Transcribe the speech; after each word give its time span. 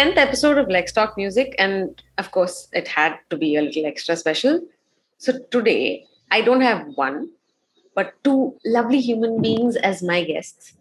10th 0.00 0.16
episode 0.16 0.56
of 0.56 0.70
Lex 0.70 0.92
Talk 0.92 1.14
Music, 1.18 1.54
and 1.58 2.02
of 2.16 2.30
course, 2.30 2.68
it 2.72 2.88
had 2.88 3.18
to 3.28 3.36
be 3.36 3.56
a 3.56 3.60
little 3.60 3.84
extra 3.84 4.16
special. 4.16 4.62
So 5.18 5.40
today, 5.50 6.06
I 6.30 6.40
don't 6.40 6.62
have 6.62 6.86
one, 6.94 7.28
but 7.94 8.14
two 8.24 8.56
lovely 8.64 8.98
human 8.98 9.42
beings 9.42 9.76
as 9.76 10.02
my 10.02 10.24
guests. 10.24 10.72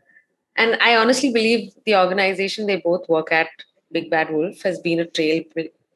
And 0.55 0.77
I 0.81 0.95
honestly 0.95 1.33
believe 1.33 1.73
the 1.85 1.97
organization 1.97 2.65
they 2.65 2.77
both 2.77 3.09
work 3.09 3.29
at, 3.33 3.49
Big 3.91 4.09
Bad 4.09 4.31
Wolf, 4.31 4.61
has 4.61 4.79
been 4.79 5.01
a 5.01 5.05
trail 5.05 5.43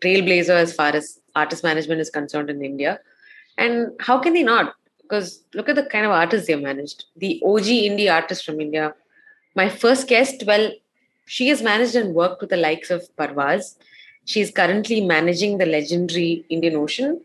trailblazer 0.04 0.58
as 0.66 0.74
far 0.74 0.90
as 0.90 1.22
artist 1.34 1.64
management 1.64 2.02
is 2.02 2.10
concerned 2.10 2.50
in 2.50 2.62
India. 2.62 3.00
And 3.58 3.94
how 4.02 4.20
can 4.20 4.34
they 4.34 4.44
not? 4.44 4.76
Because 5.02 5.46
look 5.54 5.70
at 5.70 5.76
the 5.76 5.86
kind 5.86 6.06
of 6.06 6.12
artists 6.12 6.48
they've 6.48 6.62
managed. 6.62 7.06
The 7.16 7.42
OG 7.46 7.68
indie 7.90 8.14
artist 8.14 8.44
from 8.44 8.60
India. 8.60 8.94
My 9.56 9.70
first 9.70 10.10
guest, 10.10 10.44
well, 10.46 10.74
she 11.26 11.48
has 11.50 11.62
managed 11.62 11.96
and 11.96 12.14
worked 12.14 12.42
with 12.42 12.50
the 12.50 12.58
likes 12.58 12.90
of 12.90 13.08
Parvaz. 13.18 13.76
She 14.26 14.42
is 14.42 14.52
currently 14.52 15.02
managing 15.02 15.58
the 15.58 15.66
legendary 15.66 16.46
Indian 16.50 16.76
Ocean 16.76 17.22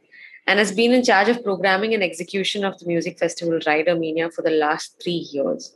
and 0.46 0.58
has 0.58 0.72
been 0.72 0.92
in 0.92 1.04
charge 1.04 1.28
of 1.28 1.44
programming 1.44 1.94
and 1.94 2.02
execution 2.02 2.64
of 2.64 2.78
the 2.78 2.86
music 2.86 3.18
festival 3.18 3.60
Rider 3.66 3.94
Mania 3.94 4.30
for 4.30 4.42
the 4.42 4.50
last 4.50 5.00
three 5.02 5.28
years. 5.32 5.74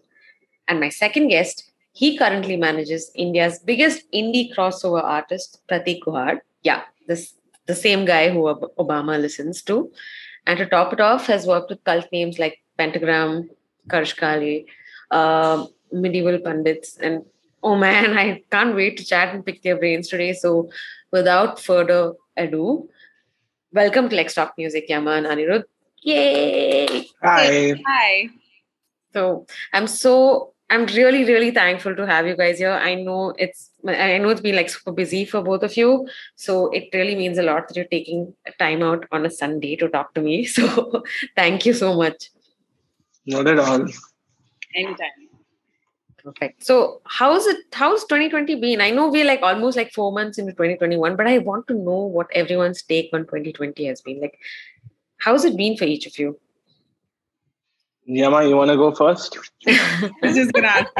And 0.66 0.80
my 0.80 0.88
second 0.88 1.28
guest, 1.28 1.70
he 1.92 2.16
currently 2.16 2.56
manages 2.56 3.10
India's 3.14 3.58
biggest 3.58 4.10
indie 4.12 4.54
crossover 4.54 5.02
artist, 5.02 5.60
Prateek 5.68 6.00
Kuhad. 6.00 6.40
Yeah, 6.62 6.82
this 7.06 7.34
the 7.66 7.74
same 7.74 8.04
guy 8.04 8.30
who 8.30 8.40
Obama 8.78 9.20
listens 9.20 9.62
to. 9.62 9.90
And 10.46 10.58
to 10.58 10.66
top 10.66 10.92
it 10.92 11.00
off, 11.00 11.26
has 11.26 11.46
worked 11.46 11.70
with 11.70 11.84
cult 11.84 12.06
names 12.12 12.38
like 12.38 12.58
Pentagram, 12.76 13.50
Karsh 13.88 14.16
Kale, 14.16 14.64
uh, 15.10 15.66
Medieval 15.92 16.38
Pundits, 16.38 16.96
and 16.96 17.24
oh 17.62 17.76
man, 17.76 18.18
I 18.24 18.42
can't 18.50 18.74
wait 18.74 18.96
to 18.98 19.04
chat 19.04 19.34
and 19.34 19.44
pick 19.44 19.62
their 19.62 19.78
brains 19.78 20.08
today. 20.08 20.32
So 20.32 20.70
without 21.10 21.60
further 21.60 22.14
ado, 22.36 22.88
welcome 23.72 24.08
to 24.08 24.16
Lex 24.16 24.34
Talk 24.34 24.54
Music, 24.58 24.88
Yama 24.88 25.12
and 25.12 25.26
Anirudh. 25.26 25.64
Yay! 26.02 27.08
Hi. 27.22 27.74
Hi. 27.86 28.28
So 29.12 29.46
I'm 29.72 29.86
so 29.86 30.52
I'm 30.72 30.86
really, 30.86 31.24
really 31.24 31.50
thankful 31.50 31.94
to 31.94 32.06
have 32.06 32.26
you 32.26 32.34
guys 32.34 32.58
here. 32.58 32.72
I 32.72 32.94
know 32.94 33.34
it's 33.38 33.70
I 33.86 34.16
know 34.18 34.30
it's 34.30 34.40
been 34.40 34.56
like 34.56 34.70
super 34.70 34.90
busy 34.90 35.26
for 35.26 35.42
both 35.42 35.62
of 35.62 35.76
you. 35.76 36.08
So 36.34 36.70
it 36.70 36.88
really 36.94 37.14
means 37.14 37.36
a 37.36 37.42
lot 37.42 37.68
that 37.68 37.76
you're 37.76 37.84
taking 37.84 38.34
time 38.58 38.82
out 38.82 39.06
on 39.12 39.26
a 39.26 39.30
Sunday 39.30 39.76
to 39.76 39.88
talk 39.88 40.14
to 40.14 40.22
me. 40.22 40.46
So 40.56 41.02
thank 41.36 41.66
you 41.66 41.74
so 41.74 41.94
much. 41.94 42.30
Not 43.26 43.46
at 43.46 43.58
all. 43.58 43.86
Anytime. 44.74 45.21
Perfect. 46.24 46.64
So 46.64 47.00
how's 47.04 47.46
it 47.46 47.58
how's 47.72 48.04
2020 48.04 48.54
been? 48.60 48.80
I 48.80 48.90
know 48.90 49.10
we're 49.10 49.24
like 49.24 49.42
almost 49.42 49.76
like 49.76 49.92
four 49.92 50.12
months 50.12 50.38
into 50.38 50.52
2021, 50.52 51.16
but 51.16 51.26
I 51.26 51.38
want 51.38 51.66
to 51.68 51.74
know 51.74 52.06
what 52.06 52.28
everyone's 52.32 52.82
take 52.82 53.10
on 53.12 53.22
2020 53.22 53.86
has 53.86 54.00
been. 54.00 54.20
Like, 54.20 54.38
how's 55.18 55.44
it 55.44 55.56
been 55.56 55.76
for 55.76 55.84
each 55.84 56.06
of 56.06 56.16
you? 56.18 56.38
Yama, 58.04 58.46
you 58.46 58.56
want 58.56 58.70
to 58.70 58.76
go 58.76 58.92
first? 58.92 59.38
I 59.66 60.10
was 60.22 60.36
just 60.36 60.52
gonna 60.52 60.68
ask. 60.68 60.92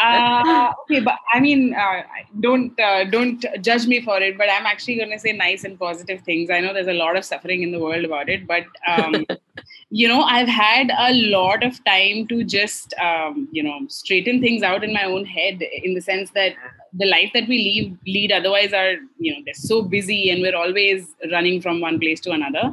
Uh, 0.00 0.72
okay, 0.82 1.00
but 1.00 1.18
I 1.32 1.40
mean, 1.40 1.74
uh, 1.74 2.02
don't 2.40 2.78
uh, 2.78 3.04
don't 3.04 3.44
judge 3.60 3.86
me 3.86 4.00
for 4.00 4.20
it. 4.20 4.38
But 4.38 4.48
I'm 4.50 4.66
actually 4.66 4.96
gonna 4.98 5.18
say 5.18 5.32
nice 5.32 5.64
and 5.64 5.78
positive 5.78 6.22
things. 6.22 6.50
I 6.50 6.60
know 6.60 6.72
there's 6.72 6.86
a 6.86 6.92
lot 6.92 7.16
of 7.16 7.24
suffering 7.24 7.62
in 7.62 7.72
the 7.72 7.80
world 7.80 8.04
about 8.04 8.28
it, 8.28 8.46
but 8.46 8.64
um, 8.86 9.26
you 9.90 10.06
know, 10.06 10.22
I've 10.22 10.48
had 10.48 10.90
a 10.96 11.14
lot 11.14 11.64
of 11.64 11.82
time 11.84 12.26
to 12.28 12.44
just 12.44 12.94
um, 12.94 13.48
you 13.50 13.62
know 13.62 13.78
straighten 13.88 14.40
things 14.40 14.62
out 14.62 14.84
in 14.84 14.92
my 14.92 15.04
own 15.04 15.24
head. 15.24 15.62
In 15.82 15.94
the 15.94 16.00
sense 16.00 16.30
that 16.30 16.54
the 16.92 17.06
life 17.06 17.30
that 17.34 17.48
we 17.48 17.58
lead 17.58 17.98
lead 18.06 18.32
otherwise 18.32 18.72
are 18.72 18.94
you 19.18 19.34
know 19.34 19.40
they're 19.44 19.54
so 19.54 19.82
busy 19.82 20.30
and 20.30 20.42
we're 20.42 20.56
always 20.56 21.08
running 21.32 21.60
from 21.60 21.80
one 21.80 21.98
place 21.98 22.20
to 22.20 22.30
another. 22.30 22.62
Yeah. 22.62 22.72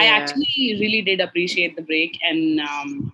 I 0.00 0.06
actually 0.06 0.76
really 0.80 1.02
did 1.02 1.20
appreciate 1.20 1.76
the 1.76 1.82
break 1.82 2.18
and. 2.28 2.60
Um, 2.60 3.12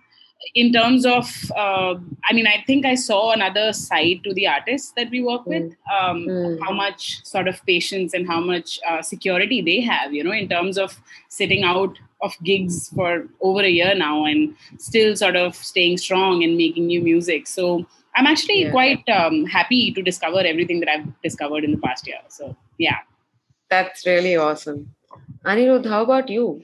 in 0.55 0.71
terms 0.73 1.05
of 1.05 1.51
uh, 1.55 1.95
i 2.29 2.33
mean 2.33 2.47
i 2.47 2.63
think 2.67 2.85
i 2.85 2.95
saw 2.95 3.31
another 3.31 3.71
side 3.73 4.23
to 4.23 4.33
the 4.33 4.47
artists 4.47 4.91
that 4.95 5.09
we 5.09 5.21
work 5.21 5.45
with 5.45 5.63
mm. 5.63 5.75
Um, 5.91 6.25
mm. 6.27 6.59
how 6.63 6.73
much 6.73 7.23
sort 7.25 7.47
of 7.47 7.63
patience 7.65 8.13
and 8.13 8.27
how 8.27 8.39
much 8.39 8.79
uh, 8.89 9.01
security 9.01 9.61
they 9.61 9.79
have 9.81 10.13
you 10.13 10.23
know 10.23 10.31
in 10.31 10.49
terms 10.49 10.77
of 10.77 10.99
sitting 11.29 11.63
out 11.63 11.97
of 12.21 12.35
gigs 12.43 12.89
for 12.89 13.27
over 13.41 13.61
a 13.61 13.69
year 13.69 13.95
now 13.95 14.25
and 14.25 14.55
still 14.77 15.15
sort 15.15 15.35
of 15.35 15.55
staying 15.55 15.97
strong 15.97 16.43
and 16.43 16.57
making 16.57 16.87
new 16.87 17.01
music 17.01 17.47
so 17.47 17.85
i'm 18.15 18.27
actually 18.27 18.63
yeah. 18.63 18.71
quite 18.71 19.09
um, 19.09 19.45
happy 19.45 19.91
to 19.91 20.01
discover 20.01 20.39
everything 20.39 20.79
that 20.79 20.89
i've 20.89 21.21
discovered 21.21 21.63
in 21.63 21.71
the 21.71 21.77
past 21.77 22.07
year 22.07 22.19
so 22.29 22.55
yeah 22.77 22.97
that's 23.69 24.05
really 24.05 24.35
awesome 24.35 24.93
anirudh 25.45 25.87
how 25.89 26.03
about 26.03 26.29
you 26.29 26.63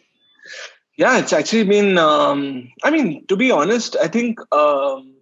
yeah, 0.97 1.19
it's 1.19 1.31
actually 1.31 1.63
been. 1.63 1.97
Um, 1.97 2.74
I 2.84 2.90
mean, 2.90 3.25
to 3.28 3.35
be 3.35 3.52
honest, 3.52 3.96
I 3.96 4.08
think 4.08 4.40
um, 4.52 5.13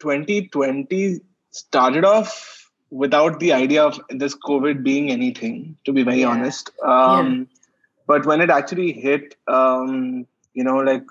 2020 0.00 1.20
started 1.50 2.04
off 2.04 2.70
without 2.90 3.38
the 3.38 3.52
idea 3.52 3.84
of 3.84 4.00
this 4.08 4.34
COVID 4.34 4.82
being 4.82 5.10
anything. 5.10 5.76
To 5.84 5.92
be 5.92 6.02
very 6.02 6.20
yeah. 6.20 6.28
honest, 6.28 6.70
um, 6.82 7.38
yeah. 7.38 7.44
but 8.06 8.24
when 8.24 8.40
it 8.40 8.48
actually 8.48 8.92
hit, 8.92 9.36
um, 9.48 10.26
you 10.54 10.64
know, 10.64 10.78
like 10.78 11.04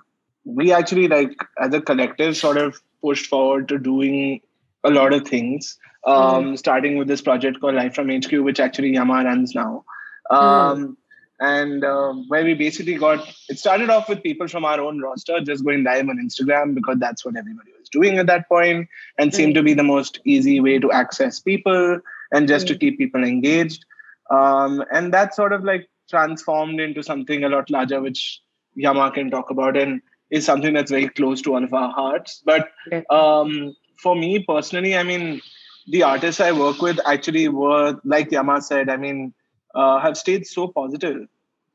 we 0.46 0.74
actually 0.74 1.08
like 1.08 1.38
as 1.60 1.72
a 1.76 1.80
collective 1.80 2.36
sort 2.36 2.58
of 2.58 2.82
pushed 3.04 3.28
forward 3.28 3.68
to 3.68 3.78
doing 3.78 4.42
a 4.84 4.90
lot 4.90 5.14
of 5.14 5.28
things. 5.28 5.78
Mm. 6.04 6.58
Starting 6.58 6.98
with 6.98 7.08
this 7.08 7.22
project 7.22 7.62
called 7.62 7.76
Live 7.76 7.94
from 7.94 8.10
HQ, 8.10 8.32
which 8.32 8.60
actually 8.60 8.94
Yama 8.94 9.24
runs 9.24 9.54
now. 9.54 9.86
Mm 10.32 10.96
and 11.42 11.84
um, 11.84 12.26
where 12.28 12.46
we 12.46 12.54
basically 12.54 12.94
got 12.96 13.28
it 13.50 13.58
started 13.58 13.90
off 13.90 14.08
with 14.08 14.22
people 14.22 14.48
from 14.48 14.64
our 14.64 14.80
own 14.80 15.02
roster 15.02 15.42
just 15.42 15.66
going 15.66 15.84
live 15.84 16.08
on 16.08 16.20
Instagram 16.24 16.76
because 16.76 16.98
that's 17.00 17.26
what 17.26 17.36
everybody 17.36 17.72
was 17.80 17.90
doing 17.90 18.20
at 18.20 18.28
that 18.28 18.48
point 18.48 18.88
and 19.18 19.34
seemed 19.34 19.56
to 19.56 19.64
be 19.64 19.74
the 19.74 19.84
most 19.84 20.20
easy 20.24 20.60
way 20.60 20.78
to 20.78 20.92
access 20.92 21.40
people 21.40 22.00
and 22.32 22.48
just 22.48 22.68
to 22.68 22.78
keep 22.78 23.00
people 23.00 23.24
engaged. 23.24 23.84
Um, 24.30 24.84
and 24.92 25.12
that 25.14 25.34
sort 25.34 25.52
of 25.52 25.64
like 25.64 25.90
transformed 26.10 26.80
into 26.80 27.02
something 27.02 27.44
a 27.44 27.50
lot 27.50 27.72
larger, 27.72 28.00
which 28.00 28.40
Yama 28.76 29.12
can 29.12 29.32
talk 29.32 29.50
about 29.50 29.76
and 29.76 30.00
is 30.30 30.46
something 30.46 30.76
that's 30.76 30.92
very 30.92 31.10
close 31.10 31.42
to 31.42 31.56
all 31.56 31.64
of 31.64 31.74
our 31.74 31.92
hearts. 31.92 32.44
But 32.46 32.70
um, 33.10 33.76
for 33.98 34.16
me 34.16 34.46
personally, 34.48 34.96
I 34.96 35.02
mean, 35.02 35.42
the 35.88 36.04
artists 36.04 36.40
I 36.40 36.52
work 36.52 36.84
with 36.84 37.00
actually 37.08 37.48
were, 37.48 38.00
like 38.06 38.32
Yama 38.32 38.62
said, 38.62 38.90
I 38.90 38.98
mean, 38.98 39.34
uh, 39.76 40.00
have 40.00 40.18
stayed 40.18 40.46
so 40.46 40.68
positive 40.68 41.28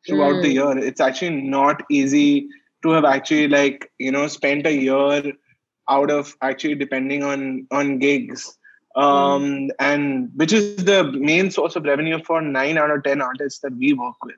throughout 0.06 0.36
mm. 0.36 0.42
the 0.42 0.48
hmm. 0.48 0.54
year. 0.54 0.78
It's 0.78 1.00
actually 1.00 1.42
not 1.42 1.82
easy 1.90 2.48
to 2.82 2.90
have 2.90 3.04
actually 3.04 3.48
like 3.48 3.90
you 3.98 4.12
know 4.12 4.26
spent 4.28 4.66
a 4.66 4.72
year 4.72 5.32
out 5.88 6.10
of 6.10 6.34
actually 6.42 6.74
depending 6.74 7.22
on 7.22 7.66
on 7.70 7.98
gigs 7.98 8.58
um 8.96 9.42
mm. 9.44 9.68
and 9.78 10.30
which 10.34 10.52
is 10.52 10.84
the 10.84 11.04
main 11.30 11.50
source 11.50 11.76
of 11.76 11.84
revenue 11.84 12.22
for 12.24 12.40
9 12.40 12.78
out 12.78 12.90
of 12.90 13.02
10 13.02 13.20
artists 13.20 13.60
that 13.60 13.76
we 13.76 13.92
work 13.92 14.24
with 14.24 14.36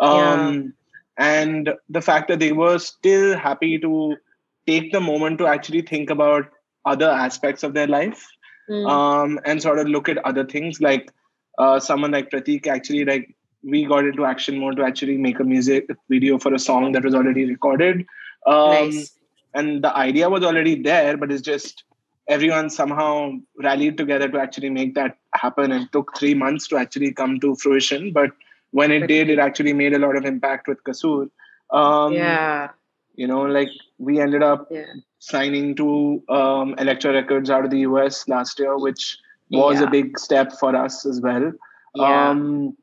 um 0.00 0.62
yeah. 0.62 1.32
and 1.32 1.70
the 1.88 2.00
fact 2.00 2.28
that 2.28 2.38
they 2.38 2.52
were 2.52 2.78
still 2.78 3.36
happy 3.36 3.78
to 3.78 4.16
take 4.66 4.92
the 4.92 5.00
moment 5.00 5.38
to 5.38 5.46
actually 5.46 5.82
think 5.82 6.10
about 6.10 6.48
other 6.84 7.10
aspects 7.10 7.62
of 7.62 7.74
their 7.74 7.86
life 7.86 8.26
mm. 8.70 8.90
um 8.96 9.40
and 9.44 9.62
sort 9.62 9.78
of 9.78 9.88
look 9.88 10.08
at 10.08 10.24
other 10.32 10.44
things 10.44 10.80
like 10.80 11.12
uh, 11.58 11.80
someone 11.80 12.10
like 12.10 12.30
Prateek 12.30 12.66
actually 12.66 13.04
like 13.04 13.34
we 13.62 13.84
got 13.84 14.04
into 14.04 14.24
action 14.24 14.58
mode 14.58 14.76
to 14.76 14.84
actually 14.84 15.16
make 15.16 15.40
a 15.40 15.44
music 15.44 15.88
video 16.08 16.38
for 16.38 16.54
a 16.54 16.58
song 16.58 16.92
that 16.92 17.04
was 17.04 17.14
already 17.14 17.44
recorded. 17.44 18.06
Um, 18.46 18.90
nice. 18.90 19.12
And 19.54 19.82
the 19.82 19.94
idea 19.96 20.28
was 20.28 20.44
already 20.44 20.80
there, 20.80 21.16
but 21.16 21.32
it's 21.32 21.42
just 21.42 21.82
everyone 22.28 22.70
somehow 22.70 23.32
rallied 23.58 23.96
together 23.96 24.28
to 24.28 24.38
actually 24.38 24.70
make 24.70 24.94
that 24.94 25.18
happen. 25.34 25.72
And 25.72 25.90
took 25.90 26.16
three 26.16 26.34
months 26.34 26.68
to 26.68 26.76
actually 26.76 27.12
come 27.12 27.40
to 27.40 27.56
fruition. 27.56 28.12
But 28.12 28.30
when 28.70 28.92
it 28.92 29.06
did, 29.06 29.30
it 29.30 29.38
actually 29.38 29.72
made 29.72 29.94
a 29.94 29.98
lot 29.98 30.16
of 30.16 30.24
impact 30.24 30.68
with 30.68 30.82
Kasoor. 30.84 31.30
Um, 31.70 32.12
yeah. 32.12 32.68
You 33.14 33.26
know, 33.26 33.42
like 33.42 33.70
we 33.98 34.20
ended 34.20 34.42
up 34.42 34.68
yeah. 34.70 34.84
signing 35.18 35.74
to 35.76 36.22
um, 36.28 36.74
Elektra 36.78 37.12
Records 37.12 37.50
out 37.50 37.64
of 37.64 37.70
the 37.70 37.80
US 37.80 38.28
last 38.28 38.58
year, 38.58 38.78
which 38.78 39.18
was 39.50 39.80
yeah. 39.80 39.86
a 39.86 39.90
big 39.90 40.18
step 40.18 40.52
for 40.52 40.74
us 40.74 41.06
as 41.06 41.20
well. 41.20 41.52
Yeah. 41.94 42.30
Um, 42.30 42.76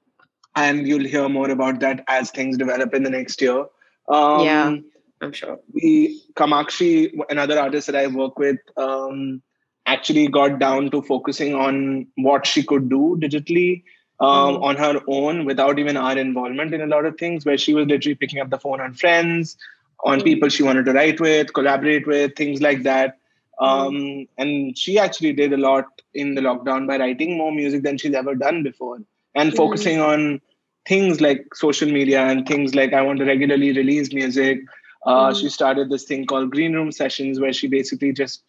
and 0.56 0.88
you'll 0.88 1.06
hear 1.06 1.30
more 1.30 1.50
about 1.50 1.80
that 1.80 2.04
as 2.08 2.32
things 2.32 2.58
develop 2.58 2.94
in 2.94 3.04
the 3.04 3.10
next 3.10 3.42
year. 3.42 3.66
Um, 4.08 4.46
yeah, 4.46 4.76
I'm 5.22 5.32
sure. 5.32 5.60
We 5.74 6.22
Kamakshi, 6.36 7.12
another 7.30 7.60
artist 7.60 7.88
that 7.88 7.96
I 7.96 8.08
work 8.08 8.38
with, 8.38 8.60
um, 8.78 9.42
actually 9.86 10.28
got 10.28 10.60
down 10.60 10.92
to 10.92 11.02
focusing 11.02 11.56
on 11.56 12.08
what 12.16 12.46
she 12.46 12.64
could 12.64 12.90
do 12.90 13.18
digitally 13.20 13.84
um, 14.20 14.56
mm. 14.56 14.64
on 14.64 14.76
her 14.78 15.02
own 15.08 15.46
without 15.46 15.80
even 15.80 15.98
our 15.98 16.18
involvement 16.18 16.74
in 16.74 16.82
a 16.82 16.88
lot 16.88 17.06
of 17.06 17.18
things. 17.18 17.46
Where 17.46 17.58
she 17.58 17.74
was 17.74 17.88
literally 17.88 18.16
picking 18.16 18.40
up 18.40 18.50
the 18.50 18.60
phone 18.60 18.80
on 18.80 18.94
friends, 18.94 19.58
on 20.04 20.20
mm. 20.20 20.24
people 20.24 20.50
she 20.50 20.64
wanted 20.64 20.86
to 20.86 20.94
write 20.94 21.20
with, 21.20 21.54
collaborate 21.54 22.06
with, 22.06 22.36
things 22.36 22.62
like 22.62 22.84
that 22.84 23.18
Um, 23.60 24.28
and 24.38 24.78
she 24.78 24.98
actually 25.00 25.34
did 25.34 25.54
a 25.54 25.58
lot 25.58 25.86
in 26.14 26.36
the 26.36 26.42
lockdown 26.42 26.88
by 26.88 26.98
writing 26.98 27.38
more 27.38 27.52
music 27.52 27.84
than 27.84 27.98
she's 27.98 28.14
ever 28.14 28.36
done 28.36 28.64
before 28.64 29.00
and 29.36 29.52
Mhm. 29.52 29.56
focusing 29.56 30.00
on 30.00 30.42
things 30.88 31.22
like 31.22 31.46
social 31.54 31.90
media 31.90 32.22
and 32.26 32.48
things 32.48 32.76
like 32.76 32.94
I 32.94 33.02
want 33.02 33.20
to 33.20 33.26
regularly 33.26 33.72
release 33.74 34.14
music. 34.14 34.60
Uh, 35.06 35.32
Mhm. 35.32 35.40
She 35.40 35.50
started 35.50 35.90
this 35.90 36.04
thing 36.06 36.26
called 36.26 36.52
Green 36.52 36.74
Room 36.74 36.92
Sessions, 36.92 37.40
where 37.40 37.54
she 37.54 37.68
basically 37.68 38.12
just 38.14 38.44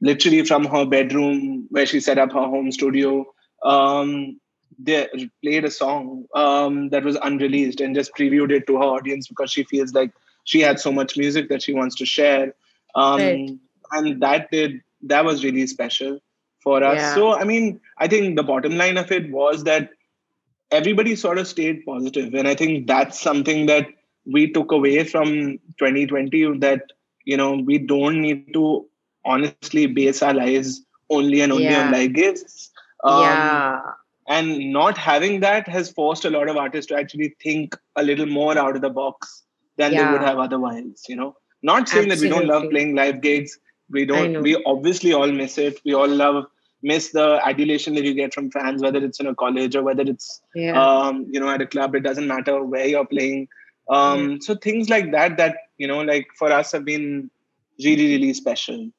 literally 0.00 0.44
from 0.44 0.64
her 0.64 0.84
bedroom, 0.84 1.66
where 1.70 1.86
she 1.86 2.00
set 2.00 2.18
up 2.18 2.32
her 2.32 2.46
home 2.46 2.70
studio, 2.72 3.26
um, 3.64 4.38
they 4.78 5.08
played 5.42 5.64
a 5.64 5.70
song 5.70 6.24
um, 6.34 6.90
that 6.90 7.04
was 7.04 7.16
unreleased 7.16 7.80
and 7.80 7.94
just 7.94 8.14
previewed 8.14 8.50
it 8.52 8.66
to 8.66 8.76
her 8.76 8.82
audience 8.84 9.26
because 9.28 9.50
she 9.50 9.64
feels 9.64 9.92
like 9.92 10.12
she 10.44 10.60
had 10.60 10.78
so 10.78 10.92
much 10.92 11.16
music 11.16 11.48
that 11.48 11.62
she 11.62 11.74
wants 11.74 11.96
to 11.96 12.06
share. 12.06 12.54
Um, 12.94 13.20
Right. 13.20 13.50
And 13.92 14.22
that 14.22 14.50
did 14.50 14.80
that 15.02 15.24
was 15.24 15.44
really 15.44 15.66
special 15.66 16.18
for 16.62 16.82
us. 16.82 16.96
Yeah. 16.96 17.14
So 17.14 17.34
I 17.34 17.44
mean, 17.44 17.80
I 17.98 18.08
think 18.08 18.36
the 18.36 18.42
bottom 18.42 18.76
line 18.76 18.96
of 18.96 19.10
it 19.12 19.30
was 19.30 19.64
that 19.64 19.90
everybody 20.70 21.16
sort 21.16 21.38
of 21.38 21.46
stayed 21.46 21.84
positive 21.84 22.34
and 22.34 22.46
i 22.46 22.54
think 22.54 22.86
that's 22.86 23.20
something 23.20 23.66
that 23.66 23.86
we 24.26 24.50
took 24.50 24.72
away 24.72 25.04
from 25.04 25.58
2020 25.78 26.58
that 26.58 26.82
you 27.24 27.36
know 27.36 27.56
we 27.56 27.78
don't 27.78 28.20
need 28.20 28.52
to 28.52 28.86
honestly 29.24 29.86
base 29.86 30.22
our 30.22 30.34
lives 30.34 30.82
only 31.10 31.40
and 31.40 31.52
only 31.52 31.64
Yeah. 31.64 31.86
on 31.86 31.92
live 31.92 32.12
gigs 32.12 32.70
um, 33.04 33.22
yeah. 33.22 33.80
and 34.28 34.72
not 34.72 34.98
having 34.98 35.40
that 35.40 35.68
has 35.68 35.90
forced 35.90 36.24
a 36.24 36.30
lot 36.30 36.48
of 36.48 36.56
artists 36.56 36.88
to 36.88 36.96
actually 36.96 37.34
think 37.42 37.76
a 37.96 38.02
little 38.02 38.26
more 38.26 38.58
out 38.58 38.76
of 38.76 38.82
the 38.82 38.90
box 38.90 39.44
than 39.76 39.92
they 39.92 40.04
would 40.04 40.20
have 40.20 40.38
otherwise 40.38 41.04
you 41.08 41.16
know 41.16 41.34
not 41.62 41.88
saying 41.88 42.08
that 42.08 42.20
we 42.20 42.28
don't 42.28 42.46
love 42.46 42.68
playing 42.70 42.94
live 42.94 43.20
gigs 43.20 43.58
we 43.90 44.04
don't 44.04 44.42
we 44.42 44.62
obviously 44.66 45.12
all 45.12 45.30
miss 45.30 45.58
it 45.58 45.80
we 45.84 45.94
all 45.94 46.08
love 46.08 46.46
miss 46.82 47.10
the 47.10 47.40
adulation 47.44 47.94
that 47.94 48.04
you 48.04 48.14
get 48.14 48.32
from 48.32 48.50
fans 48.50 48.82
whether 48.82 49.02
it's 49.04 49.18
in 49.18 49.26
a 49.26 49.34
college 49.34 49.74
or 49.74 49.82
whether 49.82 50.02
it's 50.02 50.40
Yeah. 50.54 50.80
um, 50.80 51.26
you 51.30 51.40
know, 51.40 51.48
at 51.48 51.60
a 51.60 51.66
club. 51.66 51.94
It 51.96 52.00
doesn't 52.00 52.26
matter 52.28 52.62
where 52.64 52.86
you're 52.86 53.06
playing. 53.06 53.48
Um, 53.90 54.40
So 54.40 54.54
things 54.54 54.88
like 54.88 55.10
that, 55.12 55.36
that 55.38 55.56
you 55.78 55.88
know, 55.88 56.02
like 56.02 56.28
for 56.38 56.52
us, 56.52 56.70
have 56.72 56.84
been 56.84 57.30
really, 57.82 58.06
really 58.16 58.32
special. 58.34 58.90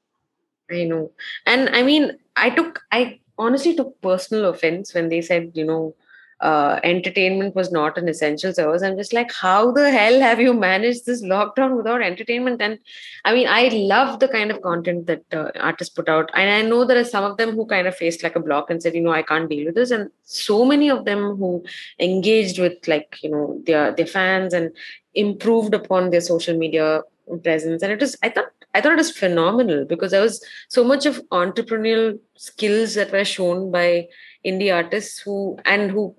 I 0.71 0.83
know. 0.83 1.11
And 1.45 1.69
I 1.69 1.83
mean, 1.83 2.17
I 2.35 2.49
took, 2.49 2.81
I 2.91 3.19
honestly 3.37 3.75
took 3.75 4.01
personal 4.01 4.45
offense 4.49 4.93
when 4.93 5.09
they 5.09 5.21
said, 5.21 5.51
you 5.55 5.65
know, 5.65 5.95
uh, 6.41 6.79
entertainment 6.83 7.55
was 7.55 7.71
not 7.71 7.97
an 7.97 8.07
essential 8.07 8.53
service. 8.53 8.81
I'm 8.81 8.97
just 8.97 9.13
like, 9.13 9.31
how 9.31 9.71
the 9.71 9.91
hell 9.91 10.19
have 10.21 10.39
you 10.39 10.53
managed 10.53 11.05
this 11.05 11.21
lockdown 11.23 11.75
without 11.75 12.01
entertainment? 12.01 12.61
And 12.61 12.79
I 13.25 13.33
mean, 13.33 13.47
I 13.47 13.67
love 13.69 14.19
the 14.19 14.27
kind 14.29 14.49
of 14.51 14.61
content 14.61 15.07
that 15.07 15.23
uh, 15.33 15.51
artists 15.59 15.93
put 15.93 16.07
out. 16.07 16.29
And 16.33 16.49
I 16.49 16.61
know 16.61 16.85
there 16.85 16.99
are 16.99 17.03
some 17.03 17.25
of 17.25 17.37
them 17.37 17.51
who 17.55 17.65
kind 17.65 17.87
of 17.87 17.95
faced 17.95 18.23
like 18.23 18.35
a 18.35 18.39
block 18.39 18.69
and 18.69 18.81
said, 18.81 18.95
you 18.95 19.01
know, 19.01 19.11
I 19.11 19.21
can't 19.21 19.49
deal 19.49 19.65
with 19.65 19.75
this. 19.75 19.91
And 19.91 20.09
so 20.23 20.63
many 20.63 20.89
of 20.89 21.05
them 21.05 21.35
who 21.35 21.63
engaged 21.99 22.59
with 22.59 22.87
like, 22.87 23.17
you 23.21 23.31
know, 23.31 23.61
their, 23.65 23.93
their 23.93 24.07
fans 24.07 24.53
and 24.53 24.71
improved 25.13 25.73
upon 25.73 26.09
their 26.09 26.21
social 26.21 26.57
media 26.57 27.01
presence. 27.43 27.83
And 27.83 27.91
it 27.91 27.99
was, 27.99 28.15
I 28.23 28.29
thought, 28.29 28.47
I 28.73 28.81
thought 28.81 28.93
it 28.93 28.97
was 28.97 29.11
phenomenal 29.11 29.85
because 29.85 30.11
there 30.11 30.21
was 30.21 30.43
so 30.67 30.83
much 30.83 31.05
of 31.05 31.21
entrepreneurial 31.29 32.19
skills 32.35 32.93
that 32.93 33.11
were 33.11 33.25
shown 33.25 33.71
by 33.71 34.07
indie 34.45 34.73
artists 34.73 35.19
who 35.19 35.57
and 35.65 35.91
who 35.91 36.15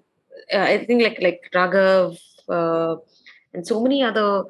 uh, 0.53 0.59
I 0.59 0.85
think 0.85 1.03
like 1.03 1.19
like 1.21 1.51
Raghav 1.55 2.19
uh, 2.49 2.97
and 3.55 3.67
so 3.67 3.81
many 3.83 4.03
other 4.03 4.45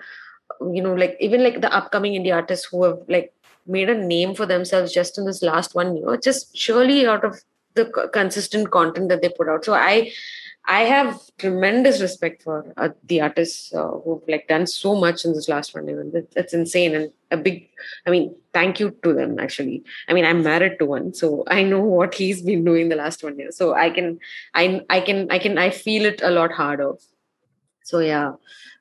you 0.72 0.82
know 0.82 0.94
like 0.94 1.16
even 1.20 1.42
like 1.42 1.60
the 1.60 1.72
upcoming 1.72 2.14
indie 2.14 2.34
artists 2.34 2.66
who 2.66 2.84
have 2.84 2.98
like 3.08 3.32
made 3.66 3.88
a 3.88 3.94
name 3.94 4.34
for 4.34 4.46
themselves 4.46 4.92
just 4.92 5.18
in 5.18 5.24
this 5.24 5.42
last 5.42 5.74
one 5.74 5.96
year 5.96 6.16
just 6.16 6.56
surely 6.56 7.06
out 7.06 7.24
of 7.24 7.40
the 7.74 7.84
consistent 8.12 8.70
content 8.70 9.08
that 9.08 9.22
they 9.22 9.28
put 9.28 9.48
out. 9.48 9.64
So 9.64 9.74
i 9.74 10.10
i 10.76 10.80
have 10.88 11.14
tremendous 11.42 12.00
respect 12.00 12.42
for 12.42 12.56
uh, 12.76 12.88
the 13.10 13.20
artists 13.26 13.74
uh, 13.74 13.88
who've 14.04 14.22
like 14.34 14.46
done 14.52 14.66
so 14.72 14.94
much 15.04 15.24
in 15.24 15.32
this 15.38 15.48
last 15.52 15.74
one 15.74 15.88
year 15.88 16.04
That- 16.14 16.30
that's 16.36 16.54
insane 16.58 16.94
and 16.98 17.10
a 17.30 17.36
big 17.46 17.58
i 18.06 18.10
mean 18.14 18.24
thank 18.52 18.80
you 18.80 18.90
to 19.04 19.12
them 19.14 19.38
actually. 19.38 19.82
I 20.08 20.12
mean 20.14 20.24
i'm 20.24 20.42
married 20.42 20.78
to 20.80 20.86
one 20.86 21.12
so 21.14 21.44
i 21.56 21.62
know 21.62 21.80
what 21.98 22.14
he's 22.14 22.42
been 22.42 22.64
doing 22.64 22.88
the 22.88 22.96
last 22.96 23.22
one 23.24 23.38
year. 23.38 23.50
So 23.52 23.74
i 23.74 23.90
can 23.90 24.18
i 24.54 24.82
i 24.90 25.00
can 25.00 25.26
i 25.30 25.38
can 25.38 25.58
i 25.58 25.70
feel 25.70 26.04
it 26.06 26.20
a 26.22 26.30
lot 26.30 26.52
harder. 26.52 26.92
So 27.84 27.98
yeah. 28.00 28.32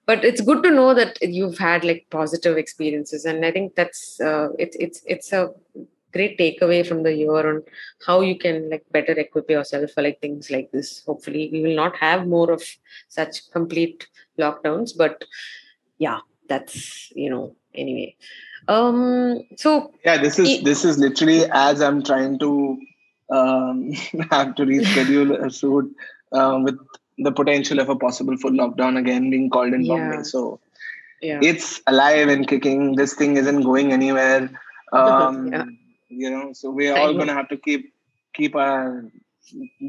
But 0.05 0.25
it's 0.25 0.41
good 0.41 0.63
to 0.63 0.71
know 0.71 0.93
that 0.95 1.17
you've 1.21 1.59
had 1.59 1.83
like 1.85 2.07
positive 2.09 2.57
experiences 2.57 3.25
and 3.25 3.45
i 3.45 3.51
think 3.51 3.75
that's 3.75 4.19
uh, 4.29 4.49
it's 4.65 4.75
it's 4.85 5.01
it's 5.15 5.31
a 5.39 5.49
great 6.13 6.37
takeaway 6.37 6.85
from 6.85 7.03
the 7.03 7.13
year 7.13 7.47
on 7.49 7.63
how 8.05 8.21
you 8.21 8.37
can 8.37 8.69
like 8.69 8.85
better 8.91 9.13
equip 9.13 9.49
yourself 9.49 9.91
for 9.91 10.01
like 10.01 10.19
things 10.21 10.49
like 10.49 10.71
this 10.71 11.03
hopefully 11.05 11.49
we 11.51 11.61
will 11.61 11.75
not 11.75 11.95
have 11.95 12.27
more 12.27 12.51
of 12.51 12.63
such 13.07 13.49
complete 13.51 14.07
lockdowns 14.39 14.95
but 14.97 15.23
yeah 15.97 16.19
that's 16.47 17.11
you 17.15 17.29
know 17.29 17.55
anyway 17.75 18.15
um 18.67 19.41
so 19.55 19.91
Yeah, 20.05 20.17
this 20.21 20.39
is 20.39 20.49
E- 20.49 20.63
this 20.63 20.85
is 20.85 20.97
literally 20.97 21.45
as 21.51 21.81
I'm 21.81 22.03
trying 22.03 22.39
to 22.39 22.49
um, 23.29 23.91
have 24.31 24.55
to 24.55 24.63
reschedule 24.63 25.45
a 25.45 25.49
shoot 25.51 25.93
uh, 26.31 26.59
with 26.63 26.77
the 27.17 27.31
potential 27.31 27.79
of 27.79 27.89
a 27.89 27.95
possible 27.95 28.37
full 28.37 28.51
lockdown 28.51 28.97
again 28.97 29.29
being 29.29 29.49
called 29.49 29.73
in 29.73 29.83
Yeah. 29.85 29.95
Bombay. 29.95 30.23
So 30.23 30.59
yeah 31.21 31.39
it's 31.41 31.81
alive 31.87 32.29
and 32.29 32.47
kicking. 32.47 32.95
This 32.95 33.13
thing 33.13 33.37
isn't 33.37 33.63
going 33.63 33.93
anywhere. 33.93 34.49
Um, 34.99 35.33
Yeah. 35.53 35.65
You 36.09 36.31
know, 36.31 36.53
so 36.53 36.71
we're 36.71 36.97
all 36.97 37.13
gonna 37.13 37.33
have 37.33 37.49
to 37.49 37.57
keep 37.57 37.93
keep 38.33 38.55
our 38.55 39.05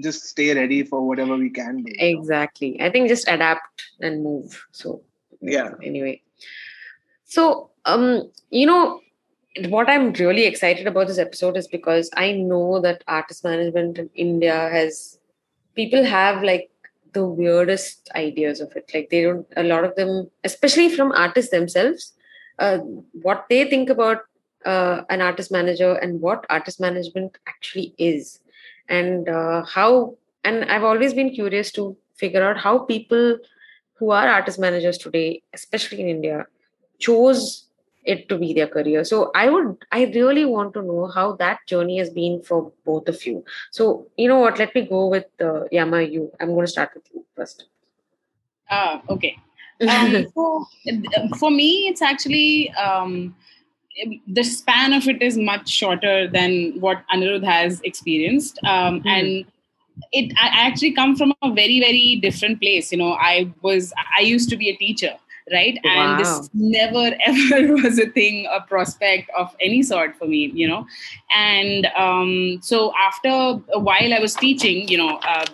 just 0.03 0.25
stay 0.27 0.55
ready 0.55 0.83
for 0.83 1.07
whatever 1.07 1.37
we 1.37 1.51
can 1.51 1.83
do. 1.83 1.93
you 1.93 1.97
know? 2.15 2.21
exactly 2.21 2.81
i 2.81 2.89
think 2.91 3.09
just 3.09 3.29
adapt 3.29 3.83
and 4.01 4.23
move 4.23 4.65
so 4.73 5.03
Yeah. 5.43 5.73
anyway 5.83 6.23
so 7.25 7.71
um 7.85 8.31
you 8.51 8.67
know 8.67 9.01
what 9.69 9.91
i'm 9.91 10.13
really 10.15 10.45
excited 10.45 10.87
about 10.87 11.09
this 11.09 11.19
episode 11.19 11.57
is 11.57 11.69
because 11.69 12.11
i 12.17 12.33
know 12.33 12.81
that 12.81 13.05
artist 13.07 13.45
management 13.45 13.99
in 13.99 14.09
india 14.15 14.55
has 14.77 15.19
people 15.75 16.05
have 16.05 16.43
like 16.43 16.71
the 17.13 17.25
weirdest 17.25 18.09
ideas 18.15 18.61
of 18.61 18.75
it 18.77 18.91
like 18.95 19.11
they 19.11 19.23
don't 19.23 19.47
a 19.57 19.63
lot 19.65 19.85
of 19.85 19.95
them 19.97 20.31
especially 20.45 20.89
from 20.89 21.13
artists 21.13 21.51
themselves 21.51 22.13
uh, 22.59 22.79
what 23.29 23.47
they 23.51 23.69
think 23.69 23.91
about 23.91 24.19
uh, 24.65 25.03
an 25.09 25.21
artist 25.21 25.51
manager 25.51 25.95
and 25.95 26.21
what 26.21 26.47
artist 26.51 26.81
management 26.81 27.39
actually 27.47 27.95
is. 27.99 28.41
And 28.89 29.29
uh, 29.29 29.65
how 29.65 30.17
and 30.45 30.65
i've 30.65 30.85
always 30.85 31.15
been 31.15 31.31
curious 31.31 31.73
to 31.73 31.97
figure 32.15 32.43
out 32.43 32.59
how 32.59 32.79
people 32.79 33.39
who 33.95 34.11
are 34.11 34.29
artist 34.29 34.59
managers 34.59 34.99
today 34.99 35.43
especially 35.53 36.01
in 36.01 36.09
india 36.09 36.47
chose 36.99 37.67
it 38.03 38.31
to 38.31 38.39
be 38.39 38.55
their 38.55 38.67
career. 38.67 39.05
So 39.05 39.31
i 39.35 39.51
would 39.51 39.77
i 39.93 40.05
really 40.15 40.45
want 40.47 40.73
to 40.75 40.83
know 40.83 41.09
how 41.15 41.33
that 41.37 41.59
journey 41.67 41.99
has 41.99 42.09
been 42.09 42.43
for 42.43 42.73
both 42.87 43.09
of 43.09 43.27
you. 43.27 43.45
So 43.73 44.07
you 44.17 44.27
know 44.27 44.39
what? 44.39 44.59
Let 44.59 44.75
me 44.75 44.87
go 44.87 45.09
with 45.09 45.27
uh, 45.39 45.65
yama 45.71 46.01
you. 46.01 46.33
I'm 46.41 46.55
going 46.55 46.65
to 46.65 46.73
start 46.73 46.93
with 46.95 47.05
you 47.15 47.27
first. 47.37 47.67
Ah, 48.71 49.03
okay. 49.11 49.37
Um, 49.89 50.27
so, 50.35 50.67
uh, 50.91 51.37
for 51.39 51.51
me, 51.51 51.89
it's 51.89 52.03
actually 52.03 52.71
um, 52.73 53.35
the 54.27 54.43
span 54.43 54.93
of 54.93 55.09
it 55.09 55.23
is 55.23 55.37
much 55.37 55.69
shorter 55.69 56.29
than 56.29 56.73
what 56.81 57.03
Anirudh 57.13 57.45
has 57.45 57.81
experienced, 57.83 58.59
um, 58.65 59.01
Mhm. 59.01 59.07
and 59.17 59.45
it 60.13 60.33
I 60.41 60.49
actually 60.67 60.93
come 60.93 61.17
from 61.17 61.33
a 61.43 61.53
very 61.53 61.81
very 61.81 62.17
different 62.17 62.61
place. 62.61 62.93
You 62.93 62.99
know, 62.99 63.13
I 63.15 63.49
was 63.63 63.93
I 64.19 64.23
used 64.23 64.49
to 64.51 64.57
be 64.57 64.71
a 64.71 64.77
teacher, 64.77 65.15
right, 65.53 65.79
and 65.85 66.21
this 66.21 66.51
never 66.55 67.17
ever 67.27 67.75
was 67.75 67.99
a 67.99 68.07
thing, 68.07 68.47
a 68.53 68.61
prospect 68.63 69.31
of 69.37 69.55
any 69.61 69.83
sort 69.83 70.17
for 70.17 70.27
me. 70.27 70.51
You 70.55 70.69
know, 70.69 70.87
and 71.35 71.87
um, 71.97 72.59
so 72.63 72.93
after 73.07 73.29
a 73.29 73.79
while, 73.79 74.15
I 74.15 74.21
was 74.21 74.35
teaching. 74.35 74.89
You 74.89 74.99
know. 74.99 75.17
Uh, 75.19 75.47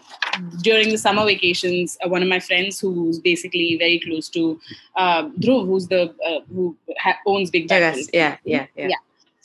during 0.61 0.91
the 0.91 0.99
summer 0.99 1.25
vacations, 1.25 1.97
uh, 2.05 2.09
one 2.11 2.23
of 2.23 2.29
my 2.29 2.39
friends 2.39 2.79
who's 2.79 3.19
basically 3.19 3.77
very 3.79 3.99
close 3.99 4.29
to 4.29 4.61
uh, 4.97 5.29
Dhruv, 5.41 5.67
who's 5.67 5.89
the 5.89 6.15
uh, 6.27 6.41
who 6.53 6.77
ha- 6.99 7.17
owns 7.27 7.51
Big 7.51 7.69
Jackal. 7.69 8.03
Yeah 8.13 8.37
yeah 8.45 8.67
yeah, 8.77 8.89
Yeah. 8.89 8.97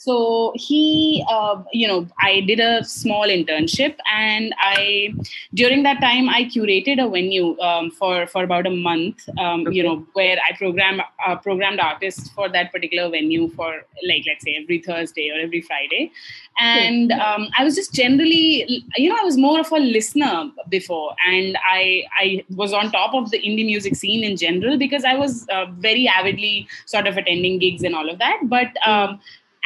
So 0.04 0.52
he, 0.56 1.24
uh, 1.30 1.62
you 1.72 1.86
know, 1.86 2.08
I 2.20 2.40
did 2.40 2.58
a 2.58 2.82
small 2.82 3.28
internship, 3.28 3.98
and 4.12 4.52
I 4.58 5.14
during 5.54 5.84
that 5.84 6.00
time 6.00 6.28
I 6.28 6.44
curated 6.44 7.02
a 7.04 7.08
venue 7.08 7.56
um, 7.60 7.90
for 7.92 8.26
for 8.26 8.42
about 8.42 8.66
a 8.66 8.70
month. 8.70 9.28
Um, 9.38 9.62
Okay. 9.62 9.76
You 9.76 9.82
know, 9.84 10.06
where 10.14 10.38
I 10.44 10.56
program 10.56 11.00
uh, 11.24 11.36
programmed 11.36 11.78
artists 11.78 12.30
for 12.30 12.48
that 12.48 12.72
particular 12.72 13.08
venue 13.10 13.48
for 13.50 13.68
like 14.08 14.24
let's 14.26 14.44
say 14.44 14.56
every 14.60 14.78
Thursday 14.80 15.30
or 15.30 15.38
every 15.40 15.60
Friday, 15.60 16.10
and 16.58 17.12
um, 17.12 17.48
I 17.56 17.62
was 17.62 17.76
just 17.76 17.94
generally, 17.94 18.84
you 18.96 19.08
know, 19.08 19.16
I 19.20 19.24
was 19.24 19.36
more 19.36 19.60
of 19.60 19.70
a 19.70 19.78
listener 19.78 20.50
before, 20.68 21.14
and 21.28 21.56
I 21.64 22.04
I 22.18 22.44
was 22.50 22.72
on 22.72 22.90
top 22.90 23.14
of 23.14 23.30
the 23.30 23.38
indie 23.38 23.66
music 23.66 23.94
scene 23.94 24.24
in 24.24 24.36
general 24.36 24.78
because 24.78 25.04
I 25.04 25.14
was 25.14 25.46
uh, 25.48 25.66
very 25.78 26.08
avidly 26.08 26.66
sort 26.86 27.06
of 27.06 27.16
attending 27.16 27.60
gigs 27.60 27.84
and 27.84 27.94
all 27.94 28.10
of 28.10 28.18
that, 28.18 28.40
but. 28.56 28.84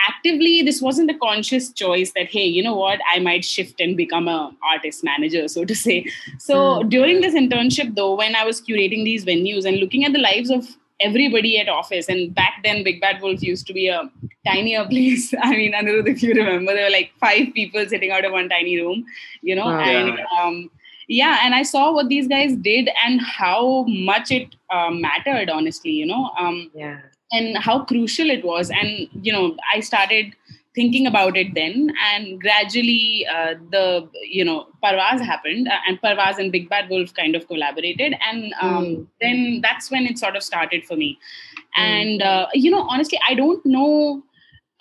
Actively 0.09 0.63
this 0.63 0.81
wasn't 0.83 1.11
a 1.11 1.19
conscious 1.19 1.73
choice 1.73 2.13
that 2.13 2.27
hey 2.27 2.45
you 2.45 2.63
know 2.63 2.77
what? 2.77 3.01
I 3.13 3.19
might 3.19 3.45
shift 3.45 3.81
and 3.81 3.97
become 3.97 4.29
a 4.29 4.55
artist 4.63 5.05
manager 5.05 5.49
so 5.49 5.65
to 5.65 5.75
say. 5.75 6.07
So 6.39 6.55
mm. 6.57 6.91
during 6.91 7.21
this 7.21 7.35
internship 7.35 7.95
though 7.95 8.15
when 8.15 8.35
i 8.37 8.45
was 8.45 8.61
curating 8.61 9.05
these 9.05 9.25
venues 9.25 9.65
and 9.65 9.79
looking 9.79 10.05
at 10.05 10.13
the 10.13 10.19
lives 10.19 10.51
of 10.51 10.69
everybody 11.01 11.59
at 11.61 11.69
office 11.69 12.09
and 12.09 12.35
back 12.35 12.61
then 12.65 12.83
big 12.83 13.01
bad 13.01 13.21
wolf 13.21 13.43
used 13.43 13.67
to 13.67 13.75
be 13.75 13.89
a 13.89 14.11
tinier 14.47 14.85
place 14.87 15.35
i 15.43 15.51
mean 15.51 15.73
Anirudh, 15.73 16.09
if 16.09 16.23
you 16.23 16.33
remember 16.35 16.73
there 16.73 16.85
were 16.85 16.97
like 16.99 17.13
five 17.21 17.53
people 17.55 17.85
sitting 17.87 18.11
out 18.11 18.25
of 18.25 18.33
one 18.33 18.49
tiny 18.49 18.81
room 18.81 19.05
you 19.43 19.55
know 19.55 19.67
oh, 19.67 19.79
and 19.79 20.19
um, 20.39 20.71
yeah 21.09 21.41
and 21.43 21.55
i 21.55 21.63
saw 21.63 21.93
what 21.93 22.09
these 22.09 22.27
guys 22.29 22.57
did 22.57 22.89
and 23.05 23.21
how 23.21 23.85
much 23.89 24.31
it 24.31 24.57
uh, 24.71 24.91
mattered 24.91 25.51
honestly 25.51 25.91
you 25.91 26.07
know 26.07 26.31
um, 26.39 26.71
yeah 26.75 27.01
and 27.33 27.59
how 27.59 27.85
crucial 27.85 28.31
it 28.31 28.45
was 28.45 28.71
and 28.71 29.09
you 29.23 29.33
know 29.33 29.57
i 29.75 29.81
started 29.81 30.35
thinking 30.77 31.07
about 31.07 31.37
it 31.37 31.55
then 31.55 31.93
and 32.07 32.41
gradually 32.41 33.27
uh, 33.35 33.55
the 33.73 34.09
you 34.23 34.45
know 34.45 34.67
parvaz 34.85 35.21
happened 35.21 35.69
uh, 35.69 35.79
and 35.89 36.01
parvaz 36.03 36.39
and 36.39 36.53
big 36.53 36.69
bad 36.69 36.89
wolf 36.91 37.15
kind 37.15 37.35
of 37.35 37.47
collaborated 37.49 38.15
and 38.31 38.55
um, 38.61 38.85
mm. 38.85 39.07
then 39.21 39.61
that's 39.63 39.91
when 39.91 40.07
it 40.07 40.19
sort 40.19 40.37
of 40.37 40.43
started 40.43 40.85
for 40.85 40.97
me 40.97 41.19
mm. 41.79 41.83
and 41.83 42.23
uh, 42.23 42.47
you 42.53 42.71
know 42.71 42.83
honestly 42.83 43.19
i 43.29 43.35
don't 43.35 43.65
know 43.65 44.23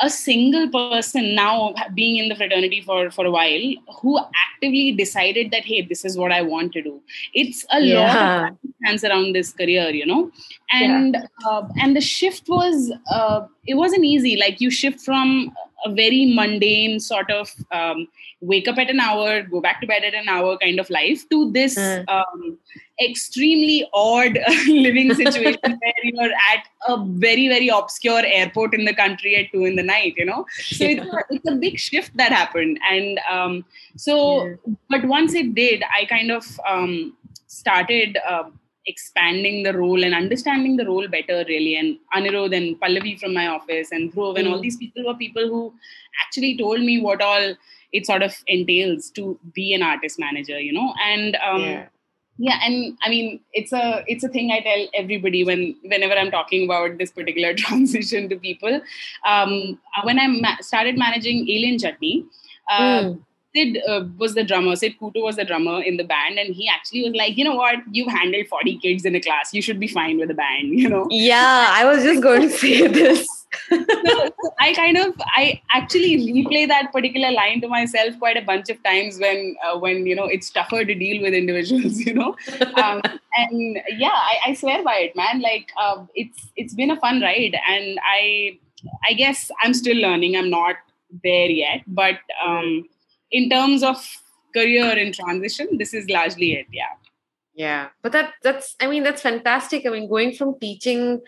a 0.02 0.10
single 0.10 0.70
person 0.70 1.36
now 1.36 1.74
being 1.94 2.18
in 2.18 2.28
the 2.28 2.36
fraternity 2.36 2.82
for 2.82 3.10
for 3.10 3.26
a 3.26 3.32
while 3.32 3.74
who 4.02 4.20
actively 4.48 4.92
decided 4.92 5.52
that 5.52 5.64
hey 5.64 5.82
this 5.82 6.04
is 6.04 6.18
what 6.18 6.34
i 6.34 6.42
want 6.42 6.74
to 6.74 6.82
do 6.82 7.02
it's 7.34 7.66
a 7.72 7.80
yeah. 7.80 8.42
lot 8.42 8.52
of 8.52 8.58
hands 8.84 9.04
around 9.06 9.34
this 9.34 9.54
career 9.54 9.90
you 9.90 10.06
know 10.06 10.30
and 10.72 11.16
yeah. 11.16 11.48
uh, 11.50 11.68
and 11.80 11.96
the 11.96 12.02
shift 12.02 12.50
was 12.50 12.92
uh, 13.10 13.46
it 13.66 13.76
wasn't 13.76 14.04
easy 14.04 14.36
like 14.36 14.60
you 14.60 14.70
shift 14.70 15.00
from 15.00 15.54
a 15.84 15.92
very 15.92 16.34
mundane 16.34 17.00
sort 17.00 17.30
of 17.30 17.52
um, 17.72 18.08
wake 18.42 18.68
up 18.68 18.78
at 18.78 18.90
an 18.90 19.00
hour, 19.00 19.42
go 19.42 19.62
back 19.62 19.82
to 19.82 19.88
bed 19.88 20.04
at 20.04 20.14
an 20.14 20.28
hour 20.30 20.58
kind 20.58 20.80
of 20.80 20.90
life 20.90 21.28
to 21.30 21.52
this 21.52 21.76
mm. 21.76 22.08
um, 22.08 22.58
extremely 23.02 23.88
odd 23.94 24.38
living 24.68 25.14
situation 25.14 25.60
where 25.64 25.94
you're 26.04 26.32
at 26.52 26.66
a 26.88 27.04
very, 27.06 27.48
very 27.48 27.68
obscure 27.68 28.24
airport 28.26 28.74
in 28.74 28.86
the 28.86 28.94
country 28.94 29.36
at 29.36 29.52
two 29.52 29.66
in 29.66 29.76
the 29.76 29.84
night, 29.84 30.14
you 30.18 30.26
know? 30.26 30.46
So 30.58 30.86
yeah. 30.86 31.02
it's, 31.02 31.14
a, 31.14 31.24
it's 31.30 31.52
a 31.52 31.56
big 31.56 31.78
shift 31.78 32.16
that 32.18 32.32
happened. 32.32 32.80
And 32.90 33.20
um, 33.30 33.66
so, 33.98 34.46
yeah. 34.46 34.56
but 34.90 35.06
once 35.06 35.34
it 35.34 35.56
did, 35.56 35.84
I 35.96 36.06
kind 36.06 36.32
of 36.32 36.46
um, 36.68 37.16
started. 37.48 38.18
Uh, 38.28 38.46
expanding 38.88 39.64
the 39.64 39.74
role 39.74 40.04
and 40.04 40.14
understanding 40.14 40.76
the 40.78 40.86
role 40.86 41.08
better 41.08 41.44
really 41.48 41.76
and 41.76 41.98
anirudh 42.18 42.56
and 42.58 42.80
pallavi 42.82 43.14
from 43.22 43.34
my 43.34 43.48
office 43.48 43.90
and 43.92 44.14
dhruv 44.14 44.38
and 44.38 44.48
all 44.48 44.58
hmm. 44.58 44.66
these 44.68 44.78
people 44.78 45.06
were 45.08 45.18
people 45.24 45.48
who 45.54 45.64
actually 46.24 46.54
told 46.58 46.80
me 46.90 47.02
what 47.08 47.22
all 47.22 47.56
it 47.92 48.06
sort 48.06 48.24
of 48.28 48.38
entails 48.48 49.10
to 49.10 49.40
be 49.54 49.74
an 49.74 49.84
artist 49.92 50.20
manager 50.20 50.60
you 50.60 50.74
know 50.78 50.94
and 51.10 51.38
um, 51.50 51.62
yeah. 51.62 51.86
yeah 52.38 52.60
and 52.68 52.98
i 53.04 53.10
mean 53.10 53.40
it's 53.54 53.74
a 53.82 54.04
it's 54.08 54.24
a 54.30 54.32
thing 54.38 54.52
i 54.52 54.62
tell 54.70 54.88
everybody 55.04 55.44
when 55.50 55.76
whenever 55.94 56.14
i'm 56.14 56.32
talking 56.32 56.66
about 56.66 56.98
this 56.98 57.12
particular 57.12 57.54
transition 57.66 58.28
to 58.30 58.38
people 58.48 58.82
um, 59.26 59.80
when 60.04 60.20
i 60.20 60.28
ma- 60.28 60.62
started 60.72 60.98
managing 61.06 61.48
alien 61.50 61.80
chutney 61.86 62.18
uh, 62.70 63.02
mm 63.04 63.24
Sid 63.56 63.78
uh, 63.88 64.04
was 64.18 64.36
the 64.36 64.44
drummer. 64.44 64.76
Sid 64.76 64.96
Coutto 65.00 65.24
was 65.24 65.38
the 65.38 65.46
drummer 65.46 65.82
in 65.82 65.98
the 65.98 66.04
band, 66.04 66.38
and 66.38 66.54
he 66.54 66.68
actually 66.68 67.04
was 67.04 67.14
like, 67.16 67.38
you 67.38 67.44
know 67.44 67.56
what, 67.56 67.78
you've 67.92 68.12
handled 68.12 68.48
forty 68.48 68.78
kids 68.78 69.06
in 69.06 69.16
a 69.16 69.22
class. 69.22 69.54
You 69.54 69.62
should 69.62 69.80
be 69.80 69.88
fine 69.88 70.20
with 70.20 70.28
the 70.30 70.34
band. 70.34 70.74
You 70.86 70.90
know. 70.90 71.08
Yeah, 71.10 71.68
I 71.70 71.86
was 71.86 72.04
just 72.04 72.22
going 72.22 72.42
to 72.42 72.50
say 72.50 72.88
this. 72.88 73.28
so, 73.70 74.30
I 74.60 74.74
kind 74.74 74.98
of 74.98 75.14
I 75.20 75.62
actually 75.72 76.18
replay 76.32 76.68
that 76.68 76.92
particular 76.92 77.32
line 77.32 77.62
to 77.62 77.68
myself 77.68 78.20
quite 78.20 78.38
a 78.38 78.42
bunch 78.42 78.70
of 78.70 78.84
times 78.84 79.18
when 79.20 79.56
uh, 79.66 79.78
when 79.80 80.06
you 80.06 80.16
know 80.16 80.26
it's 80.26 80.50
tougher 80.50 80.84
to 80.84 80.94
deal 80.94 81.22
with 81.22 81.34
individuals. 81.34 82.00
You 82.06 82.14
know, 82.14 82.36
um, 82.76 83.02
and 83.38 83.80
yeah, 83.98 84.10
I, 84.14 84.38
I, 84.48 84.54
swear 84.54 84.84
by 84.84 84.96
it, 84.98 85.16
man. 85.16 85.40
Like 85.42 85.72
uh, 85.78 86.06
it's 86.14 86.52
it's 86.56 86.74
been 86.74 86.92
a 86.92 87.00
fun 87.00 87.22
ride, 87.22 87.58
and 87.68 88.00
I 88.04 88.60
I 89.08 89.14
guess 89.14 89.50
I'm 89.64 89.74
still 89.74 89.98
learning. 89.98 90.36
I'm 90.36 90.50
not 90.50 90.76
there 91.24 91.50
yet, 91.50 91.82
but. 91.88 92.20
Um, 92.46 92.86
in 93.32 93.50
terms 93.50 93.84
of 93.84 93.98
career 94.54 94.98
in 94.98 95.12
transition, 95.12 95.78
this 95.78 95.94
is 95.94 96.10
largely 96.10 96.54
it. 96.54 96.68
Yeah. 96.72 96.94
Yeah. 97.56 97.88
But 98.02 98.12
that 98.12 98.34
that's 98.44 98.76
I 98.80 98.88
mean, 98.88 99.04
that's 99.04 99.22
fantastic. 99.22 99.86
I 99.86 99.90
mean, 99.90 100.10
going 100.10 100.34
from 100.34 100.60
teaching 100.60 101.22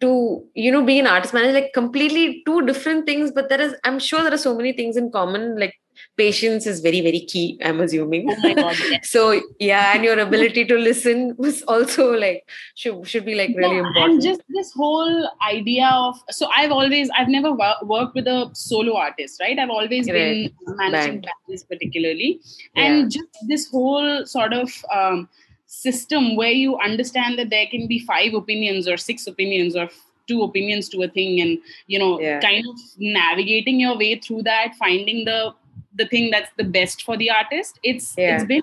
to 0.00 0.44
you 0.54 0.72
know 0.72 0.82
being 0.82 1.00
an 1.00 1.06
artist 1.06 1.34
manager 1.34 1.52
like 1.52 1.72
completely 1.74 2.42
two 2.46 2.64
different 2.66 3.06
things 3.06 3.30
but 3.30 3.48
there 3.48 3.60
is 3.60 3.74
i'm 3.84 3.98
sure 3.98 4.22
there 4.22 4.32
are 4.32 4.38
so 4.38 4.56
many 4.56 4.72
things 4.72 4.96
in 4.96 5.10
common 5.10 5.58
like 5.58 5.74
patience 6.20 6.66
is 6.72 6.80
very 6.86 7.00
very 7.06 7.20
key 7.32 7.58
i'm 7.64 7.80
assuming 7.80 8.30
oh 8.30 8.54
God, 8.54 8.76
yes. 8.90 9.10
so 9.14 9.22
yeah 9.58 9.92
and 9.94 10.04
your 10.04 10.18
ability 10.18 10.64
to 10.70 10.76
listen 10.76 11.34
was 11.36 11.62
also 11.74 12.06
like 12.12 12.48
should, 12.74 13.06
should 13.06 13.24
be 13.24 13.34
like 13.34 13.52
really 13.56 13.76
yeah, 13.76 13.86
important 13.86 14.12
and 14.12 14.22
just 14.22 14.42
this 14.48 14.72
whole 14.72 15.30
idea 15.50 15.90
of 15.92 16.22
so 16.30 16.48
i've 16.56 16.72
always 16.78 17.10
i've 17.18 17.28
never 17.28 17.52
worked 17.94 18.14
with 18.14 18.26
a 18.26 18.50
solo 18.52 18.96
artist 18.96 19.40
right 19.40 19.58
i've 19.58 19.70
always 19.70 20.08
right. 20.08 20.12
been 20.12 20.76
managing 20.82 21.20
bands 21.28 21.64
particularly 21.64 22.40
and 22.76 22.96
yeah. 23.02 23.20
just 23.20 23.46
this 23.48 23.70
whole 23.70 24.26
sort 24.26 24.52
of 24.52 24.70
um, 24.94 25.28
system 25.66 26.36
where 26.36 26.50
you 26.50 26.76
understand 26.78 27.38
that 27.38 27.50
there 27.50 27.66
can 27.70 27.86
be 27.86 27.98
five 28.00 28.34
opinions 28.34 28.88
or 28.88 28.96
six 28.96 29.26
opinions 29.26 29.76
or 29.76 29.88
two 30.30 30.42
opinions 30.42 30.88
to 30.88 31.02
a 31.02 31.08
thing 31.08 31.40
and 31.40 31.58
you 31.86 31.98
know 31.98 32.20
yeah. 32.20 32.40
kind 32.40 32.64
of 32.70 32.76
navigating 32.98 33.80
your 33.80 33.96
way 33.96 34.18
through 34.18 34.42
that 34.42 34.74
finding 34.78 35.24
the 35.24 35.52
the 36.00 36.08
thing 36.14 36.30
that's 36.30 36.50
the 36.62 36.68
best 36.78 37.02
for 37.08 37.16
the 37.22 37.30
artist. 37.30 37.78
It's 37.82 38.14
yeah. 38.16 38.36
it's 38.36 38.44
been 38.52 38.62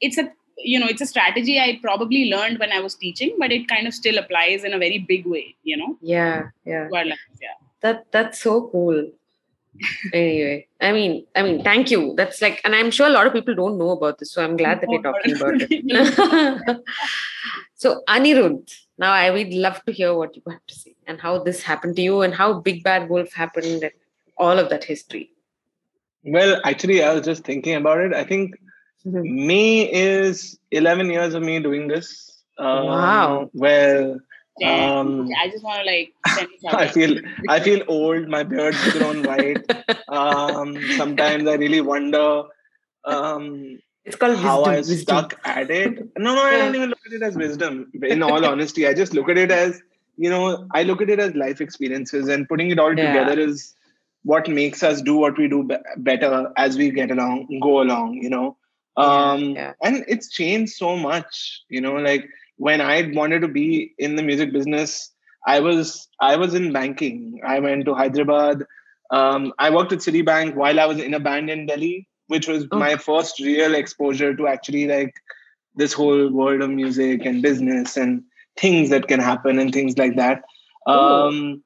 it's 0.00 0.18
a 0.18 0.30
you 0.58 0.78
know 0.78 0.86
it's 0.86 1.00
a 1.00 1.06
strategy 1.06 1.58
i 1.60 1.78
probably 1.82 2.30
learned 2.30 2.58
when 2.58 2.72
i 2.72 2.80
was 2.80 2.94
teaching 2.94 3.34
but 3.38 3.52
it 3.56 3.66
kind 3.68 3.86
of 3.86 3.94
still 3.94 4.18
applies 4.18 4.64
in 4.64 4.72
a 4.72 4.78
very 4.78 4.98
big 4.98 5.26
way 5.26 5.54
you 5.62 5.76
know? 5.76 5.96
Yeah 6.00 6.48
yeah. 6.64 6.88
Yeah. 6.92 7.56
That 7.80 8.06
that's 8.12 8.40
so 8.40 8.68
cool. 8.68 9.10
Anyway 10.12 10.66
i 10.80 10.92
mean 10.92 11.26
i 11.34 11.42
mean 11.42 11.62
thank 11.64 11.90
you. 11.90 12.14
That's 12.16 12.40
like 12.40 12.60
and 12.64 12.74
i'm 12.74 12.90
sure 12.90 13.08
a 13.08 13.10
lot 13.10 13.26
of 13.26 13.32
people 13.32 13.54
don't 13.54 13.78
know 13.78 13.90
about 13.90 14.18
this 14.18 14.32
so 14.32 14.44
i'm 14.44 14.56
glad 14.56 14.80
that 14.80 14.88
we're 14.88 15.02
talking 15.02 15.36
about 15.36 15.54
it. 15.58 16.84
so 17.74 18.02
anirudh 18.08 18.72
now 18.98 19.12
i 19.12 19.30
would 19.30 19.52
love 19.52 19.84
to 19.84 19.92
hear 19.92 20.14
what 20.14 20.36
you 20.36 20.42
have 20.48 20.66
to 20.68 20.76
say 20.82 20.94
and 21.08 21.20
how 21.20 21.38
this 21.48 21.62
happened 21.62 21.96
to 21.96 22.02
you 22.02 22.22
and 22.22 22.34
how 22.34 22.48
big 22.68 22.84
bad 22.84 23.08
wolf 23.08 23.32
happened 23.32 23.82
and 23.82 23.92
all 24.38 24.58
of 24.60 24.70
that 24.70 24.84
history 24.84 25.33
well, 26.24 26.60
actually, 26.64 27.02
I 27.02 27.12
was 27.12 27.24
just 27.24 27.44
thinking 27.44 27.74
about 27.74 28.00
it. 28.00 28.14
I 28.14 28.24
think 28.24 28.54
mm-hmm. 29.06 29.46
May 29.46 29.92
is 29.92 30.58
11 30.70 31.10
years 31.10 31.34
of 31.34 31.42
me 31.42 31.60
doing 31.60 31.88
this. 31.88 32.42
Um, 32.58 32.86
wow. 32.86 33.50
Well, 33.52 34.20
um, 34.64 35.28
I 35.36 35.48
just 35.48 35.64
want 35.64 35.80
to 35.80 35.86
like. 35.86 36.14
I 36.74 36.86
feel 36.86 37.20
I 37.48 37.58
feel 37.58 37.82
old. 37.88 38.28
My 38.28 38.44
beard's 38.44 38.92
grown 38.92 39.24
white. 39.24 39.64
um, 40.08 40.78
sometimes 40.96 41.48
I 41.48 41.54
really 41.54 41.80
wonder. 41.80 42.44
Um, 43.04 43.80
it's 44.04 44.16
called 44.16 44.36
how 44.36 44.58
wisdom, 44.58 44.72
I 44.72 44.76
wisdom. 44.76 44.96
stuck 44.98 45.40
at 45.44 45.70
it. 45.70 45.98
No, 46.16 46.34
no, 46.34 46.42
I 46.42 46.52
don't 46.58 46.74
even 46.74 46.90
look 46.90 47.00
at 47.06 47.12
it 47.12 47.22
as 47.22 47.36
wisdom. 47.36 47.90
In 48.02 48.22
all 48.22 48.44
honesty, 48.44 48.86
I 48.86 48.94
just 48.94 49.12
look 49.12 49.28
at 49.28 49.38
it 49.38 49.50
as 49.50 49.82
you 50.16 50.30
know, 50.30 50.66
I 50.72 50.82
look 50.84 51.02
at 51.02 51.10
it 51.10 51.18
as 51.18 51.34
life 51.34 51.60
experiences, 51.60 52.28
and 52.28 52.48
putting 52.48 52.70
it 52.70 52.78
all 52.78 52.96
yeah. 52.96 53.12
together 53.12 53.40
is 53.40 53.74
what 54.24 54.48
makes 54.48 54.82
us 54.82 55.02
do 55.02 55.16
what 55.16 55.38
we 55.38 55.48
do 55.48 55.62
be- 55.62 55.76
better 55.98 56.52
as 56.56 56.76
we 56.76 56.90
get 56.90 57.10
along 57.10 57.46
go 57.62 57.80
along 57.80 58.14
you 58.14 58.30
know? 58.30 58.56
Um 58.96 59.40
yeah, 59.40 59.60
yeah. 59.60 59.72
and 59.82 60.04
it's 60.06 60.30
changed 60.30 60.72
so 60.72 60.96
much 60.96 61.62
you 61.68 61.80
know? 61.80 61.94
Like 61.94 62.28
when 62.56 62.80
i 62.80 63.10
wanted 63.12 63.40
to 63.40 63.48
be 63.48 63.92
in 63.98 64.16
the 64.16 64.22
music 64.22 64.52
business 64.52 65.10
i 65.46 65.60
was 65.60 66.08
i 66.20 66.36
was 66.36 66.54
in 66.54 66.72
banking. 66.72 67.40
I 67.44 67.58
went 67.58 67.84
to 67.86 67.94
hyderabad. 67.94 68.64
Um, 69.10 69.52
i 69.58 69.70
worked 69.70 69.92
at 69.92 69.98
citibank 69.98 70.54
while 70.54 70.80
i 70.80 70.86
was 70.86 70.98
in 70.98 71.14
a 71.14 71.20
band 71.20 71.50
in 71.50 71.66
delhi 71.66 72.08
which 72.28 72.48
was 72.48 72.66
oh. 72.70 72.78
my 72.78 72.96
first 72.96 73.40
real 73.40 73.74
exposure 73.74 74.34
to 74.34 74.46
actually 74.46 74.86
like 74.86 75.14
this 75.74 75.92
whole 75.92 76.30
world 76.30 76.62
of 76.62 76.70
music 76.70 77.24
and 77.24 77.42
business 77.42 77.96
and 77.96 78.22
things 78.56 78.90
that 78.90 79.08
can 79.08 79.20
happen 79.20 79.58
and 79.58 79.72
things 79.72 79.98
like 79.98 80.16
that. 80.16 80.42
Um, 80.86 81.62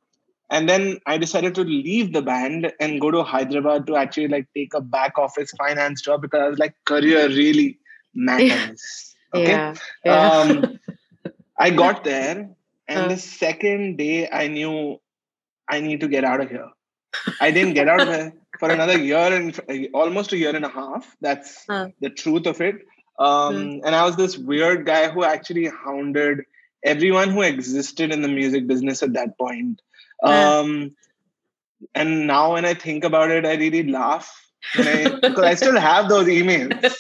and 0.50 0.68
then 0.68 0.98
i 1.06 1.18
decided 1.18 1.54
to 1.54 1.62
leave 1.62 2.12
the 2.12 2.22
band 2.22 2.72
and 2.80 3.00
go 3.00 3.10
to 3.10 3.22
hyderabad 3.22 3.86
to 3.86 3.96
actually 3.96 4.28
like 4.28 4.46
take 4.54 4.74
a 4.74 4.80
back 4.80 5.18
office 5.18 5.52
finance 5.58 6.02
job 6.02 6.22
because 6.22 6.40
i 6.40 6.48
was 6.48 6.58
like 6.58 6.74
career 6.84 7.28
really 7.28 7.78
matters 8.14 9.16
okay 9.34 9.50
yeah, 9.50 9.74
yeah. 10.04 10.30
Um, 10.30 10.78
i 11.58 11.70
got 11.70 12.04
there 12.04 12.50
and 12.88 12.98
uh. 12.98 13.08
the 13.08 13.16
second 13.16 13.96
day 13.96 14.28
i 14.30 14.46
knew 14.48 15.00
i 15.68 15.80
need 15.80 16.00
to 16.00 16.08
get 16.08 16.24
out 16.24 16.40
of 16.40 16.50
here 16.50 16.68
i 17.40 17.50
didn't 17.50 17.74
get 17.74 17.88
out 17.88 18.00
of 18.00 18.08
here 18.08 18.32
for 18.58 18.70
another 18.70 18.98
year 18.98 19.32
and 19.32 19.88
almost 19.94 20.32
a 20.32 20.36
year 20.36 20.54
and 20.54 20.64
a 20.64 20.68
half 20.68 21.16
that's 21.20 21.68
uh. 21.68 21.88
the 22.00 22.10
truth 22.10 22.46
of 22.46 22.60
it 22.60 22.76
um, 23.18 23.54
mm. 23.54 23.80
and 23.84 23.94
i 23.94 24.04
was 24.04 24.16
this 24.16 24.38
weird 24.38 24.86
guy 24.86 25.08
who 25.10 25.24
actually 25.24 25.66
hounded 25.66 26.40
everyone 26.84 27.30
who 27.30 27.42
existed 27.42 28.12
in 28.12 28.22
the 28.22 28.28
music 28.28 28.66
business 28.66 29.02
at 29.02 29.12
that 29.12 29.36
point 29.36 29.82
um, 30.22 30.94
and 31.94 32.26
now 32.26 32.54
when 32.54 32.64
I 32.64 32.74
think 32.74 33.04
about 33.04 33.30
it, 33.30 33.46
I 33.46 33.54
really 33.54 33.84
laugh. 33.84 34.44
I, 34.74 35.08
because 35.22 35.44
I 35.44 35.54
still 35.54 35.78
have 35.78 36.08
those 36.08 36.26
emails. 36.26 36.94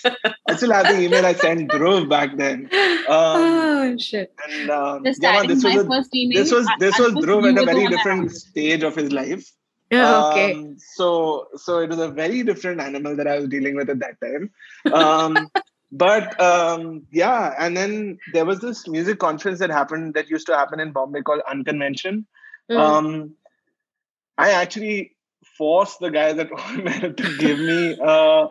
I 0.48 0.54
still 0.56 0.72
have 0.72 0.86
the 0.86 1.00
email 1.00 1.26
I 1.26 1.34
sent 1.34 1.70
Dhruv 1.70 2.08
back 2.08 2.36
then. 2.36 2.70
Um, 3.08 3.40
oh 3.40 3.96
shit! 3.96 4.34
And 4.46 4.70
um, 4.70 5.02
Just 5.02 5.22
yeah, 5.22 5.42
this 5.42 5.64
my 5.64 5.76
was 5.76 5.86
a, 5.86 5.88
first 5.88 6.14
email. 6.14 6.42
this 6.42 6.52
was 6.52 6.68
this 6.78 7.00
I 7.00 7.04
was 7.04 7.14
put 7.14 7.24
Dhruv 7.24 7.50
at 7.50 7.62
a 7.62 7.64
very 7.64 7.86
different 7.86 8.30
asked. 8.30 8.48
stage 8.48 8.82
of 8.82 8.94
his 8.94 9.12
life. 9.12 9.50
Yeah, 9.90 10.26
okay. 10.26 10.52
Um, 10.52 10.76
so 10.78 11.48
so 11.56 11.78
it 11.78 11.88
was 11.88 11.98
a 11.98 12.08
very 12.08 12.42
different 12.42 12.82
animal 12.82 13.16
that 13.16 13.26
I 13.26 13.38
was 13.38 13.48
dealing 13.48 13.76
with 13.76 13.88
at 13.88 13.98
that 14.00 14.20
time. 14.20 14.50
Um, 14.92 15.48
but 15.92 16.38
um, 16.38 17.06
yeah, 17.10 17.54
and 17.58 17.74
then 17.74 18.18
there 18.34 18.44
was 18.44 18.60
this 18.60 18.86
music 18.86 19.18
conference 19.18 19.58
that 19.60 19.70
happened 19.70 20.12
that 20.12 20.28
used 20.28 20.46
to 20.48 20.54
happen 20.54 20.80
in 20.80 20.92
Bombay 20.92 21.22
called 21.22 21.40
Unconvention. 21.48 22.26
Mm. 22.70 22.78
Um, 22.78 23.34
I 24.36 24.50
actually 24.52 25.16
forced 25.56 26.00
the 26.00 26.10
guys 26.10 26.38
at 26.38 26.50
OML 26.52 27.16
to 27.16 27.36
give 27.36 27.58
me 27.58 27.98
a 28.00 28.48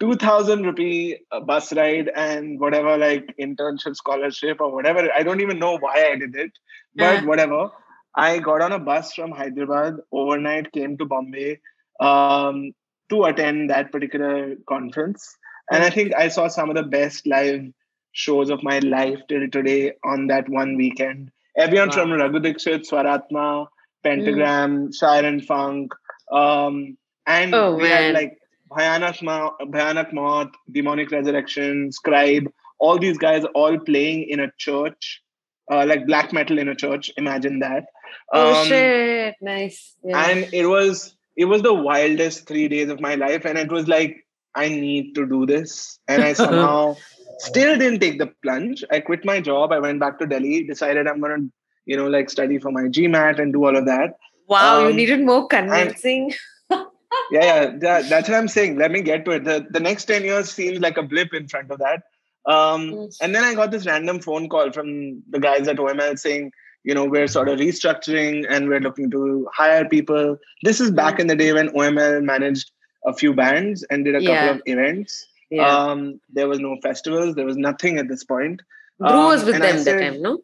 2000 0.00 0.64
rupee 0.64 1.18
uh, 1.30 1.40
bus 1.40 1.72
ride 1.72 2.08
and 2.14 2.58
whatever 2.58 2.96
like 2.96 3.34
internship 3.40 3.96
scholarship 3.96 4.60
or 4.60 4.72
whatever. 4.72 5.08
I 5.14 5.22
don't 5.22 5.40
even 5.40 5.58
know 5.58 5.76
why 5.78 6.10
I 6.12 6.16
did 6.16 6.34
it, 6.36 6.52
but 6.96 7.22
Yeah. 7.22 7.24
whatever. 7.24 7.70
I 8.16 8.38
got 8.38 8.60
on 8.62 8.72
a 8.72 8.78
bus 8.78 9.14
from 9.14 9.30
Hyderabad 9.30 9.96
overnight, 10.12 10.72
came 10.72 10.96
to 10.98 11.04
Bombay 11.04 11.60
um, 12.00 12.72
to 13.08 13.24
attend 13.24 13.70
that 13.70 13.92
particular 13.92 14.56
conference. 14.68 15.36
And 15.70 15.84
I 15.84 15.90
think 15.90 16.14
I 16.14 16.28
saw 16.28 16.48
some 16.48 16.70
of 16.70 16.76
the 16.76 16.82
best 16.82 17.26
live 17.26 17.64
shows 18.12 18.50
of 18.50 18.62
my 18.64 18.80
life 18.80 19.20
till 19.28 19.48
today 19.48 19.92
on 20.04 20.26
that 20.28 20.48
one 20.48 20.76
weekend. 20.76 21.30
Everyone 21.60 21.88
Wow. 21.90 21.94
from 21.94 22.12
Raghu 22.12 22.40
Dixit, 22.40 22.82
Swaratma, 22.88 23.66
Pentagram, 24.04 24.88
Shaa'ir 24.98 25.24
and 25.24 25.42
Func, 25.42 25.88
um, 26.32 26.96
and 27.26 27.54
Oh, 27.54 27.76
we 27.76 27.88
had 27.88 28.14
like 28.14 28.38
Bhayanak, 28.70 29.22
Ma- 29.22 29.52
Bhayanak 29.74 30.12
Maut, 30.12 30.48
Demonic 30.70 31.10
Resurrection, 31.10 31.92
Scribe, 31.92 32.46
all 32.78 32.98
these 32.98 33.18
guys 33.18 33.44
all 33.54 33.78
playing 33.78 34.22
in 34.28 34.40
a 34.40 34.50
church, 34.58 35.22
uh, 35.70 35.84
like 35.86 36.06
black 36.06 36.32
metal 36.32 36.58
in 36.58 36.68
a 36.68 36.74
church. 36.74 37.10
Imagine 37.16 37.58
that. 37.60 37.84
oh 38.32 38.60
Um, 38.62 38.66
shit! 38.66 39.34
Nice. 39.40 39.94
Yeah. 40.02 40.28
and 40.30 40.48
it 40.52 40.66
was 40.66 41.14
it 41.36 41.44
was 41.44 41.62
the 41.62 41.74
wildest 41.74 42.46
three 42.48 42.68
days 42.68 42.88
of 42.90 43.00
my 43.00 43.14
life 43.14 43.44
and 43.50 43.56
it 43.56 43.70
was 43.70 43.86
like 43.92 44.16
i 44.62 44.68
need 44.68 45.14
to 45.18 45.26
do 45.32 45.46
this 45.50 45.98
and 46.08 46.24
i 46.28 46.32
somehow 46.40 46.96
still 47.40 47.78
didn't 47.78 48.00
take 48.00 48.18
the 48.18 48.28
plunge. 48.42 48.84
I 48.90 49.00
quit 49.00 49.24
my 49.24 49.40
job. 49.40 49.72
I 49.72 49.78
went 49.78 50.00
back 50.00 50.18
to 50.20 50.26
delhi 50.26 50.64
decided 50.64 51.06
i'm 51.06 51.20
going 51.20 51.36
to 51.40 51.52
you 51.86 51.96
know 51.96 52.08
like 52.08 52.30
study 52.30 52.58
for 52.58 52.70
my 52.70 52.82
gmat 52.82 53.40
and 53.40 53.52
do 53.52 53.64
all 53.64 53.76
of 53.76 53.86
that. 53.86 54.16
Wow, 54.46 54.80
you 54.80 54.88
um, 54.90 54.96
needed 54.96 55.24
more 55.24 55.46
convincing. 55.48 56.32
yeah 56.70 56.86
yeah 57.32 57.66
that, 57.78 58.08
that's 58.08 58.28
what 58.28 58.38
i'm 58.38 58.48
saying. 58.48 58.76
Let 58.78 58.90
me 58.90 59.02
get 59.02 59.24
to 59.26 59.32
it. 59.32 59.44
The, 59.44 59.66
the 59.70 59.80
next 59.80 60.04
10 60.06 60.24
years 60.24 60.50
seems 60.50 60.80
like 60.80 60.96
a 60.96 61.02
blip 61.02 61.34
in 61.34 61.48
front 61.48 61.70
of 61.70 61.78
that. 61.78 62.02
Um, 62.46 62.82
Mm. 62.92 63.16
and 63.22 63.34
then 63.34 63.44
i 63.44 63.54
got 63.54 63.70
this 63.70 63.86
random 63.86 64.18
phone 64.20 64.48
call 64.48 64.72
from 64.72 65.22
the 65.28 65.38
guys 65.38 65.68
at 65.68 65.76
oml 65.76 66.18
saying 66.18 66.52
you 66.84 66.94
know 66.94 67.04
we're 67.04 67.26
sort 67.26 67.50
of 67.50 67.58
restructuring 67.58 68.46
and 68.48 68.68
we're 68.68 68.80
looking 68.80 69.10
to 69.10 69.48
hire 69.54 69.86
people. 69.88 70.38
This 70.62 70.80
is 70.80 70.90
back 70.90 71.20
in 71.20 71.26
the 71.26 71.36
day 71.36 71.52
when 71.52 71.68
oml 71.70 72.22
managed 72.24 72.70
a 73.06 73.12
few 73.14 73.34
bands 73.34 73.84
and 73.90 74.04
did 74.06 74.16
a 74.16 74.22
Yeah. 74.22 74.30
couple 74.34 74.48
of 74.54 74.62
events 74.66 75.26
yeah. 75.50 75.66
um, 75.76 76.20
there 76.32 76.48
was 76.48 76.60
no 76.60 76.76
festivals 76.82 77.34
there 77.34 77.46
was 77.46 77.56
nothing 77.56 77.98
at 77.98 78.08
this 78.08 78.24
point 78.24 78.62
Dhruv 79.00 79.26
was 79.26 79.40
um, 79.40 79.46
with 79.46 79.54
and 79.56 79.64
I 79.64 79.66
them 79.68 79.76
that 79.76 79.84
said- 79.84 80.00
time, 80.12 80.22
no? 80.22 80.42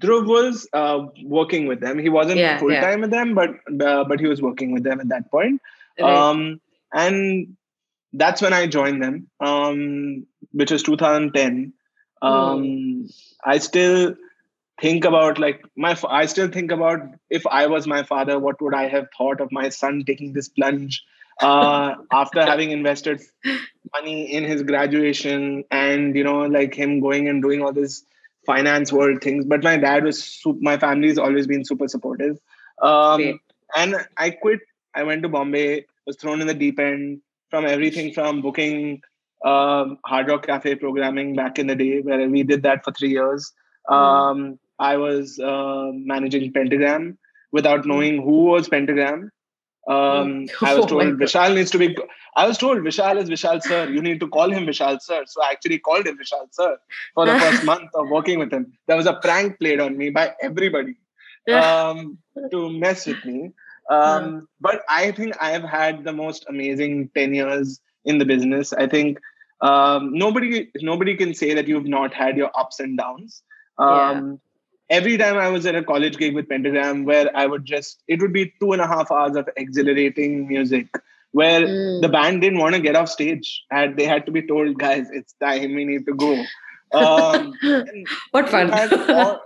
Dhruv 0.00 0.26
was 0.26 0.66
uh, 0.72 1.06
working 1.22 1.66
with 1.68 1.80
them. 1.80 1.98
He 2.00 2.08
wasn't 2.08 2.38
Yeah, 2.38 2.58
full 2.58 2.72
yeah. 2.72 2.80
time 2.80 3.00
with 3.00 3.10
them, 3.10 3.34
but 3.34 3.50
uh, 3.80 4.02
but 4.04 4.18
he 4.18 4.26
was 4.26 4.42
working 4.42 4.72
with 4.72 4.82
them 4.82 4.98
at 5.00 5.08
that 5.08 5.30
point. 5.30 5.60
Right. 6.00 6.12
Um, 6.12 6.60
and 6.92 7.56
that's 8.12 8.42
when 8.42 8.52
I 8.52 8.66
joined 8.66 9.02
them, 9.02 9.28
um, 9.38 10.26
which 10.50 10.72
was 10.72 10.82
2010. 10.82 11.72
Um, 12.22 13.08
I 13.44 13.58
still 13.58 14.16
think 14.80 15.04
about 15.04 15.38
like 15.38 15.62
my. 15.76 15.96
I 16.08 16.26
still 16.26 16.48
think 16.48 16.72
about 16.72 17.00
if 17.30 17.46
I 17.46 17.66
was 17.68 17.86
my 17.86 18.02
father, 18.02 18.38
what 18.38 18.60
would 18.62 18.74
I 18.74 18.88
have 18.88 19.06
thought 19.16 19.40
of 19.40 19.52
my 19.52 19.68
son 19.68 20.02
taking 20.04 20.32
this 20.32 20.48
plunge 20.48 21.04
uh, 21.40 21.94
after 22.12 22.44
having 22.52 22.70
invested 22.70 23.22
money 23.92 24.32
in 24.32 24.44
his 24.44 24.62
graduation 24.62 25.64
and 25.70 26.16
you 26.16 26.24
know 26.24 26.42
like 26.46 26.74
him 26.74 27.00
going 27.00 27.28
and 27.28 27.42
doing 27.42 27.62
all 27.62 27.72
this 27.72 28.04
finance 28.46 28.92
world 28.92 29.22
things. 29.22 29.44
But 29.44 29.62
my 29.62 29.76
dad 29.76 30.04
was. 30.04 30.22
Super, 30.22 30.58
my 30.60 30.78
family's 30.78 31.18
always 31.18 31.46
been 31.46 31.64
super 31.64 31.88
supportive. 31.88 32.38
Um, 32.80 33.20
Great. 33.20 33.40
and 33.76 33.96
I 34.16 34.30
quit. 34.30 34.60
I 34.94 35.02
went 35.02 35.22
to 35.22 35.28
Bombay. 35.28 35.86
Was 36.06 36.16
thrown 36.16 36.40
in 36.42 36.46
the 36.46 36.54
deep 36.54 36.78
end 36.78 37.22
from 37.50 37.64
everything 37.64 38.12
from 38.12 38.42
booking 38.42 39.00
um, 39.44 39.98
Hard 40.04 40.28
Rock 40.28 40.46
Cafe 40.46 40.74
programming 40.74 41.34
back 41.34 41.58
in 41.58 41.66
the 41.66 41.74
day, 41.74 42.00
where 42.00 42.28
we 42.28 42.42
did 42.42 42.62
that 42.64 42.84
for 42.84 42.92
three 42.92 43.10
years. 43.10 43.52
Um, 43.88 44.58
I 44.78 44.96
was 44.96 45.38
uh, 45.38 45.90
managing 45.92 46.52
Pentagram 46.52 47.18
without 47.52 47.86
knowing 47.86 48.22
who 48.22 48.44
was 48.44 48.68
Pentagram. 48.68 49.30
Um, 49.88 50.46
I 50.62 50.74
was 50.74 50.84
Oh 50.84 50.88
told 50.88 51.18
God. 51.18 51.18
Vishal 51.18 51.54
needs 51.54 51.70
to 51.72 51.78
be. 51.78 51.96
I 52.36 52.46
was 52.46 52.58
told 52.58 52.78
Vishal 52.78 53.16
is 53.16 53.28
Vishal 53.28 53.62
sir. 53.62 53.88
You 53.88 54.02
need 54.02 54.20
to 54.20 54.28
call 54.28 54.50
him 54.50 54.66
Vishal 54.66 55.00
sir. 55.00 55.24
So 55.26 55.42
I 55.42 55.50
actually 55.50 55.78
called 55.78 56.06
him 56.06 56.18
Vishal 56.18 56.46
sir 56.52 56.78
for 57.14 57.26
the 57.26 57.38
first 57.38 57.64
month 57.72 57.90
of 57.94 58.08
working 58.08 58.38
with 58.38 58.52
him. 58.52 58.72
There 58.86 58.96
was 58.96 59.06
a 59.06 59.14
prank 59.14 59.58
played 59.58 59.80
on 59.80 59.96
me 59.96 60.10
by 60.10 60.32
everybody 60.40 60.96
um, 61.52 62.18
to 62.50 62.70
mess 62.70 63.06
with 63.06 63.24
me. 63.24 63.52
Um, 63.90 64.48
but 64.60 64.82
I 64.88 65.12
think 65.12 65.36
I 65.40 65.50
have 65.50 65.64
had 65.64 66.04
the 66.04 66.12
most 66.12 66.46
amazing 66.48 67.10
10 67.14 67.34
years 67.34 67.80
in 68.04 68.18
the 68.18 68.24
business. 68.24 68.72
I 68.72 68.86
think 68.86 69.18
um, 69.60 70.12
nobody 70.12 70.70
nobody 70.80 71.16
can 71.16 71.34
say 71.34 71.54
that 71.54 71.68
you've 71.68 71.86
not 71.86 72.12
had 72.12 72.36
your 72.36 72.50
ups 72.58 72.80
and 72.80 72.98
downs. 72.98 73.42
Um, 73.78 74.40
Every 74.90 75.16
time 75.16 75.38
I 75.38 75.48
was 75.48 75.64
at 75.66 75.74
a 75.74 75.82
college 75.82 76.18
gig 76.18 76.34
with 76.34 76.48
Pentagram, 76.48 77.04
where 77.04 77.34
I 77.36 77.46
would 77.46 77.64
just, 77.64 78.02
it 78.06 78.20
would 78.20 78.32
be 78.32 78.52
two 78.60 78.72
and 78.72 78.82
a 78.82 78.86
half 78.86 79.10
hours 79.10 79.36
of 79.36 79.48
exhilarating 79.56 80.46
music, 80.46 80.88
where 81.32 81.62
Mm. 81.62 82.02
the 82.02 82.08
band 82.08 82.42
didn't 82.42 82.58
want 82.58 82.74
to 82.74 82.80
get 82.80 82.94
off 82.96 83.08
stage. 83.08 83.62
And 83.70 83.96
they 83.96 84.04
had 84.04 84.26
to 84.26 84.32
be 84.32 84.42
told, 84.46 84.78
guys, 84.78 85.08
it's 85.10 85.32
time, 85.40 85.74
we 85.74 85.84
need 85.84 86.04
to 86.06 86.14
go. 86.14 86.44
Um, 86.92 87.54
what 88.32 88.48
fun. 88.48 88.70
all- 89.10 89.40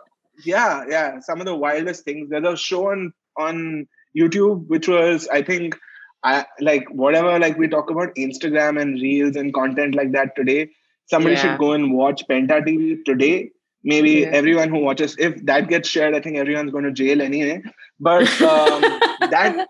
yeah, 0.45 0.85
yeah. 0.89 1.21
Some 1.21 1.41
of 1.41 1.47
the 1.47 1.55
wildest 1.55 2.05
things. 2.05 2.29
There's 2.31 2.45
a 2.47 2.57
show 2.57 2.91
on 2.91 3.13
on 3.37 3.87
YouTube 4.17 4.67
which 4.69 4.89
was, 4.89 5.29
I 5.29 5.43
think, 5.43 5.79
I 6.25 6.47
like 6.61 6.87
whatever 6.91 7.39
like 7.39 7.57
we 7.59 7.69
talk 7.69 7.91
about 7.91 8.15
Instagram 8.17 8.81
and 8.81 9.01
reels 9.01 9.37
and 9.37 9.55
content 9.55 9.95
like 9.95 10.13
that 10.13 10.35
today. 10.37 10.71
Somebody 11.07 11.37
Yeah. 11.37 11.43
should 11.43 11.59
go 11.59 11.73
and 11.73 11.93
watch 11.95 12.25
Penta 12.29 12.61
TV 12.67 13.05
today. 13.05 13.51
Maybe 13.85 14.11
Yeah. 14.21 14.31
everyone 14.33 14.69
who 14.71 14.79
watches, 14.81 15.17
if 15.19 15.45
that 15.47 15.69
gets 15.69 15.89
shared, 15.89 16.15
I 16.15 16.21
think 16.21 16.37
everyone's 16.37 16.73
going 16.73 16.85
to 16.85 16.93
jail 16.93 17.23
anyway. 17.23 17.63
But 18.01 18.23
um, 18.43 18.81
that 19.31 19.69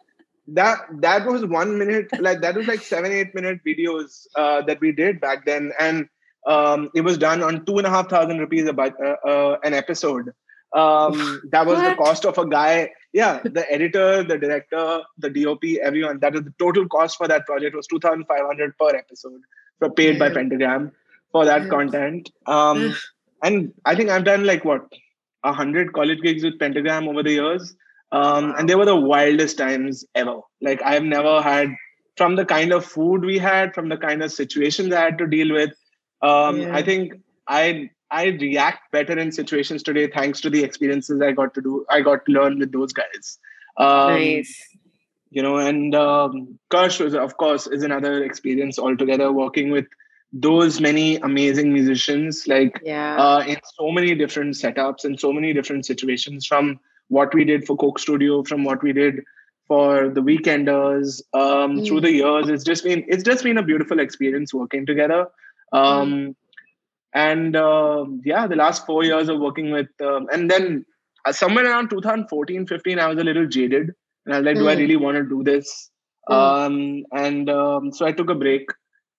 that 0.49 0.79
that 1.01 1.27
was 1.27 1.45
one 1.45 1.79
minute 1.79 2.09
like 2.21 2.41
that 2.41 2.57
was 2.57 2.67
like 2.67 2.81
seven 2.81 3.13
eight 3.13 3.35
minute 3.35 3.61
videos 3.67 4.27
uh, 4.35 4.63
that 4.63 4.81
we 4.81 4.93
did 4.93 5.21
back 5.21 5.45
then. 5.45 5.73
And 5.79 6.09
um, 6.47 6.91
it 6.95 7.03
was 7.03 7.19
done 7.19 7.43
on 7.43 7.65
two 7.67 7.79
and 7.79 7.87
a 7.87 7.91
half 7.91 8.09
thousand 8.09 8.39
rupees 8.39 8.67
about 8.67 8.95
uh, 9.05 9.17
uh, 9.29 9.59
an 9.63 9.75
episode. 9.75 10.33
Um, 10.75 11.41
that 11.51 11.67
was 11.67 11.83
the 11.83 11.95
cost 11.95 12.27
of 12.27 12.37
a 12.37 12.47
guy 12.47 12.91
yeah 13.15 13.41
the 13.43 13.65
editor 13.73 14.23
the 14.23 14.37
director 14.39 15.01
the 15.19 15.31
dop 15.31 15.65
everyone. 15.83 16.21
That 16.21 16.35
was 16.35 16.43
the 16.43 16.53
total 16.59 16.87
cost 16.87 17.17
for 17.17 17.29
that 17.29 17.47
project 17.47 17.75
was 17.75 17.87
2500 17.87 18.77
per 18.79 18.97
episode 18.97 19.41
for 19.79 19.91
paid 19.91 20.19
by 20.19 20.31
pentagram 20.31 20.93
for 21.33 21.45
that 21.45 21.71
content. 21.71 22.31
Um, 22.47 22.95
and 23.43 23.73
i 23.85 23.95
think 23.95 24.11
i've 24.11 24.25
done 24.25 24.45
like 24.45 24.65
what 24.65 24.83
a 25.45 25.53
hundred 25.53 25.93
college 25.93 26.21
gigs 26.21 26.43
with 26.43 26.59
pentagram 26.59 27.09
over 27.09 27.23
the 27.23 27.33
years 27.33 27.77
um, 28.13 28.55
and 28.59 28.69
they 28.69 28.75
were 28.75 28.87
the 28.87 28.97
wildest 28.97 29.59
times 29.59 30.05
ever. 30.15 30.41
Like 30.61 30.81
I've 30.83 31.03
never 31.03 31.43
had 31.43 31.75
from 32.17 32.37
the 32.37 32.45
kind 32.45 32.73
of 32.73 32.85
food 32.85 33.25
we 33.25 33.39
had, 33.39 33.75
from 33.75 33.89
the 33.89 33.97
kind 33.97 34.23
of 34.23 34.33
situations 34.33 34.93
I 34.93 35.03
had 35.03 35.19
to 35.19 35.27
deal 35.27 35.53
with. 35.53 35.71
Um, 36.23 36.61
Yeah. 36.61 36.77
I 36.77 36.83
think 36.83 37.15
I 37.47 37.91
I 38.11 38.27
react 38.29 38.91
better 38.91 39.19
in 39.19 39.31
situations 39.31 39.83
today 39.83 40.07
thanks 40.07 40.41
to 40.41 40.51
the 40.51 40.65
experiences 40.65 41.21
I 41.21 41.33
got 41.33 41.53
to 41.55 41.61
do. 41.61 41.85
I 41.91 42.01
got 42.01 42.25
to 42.25 42.33
learn 42.33 42.59
with 42.59 42.73
those 42.73 42.93
guys. 42.93 43.39
Um, 43.77 44.15
nice. 44.15 44.59
You 45.31 45.43
know, 45.43 45.59
and 45.59 45.95
um, 45.95 46.59
Karsh 46.71 47.05
was 47.05 47.15
of 47.15 47.37
course 47.37 47.67
is 47.67 47.83
another 47.83 48.25
experience 48.25 48.79
altogether. 48.79 49.31
Working 49.31 49.71
with 49.71 49.87
those 50.33 50.81
many 50.81 51.17
amazing 51.17 51.73
musicians, 51.73 52.47
like 52.47 52.81
Yeah. 52.85 53.17
uh, 53.17 53.45
in 53.47 53.57
so 53.77 53.91
many 53.91 54.15
different 54.15 54.55
setups 54.55 55.05
and 55.05 55.19
so 55.19 55.33
many 55.33 55.53
different 55.53 55.87
situations 55.87 56.47
from 56.47 56.79
what 57.09 57.35
we 57.35 57.45
did 57.45 57.67
for 57.67 57.77
Coke 57.77 57.99
Studio, 57.99 58.43
from 58.43 58.65
what 58.65 58.83
we 58.83 58.93
did 58.93 59.23
for 59.67 60.09
the 60.09 60.21
Weekenders 60.21 61.23
um, 61.35 61.79
Mm. 61.79 61.87
through 61.87 62.01
the 62.01 62.13
years. 62.13 62.49
It's 62.49 62.65
just 62.65 62.85
been 62.85 63.05
it's 63.09 63.23
just 63.23 63.45
been 63.45 63.59
a 63.59 63.63
beautiful 63.63 64.01
experience 64.01 64.53
working 64.53 64.87
together. 64.87 65.29
Um, 65.73 66.37
And 67.15 67.57
um 67.57 68.21
yeah, 68.25 68.47
the 68.47 68.57
last 68.57 68.85
four 68.87 69.03
years 69.03 69.31
of 69.31 69.41
working 69.41 69.71
with, 69.71 69.89
um, 70.09 70.27
and 70.31 70.51
then 70.51 70.85
uh, 71.25 71.33
somewhere 71.33 71.65
around 71.65 71.89
2014, 71.89 72.67
15, 72.67 72.99
I 72.99 73.07
was 73.09 73.19
a 73.19 73.25
little 73.25 73.47
jaded 73.47 73.93
and 74.27 74.35
I 74.35 74.39
was 74.39 74.47
like, 74.47 74.57
mm. 74.57 74.61
do 74.61 74.69
I 74.69 74.75
hmm. 74.75 74.81
really 74.81 74.97
want 74.97 75.17
to 75.17 75.25
do 75.25 75.43
this? 75.43 75.91
Mm. 76.29 76.35
Um, 76.35 77.05
and 77.13 77.49
um, 77.51 77.93
so 77.93 78.07
I 78.07 78.13
took 78.13 78.29
a 78.29 78.35
break. 78.35 78.69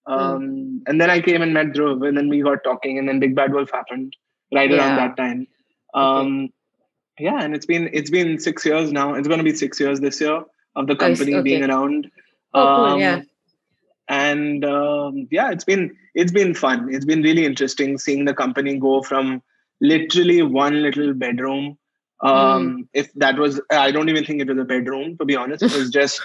Hmm. 0.10 0.14
Um, 0.14 0.42
mm. 0.42 0.80
And 0.88 1.00
then 1.00 1.10
I 1.10 1.22
came 1.22 1.42
and 1.42 1.54
met 1.54 1.68
Dhruv, 1.68 2.08
and 2.08 2.18
then 2.18 2.30
we 2.30 2.42
got 2.42 2.64
talking, 2.64 2.98
and 2.98 3.08
then 3.08 3.20
Big 3.20 3.36
Bad 3.36 3.54
Wolf 3.54 3.70
happened 3.72 4.16
right 4.54 4.70
yeah. 4.70 4.78
around 4.78 4.96
that 4.98 5.18
time. 5.18 5.48
Um, 5.94 6.44
okay. 6.44 7.26
Yeah, 7.26 7.42
and 7.44 7.54
it's 7.54 7.66
been 7.66 7.90
it's 7.94 8.10
been 8.10 8.40
six 8.40 8.66
years 8.66 8.92
now. 8.92 9.14
It's 9.14 9.28
going 9.28 9.38
to 9.38 9.44
be 9.44 9.56
six 9.56 9.80
years 9.80 10.00
this 10.00 10.20
year 10.20 10.42
of 10.76 10.88
the 10.88 10.96
company 10.96 11.36
okay. 11.36 11.44
being 11.44 11.64
around. 11.64 12.10
Oh, 12.54 12.76
cool. 12.76 12.86
Um, 12.86 13.00
yeah. 13.00 13.22
And 14.08 14.66
um, 14.66 15.28
yeah, 15.30 15.52
it's 15.52 15.66
been 15.66 15.96
it's 16.16 16.32
been 16.32 16.56
fun. 16.56 16.92
It's 16.92 17.06
been 17.06 17.22
really 17.22 17.46
interesting 17.46 17.98
seeing 17.98 18.26
the 18.26 18.34
company 18.34 18.78
go 18.78 19.04
from 19.04 19.44
literally 19.82 20.42
one 20.42 20.82
little 20.82 21.14
bedroom 21.14 21.78
um 22.22 22.30
mm. 22.30 22.88
if 22.94 23.14
that 23.14 23.38
was 23.38 23.62
i 23.72 23.92
don't 23.92 24.10
even 24.10 24.26
think 24.26 24.42
it 24.42 24.48
was 24.48 24.58
a 24.58 24.66
bedroom 24.66 25.18
to 25.18 25.26
be 25.26 25.36
honest 25.36 25.64
it 25.64 25.74
was 25.74 25.90
just 25.90 26.22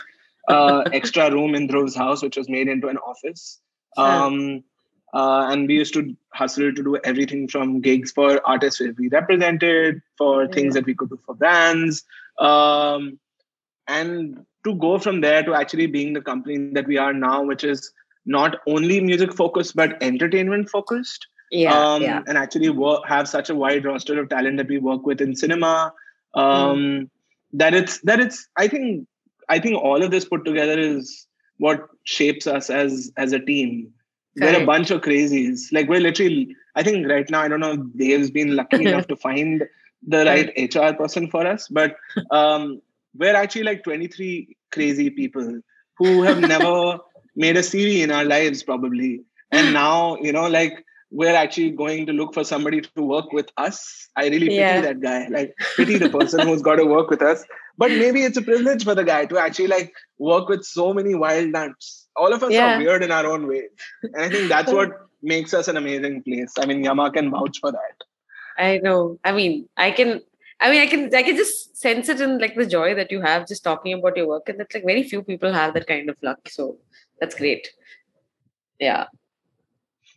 uh 0.48 0.82
extra 0.92 1.30
room 1.30 1.54
in 1.54 1.68
Dhruv's 1.68 1.94
house 1.94 2.22
which 2.22 2.36
was 2.36 2.48
made 2.48 2.68
into 2.68 2.88
an 2.88 2.98
office 2.98 3.60
um 3.96 4.64
uh, 5.12 5.46
and 5.48 5.68
we 5.68 5.74
used 5.74 5.94
to 5.94 6.16
hustle 6.32 6.74
to 6.74 6.82
do 6.82 6.96
everything 7.04 7.46
from 7.46 7.80
gigs 7.80 8.10
for 8.10 8.40
artists 8.44 8.80
we 8.98 9.08
represented 9.08 10.02
for 10.18 10.44
yeah. 10.44 10.50
things 10.52 10.74
that 10.74 10.86
we 10.86 10.94
could 10.94 11.10
do 11.10 11.18
for 11.24 11.34
brands 11.34 12.04
um 12.38 13.18
and 13.86 14.44
to 14.64 14.74
go 14.76 14.98
from 14.98 15.20
there 15.20 15.42
to 15.42 15.54
actually 15.54 15.86
being 15.86 16.12
the 16.14 16.20
company 16.20 16.70
that 16.72 16.86
we 16.86 16.96
are 16.96 17.12
now 17.12 17.42
which 17.42 17.64
is 17.64 17.92
not 18.26 18.56
only 18.66 19.00
music 19.00 19.32
focused 19.32 19.76
but 19.76 20.02
entertainment 20.02 20.68
focused 20.68 21.26
yeah, 21.50 21.78
um, 21.78 22.02
yeah. 22.02 22.22
and 22.26 22.36
actually 22.36 22.70
work, 22.70 23.02
have 23.06 23.28
such 23.28 23.50
a 23.50 23.54
wide 23.54 23.84
roster 23.84 24.20
of 24.20 24.28
talent 24.28 24.56
that 24.56 24.68
we 24.68 24.78
work 24.78 25.06
with 25.06 25.20
in 25.20 25.36
cinema 25.36 25.92
um, 26.34 26.44
mm. 26.44 27.10
that 27.52 27.74
it's 27.74 28.00
that 28.00 28.18
it's 28.18 28.48
i 28.56 28.66
think 28.66 29.06
i 29.48 29.58
think 29.58 29.76
all 29.76 30.02
of 30.02 30.10
this 30.10 30.24
put 30.24 30.44
together 30.44 30.78
is 30.78 31.26
what 31.58 31.88
shapes 32.04 32.46
us 32.46 32.70
as 32.70 33.12
as 33.16 33.32
a 33.32 33.38
team 33.38 33.92
we're 34.36 34.62
a 34.62 34.66
bunch 34.66 34.90
of 34.90 35.00
crazies 35.00 35.72
like 35.72 35.88
we're 35.88 36.00
literally 36.00 36.54
i 36.74 36.82
think 36.82 37.06
right 37.08 37.30
now 37.30 37.40
i 37.40 37.48
don't 37.48 37.60
know 37.60 37.76
dave's 37.76 38.30
been 38.30 38.56
lucky 38.56 38.84
enough 38.86 39.06
to 39.06 39.16
find 39.16 39.64
the 40.06 40.24
right 40.24 40.74
hr 40.74 40.94
person 40.94 41.28
for 41.28 41.46
us 41.46 41.68
but 41.68 41.96
um, 42.30 42.80
we're 43.16 43.36
actually 43.36 43.62
like 43.62 43.84
23 43.84 44.56
crazy 44.72 45.10
people 45.10 45.60
who 45.98 46.22
have 46.22 46.40
never 46.54 46.98
made 47.36 47.56
a 47.56 47.60
cv 47.60 48.00
in 48.00 48.10
our 48.10 48.24
lives 48.24 48.62
probably 48.62 49.22
and 49.52 49.72
now 49.72 50.16
you 50.16 50.32
know 50.32 50.48
like 50.48 50.84
we're 51.14 51.34
actually 51.34 51.70
going 51.70 52.06
to 52.06 52.12
look 52.12 52.34
for 52.34 52.42
somebody 52.42 52.80
to 52.80 53.02
work 53.02 53.32
with 53.32 53.48
us. 53.56 54.08
I 54.16 54.24
really 54.24 54.48
pity 54.48 54.56
yeah. 54.56 54.80
that 54.80 55.00
guy. 55.00 55.28
Like 55.28 55.54
pity 55.76 55.96
the 55.96 56.10
person 56.10 56.40
who's 56.40 56.60
got 56.60 56.76
to 56.76 56.84
work 56.84 57.08
with 57.08 57.22
us. 57.22 57.44
But 57.76 57.90
maybe 57.90 58.22
it's 58.22 58.36
a 58.36 58.42
privilege 58.42 58.84
for 58.84 58.94
the 58.94 59.04
guy 59.04 59.26
to 59.26 59.38
actually 59.38 59.66
like 59.66 59.92
work 60.18 60.48
with 60.48 60.64
so 60.64 60.94
many 60.94 61.14
wild 61.14 61.48
nuts. 61.50 62.08
All 62.16 62.32
of 62.32 62.42
us 62.42 62.52
yeah. 62.52 62.76
are 62.76 62.78
weird 62.78 63.02
in 63.02 63.10
our 63.10 63.26
own 63.26 63.48
way. 63.48 63.64
And 64.02 64.22
I 64.22 64.28
think 64.28 64.48
that's 64.48 64.72
what 64.72 64.90
makes 65.22 65.52
us 65.52 65.66
an 65.68 65.76
amazing 65.76 66.22
place. 66.22 66.52
I 66.58 66.66
mean, 66.66 66.84
Yama 66.84 67.10
can 67.10 67.30
vouch 67.30 67.58
for 67.60 67.72
that. 67.72 68.04
I 68.56 68.78
know. 68.78 69.18
I 69.24 69.32
mean, 69.32 69.68
I 69.76 69.90
can 69.90 70.20
I 70.60 70.70
mean, 70.70 70.80
I 70.80 70.86
can 70.86 71.12
I 71.14 71.22
can 71.24 71.36
just 71.36 71.76
sense 71.76 72.08
it 72.08 72.20
in 72.20 72.38
like 72.38 72.54
the 72.54 72.66
joy 72.66 72.94
that 72.94 73.10
you 73.10 73.20
have 73.20 73.48
just 73.48 73.64
talking 73.64 73.92
about 73.92 74.16
your 74.16 74.28
work, 74.28 74.48
and 74.48 74.60
that's 74.60 74.72
like 74.72 74.84
very 74.84 75.02
few 75.02 75.22
people 75.22 75.52
have 75.52 75.74
that 75.74 75.88
kind 75.88 76.08
of 76.08 76.16
luck. 76.22 76.48
So 76.48 76.78
that's 77.20 77.34
great. 77.34 77.68
Yeah 78.78 79.06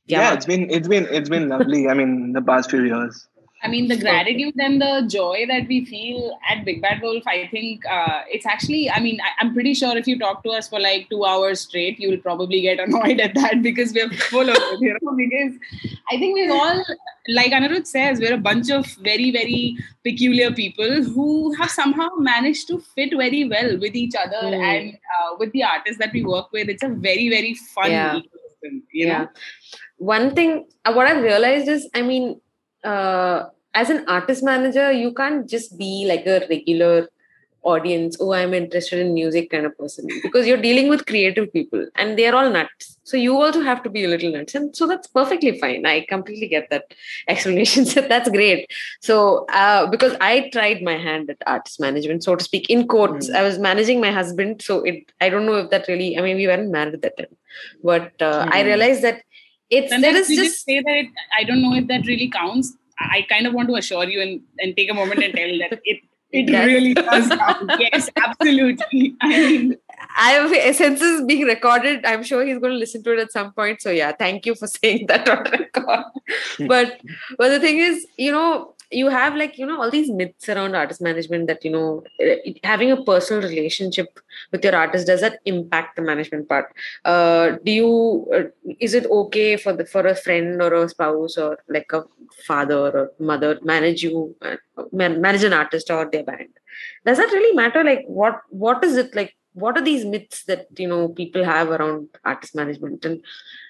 yeah, 0.08 0.22
yeah 0.22 0.34
it's 0.34 0.46
been 0.46 0.70
it's 0.72 0.88
been 0.88 1.08
it's 1.12 1.30
been 1.30 1.50
lovely 1.50 1.88
i 1.88 1.94
mean 1.94 2.34
the 2.34 2.42
past 2.42 2.72
few 2.72 2.84
years 2.84 3.28
I 3.64 3.68
mean, 3.70 3.88
the 3.88 3.98
gratitude 3.98 4.54
and 4.60 4.80
the 4.80 5.06
joy 5.08 5.46
that 5.48 5.68
we 5.68 5.84
feel 5.84 6.38
at 6.48 6.64
Big 6.64 6.80
Bad 6.80 7.02
Wolf, 7.02 7.24
I 7.26 7.48
think 7.48 7.84
uh, 7.88 8.22
it's 8.28 8.46
actually, 8.46 8.90
I 8.90 9.00
mean, 9.00 9.20
I, 9.20 9.44
am 9.44 9.54
pretty 9.54 9.74
sure 9.74 9.98
if 9.98 10.06
you 10.06 10.20
talk 10.20 10.44
to 10.44 10.52
us 10.52 10.70
for 10.70 10.80
like 10.80 11.10
two 11.10 11.26
hours 11.26 11.62
straight, 11.62 12.00
you'll 12.00 12.20
probably 12.20 12.62
get 12.62 12.80
annoyed 12.88 13.20
at 13.20 13.34
that 13.34 13.64
because 13.64 13.94
we're 13.94 14.12
full 14.12 14.48
of 14.48 14.56
it, 14.56 14.80
you 14.80 14.96
know, 15.02 15.16
because 15.18 15.54
I 16.12 16.18
think 16.18 16.36
we've 16.36 16.52
all, 16.52 16.84
like 17.30 17.52
Anirudh 17.52 17.88
says, 17.88 18.20
we're 18.20 18.36
a 18.36 18.38
bunch 18.38 18.70
of 18.70 18.86
very, 18.98 19.32
very 19.32 19.78
peculiar 20.04 20.52
people 20.52 21.04
who 21.04 21.54
have 21.56 21.72
somehow 21.72 22.10
managed 22.18 22.68
to 22.68 22.80
fit 22.80 23.12
very 23.18 23.48
well 23.48 23.78
with 23.80 23.96
each 23.96 24.14
other 24.16 24.48
mm. 24.48 24.64
and 24.64 24.94
uh, 24.94 25.36
with 25.40 25.52
the 25.54 25.64
artists 25.64 25.98
that 25.98 26.14
we 26.14 26.24
work 26.24 26.52
with. 26.52 26.70
It's 26.70 26.84
a 26.84 26.90
very, 26.90 27.28
very 27.30 27.56
fun 27.74 27.92
yeah. 27.92 28.16
ecosystem, 28.16 28.82
you 28.92 29.08
yeah. 29.08 29.18
know 29.20 29.30
one 29.98 30.36
thing 30.36 30.68
uh, 30.86 30.94
what 30.94 31.08
i've 31.08 31.24
realized 31.24 31.68
is 31.68 31.90
i 31.96 32.04
mean 32.04 32.40
uh, 32.92 33.50
as 33.74 33.90
an 33.90 34.04
artist 34.08 34.44
manager 34.44 34.92
you 34.92 35.14
can't 35.14 35.48
just 35.56 35.78
be 35.78 35.94
like 36.08 36.26
a 36.26 36.40
regular 36.50 37.08
audience 37.64 38.18
oh 38.20 38.34
i'm 38.34 38.54
interested 38.54 39.00
in 39.04 39.14
music 39.14 39.50
kind 39.54 39.66
of 39.66 39.78
person 39.78 40.08
because 40.24 40.48
you're 40.48 40.66
dealing 40.68 40.88
with 40.94 41.06
creative 41.06 41.52
people 41.52 41.86
and 41.96 42.18
they're 42.18 42.36
all 42.36 42.50
nuts. 42.50 42.98
So 43.04 43.16
you 43.16 43.42
also 43.42 43.62
have 43.62 43.84
to 43.84 43.90
be 43.90 44.04
a 44.04 44.08
little 44.10 44.34
nuts. 44.34 44.54
And 44.54 44.76
so 44.76 44.86
that's 44.86 45.08
perfectly 45.08 45.58
fine. 45.60 45.86
I 45.86 46.06
completely 46.10 46.50
get 46.50 46.70
that 46.72 46.94
explanation. 47.30 47.86
So 47.86 48.02
that's 48.14 48.30
great. 48.30 48.70
So 49.02 49.46
uh, 49.46 49.88
because 49.90 50.16
i 50.20 50.50
tried 50.50 50.82
my 50.82 50.98
hand 50.98 51.30
at 51.30 51.42
artist 51.48 51.80
management 51.80 52.24
so 52.24 52.36
to 52.36 52.44
speak 52.44 52.70
in 52.70 52.88
quotes 52.88 53.30
mm. 53.30 53.36
i 53.36 53.44
was 53.44 53.60
managing 53.60 54.02
my 54.02 54.12
husband 54.12 54.62
so 54.62 54.74
it 54.90 55.12
i 55.22 55.30
don't 55.30 55.46
know 55.46 55.56
if 55.56 55.70
that 55.70 55.88
really 55.88 56.10
i 56.18 56.22
mean 56.22 56.38
we 56.38 56.48
weren't 56.48 56.72
married 56.72 56.94
at 56.96 57.02
that 57.02 57.18
time. 57.18 57.36
But 57.84 58.22
uh, 58.22 58.46
mm. 58.46 58.54
i 58.58 58.62
realized 58.64 59.02
that 59.04 59.22
it's 59.70 59.92
and 59.92 60.04
there 60.04 60.16
is 60.16 60.28
just, 60.28 60.42
just 60.42 60.66
say 60.66 60.82
that 60.82 60.98
it, 60.98 61.08
I 61.38 61.44
don't 61.44 61.62
know 61.62 61.74
if 61.74 61.88
that 61.88 62.06
really 62.06 62.30
counts. 62.30 62.74
I 63.00 63.26
kind 63.30 63.46
of 63.46 63.54
want 63.54 63.70
to 63.70 63.76
assure 63.76 64.06
you 64.06 64.22
and, 64.22 64.42
and 64.60 64.76
take 64.76 64.90
a 64.90 64.94
moment 64.94 65.24
and 65.24 65.34
tell 65.34 65.50
that 65.60 65.80
it 65.84 66.02
it 66.32 66.50
yes. 66.50 66.66
really 66.66 66.94
does 66.94 67.30
count. 67.30 67.72
yes, 67.80 68.10
absolutely. 68.18 69.16
I 69.22 69.28
mean, 69.28 69.78
I 70.18 70.32
have 70.32 70.76
since 70.76 71.00
this 71.00 71.24
being 71.24 71.46
recorded. 71.46 72.06
I'm 72.06 72.24
sure 72.24 72.46
he's 72.46 72.60
going 72.60 72.74
to 72.74 72.78
listen 72.78 73.02
to 73.04 73.14
it 73.14 73.20
at 73.20 73.32
some 73.32 73.54
point. 73.54 73.82
So 73.82 73.92
yeah, 73.92 74.12
thank 74.12 74.46
you 74.46 74.56
for 74.56 74.68
saying 74.68 75.08
that 75.08 75.30
on 75.30 75.44
record. 75.44 76.04
but 76.68 77.00
but 77.38 77.50
the 77.50 77.60
thing 77.60 77.78
is, 77.78 78.06
you 78.18 78.32
know, 78.32 78.74
you 78.92 79.10
have 79.10 79.36
like 79.36 79.58
you 79.58 79.66
know 79.66 79.82
all 79.82 79.92
these 79.92 80.10
myths 80.10 80.48
around 80.48 80.76
artist 80.76 81.02
management 81.02 81.48
that 81.48 81.64
you 81.66 81.72
know 81.72 82.04
having 82.64 82.92
a 82.92 83.04
personal 83.04 83.42
relationship 83.42 84.20
with 84.52 84.64
your 84.64 84.76
artist 84.76 85.08
does 85.08 85.22
that 85.22 85.40
impact 85.46 85.96
the 85.96 86.02
management 86.02 86.48
part? 86.48 86.74
Uh, 87.04 87.58
do 87.64 87.72
you 87.72 88.28
uh, 88.34 88.44
is 88.80 88.94
it 88.94 89.06
okay 89.06 89.58
for 89.58 89.74
the 89.74 89.86
for 89.86 90.06
a 90.08 90.16
friend 90.16 90.62
or 90.62 90.74
a 90.74 90.88
spouse 90.90 91.38
or 91.38 91.58
like 91.68 91.92
a 91.92 92.04
father 92.46 92.90
or 92.98 93.12
mother 93.20 93.60
manage 93.64 94.04
you 94.04 94.36
uh, 94.42 94.56
manage 94.92 95.44
an 95.44 95.54
artist 95.54 95.90
or 95.92 96.10
their 96.10 96.24
band? 96.24 96.50
Does 97.06 97.18
that 97.18 97.32
really 97.32 97.56
matter? 97.56 97.84
Like 97.84 98.06
what 98.08 98.42
what 98.50 98.84
is 98.84 98.96
it 98.96 99.16
like 99.16 99.36
what 99.54 99.78
are 99.78 99.84
these 99.84 100.06
myths 100.06 100.44
that 100.46 100.68
you 100.78 100.88
know 100.88 101.10
people 101.10 101.44
have 101.44 101.70
around 101.70 102.08
artist 102.24 102.56
management? 102.56 103.04
And 103.06 103.22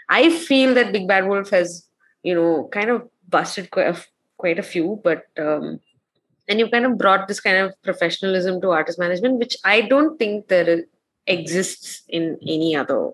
i 0.10 0.30
feel 0.30 0.74
that 0.74 0.94
big 0.94 1.06
bad 1.06 1.28
wolf 1.28 1.50
has 1.50 1.86
you 2.24 2.34
know 2.34 2.70
kind 2.72 2.90
of 2.90 3.10
busted 3.28 3.70
quite 4.38 4.60
a 4.60 4.64
few, 4.64 5.02
but 5.04 5.24
um, 5.38 5.80
and 6.48 6.60
you 6.60 6.70
kind 6.70 6.86
of 6.86 6.98
brought 6.98 7.28
this 7.28 7.40
kind 7.40 7.58
of 7.58 7.74
professionalism 7.84 8.62
to 8.62 8.72
artist 8.72 9.00
management, 9.00 9.40
which 9.40 9.58
I 9.64 9.82
don't 9.82 10.18
think 10.18 10.48
there 10.48 10.84
exists 11.26 12.04
in 12.08 12.38
any 12.42 12.76
other 12.76 13.12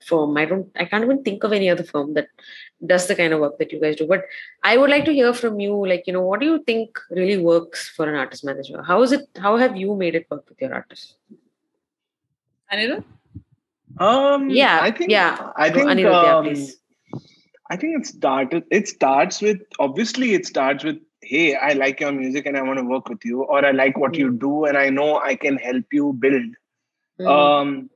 firm. 0.00 0.36
I 0.36 0.46
don't, 0.46 0.68
I 0.76 0.86
can't 0.86 1.04
even 1.04 1.22
think 1.22 1.44
of 1.44 1.52
any 1.52 1.68
other 1.68 1.82
firm 1.82 2.14
that 2.14 2.28
does 2.84 3.06
the 3.06 3.14
kind 3.14 3.34
of 3.34 3.40
work 3.40 3.58
that 3.58 3.70
you 3.70 3.80
guys 3.80 3.96
do. 3.96 4.06
But 4.06 4.24
I 4.62 4.78
would 4.78 4.88
like 4.88 5.04
to 5.04 5.12
hear 5.12 5.34
from 5.34 5.60
you, 5.60 5.86
like, 5.86 6.04
you 6.06 6.14
know, 6.14 6.22
what 6.22 6.40
do 6.40 6.46
you 6.46 6.62
think 6.64 6.98
really 7.10 7.36
works 7.36 7.88
for 7.90 8.08
an 8.08 8.14
artist 8.14 8.44
manager? 8.44 8.82
How 8.82 9.02
is 9.02 9.12
it? 9.12 9.28
How 9.36 9.56
have 9.58 9.76
you 9.76 9.94
made 9.94 10.14
it 10.14 10.26
work 10.30 10.48
with 10.48 10.60
your 10.60 10.72
artists? 10.72 11.16
Anirudh? 12.72 13.04
Um, 13.98 14.48
yeah, 14.48 14.78
I 14.80 14.90
think, 14.92 15.10
yeah, 15.10 15.50
I 15.56 15.68
think, 15.70 15.86
Anirudh, 15.86 16.14
um, 16.14 16.46
yeah, 16.46 16.52
please 16.52 16.76
I 17.70 17.76
think 17.76 18.00
it 18.00 18.06
started. 18.06 18.64
It 18.70 18.88
starts 18.88 19.40
with 19.40 19.60
obviously 19.78 20.34
it 20.34 20.44
starts 20.44 20.84
with 20.84 20.98
hey, 21.22 21.54
I 21.54 21.74
like 21.74 22.00
your 22.00 22.12
music 22.12 22.46
and 22.46 22.56
I 22.56 22.62
want 22.62 22.78
to 22.78 22.84
work 22.84 23.08
with 23.08 23.24
you, 23.24 23.42
or 23.42 23.64
I 23.64 23.70
like 23.70 23.96
what 23.96 24.12
mm. 24.12 24.18
you 24.18 24.32
do 24.32 24.64
and 24.64 24.76
I 24.76 24.90
know 24.90 25.20
I 25.20 25.36
can 25.36 25.56
help 25.56 25.84
you 25.92 26.12
build. 26.14 26.54
Mm. 27.20 27.28
Um, 27.28 27.90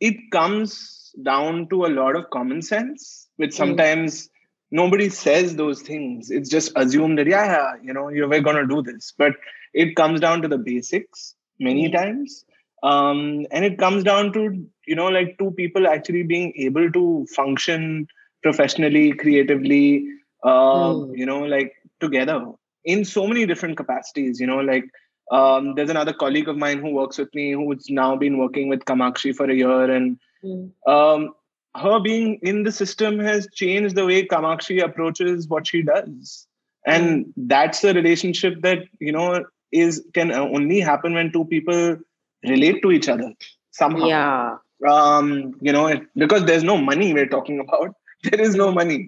it 0.00 0.16
comes 0.32 1.12
down 1.22 1.68
to 1.68 1.84
a 1.84 1.92
lot 2.00 2.16
of 2.16 2.30
common 2.30 2.60
sense, 2.62 3.28
which 3.36 3.52
hmm. 3.52 3.58
sometimes 3.58 4.26
mm. 4.26 4.30
nobody 4.72 5.08
says 5.08 5.54
those 5.54 5.82
things. 5.82 6.30
It's 6.30 6.50
just 6.50 6.72
assumed 6.74 7.18
that 7.18 7.28
yeah, 7.28 7.46
yeah 7.46 7.72
you 7.82 7.92
know, 7.92 8.08
you're 8.08 8.40
gonna 8.40 8.66
do 8.66 8.82
this, 8.82 9.12
but 9.16 9.34
it 9.72 9.94
comes 9.94 10.20
down 10.20 10.42
to 10.42 10.48
the 10.48 10.58
basics 10.58 11.36
many 11.60 11.86
hmm. 11.86 11.92
times. 11.92 12.44
Um, 12.82 13.46
and 13.50 13.64
it 13.64 13.78
comes 13.78 14.02
down 14.02 14.32
to 14.32 14.66
you 14.86 14.96
know 14.96 15.08
like 15.08 15.38
two 15.38 15.52
people 15.52 15.86
actually 15.86 16.24
being 16.24 16.52
able 16.56 16.90
to 16.90 17.26
function 17.34 18.08
professionally, 18.44 19.12
creatively, 19.12 20.06
mm. 20.44 21.18
you 21.18 21.26
know, 21.26 21.40
like 21.40 21.72
together 22.00 22.44
in 22.84 23.04
so 23.04 23.26
many 23.26 23.46
different 23.46 23.76
capacities. 23.76 24.38
You 24.38 24.46
know, 24.46 24.60
like 24.60 24.84
um, 25.30 25.74
there's 25.74 25.90
another 25.90 26.12
colleague 26.12 26.48
of 26.48 26.56
mine 26.56 26.78
who 26.78 26.90
works 26.90 27.18
with 27.18 27.34
me 27.34 27.52
who's 27.52 27.86
now 27.88 28.14
been 28.14 28.38
working 28.38 28.68
with 28.68 28.84
Kamakshi 28.84 29.34
for 29.34 29.50
a 29.50 29.54
year, 29.54 29.90
and 29.90 30.18
mm. 30.44 30.70
um, 30.86 31.34
her 31.76 31.98
being 32.00 32.38
in 32.42 32.62
the 32.62 32.72
system 32.72 33.18
has 33.18 33.48
changed 33.52 33.96
the 33.96 34.06
way 34.06 34.26
Kamakshi 34.26 34.84
approaches 34.84 35.48
what 35.48 35.66
she 35.66 35.82
does, 35.82 36.46
and 36.86 37.26
mm. 37.26 37.32
that's 37.36 37.80
the 37.80 37.94
relationship 37.94 38.60
that 38.62 38.78
you 39.00 39.12
know 39.12 39.44
is 39.72 40.04
can 40.12 40.30
only 40.32 40.80
happen 40.80 41.14
when 41.14 41.32
two 41.32 41.44
people 41.46 41.96
relate 42.44 42.82
to 42.82 42.92
each 42.92 43.08
other 43.08 43.32
somehow. 43.72 44.06
Yeah. 44.06 44.56
Um, 44.86 45.54
you 45.62 45.72
know, 45.72 45.86
it, 45.86 46.02
because 46.14 46.44
there's 46.44 46.62
no 46.62 46.76
money 46.76 47.14
we're 47.14 47.26
talking 47.34 47.58
about. 47.58 47.94
There 48.30 48.40
is 48.40 48.54
no 48.54 48.70
money. 48.72 48.98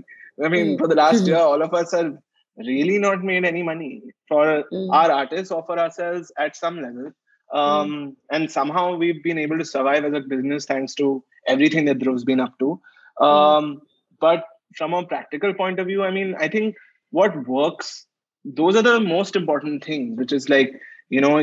I 0.45 0.49
mean, 0.55 0.67
Mm. 0.75 0.79
for 0.79 0.89
the 0.89 0.95
last 1.03 1.27
year, 1.27 1.39
all 1.51 1.63
of 1.67 1.75
us 1.81 1.93
have 1.93 2.17
really 2.71 2.99
not 2.99 3.23
made 3.31 3.45
any 3.53 3.63
money. 3.63 4.03
For 4.29 4.45
Mm. 4.73 4.89
our 4.99 5.11
artists 5.21 5.53
or 5.57 5.63
for 5.69 5.79
ourselves 5.85 6.33
at 6.47 6.57
some 6.65 6.81
level. 6.87 7.13
Um, 7.63 7.91
And 8.37 8.51
somehow 8.51 8.85
we've 9.03 9.23
been 9.29 9.39
able 9.39 9.59
to 9.59 9.65
survive 9.65 10.05
as 10.09 10.15
a 10.21 10.21
business 10.35 10.65
thanks 10.71 10.95
to 11.01 11.11
everything 11.55 11.85
that 11.89 11.99
Dhruv's 11.99 12.25
been 12.33 12.41
up 12.47 12.59
to. 12.65 12.71
Um, 13.29 13.83
But 14.21 14.45
from 14.79 14.95
a 14.95 15.05
practical 15.13 15.53
point 15.55 15.79
of 15.81 15.87
view, 15.87 16.03
I 16.05 16.11
mean, 16.11 16.35
I 16.47 16.49
think 16.49 16.75
what 17.19 17.37
works, 17.49 18.07
those 18.61 18.77
are 18.81 18.83
the 18.83 18.99
most 19.01 19.37
important 19.37 19.85
things, 19.85 20.19
which 20.19 20.33
is 20.33 20.49
like, 20.55 20.73
you 21.17 21.21
know, 21.21 21.35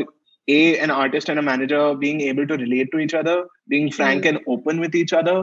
a 0.48 0.78
an 0.86 0.90
artist 0.90 1.30
and 1.34 1.38
a 1.42 1.46
manager 1.50 1.82
being 2.04 2.20
able 2.30 2.46
to 2.52 2.56
relate 2.62 2.90
to 2.92 2.98
each 3.04 3.14
other, 3.14 3.36
being 3.74 3.90
frank 3.98 4.26
and 4.30 4.40
open 4.54 4.80
with 4.86 4.94
each 5.02 5.14
other, 5.20 5.36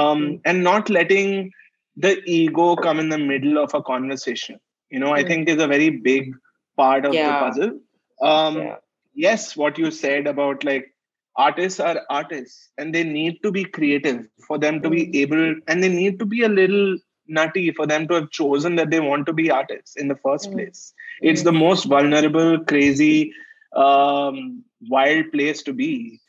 um, 0.00 0.20
Mm. 0.22 0.40
and 0.44 0.62
not 0.70 0.90
letting 0.98 1.50
the 1.96 2.22
ego 2.26 2.76
come 2.76 2.98
in 3.00 3.08
the 3.08 3.18
middle 3.18 3.58
of 3.58 3.74
a 3.74 3.82
conversation. 3.82 4.58
You 4.90 5.00
know, 5.00 5.12
I 5.12 5.22
Mm. 5.22 5.24
think 5.24 5.48
is 5.48 5.60
a 5.62 5.66
very 5.68 5.90
big 5.90 6.32
part 6.76 7.04
of 7.04 7.16
Yeah. 7.16 7.24
the 7.24 7.34
puzzle. 7.34 7.80
Um, 8.22 8.56
Yeah. 8.58 8.76
Yes, 9.14 9.56
what 9.56 9.78
you 9.78 9.90
said 9.90 10.26
about 10.26 10.64
like 10.64 10.86
artists 11.36 11.80
are 11.80 12.02
artists 12.10 12.70
and 12.78 12.94
they 12.94 13.04
need 13.04 13.42
to 13.42 13.50
be 13.52 13.64
creative 13.64 14.26
for 14.46 14.58
them 14.58 14.80
to 14.82 14.90
be 14.90 15.08
Mm. 15.08 15.20
able, 15.20 15.54
and 15.66 15.82
they 15.82 15.88
need 15.88 16.18
to 16.20 16.24
be 16.26 16.42
a 16.42 16.48
little 16.48 16.96
nutty 17.26 17.70
for 17.72 17.86
them 17.86 18.06
to 18.08 18.14
have 18.14 18.30
chosen 18.30 18.76
that 18.76 18.90
they 18.90 19.00
want 19.00 19.26
to 19.26 19.32
be 19.32 19.50
artists 19.50 19.96
in 19.96 20.08
the 20.08 20.16
first 20.16 20.50
Mm. 20.50 20.52
place. 20.52 20.92
It's 21.22 21.42
the 21.42 21.52
most 21.52 21.84
vulnerable, 21.84 22.58
crazy, 22.64 23.32
um, 23.74 24.64
wild 24.88 25.30
place 25.32 25.62
to 25.64 25.72
be. 25.72 26.20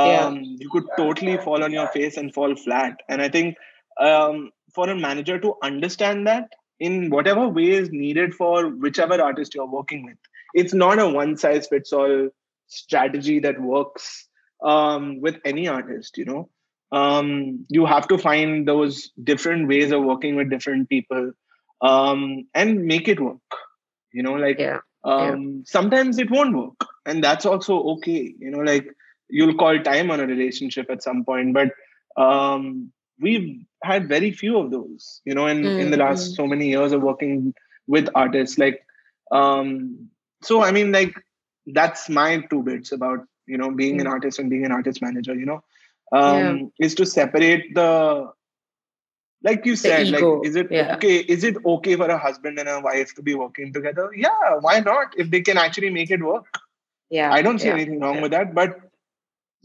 Yeah. 0.00 0.28
Um, 0.28 0.56
You 0.58 0.68
could 0.70 0.84
totally 0.96 1.36
fall 1.38 1.62
on 1.62 1.72
your 1.72 1.88
face 1.88 2.16
and 2.16 2.32
fall 2.32 2.54
flat. 2.56 3.00
And 3.08 3.20
I 3.22 3.28
think 3.28 3.56
um, 3.98 4.50
for 4.74 4.88
a 4.88 4.96
manager 4.96 5.38
to 5.38 5.54
understand 5.62 6.26
that 6.26 6.48
in 6.78 7.10
whatever 7.10 7.48
way 7.48 7.70
is 7.70 7.90
needed 7.90 8.34
for 8.34 8.68
whichever 8.68 9.20
artist 9.20 9.54
you're 9.54 9.66
working 9.66 10.04
with, 10.04 10.16
it's 10.54 10.74
not 10.74 10.98
a 10.98 11.08
one 11.08 11.36
size 11.36 11.66
fits 11.68 11.92
all 11.92 12.28
strategy 12.66 13.40
that 13.40 13.60
works 13.60 14.28
um, 14.64 15.20
with 15.20 15.36
any 15.44 15.68
artist, 15.68 16.16
you 16.18 16.24
know. 16.24 16.48
Um, 16.92 17.66
you 17.68 17.86
have 17.86 18.08
to 18.08 18.18
find 18.18 18.66
those 18.66 19.10
different 19.22 19.68
ways 19.68 19.92
of 19.92 20.02
working 20.02 20.36
with 20.36 20.50
different 20.50 20.88
people 20.88 21.32
um, 21.82 22.46
and 22.54 22.84
make 22.84 23.08
it 23.08 23.20
work. 23.20 23.38
You 24.12 24.22
know, 24.22 24.34
like 24.34 24.58
Yeah. 24.58 24.80
um, 25.04 25.64
sometimes 25.66 26.18
it 26.18 26.30
won't 26.30 26.56
work, 26.56 26.86
and 27.06 27.22
that's 27.22 27.46
also 27.46 27.78
okay. 27.94 28.34
You 28.38 28.50
know, 28.50 28.58
like 28.58 28.86
you'll 29.28 29.54
call 29.56 29.78
time 29.82 30.10
on 30.10 30.20
a 30.20 30.26
relationship 30.26 30.90
at 30.90 31.02
some 31.02 31.24
point, 31.24 31.54
but 31.54 31.70
um, 32.16 32.92
we've 33.20 33.64
had 33.82 34.08
very 34.08 34.30
few 34.30 34.58
of 34.58 34.70
those. 34.70 35.20
You 35.24 35.34
know, 35.34 35.46
in 35.46 35.64
in 35.64 35.90
the 35.90 35.96
last 35.96 36.32
mm. 36.32 36.36
so 36.36 36.46
many 36.46 36.68
years 36.68 36.92
of 36.92 37.02
working 37.02 37.54
with 37.86 38.08
artists, 38.14 38.58
like 38.58 38.84
um, 39.30 40.08
so. 40.42 40.62
I 40.62 40.70
mean, 40.70 40.92
like 40.92 41.14
that's 41.66 42.08
my 42.08 42.44
two 42.50 42.62
bits 42.62 42.92
about 42.92 43.20
you 43.46 43.58
know 43.58 43.70
being 43.70 44.00
an 44.00 44.06
Mm. 44.06 44.10
artist 44.10 44.38
and 44.38 44.50
being 44.50 44.64
an 44.64 44.72
artist 44.72 45.02
manager. 45.02 45.34
You 45.34 45.46
know, 45.46 45.64
um, 46.12 46.72
is 46.78 46.94
to 46.96 47.06
separate 47.06 47.74
the 47.74 48.32
like 49.42 49.64
you 49.64 49.76
said 49.76 50.08
like 50.08 50.24
is 50.44 50.56
it 50.56 50.70
yeah. 50.70 50.94
okay 50.94 51.18
is 51.18 51.44
it 51.44 51.56
okay 51.64 51.96
for 51.96 52.06
a 52.06 52.18
husband 52.18 52.58
and 52.58 52.68
a 52.68 52.80
wife 52.80 53.14
to 53.14 53.22
be 53.22 53.34
working 53.34 53.72
together 53.72 54.10
yeah 54.14 54.56
why 54.60 54.80
not 54.80 55.14
if 55.16 55.30
they 55.30 55.40
can 55.40 55.56
actually 55.56 55.90
make 55.90 56.10
it 56.10 56.22
work 56.22 56.58
Yeah. 57.10 57.32
i 57.32 57.42
don't 57.42 57.58
see 57.58 57.68
yeah, 57.68 57.74
anything 57.74 58.00
wrong 58.00 58.16
yeah. 58.16 58.22
with 58.22 58.30
that 58.32 58.54
but 58.54 58.78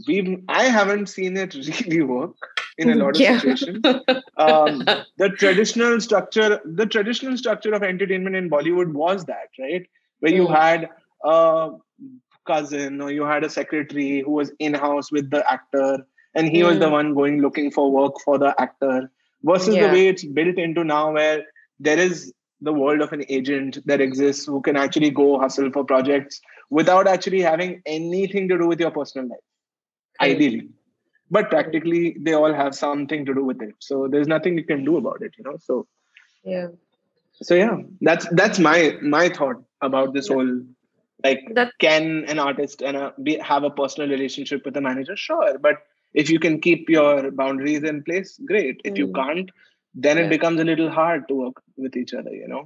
we 0.07 0.43
i 0.47 0.63
haven't 0.65 1.07
seen 1.07 1.37
it 1.37 1.53
really 1.85 2.01
work 2.01 2.54
in 2.77 2.89
a 2.89 2.95
lot 2.95 3.15
of 3.15 3.21
Yeah. 3.21 3.39
situations 3.39 3.85
um, 4.37 4.87
the 5.17 5.29
traditional 5.29 5.99
structure 6.01 6.59
the 6.65 6.85
traditional 6.85 7.37
structure 7.37 7.73
of 7.73 7.83
entertainment 7.83 8.35
in 8.35 8.49
bollywood 8.49 8.93
was 8.93 9.25
that 9.25 9.49
right 9.59 9.87
where 10.19 10.33
you 10.33 10.47
Mm. 10.47 10.55
had 10.55 10.89
a 11.23 11.71
cousin 12.47 13.01
or 13.01 13.11
you 13.11 13.23
had 13.23 13.43
a 13.43 13.49
secretary 13.49 14.21
who 14.21 14.31
was 14.31 14.51
in 14.59 14.73
house 14.73 15.11
with 15.11 15.29
the 15.31 15.43
actor 15.51 16.05
and 16.35 16.47
he 16.47 16.63
was 16.63 16.79
the 16.79 16.89
Mm. 16.89 16.91
one 16.97 17.13
going 17.13 17.41
looking 17.41 17.71
for 17.71 17.91
work 17.91 18.19
for 18.23 18.37
the 18.37 18.53
actor 18.61 19.11
versus 19.43 19.77
the 19.77 19.87
way 19.87 20.07
it's 20.07 20.23
built 20.23 20.57
into 20.57 20.83
now 20.83 21.11
where 21.13 21.43
there 21.79 21.97
is 21.97 22.33
the 22.61 22.73
world 22.73 23.01
of 23.01 23.11
an 23.13 23.23
agent 23.29 23.79
that 23.85 24.01
exists 24.01 24.45
who 24.45 24.61
can 24.61 24.75
actually 24.75 25.09
go 25.09 25.39
hustle 25.39 25.71
for 25.71 25.83
projects 25.83 26.41
without 26.69 27.07
actually 27.07 27.41
having 27.41 27.81
anything 27.85 28.47
to 28.49 28.57
do 28.57 28.67
with 28.67 28.79
your 28.79 28.91
personal 28.91 29.27
life 29.29 29.45
ideally 30.21 30.69
but 31.31 31.49
practically 31.49 32.15
they 32.19 32.33
all 32.33 32.53
have 32.53 32.75
something 32.75 33.25
to 33.25 33.33
do 33.33 33.43
with 33.43 33.61
it 33.61 33.73
so 33.79 34.07
there's 34.07 34.27
nothing 34.27 34.57
you 34.57 34.63
can 34.63 34.83
do 34.85 34.97
about 34.97 35.21
it 35.21 35.31
you 35.37 35.43
know 35.43 35.57
so 35.59 35.87
yeah. 36.43 36.67
so 37.33 37.55
yeah 37.55 37.77
that's 38.01 38.27
that's 38.31 38.59
my 38.59 38.97
my 39.01 39.27
thought 39.29 39.61
about 39.81 40.13
this 40.13 40.29
Yeah. 40.29 40.35
whole 40.35 40.53
like 41.23 41.43
That 41.55 41.71
can 41.79 42.25
an 42.25 42.39
artist 42.39 42.81
and 42.81 42.97
a, 42.97 43.13
be, 43.23 43.37
have 43.39 43.63
a 43.63 43.69
personal 43.69 44.09
relationship 44.09 44.65
with 44.65 44.77
a 44.77 44.81
manager 44.81 45.15
sure 45.15 45.57
but 45.57 45.77
if 46.13 46.29
you 46.29 46.39
can 46.39 46.59
keep 46.61 46.89
your 46.89 47.31
boundaries 47.31 47.83
in 47.83 48.03
place 48.03 48.39
great 48.45 48.81
if 48.83 48.97
you 48.97 49.07
Mm. 49.07 49.15
can't 49.21 49.51
then 49.95 50.17
Yeah. 50.17 50.25
it 50.25 50.29
becomes 50.29 50.59
a 50.61 50.65
little 50.71 50.89
hard 50.89 51.27
to 51.29 51.35
work 51.43 51.61
with 51.77 51.95
each 51.97 52.13
other 52.13 52.33
you 52.33 52.47
know 52.47 52.63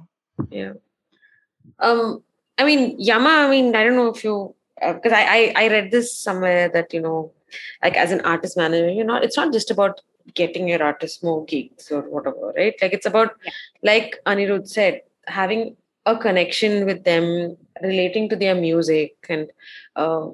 yeah. 0.50 0.72
Um, 1.78 2.22
I 2.58 2.64
mean, 2.64 2.96
Yama. 2.98 3.30
I 3.30 3.50
mean, 3.50 3.74
I 3.74 3.84
don't 3.84 3.96
know 3.96 4.08
if 4.08 4.24
you 4.24 4.54
because 4.80 5.12
I, 5.12 5.24
I 5.36 5.52
I 5.64 5.68
read 5.68 5.90
this 5.90 6.16
somewhere 6.18 6.68
that 6.70 6.92
you 6.94 7.00
know, 7.00 7.32
like 7.82 7.96
as 7.96 8.12
an 8.12 8.20
artist 8.22 8.56
manager, 8.56 8.90
you 8.90 9.04
know, 9.04 9.16
it's 9.16 9.36
not 9.36 9.52
just 9.52 9.70
about 9.70 10.00
getting 10.34 10.68
your 10.68 10.82
artist 10.82 11.24
more 11.24 11.44
gigs 11.44 11.90
or 11.90 12.02
whatever, 12.02 12.52
right? 12.56 12.74
Like 12.80 12.92
it's 12.92 13.06
about, 13.06 13.34
like 13.82 14.18
Anirudh 14.26 14.68
said, 14.68 15.02
having 15.26 15.76
a 16.06 16.16
connection 16.16 16.86
with 16.86 17.04
them, 17.04 17.56
relating 17.82 18.28
to 18.28 18.36
their 18.36 18.54
music, 18.54 19.14
and 19.28 19.50
uh, 19.96 20.28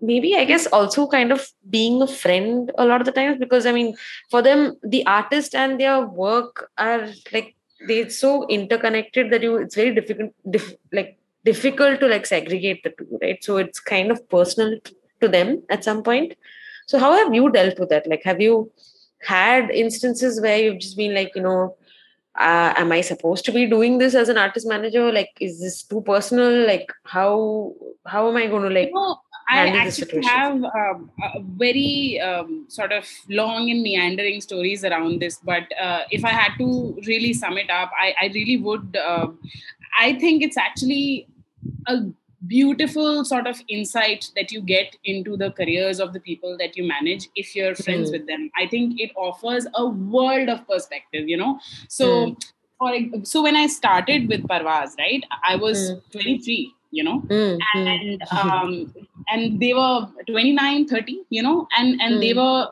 maybe 0.00 0.36
I 0.36 0.44
guess 0.44 0.66
also 0.66 1.06
kind 1.06 1.32
of 1.32 1.48
being 1.68 2.02
a 2.02 2.06
friend 2.06 2.70
a 2.78 2.84
lot 2.84 3.00
of 3.00 3.06
the 3.06 3.12
times 3.12 3.38
because 3.38 3.66
I 3.66 3.72
mean, 3.72 3.96
for 4.30 4.42
them, 4.42 4.76
the 4.82 5.06
artist 5.06 5.54
and 5.54 5.80
their 5.80 6.04
work 6.04 6.70
are 6.78 7.08
like 7.32 7.54
they're 7.86 8.10
so 8.10 8.46
interconnected 8.48 9.30
that 9.30 9.42
you 9.42 9.56
it's 9.56 9.74
very 9.74 9.94
difficult 9.94 10.32
dif- 10.50 10.74
like 10.92 11.18
difficult 11.44 12.00
to 12.00 12.08
like 12.08 12.26
segregate 12.26 12.82
the 12.82 12.90
two 12.90 13.18
right 13.22 13.44
so 13.44 13.56
it's 13.56 13.78
kind 13.78 14.10
of 14.10 14.28
personal 14.28 14.78
to 15.26 15.32
them 15.36 15.52
at 15.76 15.88
some 15.90 16.02
point 16.10 16.36
so 16.86 16.98
how 17.04 17.12
have 17.18 17.34
you 17.38 17.50
dealt 17.58 17.78
with 17.84 17.90
that 17.94 18.06
like 18.14 18.24
have 18.30 18.40
you 18.46 18.54
had 19.34 19.70
instances 19.82 20.40
where 20.46 20.58
you've 20.62 20.80
just 20.86 20.96
been 21.02 21.14
like 21.20 21.32
you 21.34 21.42
know 21.42 21.76
uh, 22.38 22.72
am 22.76 22.92
i 22.92 23.00
supposed 23.10 23.44
to 23.44 23.52
be 23.52 23.66
doing 23.66 23.98
this 23.98 24.14
as 24.22 24.28
an 24.28 24.38
artist 24.46 24.66
manager 24.74 25.04
like 25.12 25.30
is 25.40 25.60
this 25.60 25.82
too 25.92 26.02
personal 26.10 26.66
like 26.66 26.92
how 27.04 27.30
how 28.14 28.28
am 28.28 28.36
i 28.36 28.46
going 28.46 28.68
to 28.68 28.74
like 28.80 28.90
No, 28.92 29.06
I 29.48 29.68
actually 29.68 30.24
have 30.26 30.64
um, 30.64 31.10
very 31.56 32.20
um, 32.20 32.66
sort 32.68 32.90
of 32.90 33.08
long 33.28 33.70
and 33.70 33.80
meandering 33.80 34.40
stories 34.40 34.82
around 34.84 35.20
this. 35.20 35.38
But 35.50 35.62
uh, 35.80 36.00
if 36.10 36.24
I 36.24 36.30
had 36.30 36.56
to 36.58 36.98
really 37.06 37.32
sum 37.32 37.56
it 37.56 37.70
up, 37.70 37.92
I, 38.00 38.08
I 38.22 38.26
really 38.34 38.56
would. 38.56 38.96
um 38.96 39.38
I 39.98 40.18
think 40.18 40.42
it's 40.42 40.56
actually 40.56 41.28
a 41.86 41.98
beautiful 42.46 43.24
sort 43.24 43.46
of 43.46 43.60
insight 43.68 44.30
that 44.36 44.52
you 44.52 44.60
get 44.60 44.96
into 45.04 45.36
the 45.36 45.50
careers 45.52 46.00
of 46.00 46.12
the 46.12 46.20
people 46.20 46.56
that 46.58 46.76
you 46.76 46.84
manage 46.86 47.28
if 47.34 47.54
you're 47.56 47.74
friends 47.74 48.10
Mhm. 48.10 48.12
with 48.18 48.26
them. 48.26 48.50
I 48.56 48.66
think 48.66 49.00
it 49.00 49.12
offers 49.16 49.66
a 49.74 49.86
world 49.86 50.48
of 50.48 50.66
perspective, 50.68 51.28
you 51.28 51.36
know. 51.36 51.58
So, 51.88 52.36
for 52.78 52.92
so 53.24 53.42
when 53.42 53.56
I 53.56 53.66
started 53.66 54.28
with 54.28 54.42
Parvaz, 54.54 54.96
right, 54.98 55.24
I 55.52 55.56
was 55.56 55.78
Mm. 55.90 56.02
23, 56.12 56.72
you 56.92 57.04
know 57.04 57.20
Mm, 57.28 57.58
mm, 57.58 57.86
and 57.92 58.22
um, 58.40 58.94
and 59.28 59.60
they 59.60 59.72
were 59.74 60.06
29 60.28 60.86
30 60.88 61.16
you 61.30 61.42
know 61.42 61.68
and 61.78 62.00
and 62.00 62.22
they 62.22 62.32
Mm. 62.32 62.42
were 62.42 62.68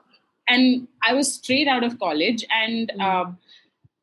and 0.49 0.87
i 1.09 1.13
was 1.19 1.33
straight 1.35 1.69
out 1.75 1.85
of 1.89 1.99
college 2.05 2.45
and 2.63 2.93
Mm. 2.95 3.03
um, 3.07 3.37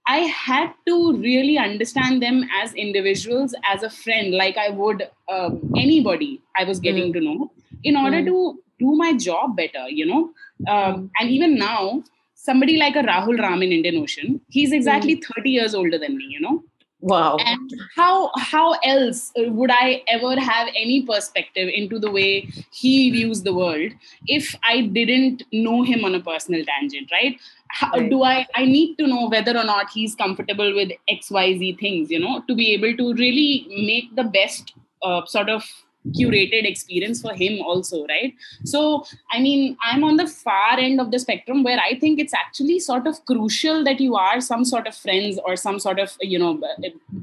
i 0.08 0.20
had 0.20 0.72
to 0.88 0.96
really 1.18 1.58
understand 1.58 2.22
them 2.22 2.44
as 2.62 2.74
individuals 2.74 3.54
as 3.74 3.84
a 3.84 3.90
friend 3.90 4.34
like 4.34 4.58
i 4.58 4.70
would 4.70 5.04
um, 5.36 5.60
anybody 5.78 6.42
i 6.58 6.64
was 6.64 6.80
getting 6.80 7.14
to 7.14 7.22
know 7.22 7.52
in 7.84 7.96
order 7.96 8.18
Mm. 8.22 8.26
to 8.32 8.60
do 8.80 8.96
my 8.96 9.14
job 9.14 9.56
better 9.56 9.88
you 9.90 10.06
know? 10.06 10.32
Um, 10.68 11.12
and 11.20 11.30
even 11.30 11.56
now 11.58 12.04
somebody 12.36 12.78
like 12.78 12.96
a 12.96 13.04
rahul 13.04 13.40
ram 13.40 13.62
in 13.62 13.72
indian 13.72 13.98
ocean 14.04 14.42
he's 14.50 14.72
exactly 14.72 15.16
30 15.36 15.50
years 15.50 15.76
older 15.76 15.98
than 15.98 16.18
me 16.18 16.26
you 16.30 16.40
know? 16.42 16.64
Wow. 17.04 17.38
And 17.52 17.72
how 17.96 18.30
how 18.38 18.74
else 18.88 19.32
would 19.36 19.72
i 19.76 20.04
ever 20.08 20.34
have 20.40 20.68
any 20.82 20.98
perspective 21.06 21.70
into 21.80 21.98
the 22.04 22.12
way 22.18 22.48
he 22.82 23.10
views 23.16 23.42
the 23.48 23.54
world 23.54 23.92
if 24.28 24.54
i 24.64 24.82
didn't 24.82 25.42
know 25.52 25.82
him 25.84 26.06
on 26.10 26.14
a 26.14 26.20
personal 26.28 26.64
tangent 26.66 27.12
right 27.12 27.40
how, 27.72 27.92
do 28.14 28.24
i 28.24 28.46
i 28.56 28.66
need 28.66 28.96
to 28.98 29.08
know 29.08 29.28
whether 29.30 29.58
or 29.58 29.64
not 29.64 29.90
he's 29.90 30.16
comfortable 30.16 30.74
with 30.76 30.92
xyz 31.10 31.80
things 31.80 32.12
you 32.12 32.20
know 32.20 32.44
to 32.48 32.56
be 32.56 32.74
able 32.74 32.96
to 32.98 33.14
really 33.14 33.66
make 33.92 34.16
the 34.16 34.24
best 34.24 34.74
uh, 35.04 35.26
sort 35.26 35.50
of 35.50 35.64
curated 36.18 36.66
experience 36.66 37.22
for 37.22 37.34
him 37.34 37.62
also 37.62 38.06
right? 38.08 38.34
So 38.64 39.06
i 39.32 39.40
mean 39.40 39.78
i'm 39.84 40.04
on 40.04 40.18
the 40.18 40.28
far 40.28 40.80
end 40.80 41.00
of 41.00 41.12
the 41.12 41.20
spectrum 41.20 41.64
where 41.64 41.80
i 41.80 41.98
think 42.00 42.20
it's 42.20 42.34
actually 42.34 42.80
sort 42.80 43.06
of 43.06 43.24
crucial 43.26 43.84
that 43.84 44.00
you 44.00 44.16
are 44.16 44.42
some 44.42 44.66
sort 44.66 44.88
of 44.88 44.96
friends 44.96 45.40
or 45.46 45.56
some 45.56 45.80
sort 45.80 46.00
of 46.00 46.18
you 46.22 46.40
know 46.40 46.60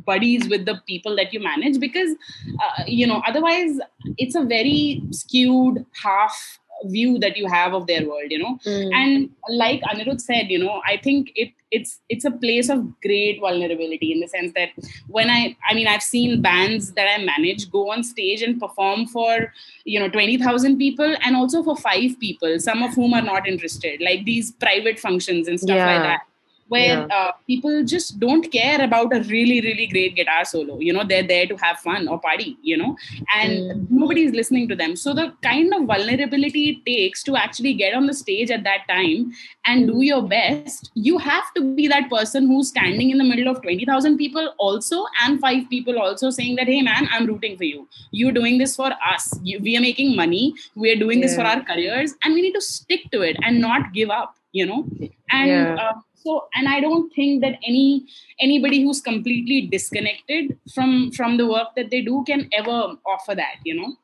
buddies 0.06 0.48
with 0.48 0.64
the 0.64 0.80
people 0.86 1.16
that 1.16 1.32
you 1.32 1.40
manage 1.40 1.80
because 1.80 2.14
uh, 2.62 2.84
you 2.86 3.06
know 3.06 3.20
otherwise 3.26 3.80
it's 4.16 4.36
a 4.36 4.44
very 4.44 5.02
skewed 5.10 5.84
half 6.02 6.60
view 6.86 7.18
that 7.18 7.36
you 7.36 7.46
have 7.46 7.74
of 7.74 7.86
their 7.86 8.06
world 8.08 8.30
you 8.30 8.38
know 8.38 8.58
mm. 8.64 8.94
and 8.94 9.30
like 9.48 9.80
anirudh 9.82 10.20
said 10.20 10.50
you 10.50 10.58
know 10.58 10.80
i 10.86 10.96
think 10.96 11.32
it 11.34 11.52
it's 11.70 12.00
it's 12.08 12.24
a 12.24 12.30
place 12.30 12.68
of 12.68 12.78
great 13.00 13.40
vulnerability 13.40 14.12
in 14.12 14.20
the 14.20 14.28
sense 14.28 14.52
that 14.54 14.70
when 15.08 15.28
i 15.28 15.56
i 15.68 15.74
mean 15.74 15.86
i've 15.86 16.02
seen 16.02 16.40
bands 16.40 16.92
that 16.92 17.08
i 17.14 17.22
manage 17.22 17.70
go 17.70 17.90
on 17.90 18.02
stage 18.02 18.42
and 18.42 18.60
perform 18.60 19.06
for 19.06 19.52
you 19.84 19.98
know 20.00 20.08
20000 20.08 20.78
people 20.78 21.16
and 21.22 21.36
also 21.36 21.62
for 21.62 21.76
5 21.76 22.18
people 22.20 22.58
some 22.58 22.82
of 22.82 22.94
whom 22.94 23.12
are 23.12 23.22
not 23.22 23.46
interested 23.46 24.00
like 24.00 24.24
these 24.24 24.52
private 24.52 24.98
functions 24.98 25.48
and 25.48 25.60
stuff 25.60 25.76
yeah. 25.76 25.92
like 25.92 26.02
that 26.02 26.27
where 26.68 26.98
yeah. 26.98 27.16
uh, 27.16 27.32
people 27.46 27.84
just 27.84 28.18
don't 28.20 28.50
care 28.52 28.82
about 28.82 29.14
a 29.16 29.20
really 29.22 29.60
really 29.60 29.86
great 29.86 30.14
guitar 30.14 30.44
solo 30.44 30.78
you 30.78 30.92
know 30.92 31.04
they're 31.04 31.26
there 31.26 31.46
to 31.46 31.56
have 31.56 31.78
fun 31.78 32.08
or 32.08 32.20
party 32.20 32.56
you 32.62 32.76
know 32.76 32.96
and 33.34 33.52
mm. 33.52 33.86
nobody's 33.90 34.32
listening 34.32 34.68
to 34.68 34.76
them 34.76 34.94
so 34.94 35.14
the 35.14 35.32
kind 35.42 35.72
of 35.74 35.84
vulnerability 35.84 36.64
it 36.70 36.84
takes 36.86 37.22
to 37.22 37.36
actually 37.36 37.74
get 37.74 37.94
on 37.94 38.06
the 38.06 38.14
stage 38.14 38.50
at 38.50 38.64
that 38.64 38.86
time 38.88 39.32
and 39.66 39.86
do 39.86 40.02
your 40.02 40.22
best 40.22 40.90
you 40.94 41.18
have 41.18 41.52
to 41.54 41.62
be 41.74 41.88
that 41.88 42.08
person 42.10 42.46
who's 42.46 42.68
standing 42.68 43.10
in 43.10 43.18
the 43.18 43.24
middle 43.24 43.48
of 43.54 43.62
20000 43.62 44.16
people 44.16 44.52
also 44.58 45.04
and 45.24 45.40
five 45.40 45.68
people 45.70 45.98
also 45.98 46.30
saying 46.30 46.56
that 46.56 46.66
hey 46.66 46.82
man 46.82 47.08
i'm 47.12 47.26
rooting 47.26 47.56
for 47.56 47.64
you 47.64 47.88
you're 48.10 48.32
doing 48.40 48.58
this 48.58 48.76
for 48.76 48.90
us 49.12 49.38
you, 49.42 49.58
we 49.60 49.76
are 49.76 49.80
making 49.80 50.14
money 50.14 50.54
we 50.74 50.90
are 50.92 50.96
doing 50.96 51.18
yeah. 51.18 51.26
this 51.26 51.36
for 51.36 51.42
our 51.42 51.62
careers 51.62 52.14
and 52.22 52.34
we 52.34 52.42
need 52.42 52.52
to 52.52 52.60
stick 52.60 53.10
to 53.10 53.22
it 53.22 53.36
and 53.42 53.60
not 53.60 53.92
give 53.92 54.10
up 54.10 54.34
you 54.52 54.66
know 54.66 54.86
and 55.30 55.50
yeah. 55.50 55.74
uh, 55.74 55.92
so 56.22 56.48
and 56.54 56.68
i 56.68 56.80
don't 56.80 57.12
think 57.14 57.40
that 57.42 57.58
any 57.66 58.06
anybody 58.40 58.82
who's 58.82 59.00
completely 59.00 59.60
disconnected 59.66 60.56
from 60.74 61.10
from 61.12 61.36
the 61.36 61.46
work 61.46 61.68
that 61.76 61.90
they 61.90 62.00
do 62.00 62.24
can 62.26 62.48
ever 62.52 62.96
offer 63.14 63.34
that 63.34 63.56
you 63.64 63.74
know 63.74 63.94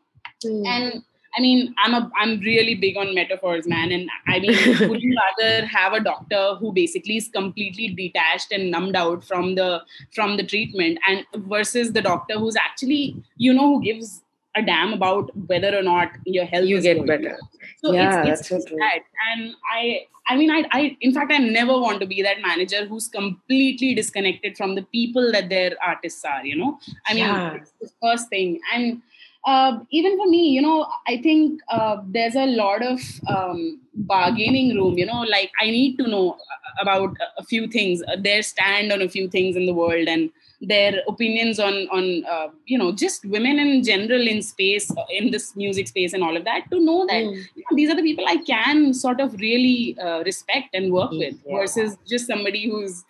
mm. 0.44 0.66
and 0.66 1.02
I 1.36 1.40
mean, 1.40 1.74
I'm 1.78 1.94
a 1.94 2.10
I'm 2.16 2.38
really 2.40 2.74
big 2.74 2.96
on 2.96 3.14
metaphors, 3.14 3.66
man. 3.66 3.90
And 3.90 4.08
I 4.28 4.38
mean, 4.38 4.56
would 4.88 5.02
you 5.02 5.16
rather 5.16 5.66
have 5.66 5.92
a 5.92 6.00
doctor 6.00 6.54
who 6.60 6.72
basically 6.72 7.16
is 7.16 7.28
completely 7.28 7.88
detached 7.88 8.52
and 8.52 8.70
numbed 8.70 8.96
out 8.96 9.24
from 9.24 9.56
the 9.56 9.82
from 10.14 10.36
the 10.36 10.44
treatment, 10.44 10.98
and 11.08 11.26
versus 11.48 11.92
the 11.92 12.02
doctor 12.02 12.38
who's 12.38 12.56
actually, 12.56 13.16
you 13.36 13.52
know, 13.52 13.74
who 13.74 13.82
gives 13.82 14.22
a 14.54 14.62
damn 14.62 14.92
about 14.92 15.30
whether 15.48 15.76
or 15.76 15.82
not 15.82 16.10
your 16.24 16.44
health 16.44 16.66
you 16.66 16.80
get 16.80 17.04
better. 17.04 17.36
So 17.78 17.92
yeah, 17.92 18.22
it's, 18.22 18.28
it's 18.28 18.48
that's 18.50 18.64
so 18.64 18.68
true. 18.68 18.78
That. 18.78 19.00
And 19.32 19.54
I 19.72 20.06
I 20.26 20.36
mean 20.36 20.50
I, 20.50 20.64
I 20.72 20.96
in 21.00 21.12
fact 21.12 21.32
I 21.32 21.38
never 21.38 21.78
want 21.78 22.00
to 22.00 22.06
be 22.06 22.22
that 22.22 22.40
manager 22.40 22.86
who's 22.86 23.08
completely 23.08 23.94
disconnected 23.94 24.56
from 24.56 24.74
the 24.74 24.82
people 24.82 25.32
that 25.32 25.48
their 25.48 25.72
artists 25.84 26.24
are, 26.24 26.44
you 26.44 26.56
know. 26.56 26.78
I 27.06 27.14
mean 27.14 27.24
yeah. 27.24 27.54
it's 27.54 27.72
the 27.80 27.90
first 28.00 28.28
thing. 28.28 28.60
And 28.72 29.02
uh, 29.46 29.78
even 29.90 30.16
for 30.16 30.26
me, 30.26 30.48
you 30.48 30.62
know, 30.62 30.86
I 31.06 31.20
think 31.20 31.60
uh, 31.68 31.98
there's 32.06 32.34
a 32.34 32.46
lot 32.46 32.82
of 32.82 33.00
um, 33.28 33.80
bargaining 33.94 34.74
room. 34.74 34.96
You 34.96 35.06
know, 35.06 35.20
like 35.22 35.50
I 35.60 35.66
need 35.66 35.98
to 35.98 36.08
know 36.08 36.38
about 36.80 37.16
a 37.36 37.44
few 37.44 37.66
things, 37.68 38.02
uh, 38.08 38.16
their 38.18 38.42
stand 38.42 38.92
on 38.92 39.02
a 39.02 39.08
few 39.08 39.28
things 39.28 39.54
in 39.56 39.66
the 39.66 39.74
world, 39.74 40.08
and 40.08 40.30
their 40.60 41.02
opinions 41.08 41.58
on 41.58 41.74
on 41.90 42.24
uh, 42.24 42.48
you 42.66 42.78
know 42.78 42.92
just 42.92 43.24
women 43.26 43.58
in 43.58 43.82
general 43.82 44.26
in 44.26 44.42
space 44.42 44.90
uh, 44.90 45.04
in 45.10 45.30
this 45.30 45.54
music 45.56 45.88
space 45.88 46.12
and 46.12 46.22
all 46.22 46.36
of 46.36 46.44
that 46.44 46.70
to 46.70 46.80
know 46.80 47.06
that 47.06 47.22
mm. 47.24 47.34
you 47.54 47.64
know, 47.70 47.76
these 47.76 47.90
are 47.90 47.96
the 47.96 48.02
people 48.02 48.24
i 48.26 48.36
can 48.36 48.94
sort 48.94 49.20
of 49.20 49.34
really 49.40 49.96
uh, 49.98 50.22
respect 50.24 50.68
and 50.74 50.92
work 50.92 51.10
mm, 51.10 51.18
with 51.18 51.34
yeah. 51.44 51.56
versus 51.56 51.96
just 52.06 52.26
somebody 52.26 52.68
who's 52.70 53.04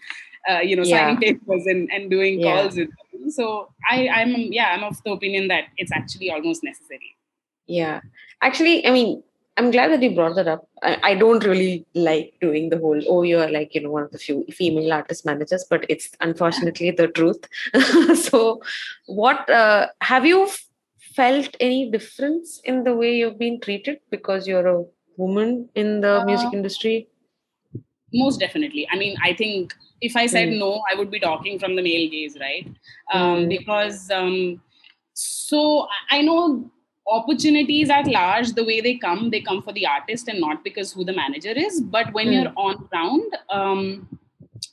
uh, 0.51 0.61
you 0.61 0.77
know 0.77 0.83
yeah. 0.83 1.07
signing 1.07 1.21
papers 1.21 1.67
and, 1.67 1.91
and 1.93 2.11
doing 2.11 2.41
yeah. 2.41 2.63
calls 2.63 2.77
with 2.77 2.89
them. 2.89 3.31
so 3.31 3.69
i 3.91 4.09
i'm 4.09 4.35
yeah 4.53 4.75
i'm 4.75 4.85
of 4.85 5.03
the 5.05 5.11
opinion 5.11 5.49
that 5.49 5.65
it's 5.77 5.93
actually 5.93 6.31
almost 6.31 6.65
necessary 6.65 7.17
yeah 7.67 8.01
actually 8.43 8.87
i 8.87 8.91
mean 8.91 9.23
I'm 9.57 9.71
glad 9.71 9.93
that 9.93 10.03
you 10.03 10.15
brought 10.15 10.35
that 10.35 10.49
up. 10.49 10.69
I, 10.83 10.99
I, 11.03 11.15
don't 11.15 11.45
really 11.45 11.87
like 11.95 12.35
doing 12.41 12.71
the 12.71 12.79
whole, 12.79 13.01
oh, 13.09 13.23
you're 13.23 13.49
like, 13.51 13.75
you 13.75 13.83
know, 13.83 13.91
one 13.91 14.03
of 14.03 14.11
the 14.11 14.19
few 14.19 14.45
female 14.51 14.93
artist 14.93 15.25
managers, 15.25 15.65
but 15.71 15.87
it's 15.89 16.11
unfortunately 16.21 16.91
the 16.91 17.07
truth. 17.07 17.49
so, 18.17 18.61
what 19.07 19.49
uh, 19.49 19.89
have 20.01 20.27
you 20.27 20.49
felt 21.15 21.57
any 21.61 21.89
difference 21.91 22.61
in 22.65 22.83
the 22.83 22.95
way 22.97 23.17
you've 23.17 23.39
been 23.39 23.61
treated 23.61 24.01
because 24.11 24.49
you're 24.49 24.67
a 24.67 24.85
woman 25.17 25.69
in 25.77 26.01
the 26.01 26.23
uh, 26.23 26.25
music 26.25 26.53
industry? 26.53 27.09
Most 28.13 28.41
definitely. 28.41 28.89
I 28.91 28.97
mean, 28.97 29.17
I 29.23 29.35
think 29.35 29.73
if 30.01 30.17
I 30.17 30.27
said 30.27 30.49
mm. 30.49 30.59
no, 30.59 30.83
I 30.91 30.97
would 30.97 31.11
be 31.11 31.21
talking 31.21 31.59
from 31.61 31.77
the 31.77 31.83
male 31.83 32.11
gaze, 32.11 32.37
right? 32.41 32.67
Um, 33.13 33.45
mm. 33.45 33.49
Because, 33.51 34.11
um, 34.11 34.61
so 35.13 35.87
I 36.11 36.23
know 36.23 36.71
opportunities 37.09 37.91
at 37.91 38.07
large 38.07 38.53
the 38.53 38.65
way 38.65 38.81
they 38.81 38.97
come 38.97 39.31
they 39.31 39.41
come 39.41 39.63
for 39.63 39.73
the 39.73 39.87
artist 39.87 40.29
and 40.29 40.41
not 40.41 40.65
because 40.65 40.93
who 40.93 41.05
the 41.05 41.13
manager 41.13 41.51
is. 41.51 41.81
But 41.81 42.13
when 42.13 42.29
mm. 42.29 42.43
you're 42.43 42.53
on 42.57 42.77
ground 42.91 43.37
um, 43.51 44.19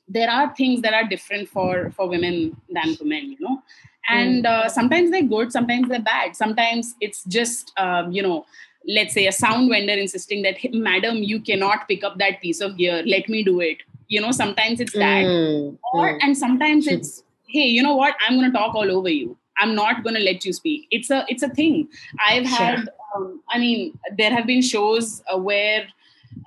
there 0.08 0.30
are 0.30 0.54
things 0.56 0.82
that 0.82 0.94
are 0.94 1.08
different 1.08 1.50
for 1.50 1.92
for 1.92 2.08
women 2.08 2.56
than 2.70 2.96
for 2.96 3.04
men 3.04 3.32
you 3.32 3.38
know? 3.40 3.62
And 4.10 4.46
uh, 4.46 4.68
sometimes 4.70 5.12
they're 5.12 5.24
good 5.24 5.52
sometimes 5.52 5.90
they're 5.90 6.02
bad. 6.02 6.36
Sometimes 6.36 6.96
it's 7.02 7.24
just 7.26 7.72
um, 7.78 8.12
you 8.12 8.22
know 8.22 8.46
let's 8.88 9.14
say 9.14 9.28
a 9.28 9.32
sound 9.32 9.70
vendor 9.70 9.94
insisting 9.94 10.42
that 10.42 10.58
madam 10.74 11.18
you 11.18 11.40
cannot 11.40 11.88
pick 11.88 12.04
up 12.04 12.18
that 12.18 12.42
piece 12.42 12.62
of 12.62 12.78
gear. 12.78 13.04
Let 13.06 13.28
me 13.28 13.44
do 13.44 13.60
it. 13.60 13.80
You 14.08 14.22
know 14.22 14.32
sometimes 14.32 14.80
it's 14.80 14.94
that. 14.94 15.26
Mm. 15.26 15.78
or 15.94 16.18
and 16.22 16.38
sometimes 16.38 16.88
it's 16.88 17.24
hey 17.48 17.68
you 17.68 17.84
know 17.84 17.96
what? 17.96 18.16
I'm 18.26 18.40
going 18.40 18.50
to 18.50 18.58
talk 18.58 18.74
all 18.74 18.90
over 18.90 19.10
you 19.10 19.38
i'm 19.58 19.76
not 19.76 20.04
going 20.04 20.16
to 20.16 20.22
let 20.22 20.46
you 20.46 20.54
speak. 20.54 20.88
It's 20.92 21.10
a 21.10 21.26
it's 21.28 21.44
a 21.44 21.50
thing. 21.50 21.88
I've 22.20 22.46
had 22.46 22.80
sure. 22.80 22.88
um, 23.16 23.42
i 23.50 23.60
mean 23.60 23.98
there 24.18 24.32
have 24.32 24.46
been 24.48 24.62
shows 24.62 25.24
uh, 25.34 25.38
where 25.38 25.88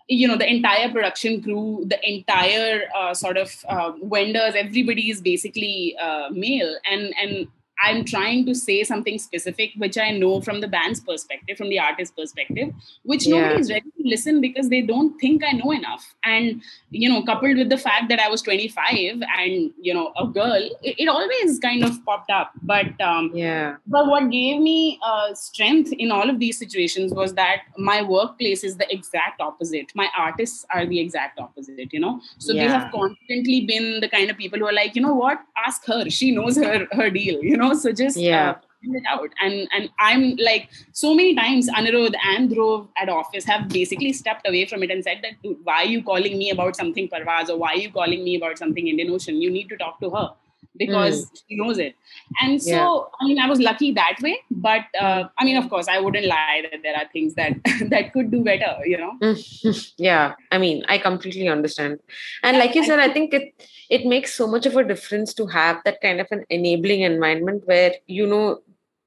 you 0.09 0.29
know 0.29 0.37
the 0.37 0.51
entire 0.51 0.91
production 0.91 1.43
crew 1.43 1.85
the 1.87 1.99
entire 2.09 2.83
uh, 2.97 3.15
sort 3.15 3.37
of 3.37 3.65
uh, 3.69 3.93
vendors 4.03 4.55
everybody 4.55 5.11
is 5.11 5.21
basically 5.21 5.97
uh, 6.01 6.29
male. 6.31 6.77
And 6.91 7.15
and 7.23 7.49
I'm 7.85 8.03
trying 8.05 8.47
to 8.47 8.55
say 8.55 8.83
something 8.83 9.19
specific, 9.19 9.73
which 9.77 9.99
I 9.99 10.11
know 10.11 10.41
from 10.41 10.63
the 10.63 10.69
band's 10.69 11.01
perspective, 11.01 11.59
from 11.59 11.69
the 11.69 11.79
artist's 11.79 12.15
perspective, 12.19 12.73
which 13.03 13.27
yeah. 13.27 13.41
nobody 13.41 13.61
is 13.61 13.71
ready 13.71 13.91
to 13.99 14.09
listen 14.09 14.41
because 14.41 14.71
they 14.71 14.81
don't 14.81 15.19
think 15.19 15.45
I 15.45 15.53
know 15.53 15.71
enough. 15.71 16.15
And, 16.25 16.63
you 16.91 17.11
know, 17.11 17.23
coupled 17.25 17.59
with 17.59 17.69
the 17.69 17.77
fact 17.77 18.09
that 18.09 18.21
I 18.21 18.31
was 18.31 18.41
25 18.41 19.23
and, 19.39 19.71
you 19.79 19.93
know, 19.93 20.15
a 20.17 20.27
girl, 20.27 20.71
it, 20.83 20.95
it 21.03 21.09
always 21.09 21.59
kind 21.59 21.85
of 21.85 22.03
popped 22.07 22.31
up. 22.31 22.53
But, 22.63 22.99
um, 23.03 23.31
yeah. 23.35 23.77
But 23.87 24.07
what 24.07 24.31
gave 24.31 24.63
me 24.63 24.99
uh, 25.05 25.35
strength 25.35 25.93
in 25.93 26.11
all 26.11 26.31
of 26.31 26.39
these 26.39 26.59
situations 26.59 27.13
was 27.13 27.35
that 27.35 27.65
my 27.77 28.01
workplace 28.01 28.65
is 28.65 28.79
the 28.79 28.91
exact 28.91 29.43
opposite. 29.43 29.93
My 29.95 30.09
artists 30.17 30.65
are 30.73 30.87
the 30.87 31.01
exact 31.01 31.39
opposite, 31.39 31.93
you 31.93 32.01
know? 32.01 32.19
So 32.39 32.55
yeah. 32.55 32.63
they 32.63 32.73
have 32.73 32.93
constantly 32.93 33.67
been 33.67 34.01
the 34.01 34.09
kind 34.09 34.31
of 34.31 34.39
people 34.39 34.59
who 34.59 34.67
are 34.67 34.73
like, 34.73 34.97
you 34.97 35.03
know 35.03 35.15
what, 35.15 35.39
ask 35.67 35.85
her. 35.85 36.09
She 36.09 36.31
knows 36.31 36.57
her, 36.57 36.87
her 36.93 37.11
deal, 37.11 37.45
you 37.45 37.59
know? 37.59 37.74
Know 37.75 37.81
so 37.81 37.93
just 37.93 38.17
yeah. 38.17 38.51
uh, 38.51 38.55
it 38.93 39.03
out. 39.09 39.31
And 39.41 39.69
and 39.73 39.91
i'm 39.99 40.37
like 40.37 40.69
so 40.93 41.15
many 41.15 41.35
times 41.35 41.69
anirudh 41.71 42.15
and 42.33 42.51
dhruv 42.51 42.89
at 43.01 43.09
office 43.09 43.45
have 43.45 43.69
basically 43.69 44.13
stepped 44.13 44.49
away 44.49 44.65
from 44.67 44.83
it 44.83 44.91
and 44.91 45.03
said 45.03 45.23
that 45.23 45.57
why 45.63 45.83
are 45.83 45.93
you 45.97 46.03
calling 46.03 46.39
me 46.39 46.51
about 46.51 46.77
something 46.77 47.09
parvaz 47.09 47.49
or 47.49 47.57
why 47.57 47.73
are 47.75 47.83
you 47.85 47.91
calling 47.91 48.25
me 48.25 48.37
about 48.37 48.59
something 48.59 48.89
indian 48.89 49.11
ocean? 49.11 49.41
You 49.41 49.51
need 49.51 49.69
to 49.69 49.77
talk 49.77 50.01
to 50.01 50.11
her 50.11 50.31
because 50.77 51.27
mm. 51.27 51.43
she 51.49 51.57
knows 51.57 51.79
it. 51.79 51.95
And 52.41 52.61
so 52.63 52.71
yeah. 52.71 53.21
i 53.21 53.29
mean 53.29 53.39
i 53.39 53.49
was 53.49 53.61
lucky 53.61 53.93
that 53.93 54.17
way 54.23 54.37
but 54.51 54.83
uh, 55.01 55.25
i 55.39 55.45
mean 55.45 55.57
of 55.57 55.69
course 55.71 55.89
i 55.89 55.99
wouldn't 55.99 56.27
lie 56.27 56.63
that 56.71 56.83
there 56.83 56.97
are 56.97 57.07
things 57.13 57.35
that 57.35 57.53
that 57.91 58.13
could 58.13 58.31
do 58.31 58.43
better 58.43 58.73
you 58.85 58.99
know? 58.99 59.15
Yeah. 59.97 60.35
I 60.51 60.59
mean 60.59 60.85
i 60.89 60.99
completely 60.99 61.49
understand. 61.49 62.01
And 62.43 62.59
like 62.59 62.75
you 62.75 62.85
said 62.85 62.99
i 62.99 63.09
think 63.13 63.35
it 63.35 63.69
it 63.91 64.07
makes 64.07 64.35
so 64.35 64.47
much 64.47 64.67
of 64.67 64.77
a 64.77 64.85
difference 64.85 65.35
to 65.35 65.47
have 65.47 65.81
that 65.85 66.01
kind 66.01 66.21
of 66.21 66.27
an 66.31 66.45
enabling 66.51 67.01
environment 67.01 67.63
where 67.67 67.93
you 68.07 68.27
know 68.27 68.61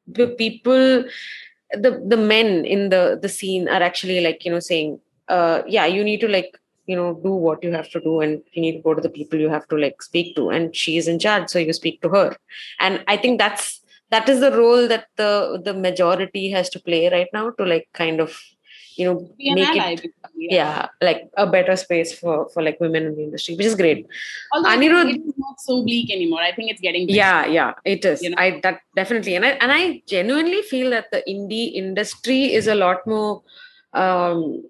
the 0.07 0.27
people 0.27 1.03
the 1.73 2.03
the 2.07 2.17
men 2.17 2.65
in 2.65 2.89
the 2.89 3.19
the 3.21 3.29
scene 3.29 3.67
are 3.67 3.83
actually 3.83 4.21
like 4.21 4.45
you 4.45 4.51
know 4.51 4.59
saying 4.59 4.99
uh 5.27 5.61
yeah 5.67 5.85
you 5.85 6.03
need 6.03 6.21
to 6.21 6.27
like 6.27 6.57
you 6.85 6.95
know 6.95 7.13
do 7.23 7.31
what 7.31 7.63
you 7.63 7.71
have 7.71 7.89
to 7.89 7.99
do 7.99 8.21
and 8.21 8.41
you 8.53 8.61
need 8.61 8.77
to 8.77 8.81
go 8.81 8.93
to 8.93 9.01
the 9.01 9.09
people 9.09 9.39
you 9.39 9.49
have 9.49 9.67
to 9.67 9.77
like 9.77 10.01
speak 10.01 10.35
to. 10.35 10.49
And 10.49 10.75
she 10.75 10.97
is 10.97 11.07
in 11.07 11.19
charge 11.19 11.49
so 11.49 11.59
you 11.59 11.73
speak 11.73 12.01
to 12.01 12.09
her. 12.09 12.35
And 12.79 13.03
i 13.07 13.17
think 13.17 13.37
that's 13.37 13.81
that 14.09 14.29
is 14.29 14.39
the 14.39 14.51
role 14.51 14.87
that 14.87 15.07
the 15.17 15.61
the 15.63 15.73
majority 15.73 16.49
has 16.49 16.69
to 16.69 16.79
play 16.79 17.09
right 17.09 17.27
now 17.33 17.49
to 17.51 17.65
like 17.65 17.89
kind 17.93 18.21
of 18.21 18.39
you 18.97 19.05
know 19.07 19.15
Be 19.37 19.49
an 19.49 19.55
make 19.55 19.69
ally, 19.69 19.91
it 19.93 20.01
basically, 20.01 20.47
yeah 20.51 20.87
like 21.01 21.21
a 21.37 21.45
better 21.55 21.75
space 21.75 22.11
for 22.19 22.49
for 22.53 22.61
like 22.67 22.79
women 22.79 23.05
in 23.09 23.15
the 23.15 23.23
industry 23.23 23.55
which 23.55 23.65
is 23.71 23.75
great 23.75 24.05
Although 24.53 24.69
Anirudh- 24.69 25.15
it's 25.15 25.37
not 25.37 25.59
so 25.59 25.83
bleak 25.83 26.11
anymore. 26.11 26.41
I 26.41 26.51
think 26.55 26.71
it's 26.71 26.81
getting 26.81 27.07
better. 27.07 27.17
yeah 27.17 27.45
yeah 27.57 27.73
it 27.85 28.03
is 28.05 28.21
You 28.23 28.31
know? 28.31 28.37
i 28.45 28.59
that 28.63 28.79
definitely 28.95 29.35
and 29.35 29.45
i 29.45 29.51
and 29.65 29.71
i 29.71 30.01
genuinely 30.07 30.61
feel 30.61 30.89
that 30.91 31.11
the 31.11 31.23
indie 31.27 31.73
industry 31.83 32.41
is 32.53 32.67
a 32.67 32.75
lot 32.75 33.05
more 33.07 33.43
um 33.93 34.63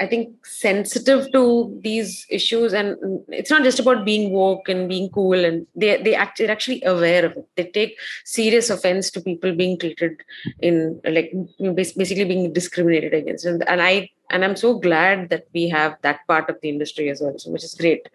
i 0.00 0.06
think 0.06 0.44
sensitive 0.44 1.30
to 1.32 1.42
these 1.82 2.26
issues 2.30 2.72
and 2.72 2.96
it's 3.28 3.50
not 3.50 3.62
just 3.62 3.78
about 3.78 4.04
being 4.04 4.32
woke 4.32 4.68
and 4.68 4.88
being 4.88 5.08
cool 5.10 5.44
and 5.44 5.66
they 5.76 6.02
they 6.02 6.14
act, 6.14 6.38
they're 6.38 6.50
actually 6.50 6.82
aware 6.84 7.24
of 7.26 7.32
it. 7.36 7.48
They 7.56 7.66
take 7.66 7.98
serious 8.24 8.70
offense 8.70 9.10
to 9.12 9.20
people 9.20 9.54
being 9.54 9.78
treated 9.78 10.20
in 10.60 11.00
like 11.04 11.32
basically 11.74 12.24
being 12.24 12.52
discriminated 12.52 13.14
against. 13.14 13.44
And, 13.44 13.66
and 13.68 13.80
i 13.80 14.10
and 14.30 14.44
i'm 14.44 14.56
so 14.56 14.78
glad 14.78 15.28
that 15.30 15.44
we 15.54 15.68
have 15.68 15.96
that 16.02 16.20
part 16.26 16.50
of 16.50 16.56
the 16.60 16.68
industry 16.68 17.08
as 17.08 17.20
well 17.20 17.36
which 17.46 17.64
is 17.64 17.74
great. 17.74 18.08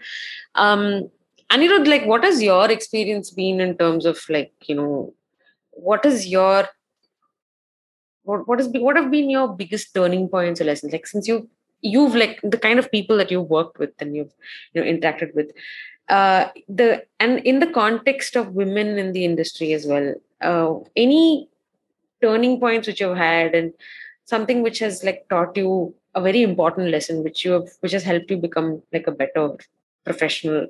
Um 0.55 1.09
know, 1.57 1.77
like, 1.77 2.05
what 2.05 2.23
has 2.23 2.41
your 2.41 2.69
experience 2.69 3.31
been 3.31 3.59
in 3.59 3.77
terms 3.77 4.05
of 4.05 4.19
like, 4.29 4.53
you 4.67 4.75
know, 4.75 5.13
what 5.71 6.05
is 6.05 6.27
your 6.27 6.67
what 8.23 8.47
what 8.47 8.59
has 8.59 8.67
been 8.67 8.83
what 8.83 8.95
have 8.95 9.09
been 9.09 9.29
your 9.29 9.47
biggest 9.47 9.93
turning 9.93 10.27
points 10.29 10.61
or 10.61 10.65
lessons? 10.65 10.91
Like, 10.91 11.07
since 11.07 11.27
you 11.27 11.49
you've 11.81 12.15
like 12.15 12.39
the 12.43 12.57
kind 12.57 12.79
of 12.79 12.91
people 12.91 13.17
that 13.17 13.31
you've 13.31 13.49
worked 13.49 13.79
with 13.79 13.91
and 13.99 14.15
you've 14.15 14.33
you 14.73 14.81
know 14.81 14.91
interacted 14.91 15.33
with, 15.35 15.51
uh, 16.09 16.47
the 16.67 17.03
and 17.19 17.39
in 17.39 17.59
the 17.59 17.67
context 17.67 18.35
of 18.35 18.53
women 18.53 18.97
in 18.97 19.13
the 19.13 19.25
industry 19.25 19.73
as 19.73 19.85
well, 19.85 20.13
uh, 20.41 20.73
any 20.95 21.49
turning 22.21 22.59
points 22.59 22.87
which 22.87 22.99
you've 22.99 23.17
had 23.17 23.55
and 23.55 23.73
something 24.25 24.61
which 24.61 24.79
has 24.79 25.03
like 25.03 25.27
taught 25.29 25.55
you 25.55 25.93
a 26.15 26.21
very 26.21 26.41
important 26.41 26.89
lesson 26.89 27.23
which 27.23 27.45
you 27.45 27.51
have 27.51 27.69
which 27.79 27.91
has 27.91 28.03
helped 28.03 28.29
you 28.29 28.37
become 28.37 28.81
like 28.91 29.07
a 29.07 29.11
better 29.11 29.51
professional 30.03 30.67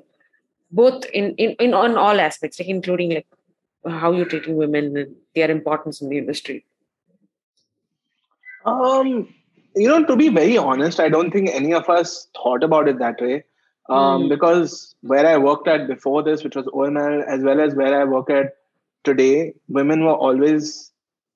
both 0.70 1.04
in, 1.06 1.34
in, 1.36 1.52
in 1.58 1.74
on 1.74 1.96
all 1.96 2.20
aspects, 2.20 2.58
like 2.58 2.68
including 2.68 3.14
like 3.14 3.26
how 3.86 4.12
you're 4.12 4.26
treating 4.26 4.56
women 4.56 4.96
and 4.96 5.16
their 5.34 5.50
importance 5.50 6.00
in 6.00 6.08
the 6.08 6.18
industry. 6.18 6.64
Um, 8.64 9.34
you 9.76 9.88
know, 9.88 10.04
to 10.04 10.16
be 10.16 10.28
very 10.28 10.58
honest, 10.58 11.00
I 11.00 11.08
don't 11.08 11.30
think 11.30 11.50
any 11.50 11.72
of 11.74 11.88
us 11.88 12.28
thought 12.36 12.64
about 12.64 12.88
it 12.88 12.98
that 12.98 13.20
way. 13.20 13.44
Um, 13.88 14.24
Mm. 14.24 14.28
because 14.28 14.94
where 15.02 15.26
I 15.26 15.36
worked 15.36 15.66
at 15.66 15.88
before 15.88 16.22
this, 16.22 16.44
which 16.44 16.54
was 16.54 16.66
OML, 16.66 17.24
as 17.26 17.42
well 17.42 17.60
as 17.60 17.74
where 17.74 18.00
I 18.00 18.04
work 18.04 18.30
at 18.30 18.54
today, 19.04 19.54
women 19.68 20.04
were 20.04 20.14
always 20.14 20.92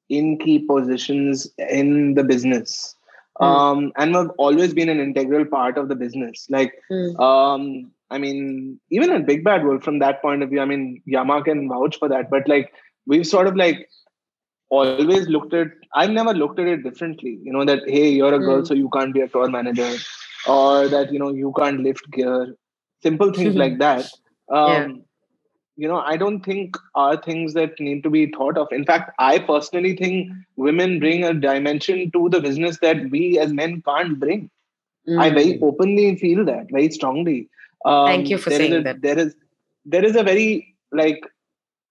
in 0.09 0.39
key 0.39 0.59
positions 0.61 1.49
in 1.59 2.15
the 2.15 2.23
business. 2.23 2.95
Mm. 3.41 3.47
Um, 3.47 3.93
and 3.97 4.15
have 4.15 4.31
always 4.39 4.73
been 4.73 4.89
an 4.89 5.01
integral 5.01 5.45
part 5.45 5.77
of 5.77 5.89
the 5.89 5.97
business. 5.97 6.47
Like, 6.49 6.73
Mm. 6.93 7.19
um, 7.19 7.91
I 8.11 8.19
mean, 8.19 8.79
even 8.91 9.11
at 9.11 9.27
Big 9.27 9.43
Bad 9.43 9.65
Wolf, 9.65 9.83
from 9.83 9.99
that 9.99 10.23
point 10.23 10.43
of 10.45 10.51
view, 10.51 10.61
I 10.61 10.67
mean, 10.67 11.03
Yama 11.07 11.43
can 11.43 11.69
vouch 11.69 11.99
for 11.99 12.09
that. 12.09 12.31
But 12.31 12.47
like, 12.47 12.73
we've 13.07 13.27
sort 13.27 13.49
of 13.49 13.57
like 13.57 13.89
always 14.71 15.29
looked 15.29 15.55
at. 15.55 15.69
I've 15.95 16.11
never 16.11 16.35
looked 16.35 16.59
at 16.59 16.67
it 16.67 16.83
differently. 16.83 17.39
You 17.43 17.53
know 17.53 17.65
that 17.65 17.81
hey, 17.87 18.11
you're 18.11 18.35
a 18.35 18.39
girl, 18.39 18.63
Mm. 18.63 18.67
so 18.67 18.75
you 18.75 18.89
can't 18.91 19.15
be 19.15 19.21
a 19.21 19.29
tour 19.29 19.49
manager, 19.49 19.91
or 20.49 20.89
that 20.89 21.13
you 21.13 21.19
know 21.19 21.33
you 21.33 21.53
can't 21.59 21.81
lift 21.81 22.11
gear. 22.11 22.57
Simple 23.03 23.33
things 23.33 23.55
like 23.57 23.79
that. 23.79 24.07
Um, 24.51 24.71
Yeah. 24.73 24.89
You 25.83 25.89
know, 25.89 25.99
I 26.09 26.17
don't 26.17 26.45
think 26.47 26.77
are 26.95 27.17
things 27.21 27.55
that 27.55 27.81
need 27.81 28.03
to 28.05 28.11
be 28.11 28.27
thought 28.35 28.57
of. 28.57 28.69
In 28.75 28.85
fact, 28.85 29.09
I 29.19 29.41
personally 29.41 29.97
think 29.97 30.29
women 30.57 31.01
bring 31.01 31.25
a 31.25 31.35
dimension 31.35 32.13
to 32.13 32.29
the 32.35 32.41
business 32.41 32.79
that 32.85 33.01
we 33.15 33.23
as 33.45 33.53
men 33.53 33.83
can't 33.89 34.21
bring. 34.21 34.45
I 35.25 35.31
Mm. 35.31 35.35
very 35.39 35.59
openly 35.69 36.05
feel 36.21 36.45
that 36.51 36.71
very 36.71 36.91
strongly. 36.99 37.49
Um, 37.85 38.07
Thank 38.07 38.31
you 38.31 38.39
for 38.45 38.51
saying 38.51 38.73
a- 38.77 38.83
that. 38.85 39.03
There 39.03 39.19
is 39.19 39.35
there 39.97 40.05
is 40.11 40.15
a 40.17 40.23
very 40.23 40.77
like 40.93 41.27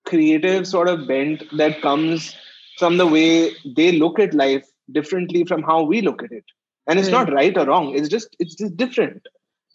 creative 0.05 0.65
sort 0.67 0.87
of 0.87 1.05
bent 1.07 1.43
that 1.57 1.81
comes 1.81 2.35
from 2.77 2.97
the 2.97 3.07
way 3.07 3.51
they 3.75 3.91
look 3.93 4.19
at 4.19 4.33
life 4.33 4.67
differently 4.91 5.43
from 5.45 5.63
how 5.63 5.83
we 5.83 6.01
look 6.01 6.23
at 6.23 6.31
it, 6.31 6.45
and 6.87 6.99
it's 6.99 7.11
Hmm. 7.11 7.11
not 7.11 7.31
right 7.33 7.57
or 7.57 7.65
wrong. 7.65 7.95
It's 7.95 8.09
just 8.09 8.35
it's 8.39 8.55
just 8.55 8.75
different, 8.77 9.21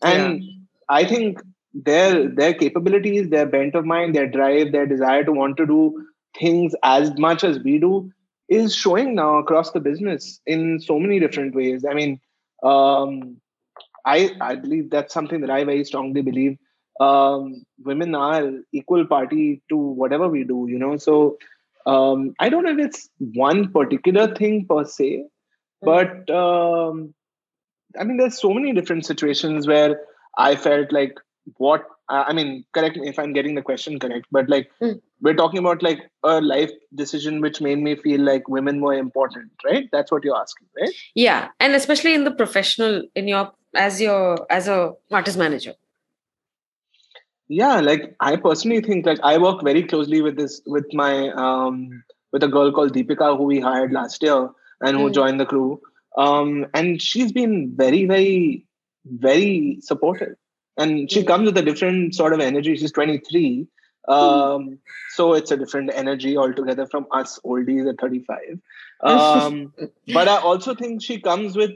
and 0.02 0.42
I 0.88 1.04
think 1.04 1.38
their 1.74 2.28
their 2.28 2.54
capabilities, 2.54 3.28
their 3.30 3.46
bent 3.46 3.74
of 3.74 3.84
mind, 3.84 4.14
their 4.14 4.28
drive, 4.28 4.72
their 4.72 4.86
desire 4.86 5.24
to 5.24 5.32
want 5.32 5.56
to 5.58 5.66
do 5.66 6.06
things 6.38 6.74
as 6.82 7.12
much 7.18 7.44
as 7.44 7.58
we 7.60 7.78
do 7.78 8.10
is 8.48 8.74
showing 8.74 9.14
now 9.14 9.38
across 9.38 9.70
the 9.72 9.80
business 9.80 10.40
in 10.46 10.80
so 10.80 10.98
many 10.98 11.18
different 11.18 11.54
ways. 11.54 11.84
I 11.88 11.94
mean, 11.94 12.20
um, 12.62 13.36
I 14.04 14.30
I 14.40 14.54
believe 14.56 14.90
that's 14.90 15.12
something 15.14 15.40
that 15.40 15.50
I 15.50 15.64
very 15.64 15.84
strongly 15.84 16.22
believe. 16.22 16.58
Um, 17.00 17.64
women 17.84 18.14
are 18.14 18.50
equal 18.72 19.06
party 19.06 19.62
to 19.68 19.76
whatever 19.76 20.28
we 20.28 20.44
do, 20.44 20.66
you 20.68 20.78
know. 20.78 20.96
So 20.96 21.38
um, 21.92 22.34
I 22.38 22.48
don't 22.48 22.64
know 22.64 22.72
if 22.78 22.78
it's 22.86 23.08
one 23.34 23.72
particular 23.72 24.34
thing 24.34 24.66
per 24.68 24.84
se, 24.84 25.24
but 25.82 26.28
um, 26.30 27.14
I 27.98 28.04
mean, 28.04 28.18
there's 28.18 28.40
so 28.40 28.52
many 28.52 28.72
different 28.72 29.06
situations 29.06 29.66
where 29.66 30.00
I 30.36 30.56
felt 30.56 30.92
like 30.92 31.14
what 31.56 31.84
I 32.08 32.24
I 32.28 32.32
mean, 32.32 32.64
correct 32.74 32.96
me 32.96 33.08
if 33.08 33.18
I'm 33.18 33.32
getting 33.32 33.54
the 33.54 33.62
question 33.62 33.98
correct, 33.98 34.26
but 34.38 34.48
like 34.48 34.70
Mm. 34.82 35.00
we're 35.26 35.34
talking 35.40 35.58
about 35.64 35.82
like 35.82 36.00
a 36.22 36.40
life 36.40 36.70
decision 36.94 37.40
which 37.46 37.60
made 37.60 37.80
me 37.86 37.94
feel 37.96 38.20
like 38.28 38.48
women 38.48 38.80
were 38.80 38.94
important, 38.94 39.50
right? 39.64 39.88
That's 39.92 40.12
what 40.12 40.24
you're 40.24 40.40
asking, 40.40 40.68
right? 40.80 40.94
Yeah, 41.14 41.48
and 41.60 41.74
especially 41.74 42.14
in 42.14 42.24
the 42.24 42.30
professional, 42.42 43.02
in 43.14 43.28
your 43.28 43.52
as 43.74 44.00
your 44.00 44.46
as 44.50 44.68
a 44.68 44.78
artist 45.10 45.38
manager. 45.38 45.74
Yeah, 47.48 47.80
like 47.80 48.14
I 48.20 48.36
personally 48.36 48.80
think 48.82 49.06
like 49.06 49.20
I 49.22 49.38
work 49.38 49.62
very 49.64 49.82
closely 49.82 50.20
with 50.20 50.36
this 50.36 50.60
with 50.66 50.84
my 50.92 51.30
um 51.30 52.02
with 52.32 52.42
a 52.42 52.48
girl 52.48 52.72
called 52.72 52.92
Deepika 52.94 53.36
who 53.36 53.44
we 53.44 53.58
hired 53.60 53.92
last 53.92 54.22
year 54.22 54.50
and 54.82 54.96
who 54.96 55.08
Mm. 55.08 55.14
joined 55.14 55.40
the 55.40 55.46
crew. 55.46 55.80
Um 56.16 56.66
and 56.74 57.00
she's 57.00 57.32
been 57.32 57.74
very, 57.76 58.04
very, 58.04 58.66
very 59.06 59.78
supportive. 59.80 60.36
And 60.76 61.10
she 61.10 61.22
Mm. 61.22 61.26
comes 61.26 61.46
with 61.46 61.58
a 61.58 61.62
different 61.62 62.14
sort 62.14 62.34
of 62.34 62.40
energy. 62.40 62.76
She's 62.76 62.92
23. 62.92 63.66
Um 64.08 64.78
so 65.14 65.32
it's 65.34 65.50
a 65.50 65.56
different 65.56 65.90
energy 65.94 66.36
altogether 66.36 66.86
from 66.86 67.06
us 67.12 67.38
oldies 67.44 67.88
at 67.88 67.98
35. 68.00 68.60
Um 69.14 69.72
but 70.18 70.28
I 70.28 70.36
also 70.36 70.74
think 70.74 71.02
she 71.02 71.18
comes 71.20 71.56
with 71.56 71.72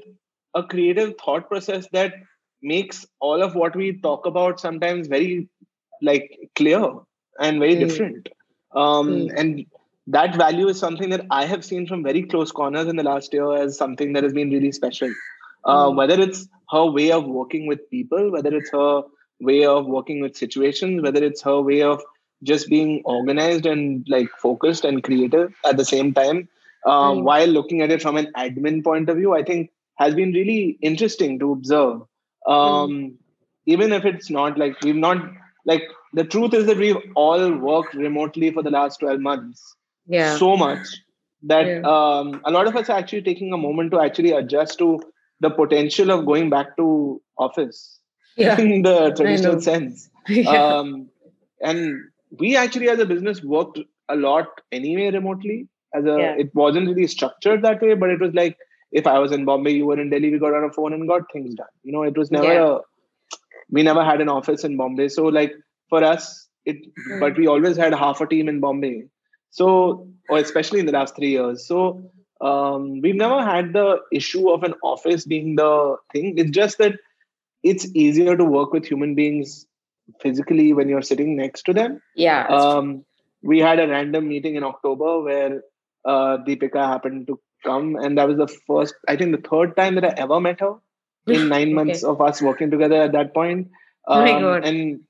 a 0.54 0.62
creative 0.62 1.14
thought 1.24 1.48
process 1.48 1.88
that 1.92 2.14
makes 2.62 3.06
all 3.20 3.42
of 3.42 3.54
what 3.54 3.74
we 3.74 3.90
talk 4.06 4.26
about 4.26 4.60
sometimes 4.60 5.08
very 5.08 5.48
like 6.02 6.30
clear 6.56 6.82
and 7.40 7.60
very 7.60 7.76
Mm. 7.76 7.86
different 7.86 8.28
um 8.74 9.08
Mm. 9.08 9.38
and 9.38 9.66
that 10.16 10.36
value 10.36 10.68
is 10.68 10.78
something 10.78 11.10
that 11.10 11.24
i 11.30 11.44
have 11.52 11.64
seen 11.64 11.86
from 11.86 12.02
very 12.02 12.22
close 12.32 12.52
corners 12.52 12.88
in 12.88 12.96
the 12.96 13.08
last 13.10 13.32
year 13.32 13.50
as 13.64 13.76
something 13.76 14.12
that 14.14 14.24
has 14.24 14.32
been 14.32 14.50
really 14.50 14.72
special 14.72 15.12
uh, 15.64 15.90
Mm. 15.90 15.96
whether 16.00 16.20
it's 16.20 16.48
her 16.70 16.84
way 16.86 17.10
of 17.12 17.24
working 17.26 17.66
with 17.66 17.88
people 17.90 18.30
whether 18.32 18.54
it's 18.56 18.70
her 18.72 19.02
way 19.40 19.64
of 19.64 19.86
working 19.86 20.20
with 20.20 20.36
situations 20.36 21.02
whether 21.02 21.22
it's 21.24 21.42
her 21.42 21.60
way 21.60 21.82
of 21.82 22.02
just 22.42 22.68
being 22.68 23.00
organized 23.04 23.66
and 23.66 24.06
like 24.08 24.28
focused 24.40 24.84
and 24.84 25.02
creative 25.02 25.52
at 25.64 25.76
the 25.76 25.84
same 25.84 26.12
time 26.12 26.48
uh, 26.86 27.12
Mm. 27.12 27.22
while 27.28 27.46
looking 27.46 27.82
at 27.82 27.90
it 27.90 28.02
from 28.02 28.16
an 28.16 28.28
admin 28.36 28.82
point 28.84 29.08
of 29.08 29.16
view 29.16 29.34
i 29.34 29.42
think 29.42 29.70
has 29.96 30.14
been 30.14 30.32
really 30.32 30.78
interesting 30.82 31.38
to 31.38 31.52
observe 31.52 32.00
um 32.46 33.16
even 33.66 33.92
if 33.92 34.04
it's 34.04 34.30
not 34.30 34.58
like 34.58 34.80
we've 34.82 34.96
not 35.08 35.18
like 35.64 35.82
the 36.12 36.24
truth 36.24 36.54
is 36.54 36.66
that 36.66 36.76
we've 36.76 36.96
all 37.14 37.52
worked 37.56 37.94
remotely 37.94 38.50
for 38.50 38.62
the 38.62 38.70
last 38.70 38.98
12 39.00 39.20
months 39.20 39.76
Yeah. 40.06 40.36
so 40.36 40.56
much 40.56 40.86
that 41.42 41.66
Yeah. 41.66 41.80
um, 41.94 42.40
a 42.44 42.50
lot 42.50 42.66
of 42.66 42.76
us 42.76 42.88
are 42.90 42.98
actually 42.98 43.22
taking 43.22 43.52
a 43.52 43.56
moment 43.58 43.90
to 43.92 44.00
actually 44.00 44.32
adjust 44.32 44.78
to 44.78 45.00
the 45.40 45.50
potential 45.50 46.10
of 46.10 46.26
going 46.26 46.50
back 46.50 46.76
to 46.76 47.20
office 47.38 48.00
yeah. 48.36 48.60
in 48.66 48.82
the 48.82 48.96
traditional 49.16 49.60
sense 49.60 50.08
yeah. 50.28 50.50
um, 50.50 51.08
and 51.60 51.96
we 52.38 52.56
actually 52.56 52.88
as 52.88 52.98
a 52.98 53.06
business 53.06 53.42
worked 53.42 53.78
a 54.08 54.16
lot 54.16 54.46
anyway 54.72 55.10
remotely 55.10 55.68
as 55.94 56.04
a 56.04 56.16
Yeah. 56.20 56.34
it 56.44 56.54
wasn't 56.54 56.88
really 56.88 57.06
structured 57.06 57.62
that 57.62 57.82
way 57.82 57.94
but 57.94 58.10
it 58.10 58.20
was 58.20 58.32
like 58.34 58.56
if 59.00 59.06
i 59.06 59.18
was 59.18 59.32
in 59.32 59.44
bombay 59.44 59.72
you 59.72 59.86
were 59.90 59.98
in 60.00 60.10
delhi 60.10 60.30
we 60.32 60.38
got 60.38 60.54
on 60.54 60.64
a 60.64 60.72
phone 60.72 60.92
and 60.96 61.08
got 61.08 61.22
things 61.32 61.54
done 61.54 61.74
you 61.82 61.92
know 61.92 62.02
it 62.02 62.16
was 62.22 62.30
never 62.30 62.52
a 62.64 62.80
we 63.72 63.82
never 63.82 64.04
had 64.04 64.20
an 64.20 64.28
office 64.28 64.62
in 64.62 64.76
bombay. 64.76 65.08
So 65.08 65.24
like 65.24 65.52
for 65.88 66.04
us 66.04 66.48
it 66.64 66.76
but 67.18 67.36
we 67.36 67.48
always 67.48 67.76
had 67.76 67.92
half 67.92 68.20
a 68.20 68.26
team 68.26 68.48
in 68.48 68.60
bombay. 68.60 69.06
So 69.50 70.08
or 70.28 70.38
especially 70.38 70.80
in 70.80 70.86
the 70.86 70.92
last 70.92 71.16
three 71.16 71.30
years. 71.30 71.66
So 71.66 72.10
um, 72.40 73.00
we've 73.00 73.16
never 73.16 73.42
had 73.42 73.72
the 73.72 73.98
issue 74.12 74.50
of 74.50 74.62
an 74.62 74.74
office 74.82 75.24
being 75.24 75.56
the 75.56 75.96
thing. 76.12 76.34
It's 76.36 76.50
just 76.50 76.78
that 76.78 76.98
it's 77.62 77.86
easier 77.94 78.36
to 78.36 78.44
work 78.44 78.72
with 78.72 78.84
human 78.84 79.14
beings 79.14 79.66
physically 80.20 80.72
when 80.72 80.88
you're 80.88 81.02
sitting 81.02 81.36
next 81.36 81.62
to 81.62 81.72
them. 81.72 82.00
Yeah. 82.16 82.46
um, 82.46 83.04
we 83.42 83.58
had 83.58 83.80
a 83.80 83.88
random 83.88 84.28
meeting 84.28 84.56
in 84.56 84.64
October 84.64 85.20
where 85.20 85.62
uh, 86.04 86.38
Deepika 86.46 86.86
happened 86.86 87.26
to 87.28 87.40
come, 87.64 87.96
and 87.96 88.18
that 88.18 88.28
was 88.28 88.36
the 88.36 88.48
first, 88.66 88.94
I 89.08 89.16
think, 89.16 89.34
the 89.34 89.48
third 89.48 89.76
time 89.76 89.96
that 89.96 90.04
I 90.04 90.14
ever 90.16 90.40
met 90.40 90.60
her 90.60 90.74
in 91.26 91.48
nine 91.48 91.74
Okay. 91.74 91.74
months 91.74 92.02
of 92.02 92.20
us 92.20 92.42
working 92.42 92.70
together 92.70 93.02
at 93.02 93.12
that 93.12 93.34
point. 93.34 93.68
Oh 94.08 94.20
my 94.20 94.32
Um, 94.32 94.40
God. 94.40 94.64
And 94.64 95.00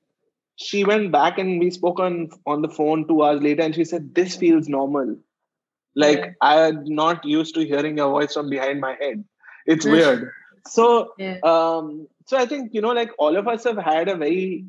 she 0.55 0.83
went 0.83 1.11
back 1.11 1.37
and 1.39 1.59
we 1.59 1.71
spoke 1.71 1.99
on 1.99 2.29
on 2.45 2.61
the 2.61 2.69
phone 2.69 3.07
two 3.07 3.23
hours 3.23 3.41
later, 3.41 3.63
and 3.63 3.73
she 3.75 3.85
said, 3.85 4.13
"This 4.15 4.35
feels 4.35 4.67
normal. 4.67 5.17
Like 5.95 6.19
Yeah. 6.19 6.31
I'm 6.41 6.83
not 6.85 7.25
used 7.25 7.55
to 7.55 7.65
hearing 7.65 7.97
your 7.97 8.09
voice 8.09 8.33
from 8.33 8.49
behind 8.49 8.81
my 8.81 8.95
head. 8.99 9.23
It's 9.65 9.85
Mm. 9.85 9.91
weird." 9.91 10.31
So, 10.67 11.13
Yeah. 11.17 11.37
um, 11.43 12.07
so 12.27 12.37
I 12.37 12.45
think 12.45 12.73
you 12.73 12.81
know, 12.81 12.93
like 12.93 13.11
all 13.17 13.35
of 13.37 13.47
us 13.47 13.63
have 13.65 13.77
had 13.77 14.07
a 14.09 14.15
very 14.15 14.65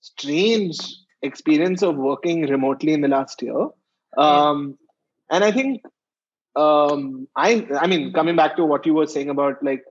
strange 0.00 0.78
experience 1.22 1.82
of 1.82 1.96
working 1.96 2.42
remotely 2.46 2.92
in 2.92 3.00
the 3.00 3.08
last 3.08 3.42
year. 3.42 3.68
Um, 4.16 4.78
and 5.30 5.44
I 5.44 5.52
think 5.52 5.82
um, 6.56 7.28
I 7.36 7.66
I 7.80 7.86
mean, 7.86 8.12
coming 8.12 8.36
back 8.36 8.56
to 8.56 8.64
what 8.64 8.86
you 8.86 8.94
were 8.94 9.06
saying 9.06 9.30
about 9.30 9.62
like 9.62 9.84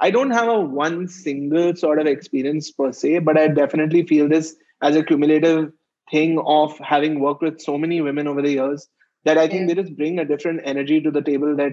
I 0.00 0.10
don't 0.10 0.30
have 0.30 0.48
a 0.48 0.60
one 0.60 1.08
single 1.08 1.74
sort 1.74 1.98
of 2.00 2.06
experience 2.06 2.70
per 2.70 2.92
se, 2.92 3.20
but 3.20 3.36
I 3.36 3.48
definitely 3.48 4.06
feel 4.06 4.28
this 4.28 4.56
as 4.82 4.96
a 4.96 5.02
cumulative 5.02 5.72
thing 6.10 6.38
of 6.46 6.78
having 6.78 7.20
worked 7.20 7.42
with 7.42 7.60
so 7.60 7.76
many 7.76 8.00
women 8.00 8.26
over 8.28 8.40
the 8.42 8.50
years 8.52 8.88
that 9.24 9.38
I 9.38 9.48
think 9.48 9.68
Yeah. 9.68 9.74
they 9.74 9.82
just 9.82 9.96
bring 9.96 10.18
a 10.18 10.24
different 10.24 10.60
energy 10.64 11.00
to 11.00 11.10
the 11.10 11.22
table 11.22 11.56
that 11.56 11.72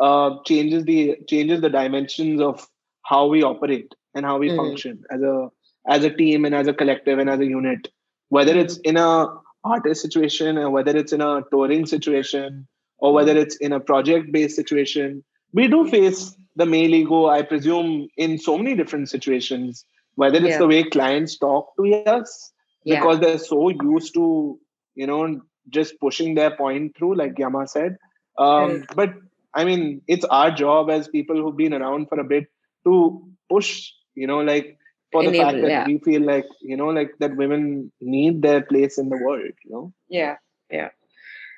uh, 0.00 0.38
changes 0.44 0.84
the 0.84 1.16
changes 1.26 1.60
the 1.60 1.70
dimensions 1.70 2.40
of 2.40 2.66
how 3.02 3.26
we 3.26 3.42
operate 3.42 3.94
and 4.14 4.26
how 4.26 4.38
we 4.38 4.50
Mhm. 4.50 4.56
function 4.56 5.02
as 5.10 5.22
a 5.22 5.50
as 5.88 6.04
a 6.04 6.10
team 6.10 6.44
and 6.44 6.54
as 6.54 6.66
a 6.66 6.74
collective 6.74 7.18
and 7.18 7.30
as 7.30 7.40
a 7.40 7.46
unit. 7.46 7.88
Whether 8.28 8.56
it's 8.58 8.76
in 8.78 8.96
a 8.96 9.28
artist 9.64 10.02
situation 10.02 10.58
or 10.58 10.70
whether 10.70 10.96
it's 10.96 11.12
in 11.12 11.20
a 11.20 11.42
touring 11.50 11.86
situation 11.86 12.66
or 12.98 13.12
whether 13.12 13.36
it's 13.36 13.56
in 13.56 13.72
a 13.72 13.80
project 13.80 14.32
based 14.32 14.56
situation, 14.56 15.24
we 15.52 15.68
do 15.68 15.86
face 15.88 16.36
the 16.56 16.66
male 16.66 16.94
ego, 16.94 17.26
I 17.26 17.42
presume, 17.42 18.08
in 18.16 18.38
so 18.38 18.56
many 18.58 18.74
different 18.74 19.08
situations. 19.08 19.84
Whether 20.14 20.38
it's 20.38 20.48
Yeah. 20.48 20.58
the 20.58 20.66
way 20.66 20.82
clients 20.84 21.36
talk 21.38 21.76
to 21.76 21.84
us 22.18 22.52
Yeah. 22.84 23.00
because 23.00 23.20
they're 23.20 23.38
so 23.38 23.68
used 23.68 24.14
to, 24.14 24.58
you 24.94 25.06
know, 25.06 25.40
just 25.68 25.98
pushing 26.00 26.34
their 26.34 26.52
point 26.56 26.96
through, 26.96 27.16
like 27.16 27.38
Yama 27.38 27.66
said. 27.66 27.96
Um, 28.38 28.70
Correct. 28.70 28.96
but 28.96 29.14
I 29.54 29.64
mean, 29.64 30.02
it's 30.06 30.24
our 30.26 30.50
job 30.50 30.90
as 30.90 31.08
people 31.08 31.36
who've 31.36 31.56
been 31.56 31.74
around 31.74 32.08
for 32.08 32.18
a 32.20 32.24
bit 32.24 32.46
to 32.84 33.22
push, 33.50 33.90
you 34.14 34.26
know, 34.26 34.40
like 34.40 34.78
for 35.12 35.22
the 35.24 35.36
fact 35.38 35.60
that 35.62 35.70
yeah. 35.70 35.86
we 35.86 35.98
feel 35.98 36.22
like, 36.22 36.46
you 36.60 36.76
know, 36.76 36.88
like 36.88 37.12
that 37.20 37.36
women 37.36 37.90
need 38.00 38.42
their 38.42 38.60
place 38.62 38.98
in 38.98 39.08
the 39.08 39.16
world, 39.16 39.52
you 39.64 39.70
know, 39.70 39.92
Yeah. 40.08 40.36
Yeah. 40.70 40.90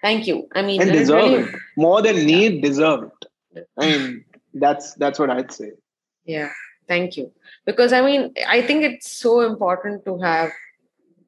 Thank 0.03 0.27
you. 0.29 0.47
I 0.55 0.63
mean, 0.63 0.81
and 0.81 0.93
deserve 0.93 1.23
really- 1.31 1.43
it 1.45 1.55
more 1.77 2.03
than 2.03 2.25
need, 2.27 2.63
deserve 2.63 3.11
it. 3.57 3.65
I 3.77 3.87
mean, 3.87 4.25
that's 4.61 4.95
that's 4.95 5.19
what 5.19 5.31
I'd 5.31 5.53
say. 5.53 5.73
Yeah, 6.25 6.51
thank 6.87 7.17
you. 7.17 7.33
Because 7.65 7.93
I 7.93 8.03
mean, 8.03 8.35
I 8.47 8.63
think 8.63 8.85
it's 8.85 9.11
so 9.11 9.41
important 9.41 10.05
to 10.05 10.19
have 10.19 10.53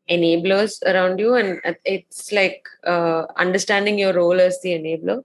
enablers 0.09 0.83
around 0.85 1.18
you, 1.18 1.35
and 1.35 1.61
it's 1.85 2.33
like 2.33 2.66
uh, 2.85 3.26
understanding 3.37 3.99
your 3.99 4.12
role 4.12 4.41
as 4.41 4.61
the 4.62 4.70
enabler. 4.70 5.24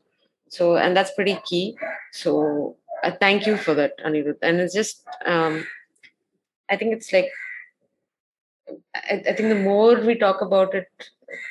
So, 0.49 0.78
and 0.78 0.95
that's 0.95 1.12
pretty 1.14 1.38
key. 1.45 1.76
So, 2.12 2.78
uh, 3.03 3.12
thank 3.20 3.45
you 3.45 3.58
for 3.58 3.74
that, 3.74 3.97
Anirudh. 4.06 4.38
And 4.41 4.60
it's 4.60 4.74
just, 4.74 5.03
um, 5.26 5.66
I 6.70 6.78
think 6.78 6.93
it's 6.93 7.12
like, 7.12 7.30
I, 8.96 9.24
I 9.30 9.34
think 9.34 9.50
the 9.50 9.56
more 9.56 10.00
we 10.00 10.16
talk 10.16 10.41
about 10.41 10.74
it, 10.74 10.88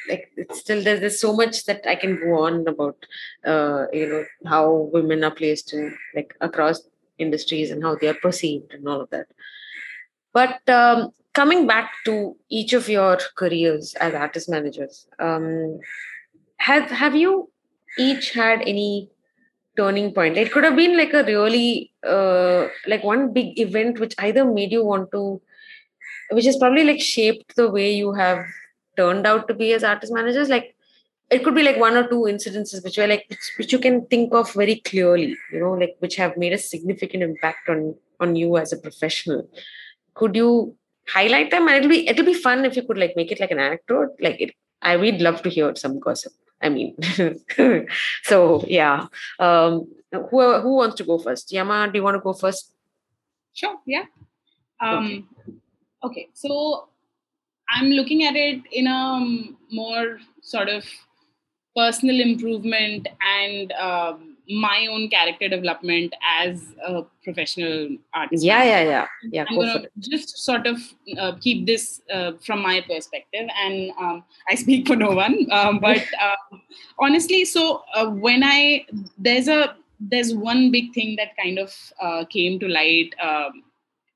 like 0.08 0.30
it's 0.36 0.60
still 0.60 0.82
there's, 0.82 1.00
there's 1.00 1.20
so 1.20 1.34
much 1.34 1.64
that 1.66 1.86
I 1.88 1.94
can 1.94 2.18
go 2.18 2.44
on 2.44 2.66
about, 2.66 2.96
uh, 3.44 3.86
you 3.92 4.08
know, 4.08 4.24
how 4.46 4.90
women 4.92 5.24
are 5.24 5.30
placed 5.30 5.72
in 5.72 5.96
like 6.14 6.34
across 6.40 6.82
industries 7.18 7.70
and 7.70 7.82
how 7.82 7.96
they 7.96 8.08
are 8.08 8.14
perceived 8.14 8.72
and 8.72 8.88
all 8.88 9.00
of 9.00 9.10
that. 9.10 9.26
But 10.32 10.68
um, 10.68 11.10
coming 11.32 11.66
back 11.66 11.92
to 12.06 12.36
each 12.48 12.72
of 12.72 12.88
your 12.88 13.18
careers 13.36 13.94
as 13.94 14.14
artist 14.14 14.48
managers, 14.48 15.06
um, 15.18 15.78
have 16.56 16.90
have 16.90 17.14
you 17.14 17.50
each 17.98 18.32
had 18.32 18.62
any 18.62 19.10
turning 19.76 20.12
point? 20.12 20.36
It 20.36 20.50
could 20.50 20.64
have 20.64 20.76
been 20.76 20.96
like 20.96 21.12
a 21.12 21.24
really 21.24 21.92
uh, 22.06 22.68
like 22.86 23.04
one 23.04 23.32
big 23.32 23.58
event 23.58 24.00
which 24.00 24.14
either 24.18 24.44
made 24.44 24.72
you 24.72 24.84
want 24.84 25.10
to, 25.12 25.40
which 26.30 26.44
has 26.44 26.56
probably 26.56 26.84
like 26.84 27.00
shaped 27.00 27.56
the 27.56 27.70
way 27.70 27.92
you 27.94 28.12
have 28.12 28.44
turned 28.96 29.26
out 29.26 29.48
to 29.48 29.54
be 29.54 29.72
as 29.72 29.84
artist 29.84 30.12
managers. 30.12 30.48
Like 30.48 30.74
it 31.30 31.42
could 31.44 31.54
be 31.54 31.62
like 31.62 31.76
one 31.76 31.96
or 31.96 32.06
two 32.08 32.22
incidences 32.32 32.84
which 32.84 32.98
were 32.98 33.06
like 33.06 33.24
which, 33.28 33.52
which 33.58 33.72
you 33.72 33.78
can 33.78 34.06
think 34.06 34.34
of 34.34 34.52
very 34.52 34.76
clearly 34.76 35.36
you 35.52 35.60
know 35.60 35.72
like 35.72 35.96
which 35.98 36.16
have 36.16 36.36
made 36.36 36.52
a 36.52 36.58
significant 36.58 37.22
impact 37.22 37.68
on 37.68 37.94
on 38.20 38.36
you 38.36 38.56
as 38.56 38.72
a 38.72 38.76
professional. 38.76 39.48
Could 40.14 40.36
you 40.36 40.76
highlight 41.08 41.50
them? 41.50 41.68
And 41.68 41.76
it'll 41.76 41.88
be 41.88 42.08
it'll 42.08 42.24
be 42.24 42.34
fun 42.34 42.64
if 42.64 42.76
you 42.76 42.82
could 42.82 42.98
like 42.98 43.14
make 43.16 43.32
it 43.32 43.40
like 43.40 43.50
an 43.50 43.58
anecdote. 43.58 44.10
Like 44.20 44.40
it 44.40 44.54
i 44.82 44.96
would 44.96 45.20
love 45.22 45.40
to 45.40 45.48
hear 45.48 45.74
some 45.76 45.98
gossip 45.98 46.32
i 46.60 46.68
mean. 46.68 46.96
So 48.22 48.64
yeah. 48.66 49.06
Um 49.38 49.86
who 50.12 50.60
who 50.60 50.76
wants 50.76 50.96
to 50.96 51.04
go 51.04 51.18
first? 51.18 51.52
Yama 51.52 51.90
do 51.90 51.98
you 51.98 52.04
want 52.04 52.16
to 52.16 52.20
go 52.20 52.32
first? 52.32 52.72
Sure, 53.52 53.76
yeah. 53.86 54.04
Um, 54.80 55.04
okay, 55.04 55.24
so 56.34 56.88
I'm 57.70 57.90
looking 57.90 58.24
at 58.24 58.36
it 58.36 58.62
in 58.72 58.86
a 58.86 59.44
more 59.70 60.18
sort 60.42 60.68
of 60.68 60.84
personal 61.76 62.20
improvement 62.20 63.08
and 63.20 63.72
um, 63.72 64.36
my 64.48 64.86
own 64.90 65.08
character 65.08 65.48
development 65.48 66.14
as 66.38 66.74
a 66.86 67.02
professional 67.22 67.96
artist. 68.12 68.44
yeah 68.44 68.62
yeah 68.62 68.82
yeah 68.82 69.06
yeah 69.30 69.44
I'm 69.48 69.56
go 69.56 69.62
gonna 69.62 69.86
just 69.98 70.36
sort 70.38 70.66
of 70.66 70.78
uh, 71.18 71.32
keep 71.40 71.66
this 71.66 72.02
uh, 72.12 72.32
from 72.44 72.62
my 72.62 72.82
perspective, 72.82 73.48
and 73.58 73.90
um, 73.98 74.24
I 74.48 74.54
speak 74.54 74.86
for 74.86 74.96
no 74.96 75.12
one. 75.12 75.46
Um, 75.50 75.78
but 75.78 76.04
uh, 76.22 76.58
honestly, 76.98 77.44
so 77.44 77.82
uh, 77.94 78.06
when 78.06 78.42
I 78.44 78.86
there's 79.16 79.48
a 79.48 79.76
there's 79.98 80.34
one 80.34 80.70
big 80.70 80.92
thing 80.92 81.16
that 81.16 81.36
kind 81.36 81.58
of 81.58 81.74
uh, 82.00 82.24
came 82.26 82.60
to 82.60 82.68
light 82.68 83.14
um, 83.22 83.62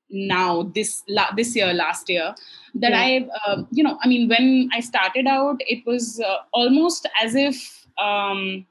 now 0.09 0.63
this 0.75 1.03
la- 1.07 1.31
this 1.35 1.55
year 1.55 1.73
last 1.73 2.09
year 2.09 2.33
that 2.75 2.91
Yeah. 2.91 3.01
I 3.01 3.27
uh, 3.45 3.63
you 3.71 3.83
know 3.83 3.97
I 4.03 4.07
mean 4.07 4.27
when 4.29 4.69
I 4.73 4.79
started 4.79 5.27
out 5.27 5.57
it 5.67 5.85
was 5.85 6.19
uh, 6.19 6.37
almost 6.51 7.07
as 7.23 7.35
if 7.35 7.85
um, 7.97 8.65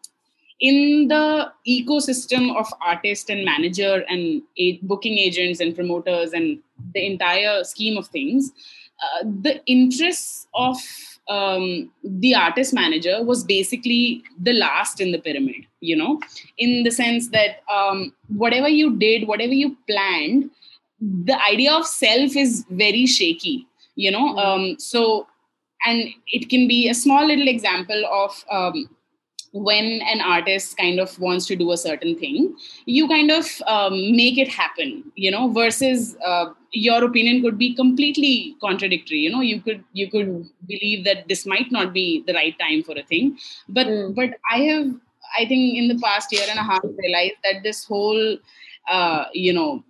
in 0.60 1.06
the 1.08 1.52
ecosystem 1.68 2.56
of 2.56 2.66
artist 2.84 3.30
and 3.30 3.44
manager 3.44 4.04
and 4.08 4.42
a- 4.56 4.78
booking 4.82 5.18
agents 5.18 5.60
and 5.60 5.74
promoters 5.74 6.32
and 6.32 6.58
the 6.94 7.06
entire 7.06 7.62
scheme 7.64 7.96
of 7.96 8.08
things 8.08 8.52
uh, 9.04 9.24
the 9.42 9.60
interests 9.66 10.48
of 10.54 10.76
um, 11.28 11.90
the 12.02 12.34
artist 12.34 12.72
manager 12.74 13.22
was 13.22 13.44
basically 13.44 14.22
the 14.42 14.54
last 14.54 15.00
in 15.00 15.12
the 15.12 15.18
pyramid 15.18 15.66
you 15.80 15.94
know 15.94 16.18
in 16.56 16.82
the 16.82 16.90
sense 16.90 17.28
that 17.28 17.62
um, 17.72 18.12
whatever 18.28 18.68
you 18.68 18.96
did 18.96 19.28
whatever 19.28 19.52
you 19.52 19.76
planned 19.88 20.50
the 21.00 21.38
idea 21.48 21.72
of 21.72 21.86
self 21.86 22.36
is 22.36 22.64
very 22.70 23.06
shaky 23.06 23.66
you 23.96 24.10
know 24.10 24.26
Mhm. 24.34 24.44
um, 24.44 24.78
so 24.78 25.26
and 25.86 26.08
it 26.26 26.48
can 26.50 26.66
be 26.68 26.88
a 26.88 26.94
small 26.94 27.26
little 27.26 27.48
example 27.48 28.04
of 28.20 28.44
um, 28.50 28.88
when 29.52 29.86
an 30.12 30.20
artist 30.20 30.76
kind 30.76 31.00
of 31.00 31.18
wants 31.18 31.46
to 31.46 31.56
do 31.56 31.72
a 31.72 31.76
certain 31.76 32.18
thing 32.18 32.54
you 32.86 33.08
kind 33.08 33.30
of 33.30 33.46
um, 33.66 33.94
make 34.16 34.36
it 34.38 34.48
happen 34.48 34.90
you 35.14 35.30
know 35.30 35.48
versus 35.48 36.16
uh, 36.24 36.46
your 36.72 37.02
opinion 37.04 37.40
could 37.42 37.56
be 37.58 37.74
completely 37.74 38.54
contradictory 38.60 39.18
you 39.18 39.30
know 39.30 39.40
you 39.40 39.60
could 39.60 39.82
you 39.94 40.10
could 40.10 40.32
believe 40.66 41.04
that 41.04 41.26
this 41.28 41.46
might 41.46 41.72
not 41.72 41.92
be 41.94 42.22
the 42.26 42.34
right 42.34 42.58
time 42.58 42.82
for 42.82 42.98
a 42.98 43.02
thing 43.12 43.36
but 43.68 43.86
Mm. 43.86 44.14
but 44.20 44.30
i 44.52 44.58
have 44.70 44.86
i 45.40 45.44
think 45.46 45.78
in 45.82 45.88
the 45.88 45.98
past 46.06 46.32
year 46.32 46.46
and 46.50 46.58
a 46.58 46.62
half 46.72 46.84
realized 47.04 47.38
that 47.44 47.62
this 47.62 47.84
whole 47.84 48.22
uh, 48.96 49.24
you 49.32 49.52
know 49.52 49.82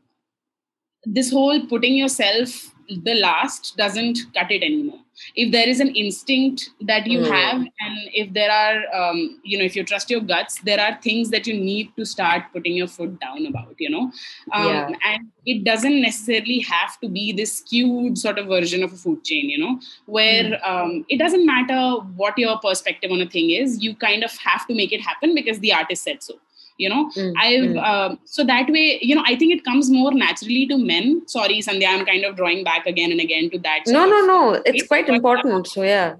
this 1.04 1.30
whole 1.30 1.66
putting 1.66 1.94
yourself 1.96 2.74
the 3.04 3.14
last 3.14 3.76
doesn't 3.76 4.18
cut 4.34 4.50
it 4.50 4.62
anymore. 4.62 4.98
If 5.36 5.52
there 5.52 5.68
is 5.68 5.78
an 5.80 5.88
instinct 5.94 6.70
that 6.80 7.06
you 7.06 7.18
Mm. 7.20 7.28
have 7.30 7.56
and 7.60 7.96
if 8.14 8.32
there 8.32 8.50
are 8.50 8.78
um, 8.98 9.40
you 9.44 9.58
know 9.58 9.64
if 9.64 9.76
you 9.76 9.84
trust 9.84 10.08
your 10.10 10.20
guts 10.20 10.60
there 10.68 10.80
are 10.80 10.98
things 11.02 11.28
that 11.30 11.46
you 11.46 11.54
need 11.60 11.90
to 11.98 12.06
start 12.06 12.44
putting 12.52 12.74
your 12.76 12.86
foot 12.86 13.20
down 13.20 13.44
about 13.46 13.74
you 13.78 13.90
know? 13.90 14.04
Um, 14.52 14.64
Yeah. 14.66 14.88
and 15.10 15.28
it 15.44 15.64
doesn't 15.64 16.00
necessarily 16.00 16.60
have 16.60 16.98
to 17.00 17.08
be 17.08 17.32
this 17.32 17.58
skewed 17.58 18.16
sort 18.16 18.38
of 18.38 18.46
version 18.46 18.82
of 18.82 18.92
a 18.92 18.96
food 18.96 19.22
chain 19.24 19.50
you 19.50 19.58
know? 19.58 19.78
Where 20.06 20.58
um, 20.66 21.04
it 21.10 21.18
doesn't 21.18 21.44
matter 21.44 21.80
what 22.16 22.38
your 22.38 22.58
perspective 22.58 23.10
on 23.12 23.20
a 23.20 23.26
thing 23.28 23.50
is 23.50 23.82
you 23.82 23.94
kind 23.96 24.24
of 24.24 24.34
have 24.38 24.66
to 24.68 24.74
make 24.74 24.92
it 24.92 25.00
happen 25.02 25.34
because 25.34 25.58
the 25.60 25.74
artist 25.74 26.02
said 26.04 26.22
so 26.22 26.34
you 26.78 26.88
know 26.88 27.10
Mm, 27.16 27.32
I've 27.44 27.70
mm. 27.70 27.82
uh, 27.90 28.16
so 28.24 28.44
that 28.44 28.68
way, 28.70 28.98
you 29.00 29.14
know, 29.14 29.22
I 29.26 29.34
think 29.36 29.52
it 29.52 29.64
comes 29.64 29.90
more 29.90 30.12
naturally 30.12 30.66
to 30.68 30.76
men. 30.78 31.22
Sorry, 31.26 31.58
Sandhya, 31.66 31.88
I'm 31.88 32.04
kind 32.06 32.24
of 32.24 32.36
drawing 32.36 32.64
back 32.64 32.86
again 32.86 33.10
and 33.10 33.20
again 33.20 33.50
to 33.50 33.58
that. 33.66 33.80
no 33.98 34.06
no 34.06 34.20
no 34.30 34.40
it's 34.64 34.86
quite 34.86 35.06
But, 35.06 35.12
uh, 35.12 35.16
important 35.20 35.66
so 35.76 35.82
yeah 35.92 36.16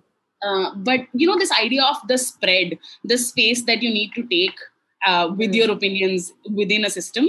Uh, 0.48 0.66
but 0.88 1.00
you 1.20 1.26
know, 1.28 1.36
this 1.38 1.52
idea 1.60 1.84
of 1.84 1.96
the 2.10 2.16
spread, 2.24 2.74
the 3.12 3.16
space 3.22 3.62
that 3.70 3.80
you 3.84 3.88
need 3.94 4.12
to 4.18 4.22
take 4.32 4.60
uh, 5.06 5.24
with 5.40 5.54
your 5.54 5.70
opinions 5.70 6.32
within 6.60 6.84
a 6.84 6.90
system 6.90 7.26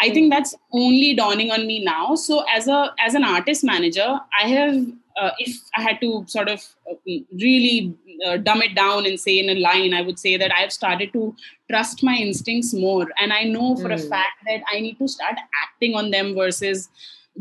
i 0.00 0.08
think 0.10 0.32
that's 0.32 0.54
only 0.72 1.14
dawning 1.14 1.50
on 1.50 1.66
me 1.66 1.76
now 1.84 2.14
so 2.14 2.44
as 2.56 2.66
a 2.66 2.94
as 3.06 3.14
an 3.14 3.24
artist 3.24 3.64
manager 3.70 4.18
i 4.42 4.48
have 4.48 4.76
uh, 5.20 5.30
if 5.38 5.56
i 5.76 5.82
had 5.82 6.00
to 6.00 6.24
sort 6.26 6.48
of 6.48 6.60
uh, 6.90 6.94
really 7.40 7.94
uh, 8.26 8.36
dumb 8.36 8.62
it 8.62 8.74
down 8.74 9.06
and 9.06 9.18
say 9.18 9.38
in 9.38 9.48
a 9.50 9.58
line 9.60 9.94
i 9.94 10.02
would 10.02 10.18
say 10.18 10.36
that 10.36 10.52
i've 10.56 10.72
started 10.72 11.12
to 11.12 11.34
trust 11.70 12.02
my 12.02 12.14
instincts 12.16 12.72
more 12.74 13.06
and 13.20 13.32
i 13.32 13.42
know 13.44 13.76
for 13.76 13.90
a 13.90 13.96
Mm. 13.96 14.08
fact 14.08 14.38
that 14.46 14.62
i 14.72 14.80
need 14.80 14.98
to 14.98 15.08
start 15.08 15.36
acting 15.64 15.94
on 15.94 16.10
them 16.10 16.34
versus 16.34 16.88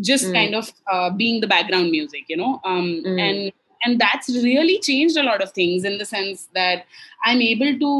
just 0.01 0.27
Mm. 0.27 0.33
kind 0.33 0.55
of 0.55 0.71
uh, 0.91 1.09
being 1.09 1.41
the 1.41 1.47
background 1.47 1.91
music 1.91 2.23
you 2.27 2.37
know 2.37 2.59
um, 2.63 2.87
Mm. 3.05 3.19
and 3.27 3.51
and 3.85 3.99
that's 3.99 4.29
really 4.43 4.77
changed 4.79 5.17
a 5.17 5.23
lot 5.23 5.41
of 5.41 5.51
things 5.57 5.85
in 5.89 5.97
the 5.97 6.05
sense 6.05 6.47
that 6.53 6.85
i'm 7.25 7.41
able 7.41 7.71
to 7.83 7.91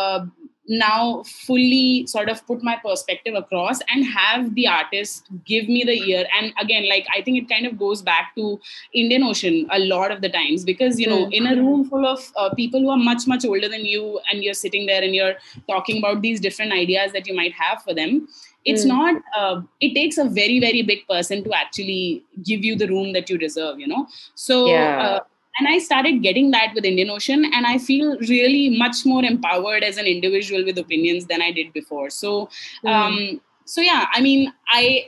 uh, 0.00 0.20
now 0.66 1.22
fully 1.24 2.06
sort 2.06 2.28
of 2.28 2.46
put 2.46 2.62
my 2.62 2.76
perspective 2.84 3.34
across 3.34 3.80
and 3.92 4.04
have 4.06 4.54
the 4.54 4.66
artist 4.66 5.26
give 5.44 5.68
me 5.68 5.84
the 5.84 5.96
ear 6.10 6.24
and 6.38 6.54
again 6.58 6.88
like 6.88 7.06
i 7.14 7.20
think 7.20 7.36
it 7.36 7.48
kind 7.48 7.66
of 7.66 7.78
goes 7.78 8.00
back 8.02 8.34
to 8.34 8.58
indian 8.94 9.22
ocean 9.22 9.66
a 9.72 9.78
lot 9.80 10.10
of 10.10 10.22
the 10.22 10.28
times 10.28 10.64
because 10.64 10.98
you 10.98 11.06
know 11.06 11.26
Mm. 11.26 11.32
in 11.32 11.46
a 11.46 11.56
room 11.56 11.84
full 11.88 12.06
of 12.06 12.32
uh, 12.36 12.48
people 12.54 12.80
who 12.80 12.88
are 12.90 12.96
much 12.96 13.26
much 13.26 13.44
older 13.44 13.68
than 13.68 13.84
you 13.84 14.18
and 14.30 14.42
you're 14.42 14.54
sitting 14.62 14.86
there 14.86 15.02
and 15.02 15.14
you're 15.14 15.34
talking 15.68 15.98
about 15.98 16.22
these 16.22 16.40
different 16.40 16.72
ideas 16.72 17.12
that 17.12 17.26
you 17.26 17.36
might 17.36 17.52
have 17.52 17.82
for 17.82 17.94
them 18.00 18.26
it's 18.64 18.84
Mm. 18.84 18.88
not 18.88 19.22
uh, 19.38 19.60
it 19.80 19.94
takes 19.94 20.16
a 20.16 20.24
very 20.40 20.58
very 20.60 20.82
big 20.82 21.06
person 21.06 21.44
to 21.44 21.52
actually 21.52 22.24
give 22.42 22.64
you 22.64 22.74
the 22.74 22.88
room 22.88 23.12
that 23.12 23.28
you 23.28 23.36
deserve 23.46 23.78
you 23.78 23.86
know 23.94 24.06
so 24.34 24.58
Yeah. 24.72 25.06
uh, 25.06 25.20
and 25.58 25.68
i 25.68 25.78
started 25.78 26.22
getting 26.22 26.50
that 26.50 26.72
with 26.74 26.84
indian 26.84 27.10
ocean 27.10 27.44
and 27.54 27.66
i 27.66 27.78
feel 27.78 28.16
really 28.28 28.76
much 28.84 29.04
more 29.04 29.24
empowered 29.24 29.82
as 29.84 29.96
an 29.96 30.06
individual 30.06 30.64
with 30.64 30.78
opinions 30.78 31.26
than 31.26 31.42
i 31.42 31.50
did 31.52 31.72
before 31.72 32.08
so 32.10 32.48
um 32.86 33.40
so 33.64 33.80
yeah 33.80 34.06
i 34.12 34.20
mean 34.20 34.52
i 34.70 35.06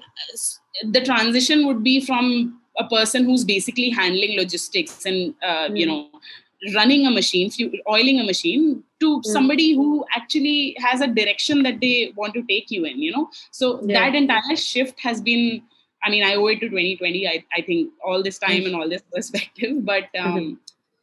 the 0.92 1.00
transition 1.00 1.66
would 1.66 1.82
be 1.82 2.00
from 2.04 2.58
a 2.78 2.86
person 2.88 3.24
who's 3.24 3.44
basically 3.44 3.90
handling 3.90 4.36
logistics 4.38 5.04
and 5.06 5.34
uh, 5.42 5.68
you 5.74 5.86
Mm. 5.86 5.90
know 5.90 6.20
running 6.74 7.06
a 7.06 7.10
machine 7.10 7.50
oiling 7.94 8.18
a 8.20 8.24
machine 8.24 8.82
to 9.00 9.08
Mm. 9.18 9.24
somebody 9.32 9.66
who 9.78 9.88
actually 10.18 10.74
has 10.84 11.00
a 11.00 11.06
direction 11.18 11.62
that 11.66 11.80
they 11.80 12.12
want 12.20 12.34
to 12.38 12.42
take 12.52 12.70
you 12.76 12.84
in 12.90 13.00
you 13.06 13.12
know 13.16 13.24
so 13.50 13.68
Yeah. 13.82 13.98
that 13.98 14.14
entire 14.22 14.56
shift 14.62 15.00
has 15.08 15.20
been 15.30 15.44
i 16.06 16.10
mean 16.10 16.24
i 16.24 16.34
owe 16.34 16.46
it 16.46 16.60
to 16.60 16.68
2020 16.68 17.26
i, 17.28 17.44
I 17.56 17.62
think 17.62 17.90
all 18.04 18.22
this 18.22 18.38
time 18.38 18.66
and 18.66 18.74
all 18.74 18.88
this 18.88 19.02
perspective 19.14 19.84
but 19.84 20.04
um, 20.18 20.60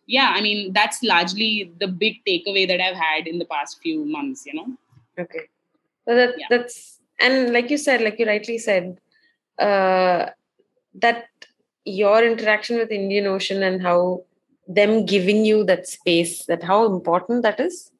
yeah 0.08 0.32
i 0.36 0.42
mean 0.42 0.74
that's 0.74 1.04
largely 1.04 1.72
the 1.80 1.88
big 1.88 2.24
takeaway 2.28 2.68
that 2.68 2.82
i've 2.88 2.96
had 2.96 3.28
in 3.28 3.40
the 3.40 3.46
past 3.46 3.80
few 3.82 4.06
months 4.06 4.46
you 4.46 4.54
know 4.54 4.68
Okay. 5.20 5.42
So 6.06 6.16
that 6.16 6.36
Yeah. 6.38 6.48
that's 6.50 7.00
and 7.20 7.54
like 7.54 7.70
you 7.70 7.78
said, 7.78 8.02
like 8.02 8.20
you 8.20 8.26
rightly 8.26 8.58
said, 8.58 9.00
uh, 9.60 10.30
that 10.96 11.26
your 11.86 12.24
interaction 12.24 12.78
with 12.78 12.92
Indian 12.92 13.28
Ocean 13.28 13.62
and 13.64 13.82
how 13.82 14.24
them 14.68 15.06
giving 15.06 15.46
you 15.46 15.64
that 15.66 15.88
space, 15.88 16.46
that 16.48 16.64
how 16.64 16.86
important 16.86 17.44
that 17.44 17.60
is, 17.60 17.92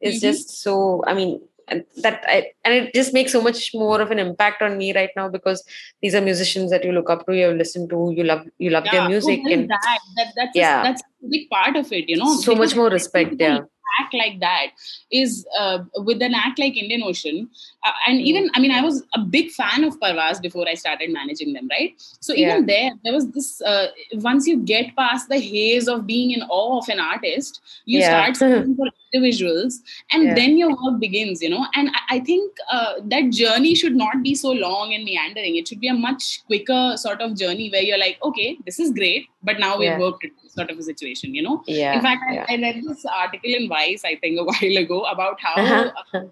is 0.00 0.18
Mhm. 0.18 0.20
just 0.28 0.50
so. 0.62 1.02
I 1.06 1.14
mean, 1.14 1.40
and 1.68 1.84
that 2.02 2.22
I 2.26 2.46
and 2.64 2.74
it 2.74 2.94
just 2.94 3.12
makes 3.12 3.32
so 3.32 3.40
much 3.40 3.74
more 3.74 4.00
of 4.00 4.10
an 4.10 4.18
impact 4.18 4.62
on 4.62 4.76
me 4.78 4.94
right 4.94 5.10
now 5.16 5.28
because 5.28 5.64
these 6.02 6.14
are 6.14 6.20
musicians 6.20 6.70
that 6.70 6.84
you 6.84 6.92
look 6.92 7.10
up 7.10 7.26
to, 7.26 7.36
you 7.36 7.48
listen 7.52 7.88
to, 7.88 8.12
you 8.16 8.24
love, 8.24 8.46
you 8.58 8.70
love 8.70 8.84
their 8.90 9.06
music, 9.08 9.40
and 9.46 9.68
that, 9.68 9.98
that 10.16 10.32
that's 10.36 10.54
Yeah. 10.54 10.80
a, 10.80 10.82
that's 10.84 11.02
a 11.02 11.28
big 11.28 11.48
part 11.50 11.76
of 11.76 11.90
it 11.92 12.08
you 12.08 12.16
know 12.16 12.34
so 12.36 12.54
much 12.54 12.76
more 12.76 12.90
respect. 12.90 13.34
Yeah. 13.38 13.60
act 14.00 14.14
like 14.14 14.40
that 14.40 14.66
is 15.12 15.46
uh, 15.58 15.78
with 15.98 16.20
an 16.20 16.34
act 16.34 16.58
like 16.58 16.76
Indian 16.76 17.02
Ocean. 17.04 17.48
Uh, 17.84 17.92
and 18.08 18.18
Mm. 18.18 18.24
even, 18.24 18.50
I 18.54 18.60
mean, 18.60 18.72
I 18.72 18.80
was 18.80 19.04
a 19.14 19.20
big 19.20 19.50
fan 19.52 19.84
of 19.84 19.98
Parvaz 20.00 20.40
before 20.42 20.66
I 20.68 20.74
started 20.74 21.12
managing 21.12 21.52
them, 21.52 21.68
right? 21.70 21.92
So 22.20 22.34
Yeah. 22.34 22.46
even 22.48 22.66
there, 22.66 22.90
there 23.04 23.12
was 23.12 23.30
this, 23.30 23.62
uh, 23.62 23.86
once 24.14 24.48
you 24.48 24.56
get 24.72 24.96
past 24.96 25.28
the 25.28 25.38
haze 25.38 25.86
of 25.86 26.06
being 26.08 26.32
in 26.32 26.42
awe 26.42 26.78
of 26.78 26.88
an 26.88 26.98
artist, 26.98 27.60
you 27.84 28.00
Yeah. 28.00 28.08
start 28.08 28.36
for 28.76 28.88
individuals 29.14 29.80
and 30.12 30.24
Yeah. 30.24 30.34
then 30.34 30.56
your 30.58 30.70
work 30.70 31.00
begins, 31.00 31.42
you 31.42 31.50
know? 31.50 31.66
And 31.74 31.90
I, 31.90 32.16
I 32.16 32.20
think 32.20 32.52
uh, 32.70 32.94
that 33.04 33.30
journey 33.30 33.74
should 33.74 33.96
not 33.96 34.22
be 34.22 34.34
so 34.34 34.50
long 34.52 34.94
and 34.94 35.04
meandering. 35.04 35.56
It 35.56 35.68
should 35.68 35.80
be 35.80 35.88
a 35.88 35.94
much 35.94 36.44
quicker 36.46 36.96
sort 36.96 37.20
of 37.20 37.36
journey 37.36 37.70
where 37.70 37.82
you're 37.82 37.98
like, 37.98 38.18
okay, 38.22 38.58
this 38.66 38.78
is 38.78 38.90
great, 38.92 39.26
but 39.42 39.58
now 39.58 39.72
we've 39.78 39.88
Yeah. 39.90 39.98
worked 39.98 40.24
it 40.24 40.32
sort 40.48 40.70
of 40.70 40.78
a 40.78 40.82
situation, 40.82 41.34
you 41.34 41.42
know? 41.42 41.62
Yeah. 41.66 41.96
In 41.96 42.02
fact, 42.02 42.22
I. 42.30 42.54
I 42.54 42.56
read 42.60 42.82
this 42.84 43.04
article 43.04 43.52
in 43.54 43.68
Vice, 43.68 44.04
I 44.04 44.16
think, 44.16 44.38
a 44.38 44.44
while 44.50 44.76
ago 44.84 45.02
about 45.04 45.40
how 45.40 45.54
Uh-huh. 45.62 46.24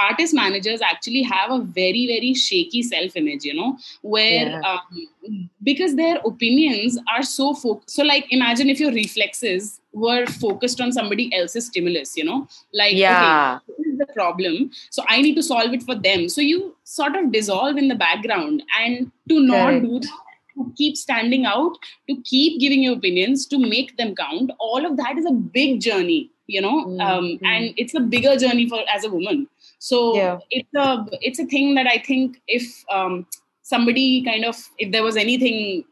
Artist 0.00 0.34
managers 0.34 0.80
actually 0.80 1.22
have 1.22 1.50
a 1.50 1.58
very, 1.60 2.06
very 2.06 2.34
shaky 2.34 2.82
self 2.82 3.16
image, 3.16 3.44
you 3.44 3.54
know, 3.54 3.78
where 4.02 4.46
Yeah. 4.50 4.60
um, 4.64 5.48
because 5.62 5.94
their 5.96 6.18
opinions 6.24 6.98
are 7.14 7.22
so 7.22 7.54
focused. 7.54 7.90
So, 7.96 8.02
like, 8.02 8.26
imagine 8.30 8.68
if 8.68 8.80
your 8.80 8.92
reflexes 8.92 9.80
were 9.92 10.26
focused 10.26 10.80
on 10.80 10.92
somebody 10.92 11.32
else's 11.34 11.66
stimulus, 11.66 12.16
you 12.16 12.24
know, 12.24 12.48
like, 12.72 12.94
Yeah. 12.94 13.58
okay, 13.68 13.74
this 13.78 13.86
is 13.92 13.98
the 13.98 14.06
problem. 14.06 14.70
So, 14.90 15.04
I 15.08 15.20
need 15.22 15.34
to 15.36 15.42
solve 15.42 15.72
it 15.72 15.82
for 15.82 15.94
them. 15.94 16.28
So, 16.28 16.40
you 16.40 16.76
sort 16.84 17.16
of 17.16 17.30
dissolve 17.32 17.76
in 17.76 17.88
the 17.88 17.94
background 17.94 18.62
and 18.80 19.10
to 19.28 19.40
not 19.40 19.66
Correct. 19.68 19.84
do 19.84 19.98
that 20.00 20.18
to 20.56 20.70
keep 20.76 20.96
standing 20.98 21.46
out, 21.46 21.76
to 22.08 22.16
keep 22.24 22.60
giving 22.60 22.82
your 22.82 22.94
opinions, 22.94 23.46
to 23.46 23.58
make 23.58 23.96
them 23.96 24.14
count. 24.14 24.50
All 24.58 24.84
of 24.84 24.96
that 24.98 25.16
is 25.16 25.24
a 25.24 25.32
big 25.32 25.80
journey, 25.80 26.30
you 26.46 26.60
know, 26.60 26.84
Mm, 26.84 27.00
um, 27.00 27.38
and 27.42 27.72
it's 27.78 27.94
a 27.94 28.00
bigger 28.00 28.36
journey 28.36 28.68
for 28.68 28.80
as 28.94 29.04
a 29.04 29.10
woman. 29.10 29.48
So 29.90 30.00
Yeah. 30.16 30.38
it's 30.50 30.74
a 30.86 30.88
it's 31.28 31.40
a 31.44 31.46
thing 31.52 31.74
that 31.76 31.88
I 31.92 31.98
think 32.08 32.40
if 32.46 32.66
um, 32.96 33.26
somebody 33.62 34.22
kind 34.24 34.44
of 34.44 34.56
if 34.78 34.92
there 34.92 35.02
was 35.02 35.16
anything 35.16 35.84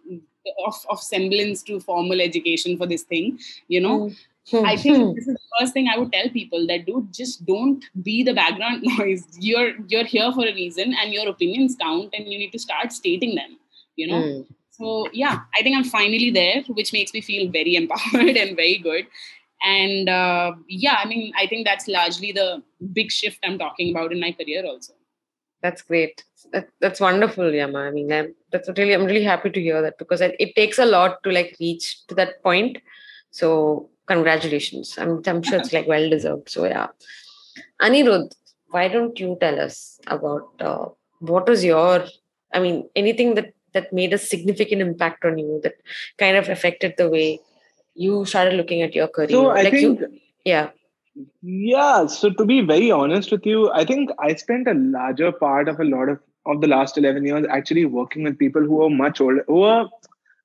of, 0.67 0.77
of 0.89 1.01
semblance 1.01 1.63
to 1.65 1.81
formal 1.81 2.21
education 2.21 2.77
for 2.79 2.87
this 2.87 3.03
thing, 3.03 3.39
you 3.69 3.81
know, 3.81 3.97
Mm. 4.51 4.65
I 4.67 4.77
think 4.77 5.17
this 5.17 5.29
is 5.29 5.35
the 5.35 5.49
first 5.59 5.75
thing 5.75 5.89
I 5.89 5.97
would 5.99 6.13
tell 6.13 6.29
people 6.29 6.67
that 6.67 6.87
dude, 6.87 7.13
just 7.13 7.45
don't 7.47 7.85
be 8.03 8.23
the 8.29 8.33
background 8.35 8.83
noise. 8.99 9.25
You're 9.39 9.75
you're 9.89 10.07
here 10.13 10.33
for 10.33 10.47
a 10.47 10.55
reason, 10.55 10.95
and 11.03 11.13
your 11.17 11.29
opinions 11.29 11.77
count, 11.81 12.15
and 12.15 12.33
you 12.33 12.39
need 12.39 12.53
to 12.53 12.59
start 12.59 12.93
stating 12.93 13.35
them. 13.35 13.59
You 13.97 14.09
know. 14.09 14.23
Mm. 14.23 14.47
So 14.79 15.09
yeah, 15.13 15.41
I 15.57 15.63
think 15.63 15.77
I'm 15.77 15.85
finally 15.85 16.31
there, 16.31 16.63
which 16.81 16.93
makes 16.93 17.15
me 17.19 17.21
feel 17.21 17.51
very 17.59 17.77
empowered 17.83 18.41
and 18.45 18.57
very 18.57 18.79
good. 18.89 19.07
And 19.63 20.09
uh, 20.09 20.53
yeah, 20.69 20.97
I 21.05 21.07
mean, 21.07 21.33
I 21.45 21.47
think 21.47 21.67
that's 21.67 21.87
largely 21.87 22.33
the 22.33 22.63
big 22.93 23.11
shift 23.11 23.39
I'm 23.45 23.59
talking 23.59 23.91
about 23.91 24.13
in 24.13 24.21
my 24.21 24.33
career 24.33 24.65
also. 24.67 24.95
That's 25.63 25.83
great. 25.83 26.25
That, 26.53 26.69
that's 26.81 27.01
wonderful, 27.01 27.53
Yama. 27.53 27.81
I 27.81 27.91
mean, 27.91 28.11
I'm, 28.13 28.35
that's 28.51 28.69
really, 28.77 28.95
I'm 28.95 29.05
really 29.05 29.25
happy 29.25 29.51
to 29.51 29.61
hear 29.61 29.83
that 29.83 29.99
because 29.99 30.21
it, 30.23 30.35
it 30.39 30.55
takes 30.55 30.79
a 30.79 30.87
lot 30.87 31.23
to 31.25 31.31
like 31.31 31.57
reach 31.61 32.07
to 32.07 32.15
that 32.15 32.43
point. 32.43 32.79
So, 33.31 33.91
congratulations. 34.07 34.97
I'm, 34.99 35.23
I'm 35.27 35.43
sure 35.43 35.59
it's 35.59 35.73
like 35.73 35.87
well 35.87 36.09
deserved. 36.09 36.49
So, 36.49 36.65
yeah. 36.65 36.89
Anirudh, 37.83 38.33
why 38.71 38.89
don't 38.89 39.19
you 39.21 39.37
tell 39.41 39.61
us 39.61 40.01
about 40.07 40.49
uh, 40.61 40.87
what 41.19 41.47
was 41.47 41.63
your, 41.63 42.07
I 42.55 42.61
mean, 42.61 42.89
anything 42.97 43.35
that 43.35 43.53
that 43.73 43.93
made 43.93 44.13
a 44.13 44.19
significant 44.19 44.83
impact 44.83 45.25
on 45.25 45.39
you 45.39 45.61
that 45.63 45.75
kind 46.19 46.37
of 46.37 46.49
affected 46.49 46.95
the 46.97 47.09
way 47.09 47.39
you 47.95 48.25
started 48.25 48.55
looking 48.55 48.83
at 48.83 48.95
your 48.95 49.07
career? 49.07 49.29
So 49.29 49.51
I 49.51 49.63
like 49.63 49.73
think, 49.73 50.01
you, 50.01 50.21
yeah. 50.45 50.71
Yeah. 51.43 52.07
So 52.07 52.31
to 52.31 52.45
be 52.45 52.61
very 52.61 52.91
honest 52.91 53.31
with 53.31 53.47
you, 53.47 53.71
I 53.71 53.85
think 53.85 54.11
I 54.19 54.35
spent 54.35 54.69
a 54.69 54.75
larger 54.75 55.33
part 55.33 55.69
of 55.69 55.81
a 55.81 55.85
lot 55.85 56.09
of 56.09 56.19
of 56.47 56.61
the 56.61 56.67
last 56.67 56.97
eleven 56.99 57.25
years 57.25 57.47
actually 57.51 57.85
working 57.85 58.25
with 58.25 58.39
people 58.39 58.63
who 58.63 58.83
are 58.83 58.91
much 58.91 59.21
older, 59.21 59.45
who 59.47 59.63
are 59.63 59.89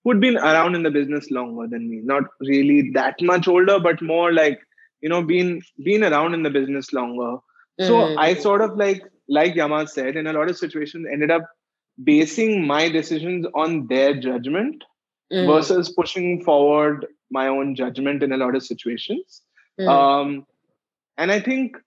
who'd 0.04 0.20
been 0.20 0.38
around 0.38 0.76
in 0.76 0.84
the 0.84 0.92
business 0.92 1.32
longer 1.32 1.68
than 1.68 1.90
me. 1.90 2.02
Not 2.04 2.24
really 2.40 2.92
that 2.92 3.22
much 3.22 3.48
older, 3.48 3.80
but 3.80 4.02
more 4.02 4.32
like 4.34 4.60
you 5.02 5.10
know, 5.10 5.22
been 5.22 5.62
been 5.84 6.04
around 6.04 6.34
in 6.34 6.44
the 6.44 6.50
business 6.50 6.92
longer. 6.94 7.38
So 7.82 7.94
Mm. 7.94 8.18
I 8.18 8.34
sort 8.34 8.62
of 8.62 8.78
like 8.78 9.04
like 9.28 9.56
Yama 9.56 9.88
said, 9.88 10.16
in 10.16 10.28
a 10.28 10.34
lot 10.34 10.50
of 10.50 10.58
situations, 10.58 11.08
ended 11.12 11.32
up 11.32 11.48
basing 12.04 12.66
my 12.68 12.90
decisions 12.90 13.46
on 13.54 13.88
their 13.88 14.14
judgment 14.20 14.84
Mm. 15.34 15.48
versus 15.48 15.90
pushing 15.90 16.44
forward 16.44 17.08
my 17.32 17.48
own 17.48 17.76
judgment 17.76 18.22
in 18.22 18.32
a 18.32 18.38
lot 18.38 18.56
of 18.56 18.64
situations. 18.64 19.42
Mm. 19.80 19.88
Um, 19.90 20.46
and 21.18 21.32
I 21.32 21.40
think 21.40 21.78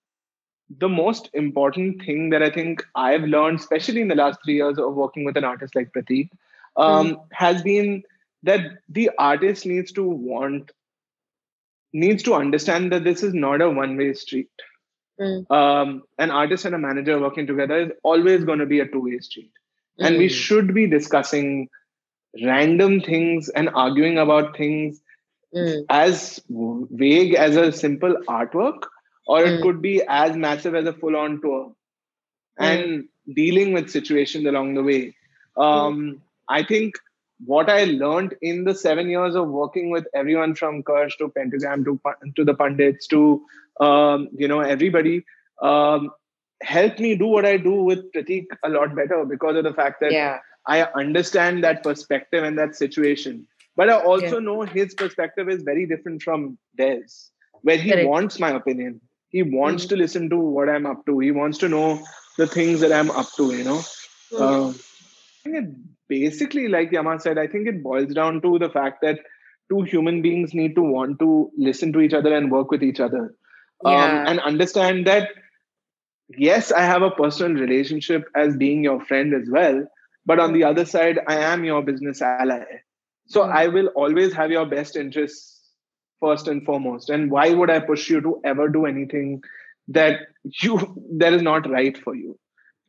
the 0.78 0.88
most 0.88 1.30
important 1.32 2.04
thing 2.04 2.30
that 2.30 2.42
I 2.42 2.50
think 2.50 2.84
I've 2.94 3.22
learned, 3.22 3.58
especially 3.60 4.00
in 4.02 4.08
the 4.08 4.14
last 4.14 4.38
three 4.44 4.56
years 4.56 4.78
of 4.78 4.94
working 4.94 5.24
with 5.24 5.36
an 5.36 5.44
artist 5.44 5.74
like 5.74 5.92
Prateek, 5.92 6.30
um, 6.76 7.20
has 7.32 7.62
been 7.62 8.02
that 8.42 8.78
the 8.88 9.10
artist 9.18 9.66
needs 9.66 9.92
to 9.92 10.04
want, 10.04 10.70
needs 11.92 12.22
to 12.24 12.34
understand 12.34 12.92
that 12.92 13.04
this 13.04 13.22
is 13.22 13.34
not 13.34 13.62
a 13.62 13.70
one-way 13.70 14.12
street. 14.14 14.50
Mm. 15.20 15.50
Um, 15.50 16.02
an 16.18 16.30
artist 16.30 16.64
and 16.64 16.74
a 16.74 16.78
manager 16.78 17.18
working 17.18 17.46
together 17.46 17.78
is 17.80 17.90
always 18.02 18.44
going 18.44 18.60
to 18.60 18.66
be 18.66 18.80
a 18.80 18.86
two-way 18.86 19.18
street, 19.20 19.50
and 19.98 20.18
we 20.18 20.26
Mm. 20.26 20.30
should 20.30 20.74
be 20.74 20.86
discussing 20.86 21.68
random 22.44 23.00
things 23.00 23.48
and 23.48 23.70
arguing 23.70 24.18
about 24.18 24.56
things 24.56 25.00
Mm. 25.54 25.86
as 25.88 26.42
vague 26.50 27.34
as 27.34 27.56
a 27.56 27.72
simple 27.72 28.14
artwork 28.28 28.82
or 29.28 29.40
it 29.44 29.60
Mm. 29.60 29.62
could 29.62 29.82
be 29.82 29.94
as 30.08 30.36
massive 30.36 30.74
as 30.74 30.86
a 30.86 30.94
full-on 31.02 31.40
tour, 31.42 31.72
and 32.58 33.08
dealing 33.34 33.72
with 33.72 33.90
situations 33.90 34.46
along 34.46 34.74
the 34.74 34.82
way. 34.82 35.14
Um, 35.56 36.22
I 36.48 36.62
think 36.62 36.94
what 37.46 37.70
I 37.70 37.84
learned 37.84 38.34
in 38.42 38.64
the 38.64 38.74
seven 38.74 39.08
years 39.08 39.36
of 39.36 39.48
working 39.48 39.90
with 39.90 40.06
everyone 40.14 40.54
from 40.54 40.82
Karsh 40.82 41.16
to 41.18 41.28
Pentagram 41.28 41.84
to 41.84 42.00
to 42.36 42.44
the 42.44 42.54
pundits 42.54 43.06
to 43.08 43.22
um, 43.88 44.28
you 44.44 44.48
know 44.48 44.60
everybody 44.60 45.24
um, 45.62 46.10
helped 46.62 46.98
me 47.00 47.14
do 47.16 47.26
what 47.26 47.46
I 47.46 47.56
do 47.56 47.74
with 47.90 48.10
Prateek 48.12 48.46
a 48.64 48.68
lot 48.70 48.94
better 48.96 49.24
because 49.24 49.56
of 49.56 49.64
the 49.64 49.74
fact 49.74 50.00
that 50.00 50.12
Yeah. 50.12 50.38
I 50.66 50.82
understand 51.02 51.62
that 51.64 51.82
perspective 51.84 52.44
and 52.44 52.58
that 52.58 52.74
situation. 52.76 53.46
But 53.76 53.90
I 53.90 54.00
also 54.12 54.36
Yeah. 54.40 54.46
know 54.48 54.62
his 54.62 54.94
perspective 54.94 55.48
is 55.48 55.62
very 55.62 55.86
different 55.86 56.22
from 56.22 56.58
theirs, 56.76 57.30
where 57.62 57.76
he 57.76 57.90
Correct. 57.92 58.08
wants 58.08 58.38
my 58.40 58.50
opinion. 58.50 59.00
He 59.30 59.42
wants 59.42 59.84
Mhm. 59.84 59.88
to 59.90 59.96
listen 59.96 60.30
to 60.30 60.36
what 60.38 60.68
I'm 60.68 60.86
up 60.86 61.04
to. 61.06 61.18
He 61.18 61.30
wants 61.30 61.58
to 61.58 61.68
know 61.68 62.02
the 62.38 62.46
things 62.46 62.80
that 62.80 62.92
I'm 62.92 63.10
up 63.10 63.26
to, 63.36 63.54
you 63.54 63.64
know. 63.64 63.80
Mm. 64.32 64.40
Um, 64.40 64.68
I 64.70 65.50
think 65.50 65.56
it 65.56 65.74
basically, 66.08 66.68
like 66.68 66.92
Yama 66.92 67.18
said, 67.20 67.38
I 67.38 67.46
think 67.46 67.68
it 67.68 67.82
boils 67.82 68.14
down 68.14 68.40
to 68.42 68.58
the 68.58 68.70
fact 68.70 69.02
that 69.02 69.20
two 69.70 69.82
human 69.82 70.22
beings 70.22 70.54
need 70.54 70.74
to 70.76 70.82
want 70.82 71.18
to 71.18 71.50
listen 71.58 71.92
to 71.92 72.00
each 72.00 72.14
other 72.14 72.34
and 72.34 72.50
work 72.50 72.70
with 72.70 72.82
each 72.82 73.00
other. 73.00 73.34
Um, 73.84 73.94
and 74.26 74.40
understand 74.40 75.06
that, 75.06 75.28
yes, 76.36 76.72
I 76.72 76.80
have 76.80 77.02
a 77.02 77.10
personal 77.10 77.60
relationship 77.60 78.28
as 78.34 78.56
being 78.56 78.82
your 78.82 79.04
friend 79.04 79.34
as 79.34 79.48
well. 79.50 79.86
But 80.26 80.40
on 80.40 80.52
the 80.52 80.64
other 80.64 80.84
side, 80.84 81.20
I 81.26 81.36
am 81.36 81.64
your 81.64 81.82
business 81.82 82.20
ally. 82.22 82.64
So 83.26 83.42
Mm. 83.42 83.52
I 83.52 83.68
will 83.68 83.86
always 83.88 84.32
have 84.32 84.50
your 84.50 84.66
best 84.66 84.96
interests 84.96 85.57
first 86.20 86.48
and 86.48 86.64
foremost. 86.64 87.10
And 87.10 87.30
why 87.30 87.50
would 87.52 87.70
I 87.70 87.80
push 87.80 88.08
you 88.10 88.20
to 88.22 88.40
ever 88.44 88.68
do 88.68 88.86
anything 88.86 89.42
that 89.88 90.20
you 90.62 90.78
that 91.18 91.32
is 91.32 91.42
not 91.42 91.68
right 91.70 91.96
for 91.96 92.14
you? 92.14 92.38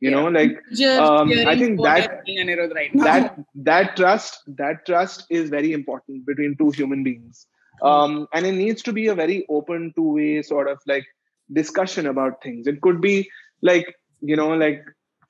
You 0.00 0.10
know, 0.10 0.28
like 0.28 0.52
Um, 0.98 1.28
I 1.46 1.56
think 1.58 1.80
that- 1.82 2.10
you're 2.10 2.22
saying, 2.26 2.46
Anirudh, 2.46 2.74
right 2.74 2.90
that 3.04 3.38
that 3.70 3.96
trust 3.96 4.42
that 4.60 4.84
trust 4.86 5.26
is 5.30 5.50
very 5.50 5.72
important 5.72 6.24
between 6.26 6.56
two 6.56 6.70
human 6.70 7.02
beings 7.04 7.46
um, 7.82 8.26
and 8.32 8.46
it 8.46 8.52
needs 8.52 8.82
to 8.82 8.92
be 8.92 9.06
a 9.08 9.14
very 9.14 9.44
open 9.48 9.92
two 9.96 10.14
way 10.14 10.42
sort 10.42 10.68
of 10.68 10.78
like 10.86 11.04
discussion 11.52 12.06
about 12.06 12.42
things 12.42 12.66
it 12.66 12.80
could 12.80 13.00
be 13.00 13.28
like 13.62 13.94
you 14.20 14.36
know 14.36 14.48
like 14.64 14.82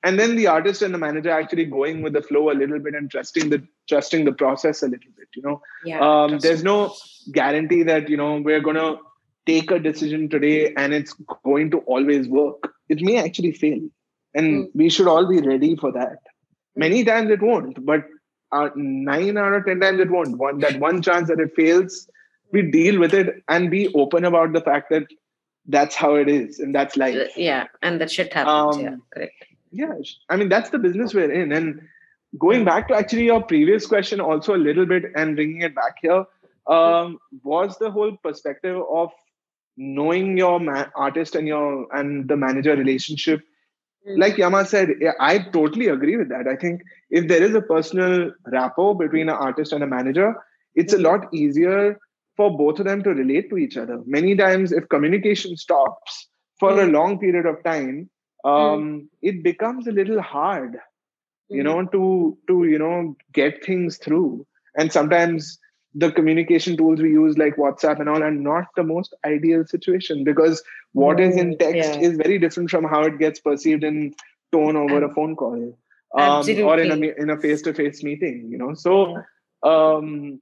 and 0.03 0.19
then 0.19 0.35
the 0.35 0.47
artist 0.47 0.81
and 0.81 0.93
the 0.93 0.97
manager 0.97 1.29
actually 1.29 1.65
going 1.65 2.01
with 2.01 2.13
the 2.13 2.21
flow 2.21 2.49
a 2.51 2.57
little 2.61 2.79
bit 2.79 2.93
and 2.95 3.09
trusting 3.11 3.49
the 3.49 3.61
trusting 3.91 4.25
the 4.29 4.33
process 4.41 4.81
a 4.87 4.89
little 4.93 5.13
bit 5.21 5.27
you 5.39 5.43
know 5.47 5.55
Yeah. 5.91 6.01
um, 6.07 6.37
there's 6.45 6.63
no 6.67 6.75
guarantee 7.39 7.81
that 7.91 8.09
you 8.13 8.17
know 8.21 8.29
we're 8.49 8.63
gonna 8.67 8.89
take 9.51 9.71
a 9.75 9.79
decision 9.87 10.27
today 10.35 10.57
and 10.83 10.93
it's 10.99 11.13
going 11.49 11.71
to 11.75 11.79
always 11.95 12.27
work 12.41 12.71
it 12.95 13.01
may 13.09 13.17
actually 13.25 13.53
fail 13.63 13.81
and 14.41 14.49
Mm. 14.57 14.67
we 14.81 14.89
should 14.95 15.07
all 15.13 15.25
be 15.31 15.39
ready 15.51 15.71
for 15.83 15.91
that 15.99 16.19
many 16.83 16.99
times 17.11 17.31
it 17.37 17.41
won't 17.51 17.79
but 17.91 18.05
uh, 18.57 18.69
nine 18.75 19.37
out 19.45 19.53
of 19.57 19.65
ten 19.65 19.79
times 19.85 19.99
it 20.05 20.13
won't 20.17 20.37
one 20.45 20.59
that 20.65 20.79
one 20.85 21.01
chance 21.07 21.27
that 21.33 21.43
it 21.45 21.53
fails 21.61 21.97
we 22.55 22.61
deal 22.75 22.99
with 23.03 23.13
it 23.21 23.29
and 23.55 23.71
be 23.73 23.81
open 24.03 24.25
about 24.29 24.53
the 24.55 24.61
fact 24.69 24.89
that 24.95 25.03
that's 25.75 25.95
how 26.03 26.11
it 26.21 26.29
is 26.35 26.59
and 26.59 26.75
that's 26.79 26.97
life 27.01 27.37
yeah, 27.47 27.67
and 27.81 28.01
that 28.01 28.11
shit 28.11 28.33
happens. 28.39 28.77
Um, 28.77 28.83
yeah, 28.85 28.95
correct. 29.13 29.45
yeah 29.81 29.93
i 30.29 30.37
mean 30.41 30.49
that's 30.53 30.71
the 30.75 30.79
business 30.85 31.13
we're 31.19 31.31
in 31.41 31.51
and 31.59 31.81
going 32.39 32.63
back 32.65 32.87
to 32.87 32.95
actually 32.95 33.25
your 33.25 33.41
previous 33.43 33.85
question 33.85 34.19
also 34.19 34.55
a 34.55 34.63
little 34.67 34.85
bit 34.85 35.03
and 35.15 35.35
bringing 35.35 35.61
it 35.61 35.75
back 35.75 35.95
here 36.01 36.23
um, 36.67 37.17
was 37.43 37.77
the 37.79 37.89
whole 37.91 38.15
perspective 38.23 38.81
of 38.91 39.11
knowing 39.77 40.37
your 40.37 40.59
ma- 40.59 40.87
artist 40.95 41.35
and 41.35 41.47
your 41.47 41.87
and 41.95 42.27
the 42.27 42.37
manager 42.37 42.75
relationship 42.75 43.41
Mm. 44.07 44.17
like 44.21 44.37
yama 44.37 44.59
said 44.65 44.89
i 45.19 45.37
totally 45.55 45.87
agree 45.87 46.15
with 46.17 46.29
that 46.29 46.47
i 46.47 46.55
think 46.55 46.81
if 47.09 47.27
there 47.27 47.43
is 47.47 47.53
a 47.55 47.61
personal 47.61 48.31
rapport 48.53 48.95
between 48.97 49.29
an 49.29 49.35
artist 49.47 49.71
and 49.73 49.83
a 49.83 49.87
manager 49.87 50.33
it's 50.75 50.93
a 50.93 50.97
Mhm. 50.97 51.03
lot 51.05 51.33
easier 51.33 51.97
for 52.35 52.47
both 52.57 52.79
of 52.79 52.85
them 52.85 53.03
to 53.03 53.11
relate 53.19 53.49
to 53.49 53.57
each 53.57 53.77
other 53.77 53.97
many 54.05 54.35
times 54.35 54.71
if 54.71 54.87
communication 54.89 55.55
stops 55.55 56.29
for 56.59 56.71
a 56.79 56.87
Mm. 56.87 56.93
long 56.97 57.19
period 57.19 57.45
of 57.45 57.63
time 57.63 58.09
um, 58.43 59.09
it 59.21 59.43
becomes 59.43 59.87
a 59.87 59.91
little 59.99 60.21
hard 60.21 60.77
you 61.51 61.63
know 61.63 61.85
to 61.85 62.37
to 62.47 62.63
you 62.65 62.79
know 62.79 63.15
get 63.33 63.63
things 63.63 63.97
through. 63.97 64.45
And 64.75 64.91
sometimes 64.91 65.59
the 65.93 66.11
communication 66.11 66.77
tools 66.77 67.01
we 67.01 67.09
use 67.09 67.37
like 67.37 67.57
whatsapp 67.57 67.99
and 67.99 68.07
all 68.07 68.23
are 68.23 68.31
not 68.31 68.67
the 68.75 68.83
most 68.83 69.13
ideal 69.25 69.65
situation 69.65 70.23
because 70.23 70.63
what 70.93 71.19
is 71.19 71.35
in 71.35 71.57
text 71.57 71.75
yeah. 71.75 71.99
is 71.99 72.15
very 72.15 72.39
different 72.39 72.69
from 72.69 72.85
how 72.85 73.01
it 73.01 73.19
gets 73.19 73.41
perceived 73.41 73.83
in 73.83 74.13
tone 74.53 74.77
over 74.77 75.03
a 75.03 75.13
phone 75.13 75.35
call 75.35 75.77
um, 76.17 76.49
or 76.61 76.79
in 76.79 76.91
a 76.91 77.21
in 77.21 77.29
a 77.29 77.37
face-to-face 77.37 78.03
meeting 78.03 78.47
you 78.49 78.57
know. 78.57 78.73
So 78.73 79.21
um 79.63 80.41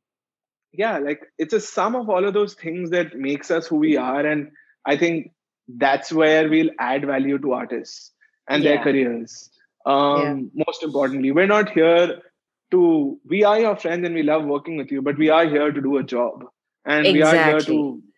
yeah 0.72 0.98
like 1.00 1.22
it's 1.38 1.54
a 1.54 1.60
sum 1.60 1.96
of 1.96 2.10
all 2.10 2.26
of 2.26 2.34
those 2.34 2.54
things 2.54 2.92
that 2.92 3.18
makes 3.18 3.52
us 3.52 3.68
who 3.68 3.78
we 3.78 3.98
are 3.98 4.26
and 4.26 4.52
i 4.86 4.96
think 4.96 5.32
that's 5.78 6.12
where 6.12 6.50
we'll 6.50 6.70
add 6.80 7.06
value 7.06 7.38
to 7.38 7.54
artists 7.54 8.12
and 8.48 8.64
their 8.64 8.82
careers 8.84 9.50
um 9.94 10.52
most 10.68 10.84
importantly 10.84 11.32
we're 11.32 11.52
not 11.54 11.70
here 11.70 12.22
to 12.72 13.20
we 13.34 13.44
are 13.44 13.60
your 13.60 13.76
friends 13.76 14.06
and 14.06 14.16
we 14.16 14.24
love 14.24 14.46
working 14.46 14.78
with 14.78 14.92
you 14.92 15.02
but 15.02 15.18
we 15.18 15.30
are 15.30 15.46
here 15.48 15.72
to 15.72 15.82
do 15.82 15.98
a 15.98 16.04
job. 16.04 16.46
And 16.86 17.12
we 17.12 17.22
are 17.22 17.38
here 17.38 17.64
to 17.64 17.76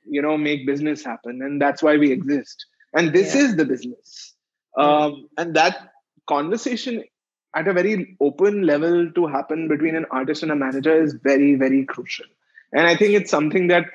you 0.07 0.21
know 0.21 0.37
make 0.37 0.65
business 0.67 1.03
happen. 1.03 1.41
And 1.41 1.61
that's 1.61 1.83
why 1.83 1.97
we 1.97 2.11
exist. 2.11 2.65
And 2.93 3.13
this 3.13 3.33
Yeah. 3.35 3.41
is 3.43 3.55
the 3.57 3.65
business. 3.65 4.35
Um 4.77 5.27
and 5.37 5.55
that 5.55 5.89
conversation 6.27 7.03
at 7.55 7.67
a 7.67 7.73
very 7.73 8.15
open 8.21 8.61
level 8.71 9.11
to 9.13 9.27
happen 9.27 9.67
between 9.67 9.95
an 9.95 10.05
artist 10.11 10.43
and 10.43 10.51
a 10.51 10.55
manager 10.55 10.95
is 11.03 11.15
very 11.31 11.55
very 11.55 11.85
crucial. 11.85 12.25
And 12.73 12.87
i 12.87 12.95
think 12.95 13.13
it's 13.19 13.31
something 13.31 13.67
that 13.67 13.85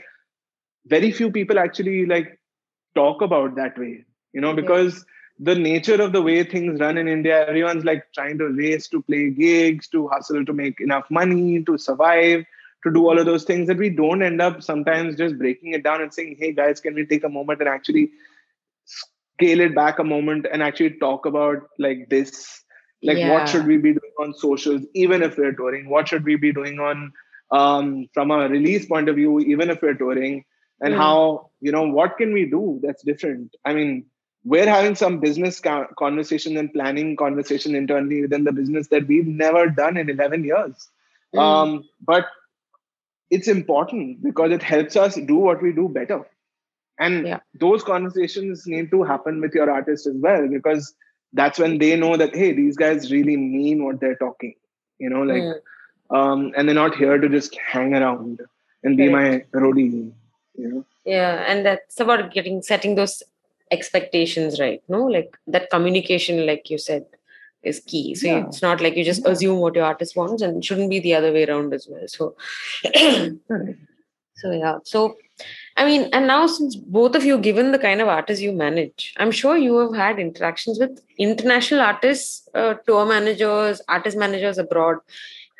very 0.87 1.11
few 1.13 1.31
people 1.31 1.59
actually 1.59 2.07
like 2.07 2.39
talk 2.95 3.23
about 3.23 3.57
that 3.57 3.79
way 3.79 4.05
you 4.33 4.41
know 4.41 4.55
Yeah. 4.55 4.63
because 4.63 5.05
the 5.39 5.55
nature 5.55 6.01
of 6.01 6.13
the 6.13 6.23
way 6.23 6.43
things 6.43 6.81
run 6.81 6.97
in 6.99 7.09
india 7.09 7.47
everyone's 7.49 7.85
like 7.85 8.05
trying 8.15 8.39
to 8.39 8.47
race 8.61 8.89
to 8.89 9.03
play 9.03 9.31
gigs 9.31 9.89
to 9.89 10.07
hustle 10.09 10.45
to 10.45 10.53
make 10.53 10.81
enough 10.81 11.05
money 11.11 11.63
to 11.65 11.77
survive 11.79 12.45
to 12.85 12.93
do 12.93 13.07
all 13.09 13.19
of 13.19 13.27
those 13.27 13.45
things 13.45 13.67
that 13.67 13.77
we 13.79 13.91
don't 13.91 14.23
end 14.23 14.41
up 14.41 14.63
sometimes 14.63 15.17
just 15.17 15.39
breaking 15.39 15.73
it 15.73 15.83
down 15.85 16.01
and 16.03 16.13
saying 16.15 16.37
hey 16.39 16.53
guys 16.53 16.81
can 16.81 16.95
we 16.95 17.05
take 17.07 17.25
a 17.25 17.29
moment 17.39 17.61
and 17.61 17.69
actually 17.69 18.11
scale 18.85 19.61
it 19.61 19.75
back 19.75 19.99
a 19.99 20.05
moment 20.05 20.47
and 20.51 20.63
actually 20.63 20.91
talk 20.99 21.27
about 21.27 21.59
like 21.79 22.09
this 22.11 22.65
like 23.03 23.21
Yeah. 23.21 23.29
what 23.31 23.49
should 23.49 23.67
we 23.67 23.77
be 23.77 23.93
doing 23.99 24.15
on 24.21 24.35
socials 24.35 24.83
even 24.95 25.23
if 25.23 25.37
we're 25.37 25.53
touring 25.53 25.89
what 25.89 26.09
should 26.09 26.25
we 26.25 26.37
be 26.37 26.53
doing 26.53 26.79
on 26.79 27.13
um, 27.51 28.09
from 28.15 28.31
a 28.31 28.49
release 28.49 28.87
point 28.87 29.09
of 29.09 29.17
view 29.17 29.39
even 29.41 29.71
if 29.71 29.83
we're 29.83 29.95
touring 29.95 30.45
and 30.81 30.95
Mm. 30.95 30.97
how 30.97 31.51
you 31.61 31.73
know 31.73 31.87
what 31.89 32.17
can 32.17 32.33
we 32.33 32.45
do 32.51 32.81
that's 32.83 33.03
different 33.03 33.55
i 33.65 33.73
mean 33.75 34.05
we're 34.53 34.69
having 34.73 34.95
some 34.99 35.15
business 35.23 35.61
conversation 36.01 36.57
and 36.61 36.73
planning 36.73 37.09
conversation 37.23 37.75
internally 37.79 38.21
within 38.25 38.45
the 38.49 38.53
business 38.59 38.89
that 38.95 39.07
we've 39.13 39.27
never 39.45 39.63
done 39.83 39.97
in 40.05 40.11
11 40.19 40.45
years 40.53 40.89
Mm. 41.35 41.41
um, 41.45 41.71
but 42.11 42.27
it's 43.31 43.49
important 43.49 44.23
because 44.23 44.53
it 44.53 44.63
helps 44.63 44.97
us 45.05 45.17
do 45.31 45.37
what 45.37 45.63
we 45.63 45.73
do 45.79 45.89
better 45.89 46.19
and 47.07 47.27
Yeah. 47.27 47.41
those 47.65 47.83
conversations 47.89 48.67
need 48.75 48.91
to 48.93 49.03
happen 49.03 49.41
with 49.47 49.55
your 49.61 49.69
artist 49.71 50.07
as 50.07 50.17
well 50.29 50.47
because 50.49 50.95
that's 51.41 51.59
when 51.59 51.79
they 51.79 51.91
know 52.05 52.17
that 52.23 52.35
hey 52.43 52.53
these 52.61 52.77
guys 52.85 53.11
really 53.13 53.37
mean 53.37 53.83
what 53.85 54.01
they're 54.01 54.21
talking 54.27 54.55
you 54.99 55.11
know 55.15 55.23
like 55.33 55.43
Mm. 55.43 55.61
um, 56.19 56.53
and 56.57 56.69
they're 56.69 56.81
not 56.83 56.95
here 57.05 57.19
to 57.25 57.29
just 57.29 57.57
hang 57.75 57.95
around 58.01 58.41
and 58.85 58.97
be 58.97 59.09
my 59.19 59.25
roadie 59.63 59.91
you 60.63 60.69
know 60.73 60.85
yeah 61.17 61.45
and 61.53 61.67
that's 61.67 61.99
about 62.07 62.31
getting 62.37 62.63
setting 62.73 62.95
those 63.01 63.17
expectations 63.71 64.61
right 64.61 64.83
no 64.89 65.05
like 65.05 65.37
that 65.47 65.71
communication 65.71 66.47
like 66.47 66.71
you 66.71 66.79
said 66.79 67.05
is 67.63 67.81
key 67.81 68.15
so 68.15 68.27
Yeah. 68.29 68.47
it's 68.47 68.63
not 68.63 68.81
like 68.81 68.97
you 68.97 69.05
just 69.05 69.25
Yeah. 69.25 69.33
assume 69.33 69.59
what 69.59 69.75
your 69.75 69.85
artist 69.85 70.17
wants 70.17 70.43
and 70.43 70.65
shouldn't 70.65 70.91
be 70.91 71.01
the 71.01 71.15
other 71.15 71.33
way 71.33 71.47
around 71.47 71.75
as 71.75 71.89
well 71.91 72.07
so 72.07 72.37
so 74.37 74.53
yeah 74.53 74.79
so 74.85 75.17
i 75.77 75.85
mean 75.85 76.09
and 76.13 76.27
now 76.27 76.47
since 76.47 76.77
both 76.77 77.17
of 77.17 77.25
you 77.25 77.39
given 77.39 77.73
the 77.73 77.79
kind 77.79 78.01
of 78.01 78.09
artists 78.09 78.43
you 78.43 78.53
manage 78.53 79.15
i'm 79.17 79.31
sure 79.31 79.57
you 79.57 79.77
have 79.79 79.95
had 79.95 80.19
interactions 80.19 80.79
with 80.79 81.01
international 81.19 81.81
artists 81.81 82.49
uh, 82.55 82.75
tour 82.87 83.05
managers 83.07 83.83
artist 83.89 84.17
managers 84.17 84.59
abroad 84.59 84.99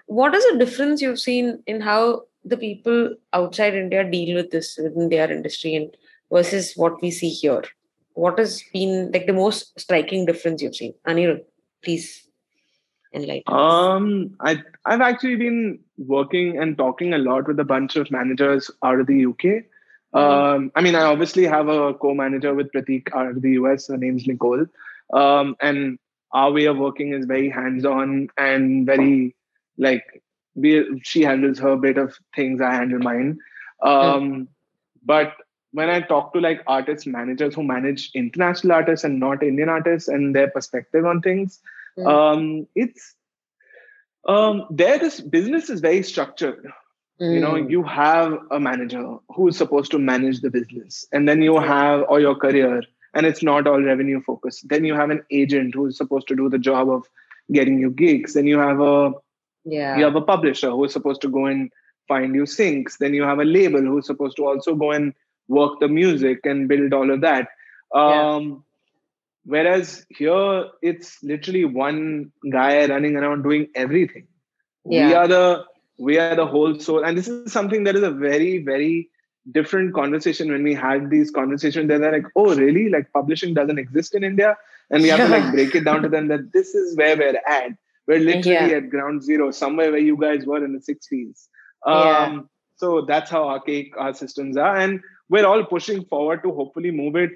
what 0.07 0.35
is 0.35 0.45
the 0.51 0.59
difference 0.59 1.03
you've 1.03 1.19
seen 1.21 1.63
in 1.67 1.81
how 1.81 2.23
the 2.45 2.57
people 2.57 3.15
outside 3.33 3.75
India 3.75 4.09
deal 4.09 4.37
with 4.37 4.51
this 4.53 4.79
within 4.81 5.09
their 5.09 5.31
industry 5.31 5.75
and 5.75 5.97
versus 6.31 6.75
what 6.77 7.01
we 7.03 7.11
see 7.11 7.29
here? 7.29 7.65
What 8.17 8.39
has 8.39 8.63
been 8.73 9.13
like 9.13 9.27
the 9.27 9.33
most 9.33 9.79
striking 9.79 10.25
difference 10.27 10.63
you've 10.63 10.75
seen? 10.75 10.95
Anirudh, 11.07 11.45
please 11.83 12.27
enlighten. 13.13 13.53
Um, 13.53 14.37
I 14.41 14.63
I've 14.85 15.03
actually 15.03 15.37
been 15.37 15.79
working 15.99 16.59
and 16.59 16.77
talking 16.79 17.13
a 17.15 17.19
lot 17.19 17.47
with 17.47 17.61
a 17.61 17.65
bunch 17.65 17.97
of 17.97 18.11
managers 18.11 18.71
out 18.83 19.01
of 19.01 19.07
the 19.07 19.27
UK. 19.27 19.65
Um, 20.15 20.73
I 20.75 20.81
mean, 20.81 20.95
I 20.95 21.03
obviously 21.03 21.45
have 21.45 21.69
a 21.69 21.93
co-manager 21.93 22.55
with 22.55 22.73
Prateek 22.73 23.15
out 23.15 23.29
of 23.29 23.43
the 23.43 23.51
US. 23.61 23.89
Her 23.89 23.99
name's 23.99 24.27
Nicole, 24.27 24.67
um, 25.13 25.57
and 25.61 25.99
our 26.33 26.51
way 26.53 26.65
of 26.65 26.79
working 26.79 27.13
is 27.13 27.27
very 27.27 27.51
hands-on 27.51 28.29
and 28.39 28.87
very 28.87 29.37
like 29.77 30.23
we, 30.55 31.01
she 31.05 31.23
handles 31.23 31.59
her 31.59 31.77
bit 31.77 31.99
of 31.99 32.19
things, 32.35 32.61
I 32.61 32.73
handle 32.73 32.99
mine. 32.99 33.39
Um, 33.83 34.49
But 35.05 35.35
when 35.77 35.91
I 35.91 36.01
talk 36.11 36.33
to 36.35 36.41
like 36.41 36.63
artist 36.67 37.07
managers 37.07 37.55
who 37.55 37.63
manage 37.71 38.11
international 38.23 38.73
artists 38.77 39.05
and 39.05 39.21
not 39.21 39.43
Indian 39.43 39.69
artists 39.69 40.09
and 40.09 40.35
their 40.35 40.51
perspective 40.59 41.05
on 41.15 41.21
things, 41.29 41.61
Mm. 41.99 42.07
um, 42.15 42.67
it's 42.75 43.15
um, 44.29 44.67
there. 44.71 44.99
This 44.99 45.21
business 45.37 45.71
is 45.71 45.81
very 45.81 46.03
structured 46.03 46.73
you 47.19 47.41
know 47.41 47.53
Mm. 47.53 47.71
you 47.71 47.83
have 47.83 48.39
a 48.51 48.61
manager 48.61 49.03
who's 49.35 49.57
supposed 49.57 49.91
to 49.93 49.99
manage 49.99 50.41
the 50.41 50.51
business 50.51 51.07
and 51.13 51.29
then 51.29 51.41
you 51.43 51.59
have 51.59 52.05
or 52.09 52.21
your 52.21 52.35
career 52.35 52.83
and 53.15 53.25
it's 53.25 53.43
not 53.43 53.67
all 53.67 53.81
revenue 53.83 54.21
focused 54.27 54.69
then 54.69 54.85
you 54.85 54.95
have 54.95 55.11
an 55.11 55.23
agent 55.31 55.75
who's 55.75 55.97
supposed 55.97 56.29
to 56.29 56.37
do 56.37 56.51
the 56.51 56.59
job 56.59 56.91
of 56.91 57.09
getting 57.53 57.79
you 57.79 57.91
gigs 57.91 58.35
then 58.35 58.47
you 58.47 58.59
have 58.59 58.81
a 58.81 59.13
yeah. 59.65 59.97
you 59.97 60.05
have 60.05 60.17
a 60.17 60.21
publisher 60.21 60.71
who's 60.71 60.93
supposed 60.93 61.23
to 61.23 61.29
go 61.29 61.47
and 61.47 61.73
find 62.07 62.35
you 62.35 62.43
syncs 62.43 62.99
then 62.99 63.15
you 63.15 63.23
have 63.23 63.39
a 63.39 63.45
label 63.45 63.81
who's 63.81 64.07
supposed 64.07 64.37
to 64.37 64.47
also 64.47 64.75
go 64.75 64.91
and 64.91 65.15
work 65.49 65.81
the 65.81 65.89
music 65.89 66.41
and 66.45 66.69
build 66.69 66.93
all 66.93 67.11
of 67.11 67.21
that. 67.23 67.49
Um 67.95 68.65
whereas 69.45 70.05
here 70.11 70.67
it's 70.83 71.23
literally 71.23 71.65
one 71.65 72.33
guy 72.51 72.87
running 72.87 73.17
around 73.17 73.43
doing 73.43 73.69
everything. 73.75 74.27
We 74.85 75.13
are 75.15 75.29
the 75.29 75.65
we 75.99 76.19
are 76.19 76.35
the 76.37 76.47
whole 76.47 76.79
soul. 76.79 77.05
And 77.05 77.17
this 77.17 77.29
is 77.29 77.53
something 77.53 77.85
that 77.85 77.97
is 77.97 78.03
a 78.03 78.11
very 78.11 78.59
very 78.63 79.09
different 79.53 79.95
conversation 79.95 80.51
when 80.51 80.63
we 80.65 80.75
had 80.75 81.09
these 81.11 81.31
conversations 81.31 81.89
they're 81.89 82.13
like 82.13 82.27
oh 82.37 82.55
really? 82.55 82.89
Like 82.89 83.13
publishing 83.13 83.55
doesn't 83.55 83.79
exist 83.79 84.15
in 84.15 84.25
india? 84.25 84.57
And 84.91 85.03
we 85.03 85.09
have 85.09 85.23
to 85.23 85.29
like 85.29 85.51
break 85.53 85.75
it 85.75 85.85
down 85.85 86.03
to 86.03 86.09
them 86.09 86.29
that 86.29 86.53
this 86.53 86.75
is 86.75 86.97
where 86.97 87.17
we're 87.17 87.41
at. 87.49 87.71
We're 88.07 88.21
literally 88.21 88.71
Yeah. 88.71 88.77
at 88.79 88.91
ground 88.91 89.23
zero 89.23 89.51
somewhere 89.51 89.91
where 89.91 90.01
you 90.01 90.17
guys 90.17 90.45
were 90.47 90.65
in 90.65 90.73
the 90.73 90.81
60s 90.81 91.49
Yeah. 91.87 92.25
um, 92.27 92.51
so 92.77 93.05
that's 93.07 93.31
how 93.31 93.49
archaic 93.49 93.97
our 93.97 94.13
systems 94.15 94.57
are. 94.57 94.77
And 94.77 95.01
we're 95.29 95.47
all 95.47 95.65
pushing 95.65 96.05
forward 96.07 96.43
to 96.43 96.53
hopefully 96.53 96.91
move 96.91 97.17
it 97.17 97.31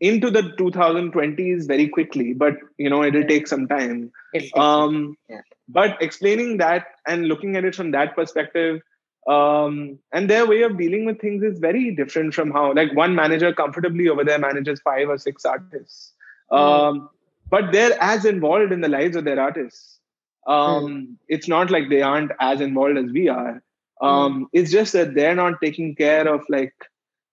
into 0.00 0.30
the 0.30 0.42
2020s 0.58 1.66
very 1.66 1.88
quickly 1.88 2.32
but 2.32 2.54
you 2.78 2.90
know 2.90 3.02
it'll 3.04 3.24
take 3.24 3.46
some 3.46 3.66
time. 3.68 4.10
It'll 4.34 4.40
take 4.46 4.50
some- 4.54 4.62
um, 4.62 5.16
Yeah. 5.28 5.40
but 5.68 6.00
explaining 6.02 6.56
that 6.58 6.86
and 7.06 7.28
looking 7.28 7.56
at 7.56 7.64
it 7.64 7.74
from 7.74 7.92
that 7.92 8.14
perspective 8.16 8.80
um, 9.28 9.98
and 10.12 10.28
their 10.28 10.46
way 10.46 10.62
of 10.62 10.76
dealing 10.76 11.04
with 11.04 11.20
things 11.20 11.44
is 11.44 11.60
very 11.60 11.94
different 11.94 12.34
from 12.34 12.50
how 12.50 12.72
like 12.74 12.92
one 12.94 13.14
manager 13.14 13.52
comfortably 13.52 14.08
over 14.08 14.24
there 14.24 14.38
manages 14.38 14.80
five 14.80 15.08
or 15.08 15.16
six 15.16 15.44
artists. 15.44 16.12
Um, 16.50 17.08
but 17.48 17.70
they're 17.70 17.96
as 18.02 18.24
involved 18.24 18.72
in 18.72 18.80
the 18.80 18.88
lives 18.88 19.14
of 19.14 19.24
their 19.24 19.38
artists. 19.38 20.00
Um, 20.48 21.18
it's 21.28 21.46
not 21.46 21.70
like 21.70 21.88
they 21.88 22.02
aren't 22.02 22.32
as 22.40 22.60
involved 22.60 22.98
as 22.98 23.12
we 23.12 23.28
are. 23.28 23.62
Um, 24.00 24.48
it's 24.52 24.72
just 24.72 24.92
that 24.94 25.14
they're 25.14 25.36
not 25.36 25.60
taking 25.62 25.94
care 25.94 26.26
of 26.26 26.44
like 26.48 26.74